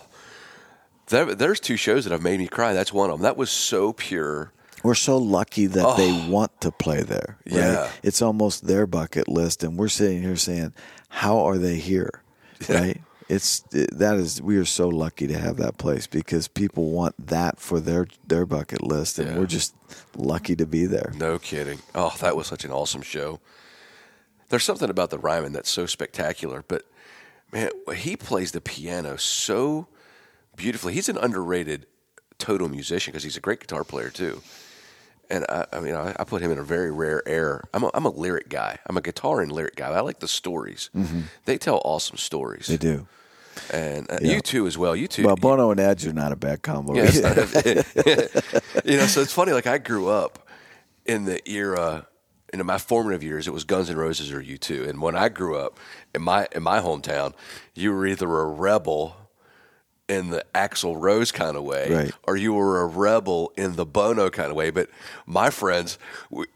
there, 1.09 1.35
there's 1.35 1.61
two 1.61 1.77
shows 1.77 2.05
that 2.05 2.11
have 2.11 2.23
made 2.23 2.39
me 2.39 2.49
cry. 2.49 2.73
That's 2.73 2.93
one 2.93 3.11
of 3.11 3.19
them. 3.19 3.23
That 3.23 3.37
was 3.37 3.51
so 3.51 3.93
pure. 3.93 4.53
We're 4.83 4.95
so 4.95 5.17
lucky 5.17 5.67
that 5.67 5.97
they 5.97 6.11
oh. 6.11 6.31
want 6.31 6.61
to 6.61 6.71
play 6.71 7.03
there. 7.03 7.39
Right? 7.47 7.57
Yeah. 7.57 7.91
It's 8.03 8.21
almost 8.21 8.67
their 8.67 8.87
bucket 8.87 9.29
list, 9.29 9.65
and 9.65 9.79
we're 9.79 9.89
sitting 9.89 10.23
here 10.23 10.37
saying, 10.37 10.75
"How 11.09 11.39
are 11.39 11.59
they 11.59 11.77
here?" 11.77 12.23
Right? 12.69 13.01
It's 13.29 13.65
it, 13.73 13.99
that 13.99 14.17
is 14.17 14.43
we 14.43 14.57
are 14.59 14.67
so 14.67 14.89
lucky 14.89 15.27
to 15.27 15.39
have 15.39 15.57
that 15.57 15.79
place 15.79 16.07
because 16.07 16.47
people 16.49 16.91
want 16.91 17.15
that 17.27 17.59
for 17.59 17.81
their 17.81 18.07
their 18.27 18.45
bucket 18.45 18.83
list, 18.83 19.19
and 19.19 19.31
Yeah. 19.31 19.39
we're 19.39 19.47
just 19.47 19.75
lucky 20.17 20.55
to 20.57 20.67
be 20.67 20.85
there. 20.85 21.13
No 21.17 21.39
kidding. 21.39 21.79
Oh, 21.95 22.15
that 22.21 22.37
was 22.37 22.47
such 22.47 22.65
an 22.65 22.71
awesome 22.71 23.03
show. 23.03 23.41
There's 24.51 24.65
something 24.65 24.91
about 24.91 25.11
the 25.11 25.19
Ryman 25.19 25.53
that's 25.53 25.71
so 25.71 25.87
spectacular, 25.87 26.63
but 26.69 26.85
man, 27.51 27.71
he 27.97 28.17
plays 28.17 28.53
the 28.53 28.61
piano 28.61 29.17
so 29.17 29.89
beautifully. 30.57 30.93
He's 30.95 31.09
an 31.09 31.19
underrated 31.19 31.87
total 32.39 32.69
musician 32.69 33.13
because 33.13 33.23
he's 33.23 33.37
a 33.37 33.41
great 33.41 33.61
guitar 33.61 33.85
player 33.85 34.11
too. 34.11 34.43
And 35.31 35.47
I, 35.49 35.67
I 35.73 35.81
mean, 35.81 35.95
I, 35.95 36.15
I 36.19 36.25
put 36.25 36.43
him 36.43 36.51
in 36.51 36.59
a 36.59 36.63
very 36.63 36.91
rare 36.91 37.27
air. 37.27 37.65
I'm 37.73 37.85
a, 37.85 37.91
I'm 37.95 38.05
a 38.05 38.11
lyric 38.11 38.49
guy. 38.51 38.79
I'm 38.87 38.97
a 38.97 39.01
guitar 39.01 39.41
and 39.41 39.51
lyric 39.51 39.77
guy. 39.77 39.89
I 39.89 40.01
like 40.01 40.21
the 40.21 40.29
stories. 40.29 40.91
They 41.47 41.57
tell 41.57 41.81
awesome 41.85 42.19
stories. 42.19 42.65
Mm-hmm. 42.69 42.73
They 42.73 42.77
do. 42.77 43.09
And 43.73 44.11
uh, 44.11 44.19
Yeah. 44.21 44.35
U 44.35 44.41
two 44.41 44.67
as 44.67 44.77
well. 44.77 44.95
U 44.95 45.09
two. 45.09 45.25
Well, 45.25 45.37
Bono 45.37 45.71
and 45.71 45.81
Edge 45.81 46.07
are 46.07 46.13
not 46.13 46.33
a 46.33 46.37
bad 46.37 46.63
combo. 46.63 46.95
Yeah, 46.95 47.05
not- 47.21 47.37
you 48.85 48.97
know, 48.99 49.07
so 49.07 49.21
it's 49.23 49.33
funny. 49.33 49.53
Like 49.53 49.67
I 49.67 49.79
grew 49.79 50.09
up 50.09 50.47
in 51.07 51.25
the 51.25 51.41
era, 51.49 52.07
in 52.53 52.65
my 52.67 52.79
formative 52.79 53.23
years, 53.23 53.47
it 53.49 53.53
was 53.53 53.65
Guns 53.65 53.89
N' 53.91 53.97
Roses 53.97 54.33
or 54.33 54.41
U 54.41 54.59
two. 54.59 54.85
And 54.85 55.01
when 55.01 55.17
I 55.17 55.29
grew 55.29 55.57
up 55.57 55.79
in 56.15 56.23
my 56.23 56.49
in 56.53 56.63
my 56.63 56.81
hometown, 56.81 57.33
you 57.75 57.93
were 57.93 58.07
either 58.07 58.27
a 58.27 58.47
rebel 58.47 59.17
in 60.09 60.29
the 60.31 60.45
Axl 60.55 60.95
Rose 61.01 61.33
kind 61.33 61.57
of 61.57 61.63
way, 61.63 61.89
Right. 61.91 62.13
or 62.25 62.37
you 62.37 62.53
were 62.53 62.83
a 62.83 62.87
rebel 62.87 63.53
in 63.57 63.77
the 63.77 63.87
Bono 63.87 64.29
kind 64.29 64.51
of 64.51 64.57
way. 64.57 64.71
But 64.71 64.91
my 65.25 65.49
friends, 65.49 65.99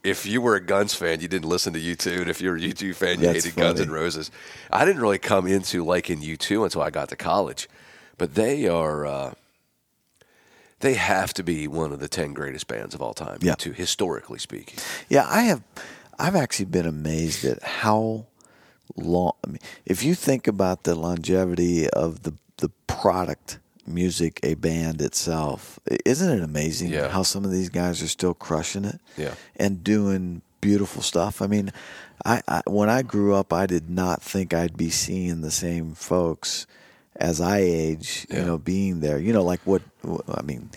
if 0.04 0.26
you 0.26 0.42
were 0.42 0.54
a 0.54 0.60
Guns 0.60 0.92
fan, 0.92 1.20
you 1.20 1.28
didn't 1.28 1.48
listen 1.48 1.72
to 1.72 1.78
U 1.78 1.94
two, 1.96 2.20
and 2.20 2.28
if 2.28 2.42
you 2.42 2.50
were 2.50 2.56
a 2.56 2.60
U 2.60 2.72
two 2.74 2.92
fan, 2.92 3.20
you 3.20 3.26
That's 3.26 3.44
hated 3.46 3.56
Guns 3.56 3.80
N' 3.80 3.90
Roses. 3.90 4.30
I 4.70 4.84
didn't 4.84 5.00
really 5.00 5.18
come 5.18 5.46
into 5.46 5.82
liking 5.82 6.20
U 6.20 6.36
two 6.36 6.62
until 6.64 6.82
I 6.82 6.90
got 6.90 7.08
to 7.08 7.16
college, 7.16 7.68
but 8.18 8.34
they 8.34 8.68
are. 8.68 9.06
Uh, 9.06 9.32
they 10.80 10.94
have 10.94 11.34
to 11.34 11.42
be 11.42 11.66
one 11.66 11.92
of 11.92 11.98
the 12.00 12.08
ten 12.08 12.32
greatest 12.34 12.68
bands 12.68 12.94
of 12.94 13.02
all 13.02 13.14
time, 13.14 13.38
Yeah. 13.40 13.54
to 13.56 13.72
historically 13.72 14.38
speaking. 14.38 14.78
Yeah, 15.08 15.26
I 15.28 15.42
have. 15.42 15.62
I've 16.18 16.36
actually 16.36 16.66
been 16.66 16.86
amazed 16.86 17.44
at 17.44 17.62
how 17.62 18.26
long. 18.96 19.32
I 19.44 19.48
mean, 19.50 19.60
if 19.86 20.02
you 20.04 20.14
think 20.14 20.46
about 20.46 20.84
the 20.84 20.94
longevity 20.94 21.88
of 21.90 22.22
the 22.24 22.34
the 22.58 22.70
product, 22.86 23.58
music, 23.86 24.38
a 24.42 24.54
band 24.54 25.00
itself, 25.00 25.78
isn't 26.04 26.30
it 26.38 26.42
amazing 26.42 26.90
Yeah. 26.90 27.08
how 27.08 27.22
some 27.22 27.44
of 27.44 27.50
these 27.50 27.68
guys 27.70 28.02
are 28.02 28.08
still 28.08 28.34
crushing 28.34 28.84
it? 28.84 29.00
Yeah. 29.16 29.34
and 29.56 29.82
doing 29.82 30.42
beautiful 30.60 31.02
stuff. 31.02 31.40
I 31.40 31.46
mean, 31.46 31.70
I, 32.24 32.42
I 32.48 32.62
when 32.66 32.90
I 32.90 33.02
grew 33.02 33.34
up, 33.34 33.52
I 33.52 33.66
did 33.66 33.88
not 33.88 34.22
think 34.22 34.52
I'd 34.52 34.76
be 34.76 34.90
seeing 34.90 35.40
the 35.40 35.50
same 35.52 35.94
folks 35.94 36.66
as 37.16 37.40
I 37.40 37.58
age. 37.58 38.26
Yeah. 38.28 38.40
You 38.40 38.46
know, 38.46 38.58
being 38.58 39.00
there. 39.00 39.18
You 39.18 39.32
know, 39.32 39.42
like 39.44 39.60
what 39.64 39.82
I 40.04 40.42
mean. 40.42 40.70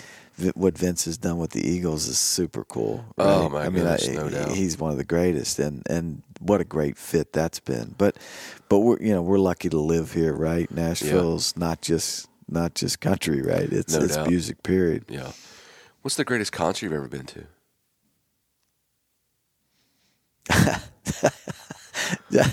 What 0.56 0.78
Vince 0.78 1.06
has 1.06 1.18
done 1.18 1.38
with 1.38 1.52
the 1.52 1.68
Eagles 1.68 2.08
is 2.08 2.18
super 2.18 2.64
cool. 2.66 3.06
Oh, 3.18 3.44
right? 3.44 3.52
my 3.52 3.66
I 3.66 3.70
mean, 3.70 3.86
I- 3.88 3.98
no 4.14 4.30
doubt. 4.30 4.52
he's 4.52 4.78
one 4.78 4.92
of 4.92 4.98
the 4.98 5.04
greatest, 5.04 5.60
and 5.60 5.84
and 5.90 6.24
what 6.40 6.60
a 6.62 6.64
great 6.66 6.98
fit 6.98 7.32
that's 7.34 7.60
been. 7.60 7.96
But 7.98 8.18
but 8.70 8.80
we're 8.80 9.00
you 9.02 9.14
know 9.14 9.22
we're 9.22 9.38
lucky 9.40 9.70
to 9.70 9.80
live 9.80 10.14
here, 10.14 10.34
right? 10.34 10.70
Nashville's 10.72 11.56
not 11.58 11.82
just 11.82 12.28
not 12.50 12.74
just 12.76 13.00
country, 13.00 13.42
right? 13.42 13.72
It's 13.72 13.94
No 13.94 14.04
it's 14.04 14.16
doubt. 14.16 14.30
music. 14.30 14.62
Period. 14.64 15.06
Yeah. 15.08 15.32
What's 16.02 16.16
the 16.16 16.26
greatest 16.26 16.52
concert 16.52 16.86
you've 16.86 16.94
ever 16.94 17.08
been 17.08 17.28
to? 17.28 17.46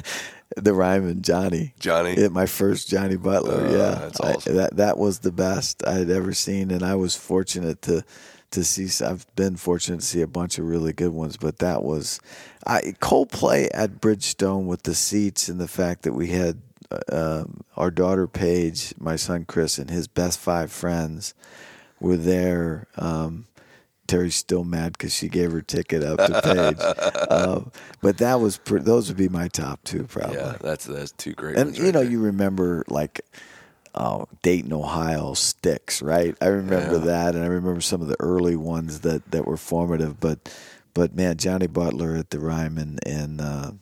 the 0.57 0.73
Ryman 0.75 1.23
Johnny. 1.23 1.75
Johnny? 1.79 2.15
Yeah, 2.17 2.29
my 2.29 2.47
first 2.47 2.89
Johnny 2.89 3.17
Butler. 3.17 3.67
Uh, 3.67 3.71
yeah, 3.73 3.95
that's 4.01 4.21
I- 4.21 4.33
awesome. 4.35 4.57
that 4.57 4.77
that 4.77 4.99
was 4.99 5.21
the 5.21 5.33
best 5.33 5.87
I 5.87 5.93
had 5.95 6.11
ever 6.11 6.33
seen, 6.33 6.71
and 6.71 6.83
I 6.83 6.95
was 6.95 7.15
fortunate 7.17 7.83
to 7.83 8.05
to 8.53 8.65
see. 8.65 9.05
I've 9.05 9.27
been 9.37 9.57
fortunate 9.57 10.01
to 10.01 10.07
see 10.07 10.23
a 10.23 10.27
bunch 10.27 10.59
of 10.59 10.67
really 10.67 10.93
good 10.93 11.13
ones, 11.13 11.37
but 11.37 11.59
that 11.59 11.83
was 11.83 12.21
I 12.67 12.95
Coldplay 13.01 13.69
at 13.75 14.01
Bridgestone 14.01 14.65
with 14.67 14.85
the 14.85 14.95
seats 14.95 15.49
and 15.49 15.61
the 15.61 15.69
fact 15.69 16.03
that 16.03 16.15
we 16.15 16.29
had 16.29 16.59
uh, 16.91 17.41
um, 17.43 17.61
our 17.77 17.91
daughter 17.91 18.27
Paige, 18.27 18.95
my 18.99 19.17
son 19.17 19.45
Chris, 19.45 19.79
and 19.79 19.91
his 19.91 20.09
best 20.09 20.39
five 20.39 20.73
friends 20.73 21.35
were 22.01 22.17
there. 22.17 22.87
Um, 22.97 23.47
Terry's 24.09 24.35
still 24.35 24.65
mad 24.65 24.93
because 24.95 25.15
she 25.15 25.29
gave 25.29 25.53
her 25.53 25.63
ticket 25.63 26.03
up 26.03 26.19
to 26.19 26.41
Paige, 26.43 27.27
um, 27.31 27.71
but 28.03 28.19
that 28.19 28.41
was 28.41 28.59
pr- 28.59 28.79
those 28.81 29.07
would 29.09 29.17
be 29.17 29.29
my 29.29 29.47
top 29.47 29.85
two 29.85 30.03
probably. 30.05 30.37
Yeah, 30.37 30.57
that's 30.61 30.87
that's 30.87 31.13
two 31.13 31.35
great 31.35 31.57
And 31.57 31.77
you 31.79 31.85
right 31.85 31.95
know, 31.95 32.01
there. 32.03 32.11
you 32.11 32.21
remember 32.21 32.85
like 32.89 33.21
uh, 33.95 34.25
Dayton, 34.43 34.73
Ohio 34.73 35.35
Styx, 35.35 36.03
right? 36.03 36.37
I 36.41 36.47
remember 36.47 36.95
Yeah. 36.99 37.05
that, 37.05 37.35
and 37.37 37.45
I 37.45 37.49
remember 37.49 37.81
some 37.81 38.03
of 38.03 38.09
the 38.09 38.17
early 38.21 38.57
ones 38.57 39.01
that, 39.01 39.31
that 39.31 39.47
were 39.47 39.57
formative. 39.57 40.19
But 40.21 40.53
but 40.95 41.15
man, 41.15 41.37
Johnny 41.37 41.67
Butler 41.69 42.17
at 42.17 42.31
the 42.31 42.41
Ryman 42.41 42.99
and 43.07 43.41
uh, 43.41 43.73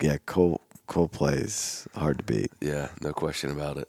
yeah, 0.00 0.16
Cole 0.26 0.60
Coldplay 0.88 1.40
is 1.42 1.86
hard 1.94 2.18
to 2.18 2.24
beat. 2.24 2.50
Yeah, 2.60 2.88
no 3.00 3.12
question 3.12 3.50
about 3.50 3.76
it. 3.78 3.88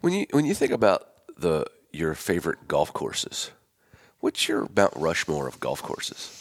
When 0.00 0.12
you 0.12 0.26
when 0.30 0.44
you 0.44 0.54
think 0.54 0.72
about 0.72 1.08
the 1.36 1.66
your 1.92 2.14
favorite 2.14 2.66
golf 2.68 2.92
courses, 2.92 3.50
what's 4.22 4.48
your 4.48 4.68
Mount 4.74 4.92
Rushmore 4.96 5.48
of 5.48 5.60
golf 5.60 5.82
courses? 5.82 6.38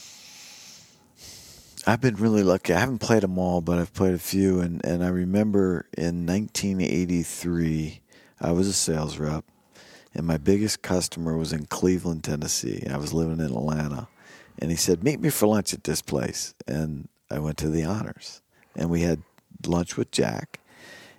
I've 1.87 1.99
been 1.99 2.15
really 2.15 2.43
lucky. 2.43 2.73
I 2.73 2.79
haven't 2.79 2.99
played 2.99 3.23
them 3.23 3.39
all, 3.39 3.59
but 3.59 3.79
I've 3.79 3.93
played 3.93 4.13
a 4.13 4.19
few. 4.19 4.59
And, 4.61 4.85
and 4.85 5.03
I 5.03 5.07
remember 5.07 5.87
in 5.97 6.27
1983, 6.27 8.01
I 8.39 8.51
was 8.51 8.67
a 8.67 8.73
sales 8.73 9.17
rep, 9.17 9.43
and 10.13 10.27
my 10.27 10.37
biggest 10.37 10.83
customer 10.83 11.35
was 11.35 11.51
in 11.51 11.65
Cleveland, 11.65 12.23
Tennessee. 12.23 12.85
I 12.87 12.97
was 12.97 13.13
living 13.13 13.39
in 13.39 13.45
Atlanta. 13.45 14.07
And 14.59 14.69
he 14.69 14.77
said, 14.77 15.03
Meet 15.03 15.19
me 15.19 15.31
for 15.31 15.47
lunch 15.47 15.73
at 15.73 15.83
this 15.83 16.03
place. 16.03 16.53
And 16.67 17.09
I 17.31 17.39
went 17.39 17.57
to 17.57 17.69
the 17.69 17.83
honors. 17.83 18.43
And 18.75 18.91
we 18.91 19.01
had 19.01 19.23
lunch 19.65 19.97
with 19.97 20.11
Jack. 20.11 20.59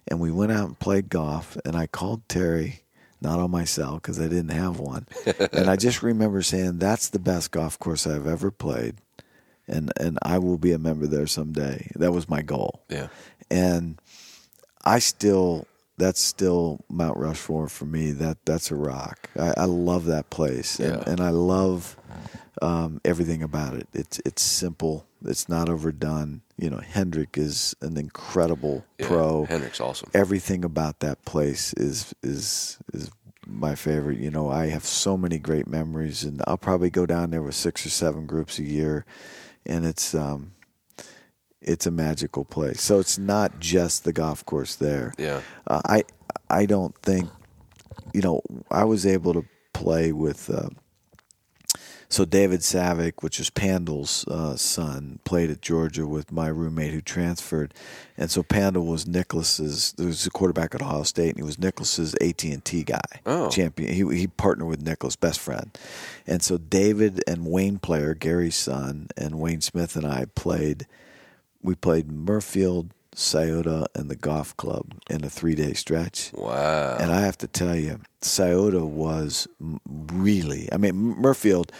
And 0.07 0.21
we 0.21 0.31
went 0.31 0.53
out 0.53 0.69
and 0.69 0.79
played 0.79 1.09
golf. 1.09 1.57
And 1.65 1.75
I 1.75 1.89
called 1.89 2.29
Terry, 2.29 2.82
not 3.23 3.39
on 3.39 3.51
my 3.51 3.65
cell 3.65 3.95
because 3.95 4.21
I 4.21 4.29
didn't 4.29 4.51
have 4.51 4.79
one. 4.79 5.07
and 5.53 5.71
I 5.71 5.77
just 5.77 6.03
remember 6.03 6.43
saying, 6.43 6.79
That's 6.79 7.09
the 7.09 7.19
best 7.19 7.51
golf 7.51 7.79
course 7.79 8.07
I've 8.07 8.27
ever 8.27 8.51
played 8.51 8.97
and 9.69 9.93
and 9.99 10.19
I 10.23 10.39
will 10.39 10.59
be 10.59 10.73
a 10.73 10.79
member 10.79 11.07
there 11.07 11.27
someday. 11.27 11.91
That 11.97 12.13
was 12.13 12.29
my 12.29 12.43
goal. 12.43 12.85
Yeah. 12.89 13.09
And 13.51 14.01
I 14.85 14.99
still 14.99 15.67
that's 15.99 16.21
still 16.21 16.85
Mount 16.89 17.17
Rushmore 17.17 17.69
for 17.69 17.85
me. 17.85 18.13
That 18.13 18.39
that's 18.45 18.71
a 18.71 18.75
rock. 18.75 19.31
I, 19.39 19.55
I 19.57 19.65
love 19.65 20.07
that 20.07 20.31
place, 20.31 20.81
and, 20.81 21.07
and 21.07 21.21
I 21.21 21.31
love 21.31 21.97
um, 22.61 23.01
everything 23.05 23.43
about 23.43 23.75
it. 23.75 23.89
It's 23.93 24.21
it's 24.25 24.43
simple. 24.43 25.07
It's 25.25 25.49
not 25.49 25.69
overdone. 25.69 26.43
You 26.63 26.71
know, 26.71 26.79
Hendrick 26.79 27.37
is 27.37 27.75
an 27.81 27.97
incredible 27.97 28.85
Yeah, 28.97 29.09
pro. 29.09 29.47
Hendrick's 29.47 29.81
awesome. 29.81 30.11
Everything 30.15 30.65
about 30.65 31.01
that 31.01 31.25
place 31.25 31.75
is 31.75 32.15
is 32.23 32.79
is 32.93 33.11
my 33.45 33.75
favorite. 33.75 34.19
You 34.21 34.31
know, 34.31 34.49
I 34.49 34.69
have 34.69 34.85
so 34.85 35.17
many 35.17 35.39
great 35.39 35.67
memories, 35.67 36.23
and 36.23 36.41
I'll 36.47 36.57
probably 36.57 36.89
go 36.89 37.05
down 37.05 37.31
there 37.31 37.43
with 37.43 37.57
six 37.57 37.85
or 37.85 37.91
seven 37.91 38.27
groups 38.27 38.61
a 38.61 38.63
year, 38.63 39.05
and 39.67 39.85
it's 39.85 40.15
um, 40.15 40.53
it's 41.61 41.85
a 41.85 41.91
magical 41.91 42.45
place. 42.45 42.81
So 42.81 43.01
it's 43.01 43.19
not 43.19 43.59
just 43.59 44.05
the 44.05 44.13
golf 44.13 44.47
course 44.47 44.77
there. 44.77 45.15
Yeah. 45.19 45.41
Uh, 45.67 45.81
I 45.85 46.05
I 46.49 46.67
don't 46.67 46.97
think 47.03 47.29
you 48.15 48.21
know 48.21 48.41
I 48.71 48.85
was 48.85 49.05
able 49.05 49.35
to 49.35 49.45
play 49.75 50.13
with 50.13 50.49
uh, 50.49 50.69
so 52.13 52.25
David 52.27 52.61
Savic, 52.61 53.23
which 53.23 53.41
is 53.41 53.49
Pandel's 53.49 54.27
uh, 54.29 54.55
son, 54.57 55.19
played 55.25 55.51
at 55.51 55.63
Georgia 55.63 56.07
with 56.07 56.31
my 56.31 56.49
roommate 56.49 56.93
who 56.93 57.01
transferred, 57.01 57.73
and 58.19 58.31
so 58.31 58.43
Pandel 58.43 58.85
was 58.87 59.07
Nicklaus's. 59.07 59.93
There 59.97 60.07
was 60.07 60.27
a 60.27 60.31
quarterback 60.31 60.75
at 60.75 60.83
Ohio 60.83 61.05
State, 61.05 61.31
and 61.31 61.39
he 61.39 61.43
was 61.43 61.59
Nicklaus's 61.59 62.15
AT 62.21 62.45
and 62.45 62.65
T 62.65 62.83
guy, 62.85 63.01
Oh. 63.25 63.49
champion. 63.49 63.93
He 63.95 64.05
he 64.17 64.27
partnered 64.27 64.69
with 64.69 64.83
Nicklaus, 64.83 65.17
best 65.17 65.41
friend, 65.41 65.77
and 66.27 66.43
so 66.43 66.59
David 66.59 67.23
and 67.27 67.47
Wayne 67.47 67.79
Player, 67.79 68.15
Gary's 68.15 68.57
son, 68.57 69.09
and 69.17 69.41
Wayne 69.41 69.61
Smith 69.63 69.97
and 69.97 70.07
I 70.07 70.27
played. 70.35 70.87
We 71.63 71.75
played 71.77 72.09
Muirfield, 72.09 72.91
Scioto, 73.15 73.87
and 73.95 74.11
the 74.11 74.17
golf 74.17 74.57
club 74.57 74.95
in 75.09 75.25
a 75.25 75.31
three 75.31 75.55
day 75.55 75.73
stretch. 75.75 76.31
Wow. 76.35 76.97
And 76.99 77.13
I 77.13 77.21
have 77.21 77.39
to 77.39 77.47
tell 77.47 77.77
you, 77.77 78.01
Scioto 78.21 78.85
was 78.85 79.47
really, 79.87 80.69
I 80.73 80.77
mean, 80.77 81.17
Muirfield, 81.23 81.71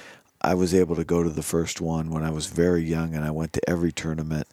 I 0.43 0.55
was 0.55 0.75
able 0.75 0.97
to 0.97 1.05
go 1.05 1.23
to 1.23 1.31
the 1.31 1.43
first 1.43 1.81
one 1.81 2.11
when 2.11 2.25
I 2.25 2.31
was 2.31 2.47
very 2.47 2.83
young 2.83 3.15
and 3.15 3.25
I 3.25 3.31
went 3.31 3.53
to 3.55 3.71
every 3.71 3.93
tournament. 3.93 4.49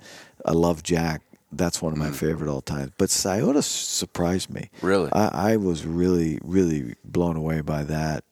I 0.45 0.51
love 0.51 0.83
Jack. 0.83 1.21
That's 1.51 1.81
one 1.81 1.91
of 1.91 1.97
my 1.97 2.09
mm. 2.09 2.15
favorite 2.15 2.49
all 2.49 2.61
time. 2.61 2.93
But 2.99 3.09
Scioto 3.09 3.61
surprised 3.61 4.51
me. 4.51 4.69
Really? 4.83 5.11
I, 5.11 5.53
I 5.53 5.57
was 5.57 5.83
really, 5.83 6.37
really 6.43 6.93
blown 7.03 7.35
away 7.35 7.61
by 7.61 7.83
that. 7.85 8.23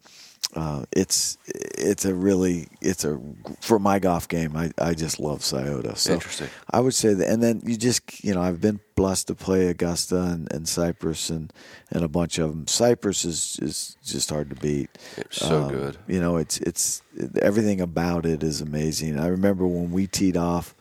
Uh, 0.58 0.86
it's 0.92 1.38
it's 1.46 2.04
a 2.04 2.16
really 2.16 2.68
it's 2.82 3.06
a 3.06 3.22
for 3.62 3.78
my 3.78 4.00
golf 4.00 4.28
game. 4.28 4.58
I, 4.58 4.72
I 4.80 4.96
just 4.96 5.20
love 5.20 5.44
Scioto. 5.44 5.94
So 5.94 6.14
Interesting. 6.14 6.50
I 6.72 6.80
would 6.80 6.96
say 6.96 7.14
that, 7.14 7.30
and 7.30 7.44
then 7.44 7.62
you 7.64 7.78
just 7.78 8.24
you 8.24 8.34
know 8.34 8.42
I've 8.42 8.60
been 8.60 8.80
blessed 8.96 9.28
to 9.28 9.36
play 9.36 9.68
Augusta 9.68 10.20
and, 10.20 10.52
and 10.52 10.68
Cypress 10.68 11.30
and, 11.30 11.54
and 11.92 12.04
a 12.04 12.08
bunch 12.08 12.40
of 12.40 12.50
them. 12.50 12.66
Cypress 12.66 13.24
is 13.24 13.60
is 13.62 13.98
just 14.04 14.32
hard 14.32 14.50
to 14.50 14.56
beat. 14.56 14.90
It's 15.18 15.38
so 15.38 15.66
Um, 15.66 15.70
good. 15.70 15.98
You 16.08 16.20
know, 16.20 16.38
it's 16.38 16.58
it's 16.62 17.04
everything 17.40 17.80
about 17.80 18.26
it 18.26 18.42
is 18.42 18.60
amazing. 18.60 19.20
I 19.20 19.28
remember 19.28 19.68
when 19.68 19.92
we 19.92 20.08
teed 20.08 20.36
off. 20.38 20.74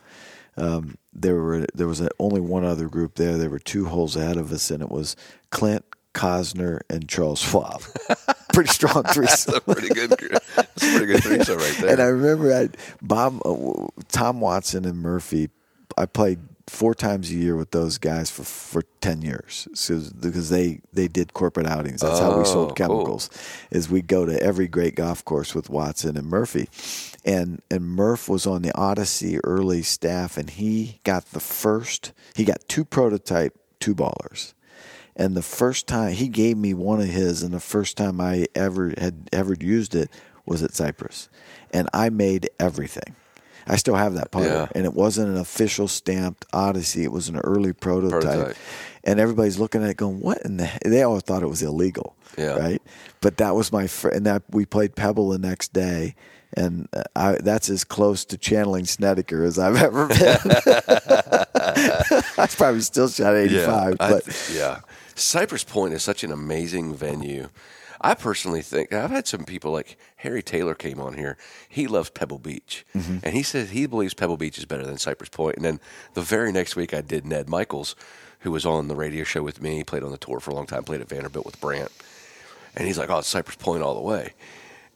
Um, 0.59 0.97
there 1.13 1.35
were 1.35 1.67
there 1.75 1.87
was 1.87 2.01
a, 2.01 2.09
only 2.19 2.41
one 2.41 2.65
other 2.65 2.89
group 2.89 3.17
there. 3.17 3.37
There 3.37 3.51
were 3.51 3.59
two 3.59 3.85
holes 3.85 4.17
ahead 4.17 4.39
of 4.39 4.51
us, 4.53 4.71
and 4.71 4.83
it 4.83 4.91
was 4.91 5.17
Clint 5.51 5.85
Cosner 6.17 6.81
and 6.89 7.09
Charles 7.09 7.41
Schwab. 7.41 7.83
Pretty 8.53 8.71
strong 8.71 9.03
threesome. 9.05 9.53
That's 9.67 9.69
a 9.69 9.75
pretty 9.75 9.89
good. 9.95 10.11
That's 10.11 10.83
a 10.83 10.91
pretty 10.97 11.07
good 11.07 11.23
threesome 11.23 11.59
right 11.59 11.77
there. 11.81 11.91
And 11.93 12.01
I 12.01 12.07
remember 12.07 12.53
I, 12.55 12.69
Bob, 13.03 13.41
uh, 13.45 13.87
Tom 14.09 14.41
Watson, 14.41 14.85
and 14.87 14.99
Murphy. 14.99 15.51
I 15.99 16.07
played 16.07 16.39
four 16.67 16.95
times 16.95 17.31
a 17.31 17.35
year 17.35 17.55
with 17.55 17.71
those 17.71 17.97
guys 17.99 18.31
for 18.31 18.43
for 18.45 18.83
ten 19.01 19.21
years, 19.23 19.69
so, 19.75 20.01
because 20.21 20.49
they 20.51 20.81
they 20.93 21.07
did 21.07 21.33
corporate 21.35 21.67
outings. 21.67 22.01
That's 22.01 22.19
how 22.19 22.35
we 22.35 22.41
Oh, 22.41 22.45
sold 22.45 22.69
cool. 22.69 22.75
chemicals. 22.89 23.31
Is 23.71 23.89
we 23.91 24.01
go 24.03 24.25
to 24.27 24.43
every 24.43 24.69
great 24.69 24.95
golf 24.95 25.25
course 25.25 25.55
with 25.55 25.69
Watson 25.71 26.17
and 26.17 26.27
Murphy, 26.27 26.69
and 27.25 27.61
and 27.71 27.85
Murph 27.85 28.29
was 28.29 28.47
on 28.47 28.63
the 28.63 28.75
Odyssey 28.77 29.39
early 29.45 29.83
staff, 29.83 30.37
and 30.39 30.49
he 30.51 31.01
got 31.05 31.27
the 31.27 31.41
first. 31.41 32.13
He 32.35 32.45
got 32.45 32.67
two 32.69 32.85
prototype 32.85 33.55
two 33.81 33.95
ballers. 33.95 34.55
And 35.17 35.35
the 35.35 35.43
first 35.43 35.87
time 35.87 36.13
he 36.13 36.29
gave 36.29 36.57
me 36.59 36.75
one 36.75 37.01
of 37.01 37.07
his, 37.09 37.43
and 37.43 37.55
the 37.55 37.61
first 37.61 37.97
time 37.97 38.21
I 38.21 38.47
ever 38.55 38.93
had 38.99 39.29
ever 39.33 39.55
used 39.59 39.95
it 39.95 40.11
was 40.45 40.63
at 40.63 40.75
Cypress, 40.75 41.29
and 41.73 41.89
I 41.95 42.11
made 42.11 42.51
everything. 42.61 43.17
I 43.67 43.77
still 43.77 43.97
have 43.97 44.15
that 44.15 44.31
putter, 44.31 44.47
Yeah. 44.47 44.69
and 44.77 44.85
it 44.85 44.95
wasn't 44.95 45.31
an 45.31 45.37
official 45.39 45.89
stamped 45.89 46.45
Odyssey. 46.53 47.03
It 47.03 47.11
was 47.11 47.29
an 47.29 47.39
early 47.39 47.73
prototype, 47.73 48.21
Prototype. 48.23 48.57
and 49.03 49.19
everybody's 49.19 49.59
looking 49.59 49.83
at 49.83 49.91
it, 49.91 49.97
going, 49.97 50.21
"What 50.21 50.43
in 50.43 50.59
the?" 50.59 50.71
They 50.85 51.03
all 51.03 51.19
thought 51.19 51.43
it 51.43 51.49
was 51.49 51.63
illegal, 51.63 52.15
Yeah. 52.39 52.57
right? 52.59 52.83
But 53.23 53.39
that 53.39 53.57
was 53.57 53.73
my 53.73 53.87
fr- 53.89 54.11
and 54.11 54.25
that 54.27 54.43
we 54.51 54.67
played 54.67 54.95
Pebble 54.95 55.31
the 55.31 55.39
next 55.39 55.73
day. 55.73 56.15
And 56.57 56.89
uh, 56.93 57.03
I, 57.17 57.33
that's 57.43 57.69
as 57.69 57.83
close 57.83 58.25
to 58.27 58.39
channeling 58.39 58.85
Snedeker 58.85 59.43
as 59.45 59.59
I've 59.59 59.77
ever 59.77 60.07
been. 60.07 60.17
I 61.59 62.47
probably 62.51 62.81
still 62.83 63.09
shot 63.09 63.35
85, 63.35 63.97
I 63.99 64.11
but 64.11 64.25
th- 64.25 64.51
yeah. 64.57 64.81
Cypress 65.17 65.65
Point 65.65 65.95
is 65.95 66.03
such 66.03 66.23
an 66.25 66.31
amazing 66.31 66.95
venue. 66.95 67.49
I 68.01 68.15
personally 68.15 68.61
think 68.61 68.93
I've 68.93 69.11
had 69.11 69.27
some 69.27 69.45
people 69.45 69.73
like 69.73 69.97
Harry 70.17 70.43
Taylor 70.43 70.75
came 70.75 71.01
on 71.01 71.15
here. 71.15 71.39
He 71.69 71.87
loves 71.87 72.11
Pebble 72.11 72.39
Beach, 72.39 72.85
Mm-hmm. 72.95 73.19
and 73.23 73.35
he 73.35 73.43
says 73.43 73.71
he 73.71 73.87
believes 73.87 74.13
Pebble 74.15 74.37
Beach 74.37 74.59
is 74.59 74.67
better 74.67 74.85
than 74.85 74.99
Cypress 74.99 75.31
Point. 75.31 75.57
And 75.57 75.65
then 75.65 75.81
the 76.15 76.21
very 76.21 76.53
next 76.53 76.77
week, 76.77 76.93
I 76.93 77.01
did 77.01 77.25
Ned 77.25 77.49
Michaels, 77.49 77.97
who 78.41 78.51
was 78.51 78.67
on 78.67 78.89
the 78.89 78.95
radio 78.95 79.25
show 79.25 79.43
with 79.43 79.63
me. 79.63 79.83
Played 79.83 80.03
on 80.03 80.11
the 80.11 80.19
tour 80.19 80.41
for 80.41 80.51
a 80.51 80.55
long 80.55 80.67
time. 80.67 80.85
Played 80.85 81.01
at 81.01 81.09
Vanderbilt 81.09 81.47
with 81.47 81.59
Brandt, 81.61 81.91
and 82.77 82.87
he's 82.87 82.99
like, 82.99 83.09
"Oh, 83.09 83.19
it's 83.21 83.29
Cypress 83.29 83.57
Point 83.57 83.83
all 83.83 83.95
the 83.95 84.03
way." 84.03 84.35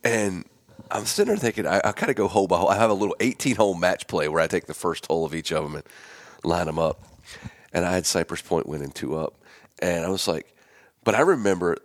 And 0.05 0.45
I'm 0.91 1.07
sitting 1.07 1.29
there 1.29 1.39
thinking, 1.39 1.67
I, 1.67 1.81
I 1.85 1.93
kind 1.93 2.11
of 2.11 2.17
go 2.17 2.29
hole 2.29 2.47
by 2.47 2.59
hole. 2.59 2.69
I 2.69 2.77
have 2.77 2.91
a 2.91 2.95
little 2.95 3.17
18 3.21 3.57
hole 3.57 3.75
match 3.75 4.07
play 4.07 4.29
where 4.29 4.41
I 4.43 4.47
take 4.47 4.67
the 4.67 4.75
first 4.75 5.07
hole 5.07 5.25
of 5.25 5.35
each 5.35 5.53
of 5.53 5.63
them 5.65 5.75
and 5.75 5.85
line 6.45 6.67
them 6.67 6.79
up. 6.79 7.03
And 7.73 7.85
I 7.85 7.93
had 7.93 8.05
Cypress 8.07 8.43
Point 8.43 8.67
winning 8.67 8.91
two 8.93 9.17
up. 9.17 9.35
And 9.81 10.05
I 10.05 10.09
was 10.09 10.29
like, 10.29 10.55
but 11.05 11.15
I 11.15 11.21
remember 11.21 11.79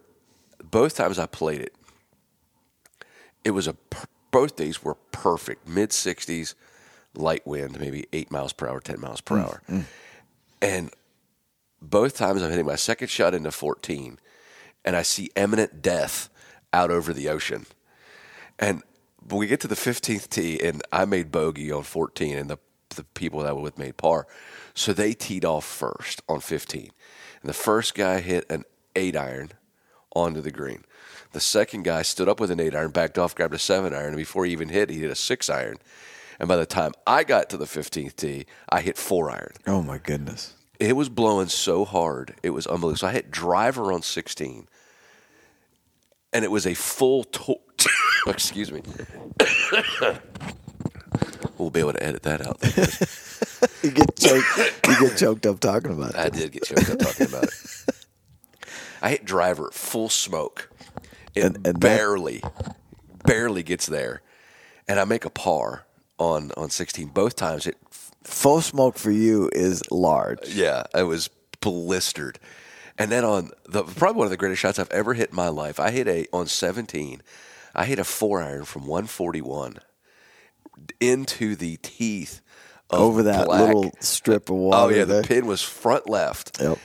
both 0.64 0.96
times 0.96 1.20
I 1.20 1.26
played 1.26 1.62
it, 1.62 1.76
it 3.44 3.52
was 3.52 3.68
a, 3.68 3.76
both 4.32 4.56
days 4.56 4.84
were 4.84 4.96
perfect. 5.12 5.68
Mid 5.68 5.92
60s, 5.92 6.56
light 7.14 7.46
wind, 7.48 7.80
maybe 7.80 8.06
eight 8.12 8.32
miles 8.32 8.54
per 8.54 8.68
hour, 8.68 8.80
10 8.80 9.00
miles 9.00 9.22
per 9.22 9.38
mm, 9.38 9.44
hour. 9.44 9.62
Mm. 9.70 9.84
And 10.62 10.92
both 11.82 12.18
times 12.18 12.42
I'm 12.42 12.50
hitting 12.50 12.66
my 12.66 12.76
second 12.76 13.10
shot 13.10 13.34
into 13.34 13.52
14 13.52 14.20
and 14.84 14.96
I 14.96 15.02
see 15.02 15.32
imminent 15.36 15.82
death 15.82 16.30
out 16.72 16.92
over 16.92 17.12
the 17.12 17.30
ocean. 17.30 17.66
And 18.60 18.84
we 19.28 19.48
get 19.48 19.60
to 19.62 19.68
the 19.68 19.76
15th 19.76 20.30
tee, 20.30 20.62
and 20.62 20.84
I 20.92 21.06
made 21.06 21.32
bogey 21.32 21.72
on 21.72 21.84
14, 21.84 22.38
and 22.38 22.50
the, 22.50 22.58
the 22.90 23.04
people 23.04 23.42
that 23.42 23.56
were 23.56 23.62
with 23.62 23.78
made 23.78 23.98
par. 23.98 24.28
So 24.76 24.94
they 24.94 25.14
teed 25.14 25.44
off 25.44 25.66
first 25.66 26.22
on 26.30 26.40
15. 26.40 26.92
And 27.46 27.50
the 27.52 27.54
first 27.54 27.94
guy 27.94 28.22
hit 28.22 28.50
an 28.50 28.64
eight 28.96 29.16
iron 29.16 29.52
onto 30.16 30.42
the 30.42 30.50
green. 30.50 30.84
The 31.32 31.40
second 31.40 31.84
guy 31.84 32.02
stood 32.02 32.28
up 32.28 32.40
with 32.40 32.50
an 32.50 32.60
eight 32.60 32.74
iron, 32.74 32.90
backed 32.90 33.20
off, 33.20 33.36
grabbed 33.36 33.54
a 33.54 33.60
seven 33.60 33.94
iron, 33.94 34.08
and 34.08 34.18
before 34.18 34.46
he 34.48 34.52
even 34.52 34.70
hit, 34.70 34.90
he 34.90 34.98
hit 35.02 35.12
a 35.12 35.16
six 35.16 35.48
iron. 35.48 35.78
And 36.40 36.50
by 36.50 36.56
the 36.56 36.66
time 36.66 36.94
I 37.06 37.24
got 37.24 37.52
to 37.52 37.58
the 37.58 37.66
15th 37.66 38.16
tee, 38.16 38.48
I 38.68 38.82
hit 38.82 38.98
four 38.98 39.30
iron. 39.30 39.52
oh 39.68 39.84
my 39.84 40.00
goodness. 40.00 40.56
It 40.80 40.96
was 40.96 41.08
blowing 41.08 41.50
so 41.50 41.86
hard. 41.86 42.34
It 42.42 42.50
was 42.50 42.66
unbelievable. 42.66 42.98
So 42.98 43.08
I 43.10 43.12
hit 43.12 43.30
driver 43.30 43.92
on 43.94 44.02
16. 44.02 44.68
And 46.34 46.44
it 46.44 46.50
was 46.50 46.66
a 46.66 46.74
full 46.74 47.26
to- 47.26 47.60
excuse 48.28 48.72
me. 48.72 48.82
we'll 51.60 51.70
be 51.70 51.80
able 51.80 51.94
to 51.94 52.04
edit 52.04 52.24
that 52.24 52.42
out. 52.42 52.60
you 53.84 53.92
get 53.92 54.16
choked. 54.18 54.46
You 54.88 55.00
get 55.00 55.18
choked 55.18 55.46
up 55.46 55.60
talking 55.60 55.92
about 55.92 56.12
it. 56.12 56.16
I 56.16 56.30
did 56.30 56.52
get 56.52 56.64
choked 56.64 56.90
up 56.90 57.00
talking 57.00 57.28
about 57.28 57.44
it. 57.46 57.54
I 59.02 59.10
hit 59.10 59.26
driver 59.26 59.70
full 59.72 60.10
smoke. 60.10 60.70
It 61.34 61.44
And- 61.44 61.56
and 61.58 61.64
that- 61.66 61.80
barely, 61.80 62.42
barely 63.26 63.62
gets 63.64 63.86
there, 63.86 64.22
and 64.88 65.00
I 65.00 65.06
make 65.06 65.26
a 65.26 65.30
par 65.30 65.86
on 66.18 66.52
on 66.58 66.70
sixteen 66.70 67.08
both 67.10 67.36
times. 67.36 67.68
It 67.68 67.78
Full 68.24 68.62
smoke 68.62 68.98
for 68.98 69.12
you 69.12 69.52
is 69.54 69.84
large. 69.92 70.48
yeah, 70.50 70.84
I 70.96 71.04
was 71.04 71.30
blistered. 71.62 72.40
And 72.98 73.12
then 73.12 73.24
on 73.24 73.52
the 73.70 73.84
probably 73.84 74.18
one 74.18 74.26
of 74.26 74.32
the 74.32 74.38
greatest 74.38 74.62
shots 74.62 74.80
I've 74.80 74.90
ever 74.90 75.14
hit 75.14 75.30
in 75.30 75.36
my 75.36 75.50
life, 75.50 75.80
I 75.80 75.92
hit 75.92 76.08
a 76.08 76.26
on 76.34 76.48
17. 76.48 77.22
I 77.76 77.86
hit 77.86 78.00
a 78.00 78.04
four 78.04 78.42
iron 78.42 78.66
from 78.66 78.88
141 78.88 79.78
into 81.00 81.56
the 81.56 81.78
teeth 81.84 82.42
Over 82.92 83.24
that 83.24 83.48
black. 83.48 83.62
little 83.62 83.92
strip 84.00 84.50
of 84.50 84.56
water. 84.58 84.78
Oh 84.78 84.90
yeah, 84.96 85.06
the 85.06 85.24
pin 85.24 85.48
was 85.48 85.62
front 85.62 86.10
left. 86.10 86.62
Yep. 86.62 86.78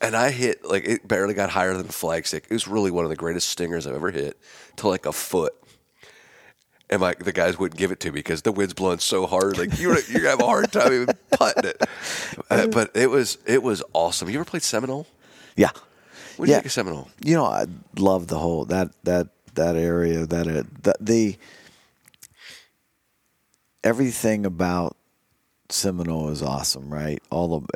And 0.00 0.16
I 0.16 0.30
hit 0.30 0.64
like 0.64 0.84
it 0.86 1.06
barely 1.06 1.34
got 1.34 1.50
higher 1.50 1.74
than 1.76 1.86
a 1.86 1.90
flagstick. 1.90 2.44
It 2.44 2.50
was 2.50 2.68
really 2.68 2.90
one 2.90 3.04
of 3.04 3.10
the 3.10 3.16
greatest 3.16 3.48
stingers 3.48 3.86
I've 3.86 3.94
ever 3.94 4.10
hit 4.10 4.38
to 4.76 4.88
like 4.88 5.06
a 5.06 5.12
foot. 5.12 5.54
And 6.88 7.00
like 7.00 7.24
the 7.24 7.32
guys 7.32 7.58
wouldn't 7.58 7.78
give 7.78 7.92
it 7.92 8.00
to 8.00 8.08
me 8.10 8.16
because 8.16 8.42
the 8.42 8.52
wind's 8.52 8.74
blowing 8.74 8.98
so 8.98 9.26
hard. 9.26 9.58
Like 9.58 9.78
you, 9.78 9.96
you 10.08 10.26
have 10.26 10.40
a 10.40 10.46
hard 10.46 10.72
time 10.72 10.92
even 10.92 11.08
putting 11.32 11.70
it. 11.70 11.82
Uh, 12.48 12.66
but 12.68 12.90
it 12.96 13.10
was 13.10 13.38
it 13.46 13.62
was 13.62 13.82
awesome. 13.92 14.28
You 14.28 14.36
ever 14.36 14.44
played 14.44 14.62
Seminole? 14.62 15.06
Yeah. 15.56 15.70
What 16.36 16.46
do 16.46 16.52
you 16.52 16.56
think 16.56 16.66
of 16.66 16.72
Seminole? 16.72 17.08
You 17.22 17.34
know, 17.34 17.44
I 17.44 17.66
love 17.98 18.28
the 18.28 18.38
whole 18.38 18.64
that 18.66 18.90
that 19.04 19.28
that 19.54 19.76
area 19.76 20.26
that 20.26 20.48
uh, 20.48 20.62
the, 20.82 20.94
the 21.00 21.36
everything 23.84 24.46
about 24.46 24.96
Seminole 25.72 26.28
is 26.30 26.42
awesome, 26.42 26.92
right? 26.92 27.22
All 27.30 27.54
of 27.54 27.66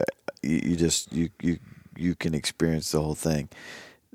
you, 0.42 0.60
you 0.64 0.76
just 0.76 1.12
you 1.12 1.28
you 1.42 1.58
you 1.96 2.14
can 2.14 2.34
experience 2.34 2.90
the 2.92 3.00
whole 3.00 3.14
thing. 3.14 3.48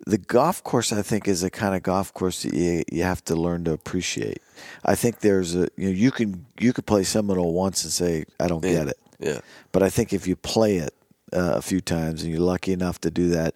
The 0.07 0.17
golf 0.17 0.63
course, 0.63 0.93
I 0.93 1.01
think, 1.01 1.27
is 1.27 1.43
a 1.43 1.49
kind 1.49 1.75
of 1.75 1.83
golf 1.83 2.13
course 2.13 2.43
that 2.43 2.53
you, 2.53 2.83
you 2.91 3.03
have 3.03 3.23
to 3.25 3.35
learn 3.35 3.65
to 3.65 3.73
appreciate. 3.73 4.41
I 4.85 4.95
think 4.95 5.19
there's 5.19 5.55
a 5.55 5.67
you 5.75 5.89
know 5.89 5.95
you 5.95 6.11
can 6.11 6.45
you 6.59 6.73
could 6.73 6.85
play 6.85 7.03
Seminole 7.03 7.53
once 7.53 7.83
and 7.83 7.91
say 7.91 8.25
I 8.39 8.47
don't 8.47 8.61
get 8.61 8.87
it, 8.87 8.97
Yeah. 9.19 9.39
but 9.71 9.83
I 9.83 9.89
think 9.89 10.13
if 10.13 10.25
you 10.27 10.35
play 10.35 10.77
it 10.77 10.93
uh, 11.33 11.53
a 11.55 11.61
few 11.61 11.81
times 11.81 12.23
and 12.23 12.31
you're 12.31 12.39
lucky 12.41 12.71
enough 12.71 12.99
to 13.01 13.11
do 13.11 13.29
that, 13.29 13.53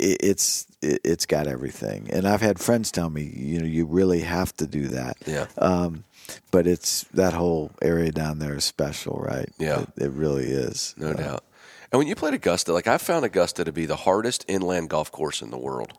it, 0.00 0.16
it's 0.22 0.66
it, 0.80 1.00
it's 1.04 1.26
got 1.26 1.46
everything. 1.46 2.08
And 2.10 2.26
I've 2.26 2.40
had 2.40 2.58
friends 2.58 2.90
tell 2.90 3.10
me, 3.10 3.22
you 3.36 3.60
know, 3.60 3.66
you 3.66 3.84
really 3.84 4.20
have 4.20 4.56
to 4.56 4.66
do 4.66 4.88
that. 4.88 5.16
Yeah. 5.26 5.46
Um, 5.58 6.04
but 6.50 6.66
it's 6.66 7.02
that 7.14 7.32
whole 7.34 7.70
area 7.82 8.10
down 8.12 8.38
there 8.38 8.54
is 8.56 8.64
special, 8.64 9.18
right? 9.18 9.48
Yeah. 9.58 9.82
It, 9.82 10.04
it 10.04 10.10
really 10.10 10.46
is. 10.46 10.94
No 10.96 11.08
Uh, 11.10 11.14
doubt. 11.14 11.44
And 11.92 11.98
when 11.98 12.08
you 12.08 12.14
played 12.16 12.34
Augusta, 12.34 12.72
like 12.72 12.86
I 12.86 12.98
found 12.98 13.24
Augusta 13.24 13.64
to 13.64 13.72
be 13.72 13.86
the 13.86 13.96
hardest 13.96 14.44
inland 14.48 14.90
golf 14.90 15.10
course 15.12 15.40
in 15.40 15.50
the 15.50 15.58
world. 15.58 15.92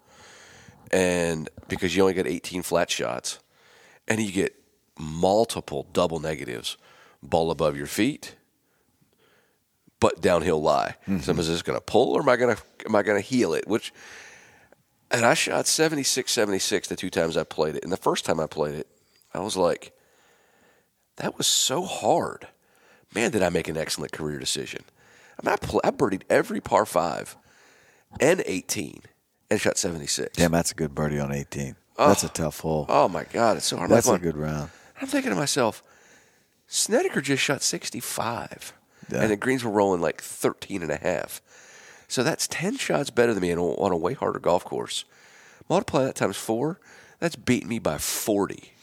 And 0.92 1.50
because 1.68 1.96
you 1.96 2.02
only 2.04 2.14
get 2.14 2.28
18 2.28 2.62
flat 2.62 2.90
shots 2.90 3.40
and 4.08 4.22
you 4.22 4.32
get 4.32 4.56
multiple 5.00 5.88
double 5.94 6.20
negatives, 6.20 6.78
ball 7.24 7.52
above 7.52 7.76
your 7.78 7.88
feet, 7.88 8.36
but 10.00 10.22
downhill 10.22 10.62
lie. 10.62 10.96
So 11.22 11.32
am 11.32 11.40
I 11.40 11.44
just 11.44 11.66
going 11.66 11.78
to 11.78 11.84
pull 11.84 12.14
or 12.14 12.22
am 12.22 12.30
I 12.30 12.36
going 12.36 12.56
to 12.56 12.62
am 12.86 12.96
I 12.96 13.02
going 13.04 13.22
to 13.22 13.28
heel 13.28 13.54
it? 13.54 13.68
Which 13.68 13.94
and 15.10 15.26
I 15.26 15.34
shot 15.34 15.68
76 15.68 16.32
76 16.32 16.88
the 16.88 16.96
two 16.96 17.10
times 17.10 17.36
I 17.38 17.44
played 17.44 17.76
it. 17.76 17.84
And 17.84 17.92
the 17.92 17.98
first 17.98 18.24
time 18.26 18.40
I 18.40 18.46
played 18.48 18.76
it, 18.76 18.88
I 19.34 19.40
was 19.40 19.58
like 19.58 19.92
that 21.18 21.38
was 21.38 21.48
so 21.48 21.84
hard. 21.84 22.48
Man, 23.14 23.32
did 23.32 23.44
I 23.44 23.50
make 23.50 23.68
an 23.68 23.78
excellent 23.78 24.12
career 24.12 24.40
decision. 24.40 24.84
I 25.40 25.46
mean, 25.46 25.54
I, 25.54 25.58
pl- 25.58 25.82
I 25.84 25.92
birdied 25.92 26.24
every 26.30 26.62
par 26.62 26.86
five 26.86 27.38
and 28.20 28.44
18 28.46 29.02
and 29.50 29.62
shot 29.62 29.78
76. 29.78 30.36
Damn, 30.36 30.52
that's 30.52 30.72
a 30.72 30.76
good 30.76 30.96
birdie 30.96 31.20
on 31.20 31.32
18. 31.32 31.76
That's 31.98 32.24
a 32.24 32.28
oh. 32.28 32.32
tough 32.34 32.60
hole. 32.60 32.86
Oh, 32.90 33.08
my 33.08 33.24
God. 33.26 33.58
It's 33.58 33.66
so 33.66 33.78
hard. 33.78 33.90
that's 33.90 34.08
a 34.08 34.18
good 34.18 34.38
round. 34.38 34.70
I'm 35.02 35.08
thinking 35.08 35.32
to 35.32 35.36
myself, 35.36 35.84
Snedeker 36.68 37.22
just 37.22 37.44
shot 37.44 37.62
65. 37.62 38.74
Yeah. 39.12 39.22
And 39.22 39.32
the 39.32 39.36
greens 39.36 39.64
were 39.64 39.72
rolling 39.72 40.02
like 40.02 40.22
13 40.22 40.82
and 40.82 40.92
a 40.92 40.98
half. 40.98 41.42
So 42.08 42.24
that's 42.24 42.48
10 42.48 42.78
shots 42.78 43.10
better 43.10 43.34
than 43.34 43.42
me 43.42 43.56
on 43.56 43.92
a 43.92 43.98
way 43.98 44.14
harder 44.14 44.40
golf 44.40 44.64
course. 44.64 45.06
Multiply 45.70 46.06
that 46.06 46.16
times 46.16 46.38
four, 46.38 46.80
that's 47.20 47.36
beating 47.36 47.70
me 47.70 47.80
by 47.80 47.98
40. 47.98 48.74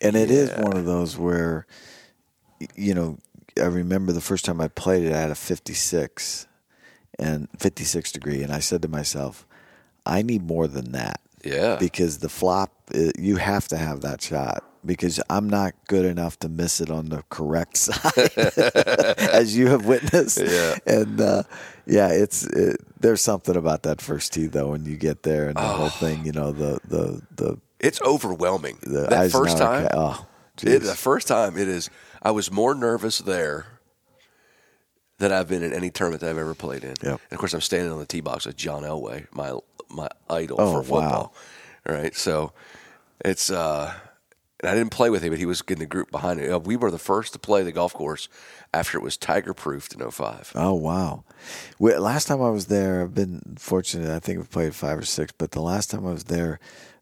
And 0.00 0.14
it 0.16 0.30
is 0.30 0.50
Yeah. 0.50 0.62
one 0.62 0.76
of 0.76 0.84
those 0.84 1.16
where, 1.16 1.66
you 2.74 2.94
know, 2.94 3.18
I 3.58 3.64
remember 3.66 4.12
the 4.12 4.20
first 4.20 4.44
time 4.44 4.60
I 4.60 4.68
played 4.68 5.04
it, 5.04 5.12
I 5.12 5.20
had 5.20 5.30
a 5.30 5.34
56 5.34 6.46
and 7.18 7.48
56 7.58 8.12
degree. 8.12 8.42
And 8.42 8.52
I 8.52 8.58
said 8.60 8.82
to 8.82 8.88
myself, 8.88 9.46
I 10.04 10.22
need 10.22 10.42
more 10.46 10.66
than 10.68 10.92
that. 10.92 11.20
Yeah. 11.44 11.76
Because 11.76 12.18
the 12.18 12.28
flop, 12.28 12.72
uh, 12.94 13.10
you 13.18 13.36
have 13.36 13.68
to 13.68 13.76
have 13.76 14.00
that 14.02 14.20
shot 14.20 14.62
because 14.84 15.20
I'm 15.30 15.48
not 15.48 15.74
good 15.88 16.04
enough 16.04 16.38
to 16.40 16.48
miss 16.48 16.80
it 16.80 16.90
on 16.90 17.08
the 17.08 17.22
correct 17.30 17.76
side, 17.86 18.30
as 19.18 19.56
you 19.56 19.68
have 19.68 19.84
witnessed. 19.86 20.38
Yeah. 20.40 20.76
And 20.86 21.20
uh, 21.20 21.42
yeah, 21.86 22.08
it's 22.08 22.44
it, 22.46 22.76
there's 23.00 23.20
something 23.20 23.56
about 23.56 23.82
that 23.84 24.00
first 24.00 24.32
tee 24.32 24.46
though 24.46 24.70
when 24.70 24.84
you 24.84 24.96
get 24.96 25.22
there 25.22 25.48
and 25.48 25.56
the 25.56 25.60
whole 25.62 25.88
thing. 25.88 26.24
You 26.26 26.32
know 26.32 26.52
the 26.52 26.78
the 26.84 27.22
the 27.34 27.58
It's 27.80 28.00
overwhelming. 28.02 28.78
the 28.82 29.06
that 29.08 29.30
first 29.30 29.58
time. 29.58 29.88
Oh, 29.92 30.26
It, 30.62 30.80
the 30.80 30.94
first 30.94 31.28
time 31.28 31.56
it 31.58 31.68
is, 31.68 31.90
I 32.22 32.30
was 32.30 32.50
more 32.50 32.74
nervous 32.74 33.18
there 33.18 33.66
than 35.18 35.32
I've 35.32 35.48
been 35.48 35.62
in 35.62 35.72
any 35.72 35.90
tournament 35.90 36.20
that 36.20 36.30
I've 36.30 36.38
ever 36.38 36.54
played 36.54 36.84
in. 36.84 36.94
Yep. 37.02 37.20
And 37.30 37.32
of 37.32 37.38
course, 37.38 37.54
I'm 37.54 37.60
standing 37.60 37.92
on 37.92 37.98
the 37.98 38.06
tee 38.06 38.20
box 38.20 38.46
with 38.46 38.56
John 38.56 38.82
Elway, 38.82 39.26
my 39.32 39.52
my 39.88 40.08
idol 40.28 40.56
Oh, 40.60 40.72
for 40.72 40.82
football. 40.82 41.32
wow. 41.86 41.92
Right, 41.94 42.14
so 42.16 42.52
it's 43.24 43.50
uh, 43.50 43.94
and 44.60 44.70
I 44.70 44.74
didn't 44.74 44.90
play 44.90 45.08
with 45.10 45.22
him, 45.22 45.30
but 45.30 45.38
he 45.38 45.46
was 45.46 45.62
in 45.68 45.78
the 45.78 45.86
group 45.86 46.10
behind 46.10 46.40
it. 46.40 46.50
Uh, 46.50 46.58
We 46.58 46.76
were 46.76 46.90
the 46.90 46.98
first 46.98 47.32
to 47.34 47.38
play 47.38 47.62
the 47.62 47.70
golf 47.72 47.92
course 47.92 48.28
after 48.74 48.98
it 48.98 49.02
was 49.02 49.16
tiger 49.16 49.54
proofed 49.54 49.94
in 49.94 50.10
05. 50.10 50.52
Oh 50.56 50.74
wow! 50.74 51.22
Last 51.78 52.26
time 52.26 52.42
I 52.42 52.50
was 52.50 52.66
there, 52.66 53.02
I've 53.02 53.14
been 53.14 53.56
fortunate. 53.58 54.10
I 54.14 54.18
think 54.18 54.40
we 54.40 54.44
played 54.46 54.74
five 54.74 54.98
or 54.98 55.04
six, 55.04 55.32
but 55.38 55.52
the 55.52 55.62
last 55.62 55.90
time 55.92 56.04
I 56.06 56.10
was 56.12 56.24
there, 56.24 56.58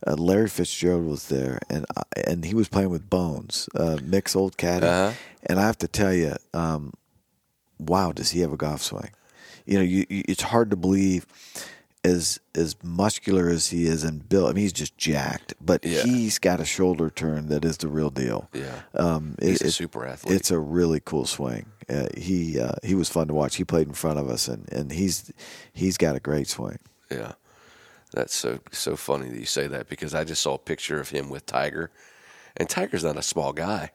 uh, 0.07 0.15
Larry 0.15 0.49
Fitzgerald 0.49 1.07
was 1.07 1.29
there, 1.29 1.59
and 1.71 1.87
I, 1.97 2.03
and 2.27 2.45
he 2.45 2.55
was 2.55 2.69
playing 2.69 2.91
with 2.91 3.09
Bones, 3.09 3.69
uh, 3.75 3.99
Mick's 4.03 4.37
old 4.37 4.57
caddy. 4.57 4.87
Uh-huh. 4.87 5.13
And 5.47 5.59
I 5.59 5.63
have 5.67 5.79
to 5.79 5.89
tell 5.89 6.13
you, 6.15 6.35
um, 6.55 6.93
wow, 7.79 8.13
does 8.13 8.31
he 8.31 8.41
have 8.41 8.53
a 8.53 8.57
golf 8.57 8.83
swing? 8.83 9.11
You 9.67 9.79
know, 9.79 9.85
you, 9.85 10.07
you, 10.09 10.23
it's 10.29 10.43
hard 10.43 10.71
to 10.71 10.77
believe 10.77 11.27
as 12.05 12.39
as 12.55 12.77
muscular 12.83 13.49
as 13.49 13.69
he 13.71 13.87
is 13.87 14.05
and 14.05 14.29
built. 14.29 14.51
I 14.51 14.53
mean, 14.53 14.63
he's 14.63 14.73
just 14.75 14.97
jacked, 14.99 15.55
but 15.61 15.85
Yeah. 15.85 16.03
he's 16.03 16.39
got 16.39 16.61
a 16.61 16.65
shoulder 16.67 17.09
turn 17.11 17.49
that 17.49 17.65
is 17.65 17.79
the 17.79 17.89
real 17.89 18.11
deal. 18.11 18.49
Yeah. 18.53 18.81
Um, 18.93 19.37
He's 19.41 19.63
a 19.63 19.67
it- 19.69 19.71
super 19.73 20.07
athlete. 20.07 20.37
It's 20.37 20.51
a 20.51 20.59
really 20.59 21.01
cool 21.01 21.25
swing. 21.25 21.67
Uh, 21.89 22.09
he 22.17 22.59
uh, 22.61 22.73
he 22.83 22.95
was 22.95 23.09
fun 23.09 23.29
to 23.29 23.35
watch. 23.35 23.57
He 23.57 23.65
played 23.65 23.87
in 23.89 23.95
front 23.95 24.19
of 24.19 24.29
us, 24.29 24.49
and, 24.49 24.71
and 24.73 24.93
he's 24.93 25.33
he's 25.73 25.97
got 25.97 26.15
a 26.17 26.21
great 26.21 26.49
swing. 26.49 26.79
Yeah. 27.11 27.33
That's 28.15 28.35
so 28.35 28.61
so 28.71 28.97
funny 28.97 29.29
that 29.29 29.39
you 29.39 29.47
say 29.47 29.67
that 29.67 29.89
because 29.89 30.15
I 30.15 30.25
just 30.25 30.41
saw 30.43 30.55
a 30.55 30.59
picture 30.59 31.01
of 31.01 31.11
him 31.11 31.29
with 31.29 31.47
Tiger, 31.47 31.91
and 32.57 32.69
Tiger's 32.69 33.03
not 33.05 33.17
a 33.17 33.23
small 33.23 33.53
guy. 33.53 33.91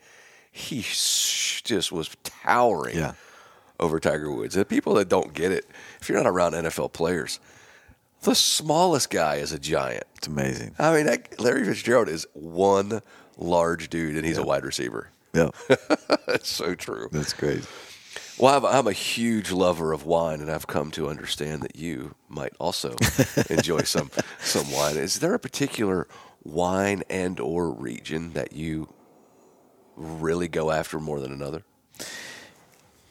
He 0.52 0.82
just 0.82 1.92
was 1.92 2.10
towering 2.24 2.98
Yeah. 2.98 3.14
over 3.80 4.00
Tiger 4.00 4.32
Woods. 4.32 4.56
And 4.56 4.68
people 4.68 4.96
that 4.96 5.08
don't 5.08 5.34
get 5.34 5.52
it, 5.52 5.66
if 6.02 6.10
you're 6.10 6.18
not 6.22 6.28
around 6.30 6.54
NFL 6.54 6.92
players, 6.92 7.40
the 8.24 8.36
smallest 8.36 9.10
guy 9.10 9.36
is 9.36 9.54
a 9.54 9.60
giant. 9.60 10.04
It's 10.18 10.28
amazing. 10.28 10.76
I 10.78 10.94
mean, 10.94 11.06
that, 11.06 11.40
Larry 11.40 11.64
Fitzgerald 11.64 12.10
is 12.10 12.28
one 12.34 13.02
large 13.38 13.90
dude, 13.90 14.18
and 14.18 14.26
he's 14.26 14.38
a 14.38 14.44
wide 14.44 14.66
receiver. 14.66 15.12
Yeah, 15.34 15.52
That's 16.28 16.50
so 16.50 16.76
true. 16.76 17.08
that's 17.12 17.32
great. 17.34 17.64
Well, 18.40 18.56
I'm, 18.56 18.66
I'm 18.66 18.88
a 18.88 18.94
huge 18.94 19.52
lover 19.52 19.92
of 19.92 20.06
wine, 20.06 20.40
and 20.40 20.50
I've 20.50 20.66
come 20.66 20.92
to 20.92 21.10
understand 21.10 21.62
that 21.64 21.76
you 21.76 22.16
might 22.30 22.54
also 22.58 22.96
enjoy 23.50 23.82
some 23.82 24.10
some 24.40 24.72
wine. 24.72 24.96
Is 24.96 25.20
there 25.20 25.34
a 25.34 25.40
particular 25.40 26.08
wine 26.44 27.04
and 27.10 27.40
or 27.40 27.70
region 27.70 28.34
that 28.34 28.54
you 28.54 28.94
really 29.98 30.48
go 30.48 30.72
after 30.72 31.00
more 31.00 31.20
than 31.20 31.34
another? 31.34 31.64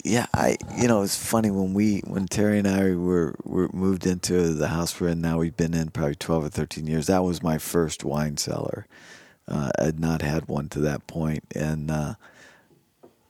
Yeah, 0.02 0.26
I 0.32 0.56
you 0.78 0.88
know 0.88 1.02
it's 1.02 1.22
funny 1.22 1.50
when 1.50 1.74
we 1.74 2.00
when 2.06 2.26
Terry 2.26 2.58
and 2.58 2.66
I 2.66 2.94
were 2.94 3.34
were 3.44 3.68
moved 3.72 4.06
into 4.06 4.54
the 4.54 4.68
house 4.68 4.98
we're 4.98 5.08
in 5.08 5.20
now. 5.20 5.38
We've 5.38 5.56
been 5.56 5.74
in 5.74 5.90
probably 5.90 6.14
twelve 6.14 6.46
or 6.46 6.48
thirteen 6.48 6.86
years. 6.86 7.06
That 7.08 7.24
was 7.24 7.42
my 7.42 7.58
first 7.58 8.02
wine 8.02 8.38
cellar. 8.38 8.86
Uh, 9.46 9.70
I'd 9.78 10.00
not 10.00 10.22
had 10.22 10.48
one 10.48 10.70
to 10.70 10.80
that 10.80 11.06
point, 11.06 11.44
and 11.54 11.90
uh, 11.90 12.14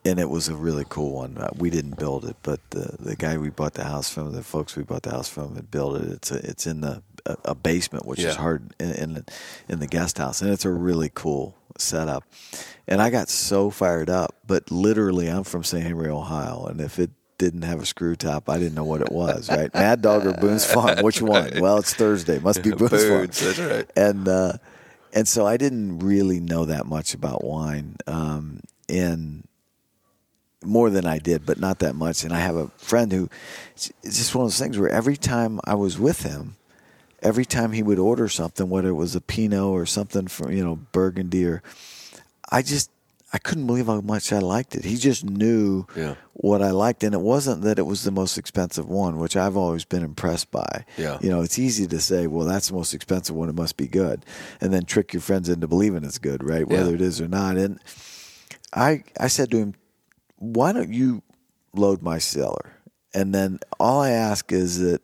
and 0.08 0.18
it 0.18 0.28
was 0.30 0.48
a 0.48 0.54
really 0.54 0.84
cool 0.88 1.12
one. 1.14 1.36
Uh, 1.38 1.50
we 1.56 1.70
didn't 1.70 1.98
build 1.98 2.24
it, 2.24 2.36
but 2.42 2.60
the 2.70 2.96
the 2.98 3.16
guy 3.16 3.36
we 3.38 3.50
bought 3.50 3.74
the 3.74 3.84
house 3.84 4.08
from, 4.10 4.32
the 4.32 4.42
folks 4.42 4.76
we 4.76 4.82
bought 4.82 5.02
the 5.02 5.10
house 5.10 5.28
from, 5.28 5.54
had 5.54 5.70
built 5.70 6.00
it. 6.02 6.08
It's 6.12 6.30
a, 6.30 6.36
it's 6.50 6.66
in 6.66 6.80
the 6.80 7.02
a, 7.26 7.36
a 7.46 7.54
basement, 7.54 8.06
which 8.06 8.20
Yeah. 8.20 8.28
is 8.30 8.36
hard 8.36 8.74
in, 8.80 8.90
in 8.92 9.24
in 9.68 9.78
the 9.80 9.86
guest 9.86 10.18
house, 10.18 10.40
and 10.42 10.50
it's 10.50 10.64
a 10.64 10.70
really 10.70 11.10
cool 11.14 11.56
setup, 11.76 12.24
and 12.86 13.00
I 13.02 13.10
got 13.10 13.28
so 13.28 13.70
fired 13.70 14.10
up. 14.10 14.34
But 14.46 14.70
literally, 14.70 15.28
I'm 15.28 15.44
from 15.44 15.62
St. 15.64 15.82
Henry, 15.84 16.08
Ohio, 16.08 16.66
and 16.66 16.80
if 16.80 16.98
it 16.98 17.10
didn't 17.38 17.62
have 17.62 17.80
a 17.80 17.86
screw 17.86 18.16
top, 18.16 18.48
I 18.48 18.58
didn't 18.58 18.74
know 18.74 18.84
what 18.84 19.00
it 19.00 19.12
was. 19.12 19.48
Right, 19.48 19.72
Mad 19.74 20.02
Dog 20.02 20.26
or 20.26 20.32
Boone's 20.32 20.64
Farm? 20.64 21.02
Which 21.04 21.22
one? 21.22 21.52
Well, 21.60 21.78
it's 21.78 21.94
Thursday. 21.94 22.38
Must 22.40 22.62
be 22.62 22.70
Boone's, 22.80 23.04
Farm. 23.06 23.26
That's 23.26 23.58
right. 23.58 23.90
And 23.96 24.26
uh, 24.26 24.54
and 25.12 25.26
so 25.28 25.46
I 25.46 25.56
didn't 25.56 26.00
really 26.00 26.40
know 26.40 26.64
that 26.66 26.86
much 26.86 27.14
about 27.14 27.44
wine, 27.44 27.96
um, 28.06 28.60
and 28.88 29.44
more 30.64 30.90
than 30.90 31.06
I 31.06 31.18
did, 31.18 31.46
but 31.46 31.58
not 31.60 31.78
that 31.80 31.94
much. 31.94 32.24
And 32.24 32.32
I 32.32 32.40
have 32.40 32.56
a 32.56 32.68
friend 32.78 33.12
who 33.12 33.28
it's 33.74 33.92
just 34.02 34.34
one 34.34 34.44
of 34.44 34.50
those 34.50 34.58
things 34.58 34.78
where 34.78 34.88
every 34.90 35.16
time 35.16 35.60
I 35.64 35.74
was 35.74 35.98
with 35.98 36.22
him, 36.22 36.56
every 37.22 37.44
time 37.44 37.72
he 37.72 37.82
would 37.82 37.98
order 37.98 38.28
something, 38.28 38.68
whether 38.68 38.88
it 38.88 38.94
was 38.94 39.14
a 39.14 39.20
Pinot 39.20 39.62
or 39.62 39.86
something 39.86 40.26
from 40.28 40.52
you 40.52 40.64
know 40.64 40.76
Burgundy 40.92 41.44
or, 41.46 41.62
I 42.50 42.62
just 42.62 42.90
I 43.32 43.36
couldn't 43.38 43.66
believe 43.66 43.86
how 43.86 44.00
much 44.00 44.32
I 44.32 44.38
liked 44.38 44.74
it. 44.74 44.84
He 44.86 44.96
just 44.96 45.22
knew 45.22 45.86
Yeah. 45.94 46.14
what 46.32 46.62
I 46.62 46.70
liked, 46.70 47.04
and 47.04 47.14
it 47.14 47.20
wasn't 47.20 47.60
that 47.62 47.78
it 47.78 47.82
was 47.86 48.02
the 48.02 48.10
most 48.10 48.38
expensive 48.38 48.88
one, 48.88 49.18
which 49.18 49.36
I've 49.36 49.54
always 49.56 49.84
been 49.84 50.02
impressed 50.02 50.50
by. 50.50 50.86
Yeah. 50.96 51.18
you 51.20 51.28
know, 51.28 51.42
it's 51.42 51.58
easy 51.58 51.86
to 51.88 52.00
say, 52.00 52.26
well, 52.26 52.46
that's 52.46 52.68
the 52.68 52.74
most 52.74 52.94
expensive 52.94 53.36
one; 53.36 53.48
it 53.50 53.54
must 53.54 53.76
be 53.76 53.86
good, 53.86 54.24
and 54.60 54.72
then 54.72 54.86
trick 54.86 55.12
your 55.12 55.20
friends 55.20 55.48
into 55.50 55.68
believing 55.68 56.04
it's 56.04 56.18
good, 56.18 56.42
right? 56.42 56.66
Whether 56.66 56.88
Yeah. 56.90 56.94
it 56.96 57.00
is 57.02 57.20
or 57.20 57.28
not. 57.28 57.58
And 57.58 57.78
I 58.72 59.04
I 59.20 59.28
said 59.28 59.50
to 59.50 59.58
him, 59.58 59.74
why 60.38 60.72
don't 60.72 60.92
you 60.92 61.22
load 61.74 62.02
my 62.02 62.18
cellar? 62.18 62.72
And 63.14 63.34
then 63.34 63.58
all 63.78 64.00
I 64.00 64.10
ask 64.10 64.52
is 64.52 64.78
that 64.80 65.02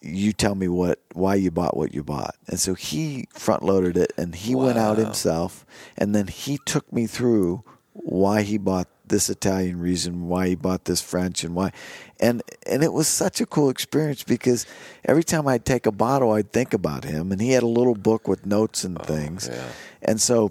you 0.00 0.32
tell 0.32 0.54
me 0.54 0.68
what 0.68 1.00
why 1.14 1.34
you 1.34 1.50
bought 1.50 1.76
what 1.76 1.94
you 1.94 2.02
bought. 2.02 2.36
And 2.46 2.60
so 2.60 2.74
he 2.74 3.26
front 3.32 3.62
loaded 3.62 3.96
it 3.96 4.12
and 4.18 4.34
he 4.34 4.54
went 4.54 4.78
out 4.78 4.98
himself 4.98 5.64
and 5.96 6.14
then 6.14 6.26
he 6.26 6.58
took 6.66 6.92
me 6.92 7.06
through 7.06 7.64
why 7.92 8.42
he 8.42 8.58
bought 8.58 8.88
this 9.06 9.30
Italian 9.30 9.78
reason, 9.78 10.28
why 10.28 10.48
he 10.48 10.54
bought 10.54 10.84
this 10.84 11.00
French 11.00 11.44
and 11.44 11.54
why 11.54 11.72
and 12.20 12.42
and 12.66 12.82
it 12.82 12.92
was 12.92 13.08
such 13.08 13.40
a 13.40 13.46
cool 13.46 13.70
experience 13.70 14.22
because 14.22 14.66
every 15.06 15.24
time 15.24 15.46
I'd 15.48 15.64
take 15.64 15.86
a 15.86 15.92
bottle 15.92 16.32
I'd 16.32 16.52
think 16.52 16.74
about 16.74 17.04
him 17.04 17.32
and 17.32 17.40
he 17.40 17.52
had 17.52 17.62
a 17.62 17.68
little 17.68 17.94
book 17.94 18.28
with 18.28 18.44
notes 18.44 18.84
and 18.84 18.98
oh, 19.00 19.04
things. 19.04 19.48
yeah. 19.50 19.68
And 20.02 20.20
so 20.20 20.50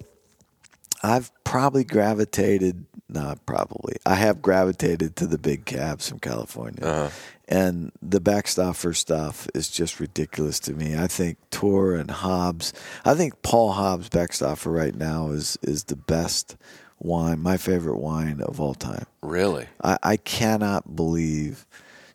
I've 1.03 1.31
probably 1.43 1.83
gravitated, 1.83 2.85
not 3.13 3.45
probably, 3.45 3.95
I 4.05 4.15
have 4.15 4.41
gravitated 4.41 5.15
to 5.17 5.27
the 5.27 5.37
big 5.37 5.65
cabs 5.65 6.09
from 6.09 6.19
California. 6.19 6.83
Uh-huh. 6.83 7.09
And 7.47 7.91
the 8.01 8.21
Beckstoffer 8.21 8.95
stuff 8.95 9.47
is 9.53 9.69
just 9.69 9.99
ridiculous 9.99 10.59
to 10.61 10.73
me. 10.73 10.97
I 10.97 11.07
think 11.07 11.37
Tour 11.51 11.95
and 11.95 12.09
Hobbs, 12.09 12.73
I 13.05 13.13
think 13.15 13.41
Paul 13.41 13.73
Hobbs 13.73 14.09
Beckstoffer 14.09 14.73
right 14.73 14.95
now 14.95 15.29
is, 15.31 15.57
is 15.61 15.83
the 15.85 15.95
best 15.97 16.55
wine, 16.99 17.41
my 17.41 17.57
favorite 17.57 17.97
wine 17.99 18.41
of 18.41 18.59
all 18.61 18.73
time. 18.73 19.05
Really? 19.21 19.67
I, 19.83 19.97
I 20.01 20.17
cannot 20.17 20.95
believe 20.95 21.65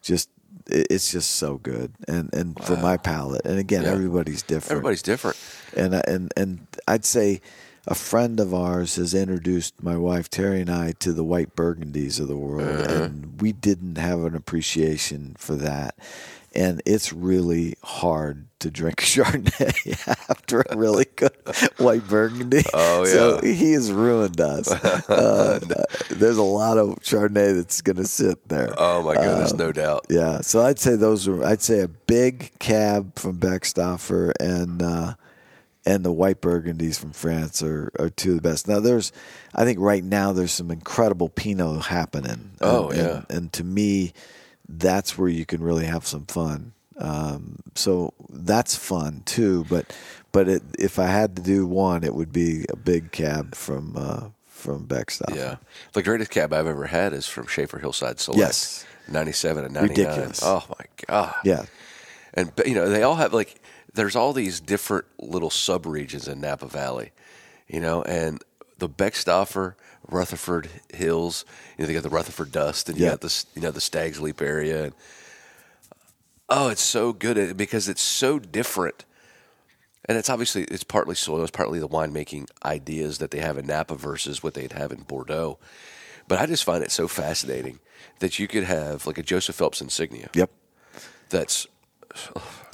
just 0.03 0.31
it's 0.71 1.11
just 1.11 1.37
so 1.37 1.57
good 1.57 1.93
and 2.07 2.29
and 2.35 2.63
for 2.63 2.77
my 2.77 2.99
palate 2.99 3.41
and 3.47 3.59
again 3.59 3.85
Yeah. 3.85 3.91
everybody's 3.93 4.43
different 4.43 4.73
Everybody's 4.73 5.01
different. 5.01 5.37
and 5.75 5.95
and 5.95 6.31
and 6.37 6.67
I'd 6.87 7.07
say 7.07 7.41
a 7.87 7.95
friend 7.95 8.39
of 8.41 8.53
ours 8.53 8.97
has 8.97 9.15
introduced 9.15 9.83
my 9.83 9.97
wife 9.97 10.29
Terry 10.29 10.61
and 10.61 10.71
I 10.71 10.93
to 11.01 11.13
the 11.13 11.25
white 11.25 11.55
burgundies 11.57 12.21
of 12.21 12.29
the 12.29 12.37
world, 12.37 12.69
Uh-huh. 12.87 13.03
and 13.05 13.41
we 13.41 13.53
didn't 13.53 13.97
have 13.99 14.21
an 14.21 14.35
appreciation 14.35 15.35
for 15.39 15.55
that. 15.57 15.95
And 16.55 16.83
it's 16.87 17.13
really 17.13 17.75
hard 17.85 18.47
to 18.61 18.71
drink 18.71 18.97
Chardonnay 19.03 20.09
after 20.31 20.63
a 20.63 20.77
really 20.77 21.07
good 21.15 21.33
white 21.77 22.09
burgundy. 22.09 22.63
Oh, 22.75 23.05
yeah. 23.05 23.13
So 23.13 23.41
he 23.43 23.73
has 23.73 23.93
ruined 23.93 24.41
us. 24.41 24.69
Uh, 25.09 25.61
there's 26.11 26.39
a 26.39 26.43
lot 26.43 26.79
of 26.79 26.97
Chardonnay 27.01 27.55
that's 27.57 27.81
going 27.83 27.97
to 27.97 28.07
sit 28.07 28.49
there. 28.49 28.75
Oh 28.77 29.03
my 29.03 29.15
goodness, 29.15 29.53
Um, 29.53 29.59
no 29.59 29.73
doubt. 29.73 30.07
Yeah, 30.11 30.41
so 30.41 30.63
I'd 30.63 30.79
say 30.79 30.97
those 30.97 31.29
are. 31.29 31.45
I'd 31.45 31.63
say 31.63 31.81
a 31.81 31.89
big 31.89 32.51
cab 32.59 33.19
from 33.19 33.39
Beckstoffer 33.39 34.33
and 34.41 34.83
uh, 34.83 35.15
and 35.87 36.05
the 36.05 36.13
white 36.13 36.41
burgundies 36.41 36.99
from 36.99 37.13
France 37.13 37.63
are, 37.63 37.91
are 37.99 38.11
two 38.11 38.31
of 38.31 38.37
the 38.37 38.43
best. 38.49 38.69
Now 38.69 38.81
there's, 38.81 39.13
I 39.55 39.65
think 39.65 39.79
right 39.81 40.05
now 40.05 40.33
there's 40.33 40.53
some 40.53 40.71
incredible 40.71 41.29
Pinot 41.29 41.87
happening. 41.87 42.51
Oh, 42.61 42.89
And- 42.89 42.99
yeah. 42.99 43.17
and, 43.17 43.27
and 43.31 43.53
to 43.55 43.65
me, 43.65 44.13
that's 44.69 45.17
where 45.17 45.29
you 45.29 45.47
can 45.47 45.63
really 45.63 45.87
have 45.87 46.07
some 46.07 46.27
fun. 46.27 46.73
Um, 46.99 47.61
so 47.75 48.13
that's 48.29 48.75
fun 48.75 49.23
too. 49.25 49.65
But 49.71 49.97
but 50.33 50.49
it, 50.49 50.63
if 50.79 50.99
I 50.99 51.07
had 51.07 51.37
to 51.37 51.43
do 51.43 51.65
one, 51.67 52.03
it 52.05 52.13
would 52.15 52.33
be 52.33 52.67
a 52.69 52.77
big 52.77 53.13
cab 53.13 53.55
from 53.55 53.95
uh, 53.97 54.29
from 54.47 54.87
Beckstoffer. 54.87 55.37
Yeah. 55.37 55.57
The 55.93 56.03
greatest 56.03 56.31
cab 56.33 56.53
I've 56.53 56.67
ever 56.67 56.87
had 56.87 57.13
is 57.13 57.27
from 57.29 57.47
Shafer 57.47 57.79
Hillside 57.79 58.19
Select. 58.21 58.41
Yes. 58.41 58.85
97 59.09 59.65
and 59.65 59.73
99. 59.75 60.07
Ridiculous. 60.07 60.41
Oh 60.43 60.65
my 60.69 60.85
God. 61.07 61.35
Yeah. 61.45 61.65
And 62.35 62.53
you 62.67 62.75
know, 62.75 62.89
they 62.91 63.05
all 63.05 63.15
have 63.15 63.33
like 63.33 63.61
there's 63.95 64.17
all 64.17 64.33
these 64.33 64.61
different 64.61 65.07
little 65.19 65.51
sub-regions 65.51 66.29
in 66.29 66.41
Napa 66.41 66.67
Valley, 66.67 67.13
you 67.69 67.81
know, 67.81 68.03
and 68.03 68.43
the 68.79 68.89
Beckstoffer, 68.89 69.75
Rutherford 70.09 70.69
Hills, 70.93 71.45
you 71.77 71.83
know, 71.83 71.87
they 71.87 71.95
got 71.95 72.03
the 72.03 72.09
Rutherford 72.11 72.53
Dust 72.53 72.89
and 72.89 72.97
you 72.99 73.05
Yeah. 73.05 73.11
got 73.13 73.21
this, 73.23 73.47
you 73.55 73.63
know, 73.63 73.71
the 73.71 73.81
Stags 73.81 74.21
Leap 74.21 74.41
area 74.41 74.85
and 74.85 74.95
oh, 76.49 76.69
it's 76.69 76.83
so 76.83 77.13
good 77.13 77.37
eh, 77.37 77.53
because 77.53 77.89
it's 77.89 78.01
so 78.03 78.39
different. 78.39 79.05
And 80.07 80.17
it's 80.17 80.31
obviously 80.31 80.65
it's 80.65 80.85
partly 80.85 81.15
soil, 81.15 81.43
it's 81.43 81.51
partly 81.51 81.79
the 81.81 81.89
winemaking 81.89 82.49
ideas 82.65 83.19
that 83.19 83.31
they 83.31 83.41
have 83.41 83.59
in 83.59 83.67
Napa 83.67 83.95
versus 83.97 84.43
what 84.43 84.55
they'd 84.55 84.73
have 84.73 84.93
in 84.93 85.03
Bordeaux. 85.03 85.59
But 86.29 86.39
I 86.39 86.47
just 86.47 86.65
find 86.65 86.83
it 86.83 86.91
so 86.91 87.09
fascinating 87.09 87.81
that 88.21 88.39
you 88.39 88.47
could 88.49 88.65
have 88.65 89.07
like 89.07 89.19
a 89.19 89.23
Joseph 89.23 89.57
Phelps 89.57 89.81
insignia. 89.81 90.31
Yep. 90.35 90.51
That's 91.31 91.67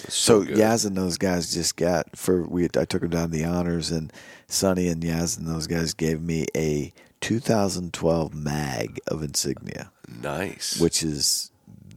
so, 0.09 0.44
So. 0.44 0.51
Yaz 0.51 0.86
and 0.86 0.97
those 0.97 1.18
guys 1.18 1.52
just 1.52 1.76
got 1.76 2.16
for 2.16 2.43
we. 2.43 2.64
I 2.76 2.85
took 2.85 3.01
them 3.02 3.10
down 3.10 3.31
to 3.31 3.36
the 3.36 3.44
honors, 3.44 3.90
and 3.90 4.12
Sonny 4.48 4.89
and 4.89 5.02
Yaz 5.02 5.39
and 5.39 5.47
those 5.47 5.66
guys 5.66 5.94
gave 5.94 6.20
me 6.22 6.47
a 6.56 6.93
2012 7.20 8.35
mag 8.35 9.01
of 9.09 9.22
insignia, 9.22 9.90
nice. 10.22 10.78
which 10.81 11.02
is 11.02 11.51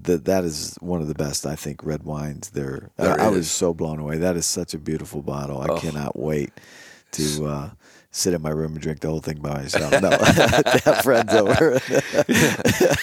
that 0.03 0.25
that 0.25 0.43
is 0.45 0.75
one 0.79 1.01
of 1.01 1.07
the 1.07 1.15
best 1.15 1.45
I 1.45 1.55
think 1.55 1.83
red 1.83 2.03
wines 2.03 2.51
there. 2.51 2.89
There 2.97 3.19
I, 3.19 3.25
I 3.25 3.29
was 3.29 3.49
so 3.51 3.73
blown 3.73 3.99
away. 3.99 4.17
That 4.17 4.37
is 4.37 4.45
such 4.45 4.73
a 4.73 4.77
beautiful 4.79 5.21
bottle. 5.21 5.59
I 5.61 5.67
Oh. 5.67 5.77
cannot 5.77 6.17
wait 6.17 6.51
to. 7.13 7.45
Uh, 7.47 7.69
Sit 8.09 8.33
in 8.33 8.41
my 8.41 8.49
room 8.49 8.71
and 8.71 8.81
drink 8.81 9.01
the 9.01 9.09
whole 9.09 9.19
thing 9.19 9.37
by 9.41 9.53
myself. 9.53 9.91
No, 10.01 10.09
have 10.85 11.01
friends 11.03 11.31
over. 11.35 11.73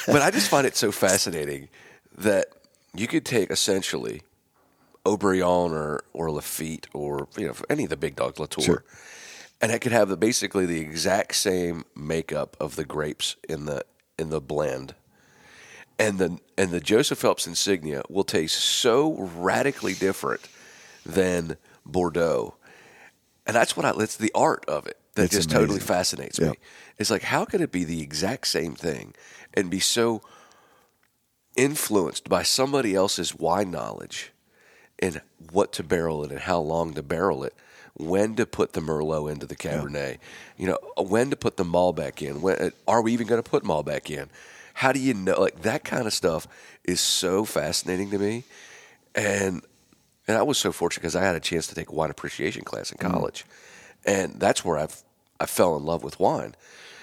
but 0.09 0.22
I 0.22 0.31
just 0.32 0.48
find 0.48 0.66
it 0.66 0.76
so 0.76 0.90
fascinating 0.90 1.68
that 2.18 2.47
you 2.97 3.06
could 3.06 3.24
take 3.24 3.51
essentially 3.51 4.22
Haut-Brion 5.05 5.43
or 5.72 6.02
or 6.12 6.31
Lafite 6.31 6.86
or 6.93 7.28
you 7.36 7.47
know 7.48 7.55
any 7.68 7.85
of 7.85 7.90
the 7.90 7.97
big 7.97 8.16
dogs, 8.16 8.39
Latour, 8.39 8.64
Sure. 8.64 8.85
and 9.60 9.70
it 9.72 9.81
could 9.81 9.93
have 9.93 10.09
the, 10.09 10.16
basically 10.16 10.66
the 10.66 10.81
exact 10.81 11.35
same 11.35 11.85
makeup 11.94 12.56
of 12.60 12.76
the 12.76 12.85
grapes 12.85 13.36
in 13.48 13.66
the 13.66 13.85
in 14.18 14.31
the 14.31 14.40
blend. 14.40 14.94
And 15.98 16.18
the 16.18 16.39
and 16.59 16.70
the 16.72 16.81
Joseph 16.81 17.18
Phelps 17.18 17.47
insignia 17.47 18.02
will 18.09 18.24
taste 18.24 18.59
so 18.59 19.14
radically 19.36 19.94
different 19.94 20.40
than 21.06 21.56
Bordeaux, 21.86 22.56
and 23.47 23.55
that's 23.55 23.76
what 23.76 23.86
I. 23.86 23.93
It's 24.02 24.16
the 24.16 24.32
art 24.35 24.64
of 24.66 24.86
it 24.86 24.98
that 25.14 25.24
It's 25.26 25.35
just 25.35 25.51
totally 25.51 25.78
fascinates 25.78 26.39
Yeah. 26.40 26.51
me. 26.51 26.59
It's 26.98 27.10
like 27.10 27.22
how 27.22 27.44
could 27.44 27.60
it 27.60 27.70
be 27.70 27.85
the 27.85 28.02
exact 28.02 28.48
same 28.48 28.74
thing 28.74 29.14
and 29.52 29.70
be 29.70 29.78
so 29.78 30.22
influenced 31.56 32.28
by 32.28 32.43
somebody 32.43 32.94
else's 32.97 33.35
wine 33.36 33.70
knowledge 33.70 34.32
and 34.99 35.21
what 35.53 35.73
to 35.75 35.83
barrel 35.83 36.25
it 36.25 36.31
and 36.31 36.41
how 36.41 36.59
long 36.59 36.95
to 36.95 37.03
barrel 37.03 37.45
it, 37.45 37.55
when 37.95 38.35
to 38.37 38.47
put 38.47 38.73
the 38.73 38.81
Merlot 38.81 39.31
into 39.31 39.47
the 39.47 39.57
Cabernet, 39.57 40.19
you 40.57 40.66
know, 40.66 40.79
uh, 40.99 41.03
when 41.03 41.31
to 41.31 41.37
put 41.37 41.57
the 41.57 41.65
Malbec 41.65 42.23
in. 42.23 42.43
When 42.43 42.57
uh, 42.57 42.71
are 42.89 43.03
we 43.03 43.12
even 43.12 43.27
going 43.27 43.43
to 43.43 43.49
put 43.49 43.62
Malbec 43.65 44.11
in? 44.11 44.29
How 44.75 44.93
do 44.93 44.99
you 44.99 45.15
know? 45.15 45.41
Like 45.41 45.62
that 45.62 45.85
kind 45.85 46.07
of 46.07 46.12
stuff 46.12 46.49
is 46.83 47.01
so 47.01 47.45
fascinating 47.45 48.11
to 48.11 48.19
me, 48.19 48.45
and 49.15 49.62
and 50.27 50.37
I 50.37 50.43
was 50.43 50.59
so 50.59 50.73
fortunate 50.73 51.03
because 51.03 51.16
I 51.16 51.23
had 51.23 51.37
a 51.37 51.41
chance 51.41 51.69
to 51.69 51.75
take 51.75 51.91
a 51.91 51.95
wine 51.95 52.11
appreciation 52.11 52.65
class 52.65 52.91
in 52.91 52.99
mm. 52.99 53.11
college, 53.12 53.45
and 54.05 54.41
that's 54.41 54.65
where 54.65 54.79
I've 54.79 55.03
I 55.39 55.47
fell 55.47 55.77
in 55.77 55.85
love 55.85 56.03
with 56.03 56.19
wine. 56.19 56.55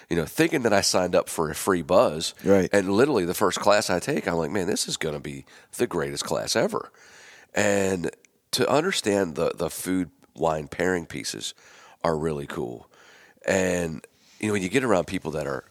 You 0.09 0.18
know, 0.18 0.26
thinking 0.26 0.63
that 0.63 0.73
I 0.73 0.81
signed 0.81 1.15
up 1.15 1.30
for 1.30 1.49
a 1.49 1.55
free 1.55 1.81
buzz, 1.81 2.34
Right. 2.43 2.69
And 2.73 2.91
literally 2.91 3.23
the 3.23 3.34
first 3.34 3.61
class 3.61 3.89
I 3.89 3.99
take, 3.99 4.27
I'm 4.27 4.35
like, 4.35 4.51
man, 4.51 4.68
this 4.68 4.89
is 4.89 4.97
going 4.97 5.15
to 5.15 5.22
be 5.22 5.45
the 5.77 5.88
greatest 5.88 6.26
class 6.26 6.53
ever. 6.57 6.91
And 7.53 8.11
to 8.51 8.69
understand 8.69 9.35
the 9.35 9.51
the 9.55 9.69
food 9.69 10.11
wine 10.35 10.67
pairing 10.67 11.05
pieces 11.05 11.53
are 12.03 12.17
really 12.17 12.47
cool. 12.47 12.89
And 13.45 14.05
you 14.39 14.47
know, 14.47 14.53
when 14.53 14.61
you 14.61 14.69
get 14.69 14.83
around 14.83 15.07
people 15.07 15.31
that 15.31 15.47
are 15.47 15.65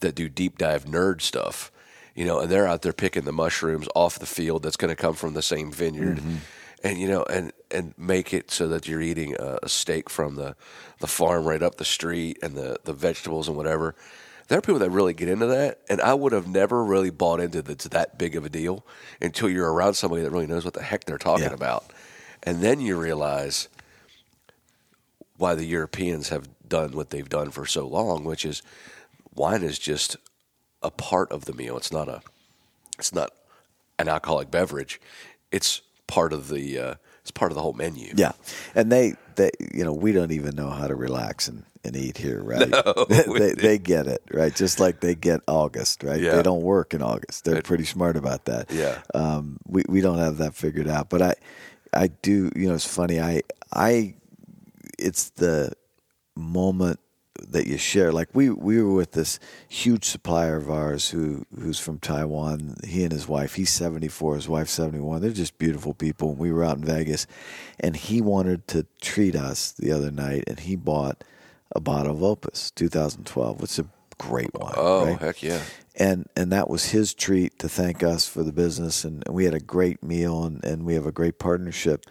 that 0.00 0.14
do 0.14 0.28
deep 0.28 0.58
dive 0.58 0.84
nerd 0.84 1.20
stuff, 1.20 1.72
you 2.14 2.24
know, 2.24 2.40
and 2.40 2.50
they're 2.50 2.66
out 2.66 2.82
there 2.82 2.92
picking 2.92 3.24
the 3.24 3.32
mushrooms 3.32 3.88
off 3.94 4.18
the 4.18 4.26
field 4.26 4.62
that's 4.62 4.76
going 4.76 4.94
to 4.94 5.00
come 5.00 5.14
from 5.14 5.34
the 5.34 5.42
same 5.42 5.72
vineyard. 5.72 6.18
Mm-hmm. 6.18 6.36
and 6.84 6.98
you 6.98 7.08
know, 7.08 7.22
and 7.24 7.52
and 7.70 7.94
make 7.96 8.34
it 8.34 8.50
so 8.50 8.68
that 8.68 8.86
you're 8.86 9.00
eating 9.00 9.34
a, 9.38 9.58
a 9.62 9.68
steak 9.68 10.10
from 10.10 10.34
the 10.34 10.56
the 10.98 11.06
farm 11.06 11.44
right 11.44 11.62
up 11.62 11.76
the 11.76 11.84
street, 11.84 12.38
and 12.42 12.54
the 12.54 12.78
the 12.84 12.92
vegetables 12.92 13.48
and 13.48 13.56
whatever. 13.56 13.94
There 14.52 14.58
are 14.58 14.60
people 14.60 14.80
that 14.80 14.90
really 14.90 15.14
get 15.14 15.30
into 15.30 15.46
that, 15.46 15.78
and 15.88 15.98
I 16.02 16.12
would 16.12 16.32
have 16.32 16.46
never 16.46 16.84
really 16.84 17.08
bought 17.08 17.40
into 17.40 17.62
that 17.62 17.72
it's 17.72 17.88
that 17.88 18.18
big 18.18 18.36
of 18.36 18.44
a 18.44 18.50
deal 18.50 18.84
until 19.18 19.48
you're 19.48 19.72
around 19.72 19.94
somebody 19.94 20.20
that 20.24 20.30
really 20.30 20.46
knows 20.46 20.62
what 20.62 20.74
the 20.74 20.82
heck 20.82 21.06
they're 21.06 21.16
talking 21.16 21.44
Yeah. 21.46 21.54
about, 21.54 21.86
and 22.42 22.60
then 22.60 22.78
you 22.78 23.00
realize 23.00 23.68
why 25.38 25.54
the 25.54 25.64
Europeans 25.64 26.28
have 26.28 26.50
done 26.68 26.92
what 26.92 27.08
they've 27.08 27.30
done 27.30 27.50
for 27.50 27.64
so 27.64 27.86
long, 27.86 28.24
which 28.24 28.44
is 28.44 28.60
wine 29.34 29.62
is 29.62 29.78
just 29.78 30.18
a 30.82 30.90
part 30.90 31.32
of 31.32 31.46
the 31.46 31.54
meal. 31.54 31.78
It's 31.78 31.90
not 31.90 32.10
a 32.10 32.20
it's 32.98 33.14
not 33.14 33.30
an 33.98 34.06
alcoholic 34.06 34.50
beverage. 34.50 35.00
It's 35.50 35.80
part 36.06 36.34
of 36.34 36.48
the 36.48 36.78
uh, 36.78 36.94
it's 37.22 37.30
part 37.30 37.52
of 37.52 37.56
the 37.56 37.62
whole 37.62 37.72
menu. 37.72 38.12
Yeah, 38.14 38.32
and 38.74 38.92
they, 38.92 39.14
they, 39.36 39.50
you 39.72 39.82
know, 39.82 39.94
we 39.94 40.12
don't 40.12 40.30
even 40.30 40.54
know 40.54 40.68
how 40.68 40.88
to 40.88 40.94
relax 40.94 41.48
and, 41.48 41.64
and 41.84 41.96
eat 41.96 42.18
here, 42.18 42.42
right? 42.44 42.72
we 43.28 43.38
they, 43.38 43.52
they 43.54 43.78
get 43.78 44.06
it, 44.06 44.22
right? 44.32 44.54
Just 44.54 44.80
like 44.80 45.00
they 45.00 45.14
get 45.14 45.40
August, 45.46 46.02
right? 46.02 46.20
Yeah. 46.20 46.36
They 46.36 46.42
don't 46.42 46.62
work 46.62 46.94
in 46.94 47.02
August. 47.02 47.44
They're 47.44 47.62
pretty 47.62 47.84
smart 47.84 48.16
about 48.16 48.44
that. 48.46 48.70
Yeah. 48.70 49.00
um, 49.14 49.58
we 49.66 49.82
we 49.88 50.00
don't 50.00 50.18
have 50.18 50.38
that 50.38 50.54
figured 50.54 50.88
out, 50.88 51.08
but 51.08 51.22
I, 51.22 51.34
I 51.92 52.06
do. 52.08 52.50
You 52.54 52.68
know, 52.68 52.74
it's 52.74 52.86
funny. 52.86 53.20
I, 53.20 53.42
I, 53.72 54.14
it's 54.98 55.30
the 55.30 55.72
moment 56.34 57.00
that 57.48 57.66
you 57.66 57.76
share. 57.78 58.12
Like 58.12 58.28
we 58.34 58.50
we 58.50 58.82
were 58.82 58.92
with 58.92 59.12
this 59.12 59.38
huge 59.68 60.04
supplier 60.04 60.56
of 60.56 60.70
ours 60.70 61.10
who 61.10 61.44
who's 61.58 61.78
from 61.78 61.98
Taiwan. 61.98 62.76
He 62.84 63.02
and 63.02 63.12
his 63.12 63.26
wife. 63.28 63.54
He's 63.54 63.70
seventy 63.70 64.08
four. 64.08 64.36
His 64.36 64.48
wife's 64.48 64.72
seventy 64.72 65.00
one. 65.00 65.22
They're 65.22 65.30
just 65.30 65.58
beautiful 65.58 65.94
people. 65.94 66.34
We 66.34 66.52
were 66.52 66.64
out 66.64 66.78
in 66.78 66.84
Vegas, 66.84 67.26
and 67.80 67.96
he 67.96 68.20
wanted 68.20 68.68
to 68.68 68.86
treat 69.00 69.34
us 69.34 69.72
the 69.72 69.92
other 69.92 70.10
night, 70.10 70.44
and 70.46 70.60
he 70.60 70.76
bought 70.76 71.24
a 71.74 71.80
bottle 71.80 72.12
of 72.12 72.22
Opus 72.22 72.70
2012, 72.72 73.60
which 73.60 73.72
is 73.72 73.78
a 73.80 73.86
great 74.18 74.52
wine. 74.54 74.74
Oh 74.76 75.06
right? 75.06 75.18
heck 75.18 75.42
yeah! 75.42 75.60
and 75.94 76.28
and 76.36 76.52
that 76.52 76.70
was 76.70 76.90
his 76.90 77.14
treat 77.14 77.58
to 77.58 77.68
thank 77.68 78.02
us 78.02 78.26
for 78.26 78.42
the 78.42 78.52
business 78.52 79.04
and, 79.04 79.22
we 79.28 79.44
had 79.44 79.54
a 79.54 79.60
great 79.60 80.02
meal 80.02 80.44
and, 80.44 80.64
and 80.64 80.84
we 80.84 80.94
have 80.94 81.06
a 81.06 81.12
great 81.12 81.38
partnership 81.38 82.06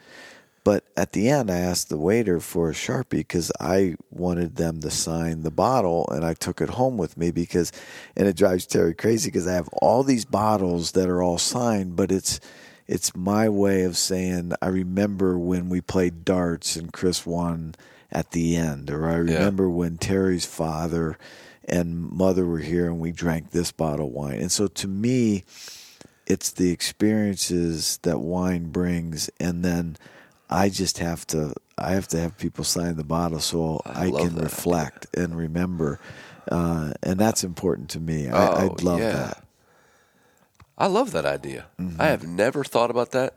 but 0.64 0.84
at 0.96 1.14
the 1.14 1.30
end 1.30 1.50
i 1.50 1.58
asked 1.58 1.90
the 1.90 1.98
waiter 1.98 2.40
for 2.40 2.70
a 2.70 2.74
sharpie 2.74 3.10
because 3.10 3.52
i 3.60 3.96
wanted 4.10 4.56
them 4.56 4.80
to 4.80 4.90
sign 4.90 5.42
the 5.42 5.52
bottle 5.52 6.08
and 6.12 6.26
i 6.26 6.34
took 6.34 6.62
it 6.62 6.70
home 6.70 6.98
with 6.98 7.18
me 7.18 7.32
because 7.32 7.72
and 8.16 8.28
it 8.28 8.36
drives 8.36 8.66
terry 8.66 8.94
crazy 8.94 9.30
because 9.30 9.48
i 9.48 9.54
have 9.54 9.70
all 9.82 10.04
these 10.04 10.26
bottles 10.26 10.92
that 10.92 11.10
are 11.10 11.22
all 11.22 11.38
signed 11.38 11.96
but 11.96 12.12
it's 12.12 12.40
it's 12.88 13.16
my 13.16 13.48
way 13.50 13.84
of 13.84 13.98
saying 13.98 14.52
i 14.62 14.68
remember 14.68 15.38
when 15.38 15.70
we 15.70 15.82
played 15.82 16.24
darts 16.24 16.76
and 16.76 16.94
chris 16.94 17.26
won 17.26 17.74
at 18.12 18.32
the 18.32 18.56
end 18.56 18.90
or 18.90 19.08
i 19.10 19.16
remember 19.16 19.70
when 19.70 19.98
terry's 19.98 20.46
father 20.46 21.18
and 21.66 21.98
mother 22.12 22.46
were 22.46 22.60
here 22.60 22.88
and 22.88 23.00
we 23.00 23.12
drank 23.12 23.52
this 23.52 23.72
bottle 23.72 24.08
of 24.08 24.12
wine. 24.12 24.40
And 24.40 24.52
so 24.52 24.68
to 24.68 24.88
me, 24.88 25.44
it's 26.26 26.52
the 26.52 26.72
experiences 26.72 28.00
that 28.02 28.20
wine 28.20 28.72
brings 28.72 29.30
and 29.40 29.64
then 29.64 29.96
I 30.50 30.70
just 30.70 30.98
have 30.98 31.26
to 31.28 31.54
I 31.78 31.92
have 31.92 32.08
to 32.10 32.20
have 32.20 32.38
people 32.38 32.64
sign 32.64 32.98
the 32.98 33.04
bottle 33.04 33.40
so 33.40 33.80
I, 33.86 34.08
love 34.08 34.22
can 34.28 34.36
that 34.36 34.44
reflect 34.44 35.08
and 35.16 35.38
remember. 35.38 36.00
Uh, 36.52 36.92
and 37.04 37.18
that's 37.20 37.44
important 37.44 37.90
to 37.92 38.00
me. 38.00 38.28
I, 38.28 38.46
I 38.48 38.64
Oh, 38.66 38.76
love 38.82 39.00
yeah. 39.00 39.12
that. 39.12 39.44
I 40.78 40.88
love 40.88 41.12
that 41.12 41.26
idea. 41.26 41.68
Mm-hmm. 41.80 42.02
I 42.02 42.08
have 42.08 42.28
never 42.28 42.64
thought 42.64 42.90
about 42.92 43.12
that, 43.12 43.36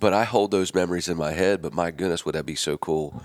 but 0.00 0.12
I 0.12 0.24
hold 0.24 0.50
those 0.50 0.74
memories 0.74 1.08
in 1.08 1.16
my 1.16 1.32
head. 1.32 1.62
But 1.62 1.72
my 1.72 1.90
goodness, 1.90 2.24
would 2.26 2.34
that 2.34 2.44
be 2.44 2.56
so 2.56 2.76
cool 2.76 3.24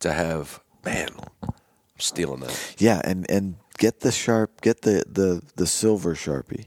to 0.00 0.12
have? 0.12 0.60
Man, 0.84 1.08
I'm 1.42 1.50
stealing 1.98 2.40
that. 2.40 2.74
Yeah, 2.78 3.00
and, 3.04 3.30
and 3.30 3.56
get 3.78 4.00
the 4.00 4.12
sharp, 4.12 4.60
get 4.60 4.82
the, 4.82 5.04
the, 5.06 5.42
the 5.56 5.66
silver 5.66 6.14
sharpie 6.14 6.66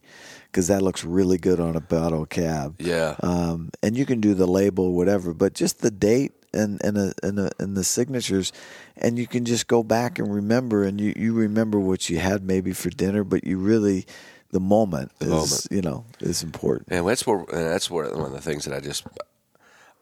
because 0.54 0.68
that 0.68 0.84
looks 0.84 1.04
really 1.04 1.40
good 1.40 1.60
on 1.60 1.76
a 1.76 1.82
bottle 1.82 2.28
cab. 2.28 2.76
Yeah. 2.80 3.16
um, 3.24 3.72
and 3.82 3.98
you 3.98 4.06
can 4.06 4.22
do 4.22 4.36
the 4.36 4.46
label, 4.46 4.94
whatever. 4.94 5.34
But 5.34 5.54
just 5.56 5.82
the 5.82 5.92
date 5.92 6.34
and 6.54 6.80
and 6.84 6.98
a, 6.98 7.14
and, 7.24 7.40
a, 7.40 7.52
and 7.60 7.76
the 7.76 7.84
signatures, 7.84 8.54
and 8.96 9.18
you 9.18 9.26
can 9.26 9.46
just 9.46 9.68
go 9.68 9.82
back 9.82 10.20
and 10.20 10.32
remember, 10.32 10.84
and 10.84 11.02
you, 11.02 11.14
you 11.16 11.34
remember 11.34 11.80
what 11.80 12.10
you 12.10 12.20
had 12.20 12.44
maybe 12.44 12.74
for 12.74 12.92
dinner, 12.92 13.24
but 13.24 13.44
you 13.44 13.58
really 13.58 14.06
the 14.52 14.60
moment 14.60 15.12
is 15.20 15.30
moment. 15.30 15.68
you 15.72 15.82
know 15.82 16.06
is 16.20 16.44
important. 16.44 16.88
And 16.92 17.08
that's 17.08 17.26
where 17.26 17.40
and 17.40 17.68
that's 17.68 17.90
where 17.90 18.06
one 18.16 18.28
of 18.28 18.34
the 18.34 18.42
things 18.42 18.66
that 18.66 18.76
I 18.76 18.80
just 18.80 19.06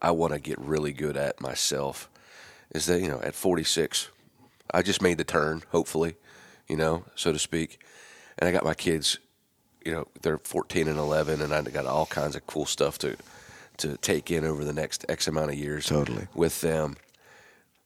I 0.00 0.10
want 0.10 0.34
to 0.34 0.38
get 0.38 0.60
really 0.60 0.92
good 0.92 1.16
at 1.16 1.40
myself 1.40 2.10
is 2.72 2.86
that 2.86 3.00
you 3.00 3.08
know 3.08 3.20
at 3.22 3.34
46 3.34 4.08
I 4.70 4.82
just 4.82 5.02
made 5.02 5.18
the 5.18 5.24
turn 5.24 5.62
hopefully 5.70 6.16
you 6.68 6.76
know 6.76 7.04
so 7.14 7.32
to 7.32 7.38
speak 7.38 7.78
and 8.38 8.48
I 8.48 8.52
got 8.52 8.64
my 8.64 8.74
kids 8.74 9.18
you 9.84 9.92
know 9.92 10.08
they're 10.22 10.38
14 10.38 10.88
and 10.88 10.98
11 10.98 11.40
and 11.40 11.52
I 11.52 11.62
got 11.62 11.86
all 11.86 12.06
kinds 12.06 12.36
of 12.36 12.46
cool 12.46 12.66
stuff 12.66 12.98
to 12.98 13.16
to 13.78 13.96
take 13.98 14.30
in 14.30 14.44
over 14.44 14.64
the 14.64 14.72
next 14.72 15.04
X 15.08 15.26
amount 15.26 15.50
of 15.50 15.56
years 15.56 15.86
Totally. 15.86 16.28
with 16.34 16.60
them 16.60 16.96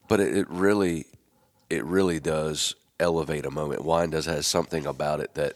but 0.09 0.21
it, 0.21 0.37
it 0.37 0.49
really 0.49 1.07
it 1.71 1.85
really 1.85 2.21
does 2.21 2.75
elevate 2.99 3.45
a 3.45 3.51
moment 3.51 3.85
wine 3.85 4.11
does 4.11 4.27
has 4.27 4.47
something 4.47 4.87
about 4.87 5.21
it 5.21 5.35
that 5.35 5.55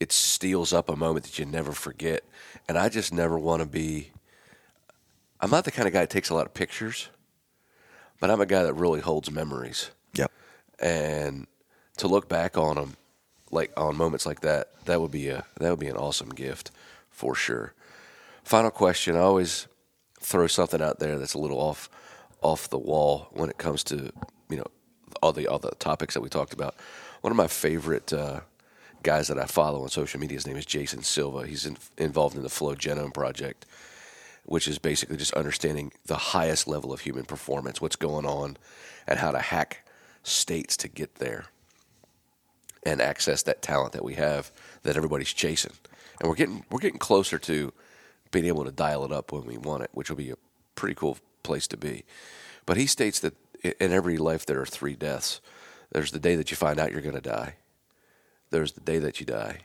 it 0.00 0.12
steals 0.12 0.72
up 0.72 0.88
a 0.88 0.96
moment 0.96 1.24
that 1.26 1.38
you 1.38 1.44
never 1.44 1.72
forget. 1.72 2.22
And 2.68 2.78
I 2.78 2.88
just 2.88 3.12
never 3.12 3.38
want 3.38 3.62
to 3.62 3.68
be. 3.68 4.10
I'm 5.40 5.50
not 5.50 5.64
the 5.64 5.70
kind 5.70 5.86
of 5.86 5.94
guy 5.94 6.00
that 6.00 6.10
takes 6.10 6.30
a 6.30 6.34
lot 6.34 6.46
of 6.46 6.54
pictures, 6.54 7.08
but 8.20 8.30
I'm 8.30 8.40
a 8.40 8.46
guy 8.46 8.62
that 8.62 8.74
really 8.74 9.00
holds 9.00 9.30
memories. 9.30 9.90
Yep. 10.14 10.30
And 10.80 11.46
to 11.98 12.08
look 12.08 12.28
back 12.28 12.56
on 12.56 12.76
them, 12.76 12.96
like 13.50 13.72
on 13.76 13.96
moments 13.96 14.26
like 14.26 14.40
that, 14.40 14.84
that 14.86 15.00
would 15.00 15.10
be 15.10 15.28
a 15.28 15.44
that 15.60 15.70
would 15.70 15.78
be 15.78 15.88
an 15.88 15.96
awesome 15.96 16.30
gift 16.30 16.70
for 17.10 17.34
sure. 17.34 17.74
Final 18.44 18.70
question: 18.70 19.16
I 19.16 19.20
always 19.20 19.66
throw 20.20 20.46
something 20.46 20.82
out 20.82 20.98
there 20.98 21.18
that's 21.18 21.34
a 21.34 21.38
little 21.38 21.58
off 21.58 21.88
off 22.42 22.68
the 22.68 22.78
wall 22.78 23.28
when 23.32 23.50
it 23.50 23.58
comes 23.58 23.82
to 23.84 24.12
you 24.48 24.56
know 24.56 24.66
all 25.22 25.32
the 25.32 25.46
all 25.46 25.58
the 25.58 25.70
topics 25.72 26.14
that 26.14 26.20
we 26.20 26.28
talked 26.28 26.52
about. 26.52 26.74
One 27.20 27.30
of 27.30 27.36
my 27.36 27.48
favorite 27.48 28.12
uh, 28.12 28.40
guys 29.02 29.28
that 29.28 29.38
I 29.38 29.46
follow 29.46 29.82
on 29.82 29.88
social 29.88 30.20
media, 30.20 30.36
his 30.36 30.46
name 30.46 30.56
is 30.56 30.66
Jason 30.66 31.02
Silva. 31.02 31.46
He's 31.46 31.66
in, 31.66 31.76
involved 31.96 32.36
in 32.36 32.42
the 32.42 32.48
Flow 32.48 32.74
Genome 32.74 33.12
Project, 33.12 33.66
which 34.48 34.66
is 34.66 34.78
basically 34.78 35.16
just 35.16 35.34
understanding 35.34 35.92
the 36.06 36.16
highest 36.16 36.66
level 36.66 36.90
of 36.90 37.00
human 37.00 37.24
performance, 37.24 37.80
what's 37.80 37.96
going 37.96 38.24
on, 38.24 38.56
and 39.06 39.18
how 39.18 39.30
to 39.30 39.38
hack 39.38 39.86
states 40.22 40.76
to 40.78 40.88
get 40.88 41.16
there 41.16 41.46
and 42.82 43.02
access 43.02 43.42
that 43.42 43.60
talent 43.60 43.92
that 43.92 44.04
we 44.04 44.14
have 44.14 44.50
that 44.82 44.96
everybody's 44.96 45.34
chasing. 45.34 45.74
And 46.18 46.28
we're 46.28 46.34
getting 46.34 46.64
we're 46.70 46.80
getting 46.80 46.98
closer 46.98 47.38
to 47.38 47.72
being 48.30 48.46
able 48.46 48.64
to 48.64 48.72
dial 48.72 49.04
it 49.04 49.12
up 49.12 49.32
when 49.32 49.44
we 49.44 49.58
want 49.58 49.82
it, 49.82 49.90
which 49.92 50.08
will 50.08 50.16
be 50.16 50.30
a 50.30 50.36
pretty 50.74 50.94
cool 50.94 51.18
place 51.42 51.66
to 51.68 51.76
be. 51.76 52.04
But 52.64 52.78
he 52.78 52.86
states 52.86 53.20
that 53.20 53.34
in 53.62 53.92
every 53.92 54.16
life 54.16 54.46
there 54.46 54.60
are 54.60 54.66
three 54.66 54.94
deaths. 54.94 55.40
There's 55.92 56.10
the 56.10 56.18
day 56.18 56.36
that 56.36 56.50
you 56.50 56.56
find 56.56 56.80
out 56.80 56.92
you're 56.92 57.02
going 57.02 57.14
to 57.14 57.20
die. 57.20 57.56
There's 58.50 58.72
the 58.72 58.80
day 58.80 58.98
that 58.98 59.20
you 59.20 59.26
die. 59.26 59.60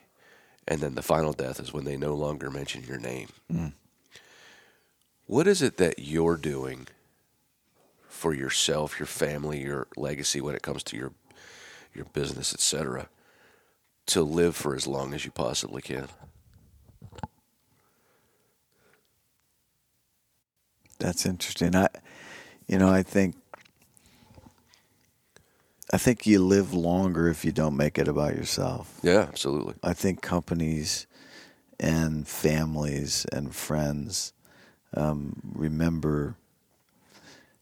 And 0.68 0.82
then 0.82 0.96
the 0.96 1.02
final 1.02 1.34
death 1.34 1.60
is 1.60 1.74
when 1.74 1.84
they 1.86 1.98
no 1.98 2.16
longer 2.16 2.50
mention 2.50 2.84
your 2.84 3.00
name. 3.00 3.30
Mm. 3.52 3.74
What 5.34 5.48
is 5.48 5.64
it 5.64 5.78
that 5.78 5.98
you're 5.98 6.38
doing 6.38 6.86
for 8.08 8.36
yourself, 8.36 9.00
your 9.00 9.08
family, 9.08 9.64
your 9.64 9.88
legacy 9.98 10.40
when 10.42 10.54
it 10.54 10.62
comes 10.62 10.84
to 10.84 10.96
your 10.96 11.12
your 11.96 12.06
business, 12.06 12.54
etc., 12.54 13.10
to 14.06 14.22
live 14.22 14.56
for 14.56 14.76
as 14.76 14.86
long 14.86 15.12
as 15.12 15.26
you 15.26 15.32
possibly 15.32 15.82
can? 15.82 16.08
That's 21.00 21.26
interesting. 21.26 21.76
I, 21.76 21.88
you 22.68 22.78
know, 22.78 22.90
I 22.90 23.02
think, 23.02 23.36
I 25.92 25.98
think 25.98 26.28
you 26.28 26.46
live 26.46 26.76
longer 26.76 27.28
if 27.28 27.44
you 27.44 27.52
don't 27.52 27.76
make 27.76 27.98
it 27.98 28.08
about 28.08 28.36
yourself. 28.36 29.00
Yeah, 29.02 29.22
absolutely. 29.22 29.74
I 29.82 29.94
think 29.94 30.22
companies 30.22 31.08
and 31.80 32.28
families 32.28 33.26
and 33.32 33.56
friends 33.56 34.34
um, 34.94 35.42
remember. 35.54 36.36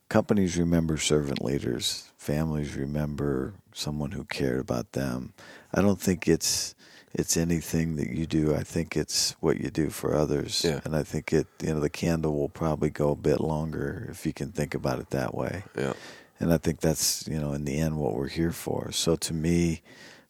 Companies 0.09 0.57
remember 0.57 0.97
servant 0.97 1.41
leaders. 1.41 2.11
Families 2.17 2.75
remember 2.75 3.53
someone 3.73 4.11
who 4.11 4.25
cared 4.25 4.59
about 4.59 4.91
them. 4.91 5.33
I 5.73 5.81
don't 5.81 6.01
think 6.01 6.27
it's 6.27 6.75
it's 7.13 7.35
anything 7.35 7.97
that 7.97 8.09
you 8.09 8.25
do. 8.25 8.55
I 8.55 8.63
think 8.63 8.95
it's 8.95 9.35
what 9.41 9.59
you 9.59 9.69
do 9.69 9.89
for 9.89 10.15
others. 10.15 10.63
Yeah. 10.63 10.79
And 10.85 10.95
I 10.95 11.03
think 11.03 11.33
it 11.33 11.47
you 11.61 11.73
know 11.73 11.79
the 11.79 11.89
candle 11.89 12.35
will 12.35 12.49
probably 12.49 12.89
go 12.89 13.11
a 13.11 13.15
bit 13.15 13.41
longer 13.41 14.07
if 14.09 14.25
you 14.25 14.33
can 14.33 14.51
think 14.51 14.73
about 14.73 14.99
it 14.99 15.09
that 15.09 15.35
way. 15.35 15.63
Yeah. 15.77 15.93
And 16.39 16.51
I 16.53 16.57
think 16.57 16.79
that's 16.79 17.27
you 17.27 17.39
know 17.39 17.53
in 17.53 17.65
the 17.65 17.77
end 17.77 17.97
what 17.97 18.15
we're 18.15 18.27
here 18.27 18.51
for. 18.51 18.91
So 18.91 19.15
to 19.15 19.33
me, 19.33 19.81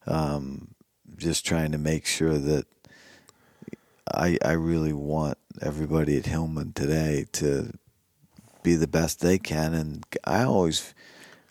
um, 0.06 0.68
just 1.16 1.46
trying 1.46 1.72
to 1.72 1.78
make 1.78 2.06
sure 2.06 2.38
that 2.38 2.66
I 4.12 4.38
I 4.44 4.52
really 4.52 4.92
want 4.92 5.38
everybody 5.60 6.16
at 6.18 6.26
Hillman 6.26 6.72
today 6.72 7.26
to 7.32 7.72
be 8.62 8.76
the 8.76 8.86
best 8.86 9.20
they 9.20 9.38
can. 9.38 9.74
And 9.74 10.04
I 10.24 10.44
always, 10.44 10.94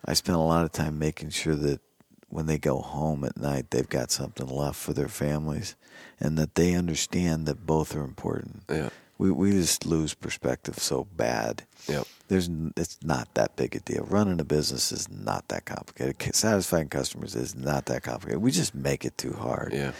I 0.06 0.14
spend 0.14 0.38
a 0.38 0.42
lot 0.42 0.64
of 0.64 0.72
time 0.72 0.98
making 0.98 1.30
sure 1.30 1.56
that 1.56 1.82
when 2.30 2.46
they 2.46 2.58
go 2.58 2.80
home 2.80 3.24
at 3.26 3.38
night, 3.38 3.72
they've 3.72 3.90
got 3.90 4.12
something 4.12 4.48
left 4.48 4.78
for 4.78 4.94
their 4.94 5.10
families, 5.10 5.76
and 6.20 6.38
that 6.38 6.56
they 6.56 6.74
understand 6.74 7.46
that 7.46 7.66
both 7.66 7.96
are 7.96 8.04
important. 8.04 8.64
Yeah. 8.70 8.90
We 9.18 9.30
we 9.30 9.52
just 9.52 9.86
lose 9.86 10.16
perspective 10.16 10.80
so 10.80 11.06
bad. 11.16 11.64
Yep. 11.88 12.08
There's 12.28 12.50
it's 12.76 12.98
not 13.04 13.34
that 13.36 13.56
big 13.56 13.76
a 13.76 13.80
deal. 13.80 14.06
Running 14.10 14.40
a 14.40 14.44
business 14.44 14.92
is 14.92 15.12
not 15.12 15.48
that 15.50 15.66
complicated. 15.66 16.34
Satisfying 16.34 16.90
customers 16.90 17.36
is 17.36 17.54
not 17.54 17.86
that 17.86 18.02
complicated. 18.02 18.42
We 18.42 18.52
just 18.52 18.74
make 18.74 19.06
it 19.06 19.18
too 19.18 19.34
hard. 19.34 19.74
Yeah. 19.74 19.92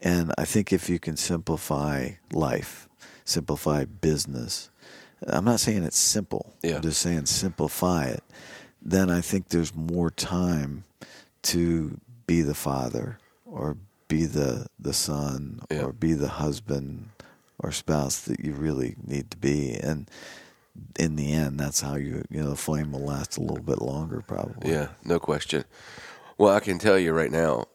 And 0.00 0.32
I 0.38 0.44
think 0.44 0.72
if 0.72 0.88
you 0.88 0.98
can 0.98 1.16
simplify 1.16 2.10
life, 2.32 2.88
simplify 3.24 3.84
business, 3.84 4.70
I'm 5.26 5.44
not 5.44 5.60
saying 5.60 5.82
it's 5.82 5.98
simple. 5.98 6.54
Yeah. 6.62 6.76
I'm 6.76 6.82
just 6.82 7.00
saying 7.00 7.26
simplify 7.26 8.04
it. 8.06 8.22
Then 8.80 9.10
I 9.10 9.20
think 9.20 9.48
there's 9.48 9.74
more 9.74 10.10
time 10.10 10.84
to 11.42 12.00
be 12.26 12.42
the 12.42 12.54
father 12.54 13.18
or 13.44 13.76
be 14.06 14.24
the 14.24 14.66
the 14.78 14.92
son 14.92 15.60
Yeah. 15.70 15.82
or 15.82 15.92
be 15.92 16.12
the 16.14 16.28
husband 16.28 17.08
or 17.58 17.72
spouse 17.72 18.20
that 18.20 18.40
you 18.40 18.52
really 18.52 18.94
need 19.04 19.30
to 19.32 19.36
be. 19.36 19.74
And 19.74 20.08
in 20.98 21.16
the 21.16 21.32
end, 21.32 21.58
that's 21.58 21.80
how 21.80 21.96
you 21.96 22.24
you 22.30 22.40
know 22.40 22.50
the 22.50 22.56
flame 22.56 22.92
will 22.92 23.04
last 23.04 23.36
a 23.36 23.40
little 23.40 23.62
bit 23.64 23.82
longer, 23.82 24.22
probably. 24.26 24.70
Yeah, 24.70 24.88
no 25.04 25.18
question. 25.18 25.64
Well, 26.38 26.54
I 26.54 26.60
can 26.60 26.78
tell 26.78 26.96
you 26.98 27.12
right 27.12 27.32
now, 27.32 27.66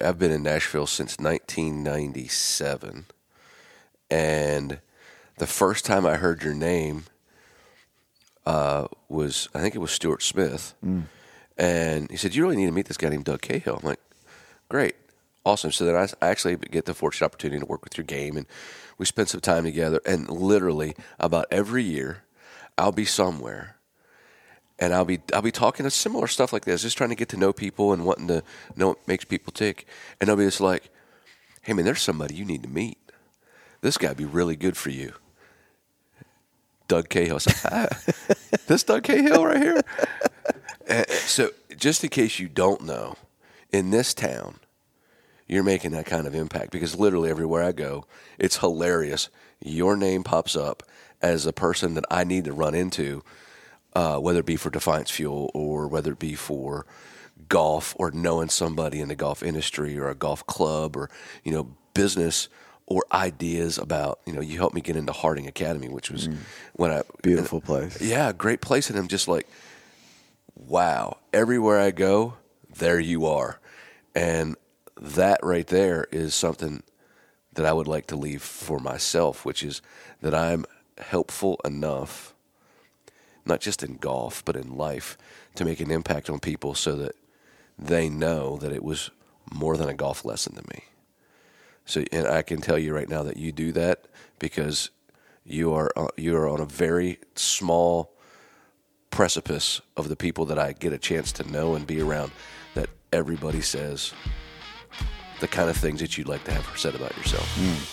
I've 0.00 0.18
been 0.18 0.30
in 0.30 0.42
Nashville 0.42 0.86
since 0.86 1.18
1997. 1.18 3.06
And 4.10 4.80
the 5.38 5.46
first 5.46 5.84
time 5.84 6.04
I 6.04 6.16
heard 6.16 6.42
your 6.42 6.54
name 6.54 7.04
uh, 8.44 8.88
was, 9.08 9.48
I 9.54 9.60
think 9.60 9.74
it 9.74 9.78
was 9.78 9.90
Stuart 9.90 10.22
Smith. 10.22 10.74
And 11.56 12.10
he 12.10 12.16
said, 12.16 12.34
You 12.34 12.42
really 12.42 12.56
need 12.56 12.66
to 12.66 12.72
meet 12.72 12.86
this 12.86 12.96
guy 12.96 13.08
named 13.08 13.24
Doug 13.24 13.40
Cahill. 13.40 13.78
I'm 13.80 13.88
like, 13.88 14.00
Great. 14.68 14.96
Awesome. 15.44 15.72
So 15.72 15.84
then 15.84 15.96
I, 15.96 16.08
I 16.24 16.28
actually 16.30 16.56
get 16.56 16.84
the 16.84 16.94
fortunate 16.94 17.26
opportunity 17.26 17.60
to 17.60 17.66
work 17.66 17.82
with 17.84 17.96
your 17.96 18.04
game. 18.04 18.36
And 18.36 18.46
we 18.98 19.06
spent 19.06 19.28
some 19.28 19.40
time 19.40 19.64
together. 19.64 20.00
And 20.06 20.28
literally, 20.28 20.94
about 21.18 21.46
every 21.50 21.82
year, 21.82 22.24
I'll 22.78 22.92
be 22.92 23.04
somewhere 23.04 23.76
and 24.82 24.92
I'll 24.92 25.04
be 25.04 25.20
I'll 25.32 25.42
be 25.42 25.52
talking 25.52 25.84
to 25.84 25.90
similar 25.90 26.26
stuff 26.26 26.52
like 26.52 26.64
this, 26.64 26.82
just 26.82 26.98
trying 26.98 27.10
to 27.10 27.16
get 27.16 27.28
to 27.28 27.36
know 27.36 27.52
people 27.52 27.92
and 27.92 28.04
wanting 28.04 28.26
to 28.26 28.42
know 28.74 28.88
what 28.88 29.06
makes 29.06 29.24
people 29.24 29.52
tick. 29.52 29.86
And 30.20 30.28
I'll 30.28 30.34
be 30.34 30.44
just 30.44 30.60
like, 30.60 30.90
"Hey 31.62 31.72
man, 31.72 31.84
there's 31.84 32.02
somebody 32.02 32.34
you 32.34 32.44
need 32.44 32.64
to 32.64 32.68
meet. 32.68 32.98
This 33.80 33.96
guy'd 33.96 34.16
be 34.16 34.24
really 34.24 34.56
good 34.56 34.76
for 34.76 34.90
you." 34.90 35.12
Doug 36.88 37.08
Cahill. 37.08 37.38
"Ah, 37.66 37.86
this 38.66 38.82
Doug 38.82 39.04
Cahill 39.04 39.46
right 39.46 39.62
here. 39.62 39.80
And 40.84 41.08
so, 41.08 41.50
just 41.76 42.02
in 42.02 42.10
case 42.10 42.40
you 42.40 42.48
don't 42.48 42.82
know, 42.82 43.14
in 43.70 43.90
this 43.92 44.12
town, 44.12 44.58
you're 45.46 45.62
making 45.62 45.92
that 45.92 46.06
kind 46.06 46.26
of 46.26 46.34
impact 46.34 46.72
because 46.72 46.98
literally 46.98 47.30
everywhere 47.30 47.62
I 47.62 47.70
go, 47.70 48.04
it's 48.36 48.56
hilarious. 48.56 49.28
Your 49.60 49.96
name 49.96 50.24
pops 50.24 50.56
up 50.56 50.82
as 51.22 51.46
a 51.46 51.52
person 51.52 51.94
that 51.94 52.04
I 52.10 52.24
need 52.24 52.46
to 52.46 52.52
run 52.52 52.74
into 52.74 53.22
uh, 53.94 54.18
whether 54.18 54.40
it 54.40 54.46
be 54.46 54.56
for 54.56 54.70
Defiance 54.70 55.10
Fuel 55.10 55.50
or 55.54 55.88
whether 55.88 56.12
it 56.12 56.18
be 56.18 56.34
for 56.34 56.86
golf 57.48 57.94
or 57.98 58.10
knowing 58.10 58.48
somebody 58.48 59.00
in 59.00 59.08
the 59.08 59.14
golf 59.14 59.42
industry 59.42 59.98
or 59.98 60.08
a 60.08 60.14
golf 60.14 60.46
club 60.46 60.96
or 60.96 61.10
you 61.44 61.52
know 61.52 61.74
business 61.94 62.48
or 62.86 63.04
ideas 63.12 63.78
about 63.78 64.20
you 64.26 64.32
know 64.32 64.40
you 64.40 64.58
helped 64.58 64.74
me 64.74 64.80
get 64.80 64.96
into 64.96 65.12
Harding 65.12 65.46
Academy, 65.46 65.88
which 65.88 66.10
was 66.10 66.28
when 66.74 66.90
I 66.90 67.02
Beautiful 67.22 67.60
place. 67.60 68.00
yeah, 68.00 68.32
great 68.32 68.60
place, 68.60 68.90
and 68.90 68.98
I'm 68.98 69.08
just 69.08 69.28
like, 69.28 69.46
wow, 70.54 71.18
everywhere 71.32 71.80
I 71.80 71.90
go, 71.90 72.34
there 72.74 73.00
you 73.00 73.26
are, 73.26 73.60
and 74.14 74.56
that 75.00 75.40
right 75.42 75.66
there 75.66 76.06
is 76.12 76.34
something 76.34 76.82
that 77.54 77.66
I 77.66 77.72
would 77.72 77.88
like 77.88 78.06
to 78.08 78.16
leave 78.16 78.42
for 78.42 78.78
myself, 78.78 79.44
which 79.44 79.62
is 79.62 79.82
that 80.20 80.34
I'm 80.34 80.64
helpful 80.98 81.60
enough 81.64 82.34
not 83.44 83.60
just 83.60 83.82
in 83.82 83.96
golf, 83.96 84.44
but 84.44 84.56
in 84.56 84.76
life, 84.76 85.18
to 85.54 85.64
make 85.64 85.80
an 85.80 85.90
impact 85.90 86.30
on 86.30 86.40
people 86.40 86.74
so 86.74 86.96
that 86.96 87.16
they 87.78 88.08
know 88.08 88.56
that 88.58 88.72
it 88.72 88.84
was 88.84 89.10
more 89.52 89.76
than 89.76 89.88
a 89.88 89.94
golf 89.94 90.24
lesson 90.24 90.54
to 90.54 90.62
me. 90.72 90.84
So, 91.84 92.04
and 92.12 92.26
I 92.26 92.42
can 92.42 92.60
tell 92.60 92.78
you 92.78 92.94
right 92.94 93.08
now 93.08 93.22
that 93.24 93.36
you 93.36 93.52
do 93.52 93.72
that 93.72 94.06
because 94.38 94.90
you 95.44 95.72
are 95.72 95.90
uh, 95.96 96.08
you 96.16 96.36
are 96.36 96.48
on 96.48 96.60
a 96.60 96.64
very 96.64 97.18
small 97.34 98.12
precipice 99.10 99.80
of 99.96 100.08
the 100.08 100.16
people 100.16 100.44
that 100.46 100.58
I 100.58 100.72
get 100.72 100.92
a 100.92 100.98
chance 100.98 101.32
to 101.32 101.50
know 101.50 101.74
and 101.74 101.86
be 101.86 102.00
around. 102.00 102.30
That 102.74 102.88
everybody 103.12 103.60
says 103.60 104.12
the 105.40 105.48
kind 105.48 105.68
of 105.68 105.76
things 105.76 106.00
that 106.00 106.16
you'd 106.16 106.28
like 106.28 106.44
to 106.44 106.52
have 106.52 106.78
said 106.78 106.94
about 106.94 107.16
yourself. 107.16 107.46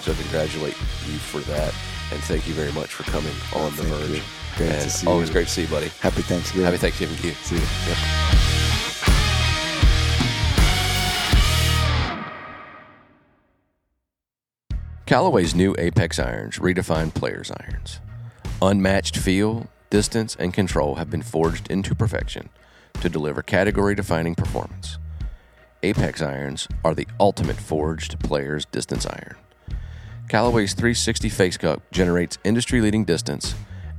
So, 0.03 0.13
congratulate 0.13 0.77
you 1.07 1.17
for 1.17 1.39
that, 1.51 1.73
and 2.11 2.19
thank 2.23 2.47
you 2.47 2.53
very 2.53 2.71
much 2.73 2.93
for 2.93 3.03
coming 3.03 3.33
on 3.55 3.75
the 3.75 3.83
Thank 3.83 3.95
verge. 3.95 4.09
you. 4.17 4.21
Great 4.57 4.81
to 4.81 4.89
see 4.89 5.07
always 5.07 5.29
you. 5.29 5.33
great 5.33 5.47
to 5.47 5.53
see 5.53 5.61
you, 5.63 5.67
buddy. 5.67 5.87
Happy 5.99 6.21
Thanksgiving. 6.21 6.65
Happy 6.65 6.77
Thanksgiving 6.77 7.17
to 7.17 7.27
you. 7.27 7.33
See 7.33 7.55
you. 7.55 7.61
Yep. 7.61 7.97
Callaway's 15.05 15.55
new 15.55 15.75
Apex 15.79 16.19
irons 16.19 16.59
redefine 16.59 17.13
players' 17.13 17.51
irons. 17.59 17.99
Unmatched 18.61 19.17
feel, 19.17 19.67
distance, 19.89 20.35
and 20.35 20.53
control 20.53 20.95
have 20.95 21.09
been 21.09 21.21
forged 21.23 21.69
into 21.71 21.95
perfection 21.95 22.49
to 23.01 23.09
deliver 23.09 23.41
category 23.41 23.95
defining 23.95 24.35
performance. 24.35 24.97
Apex 25.81 26.21
irons 26.21 26.67
are 26.83 26.93
the 26.93 27.07
ultimate 27.19 27.55
forged 27.55 28.19
player's 28.19 28.65
distance 28.65 29.05
iron. 29.07 29.35
Callaway's 30.29 30.75
360 30.75 31.27
Face 31.27 31.57
Cup 31.57 31.81
generates 31.89 32.37
industry 32.43 32.81
leading 32.81 33.03
distance 33.03 33.55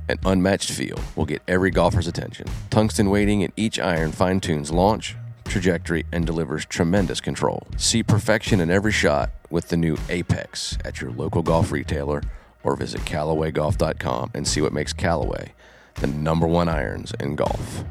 and 0.07 0.17
unmatched 0.23 0.71
feel 0.71 0.97
will 1.17 1.25
get 1.25 1.41
every 1.45 1.71
golfer's 1.71 2.07
attention. 2.07 2.47
Tungsten 2.69 3.09
weighting 3.09 3.41
in 3.41 3.51
each 3.57 3.79
iron 3.79 4.13
fine 4.13 4.39
tunes 4.39 4.71
launch, 4.71 5.17
trajectory, 5.43 6.05
and 6.13 6.25
delivers 6.25 6.65
tremendous 6.65 7.19
control. 7.19 7.67
See 7.75 8.01
perfection 8.01 8.61
in 8.61 8.71
every 8.71 8.93
shot 8.93 9.29
with 9.49 9.67
the 9.67 9.75
new 9.75 9.97
Apex 10.07 10.77
at 10.85 11.01
your 11.01 11.11
local 11.11 11.43
golf 11.43 11.69
retailer 11.69 12.23
or 12.63 12.77
visit 12.77 13.01
CallawayGolf.com 13.01 14.31
and 14.33 14.47
see 14.47 14.61
what 14.61 14.71
makes 14.71 14.93
Callaway 14.93 15.51
the 15.95 16.07
number 16.07 16.47
one 16.47 16.69
irons 16.69 17.13
in 17.19 17.35
golf. 17.35 17.83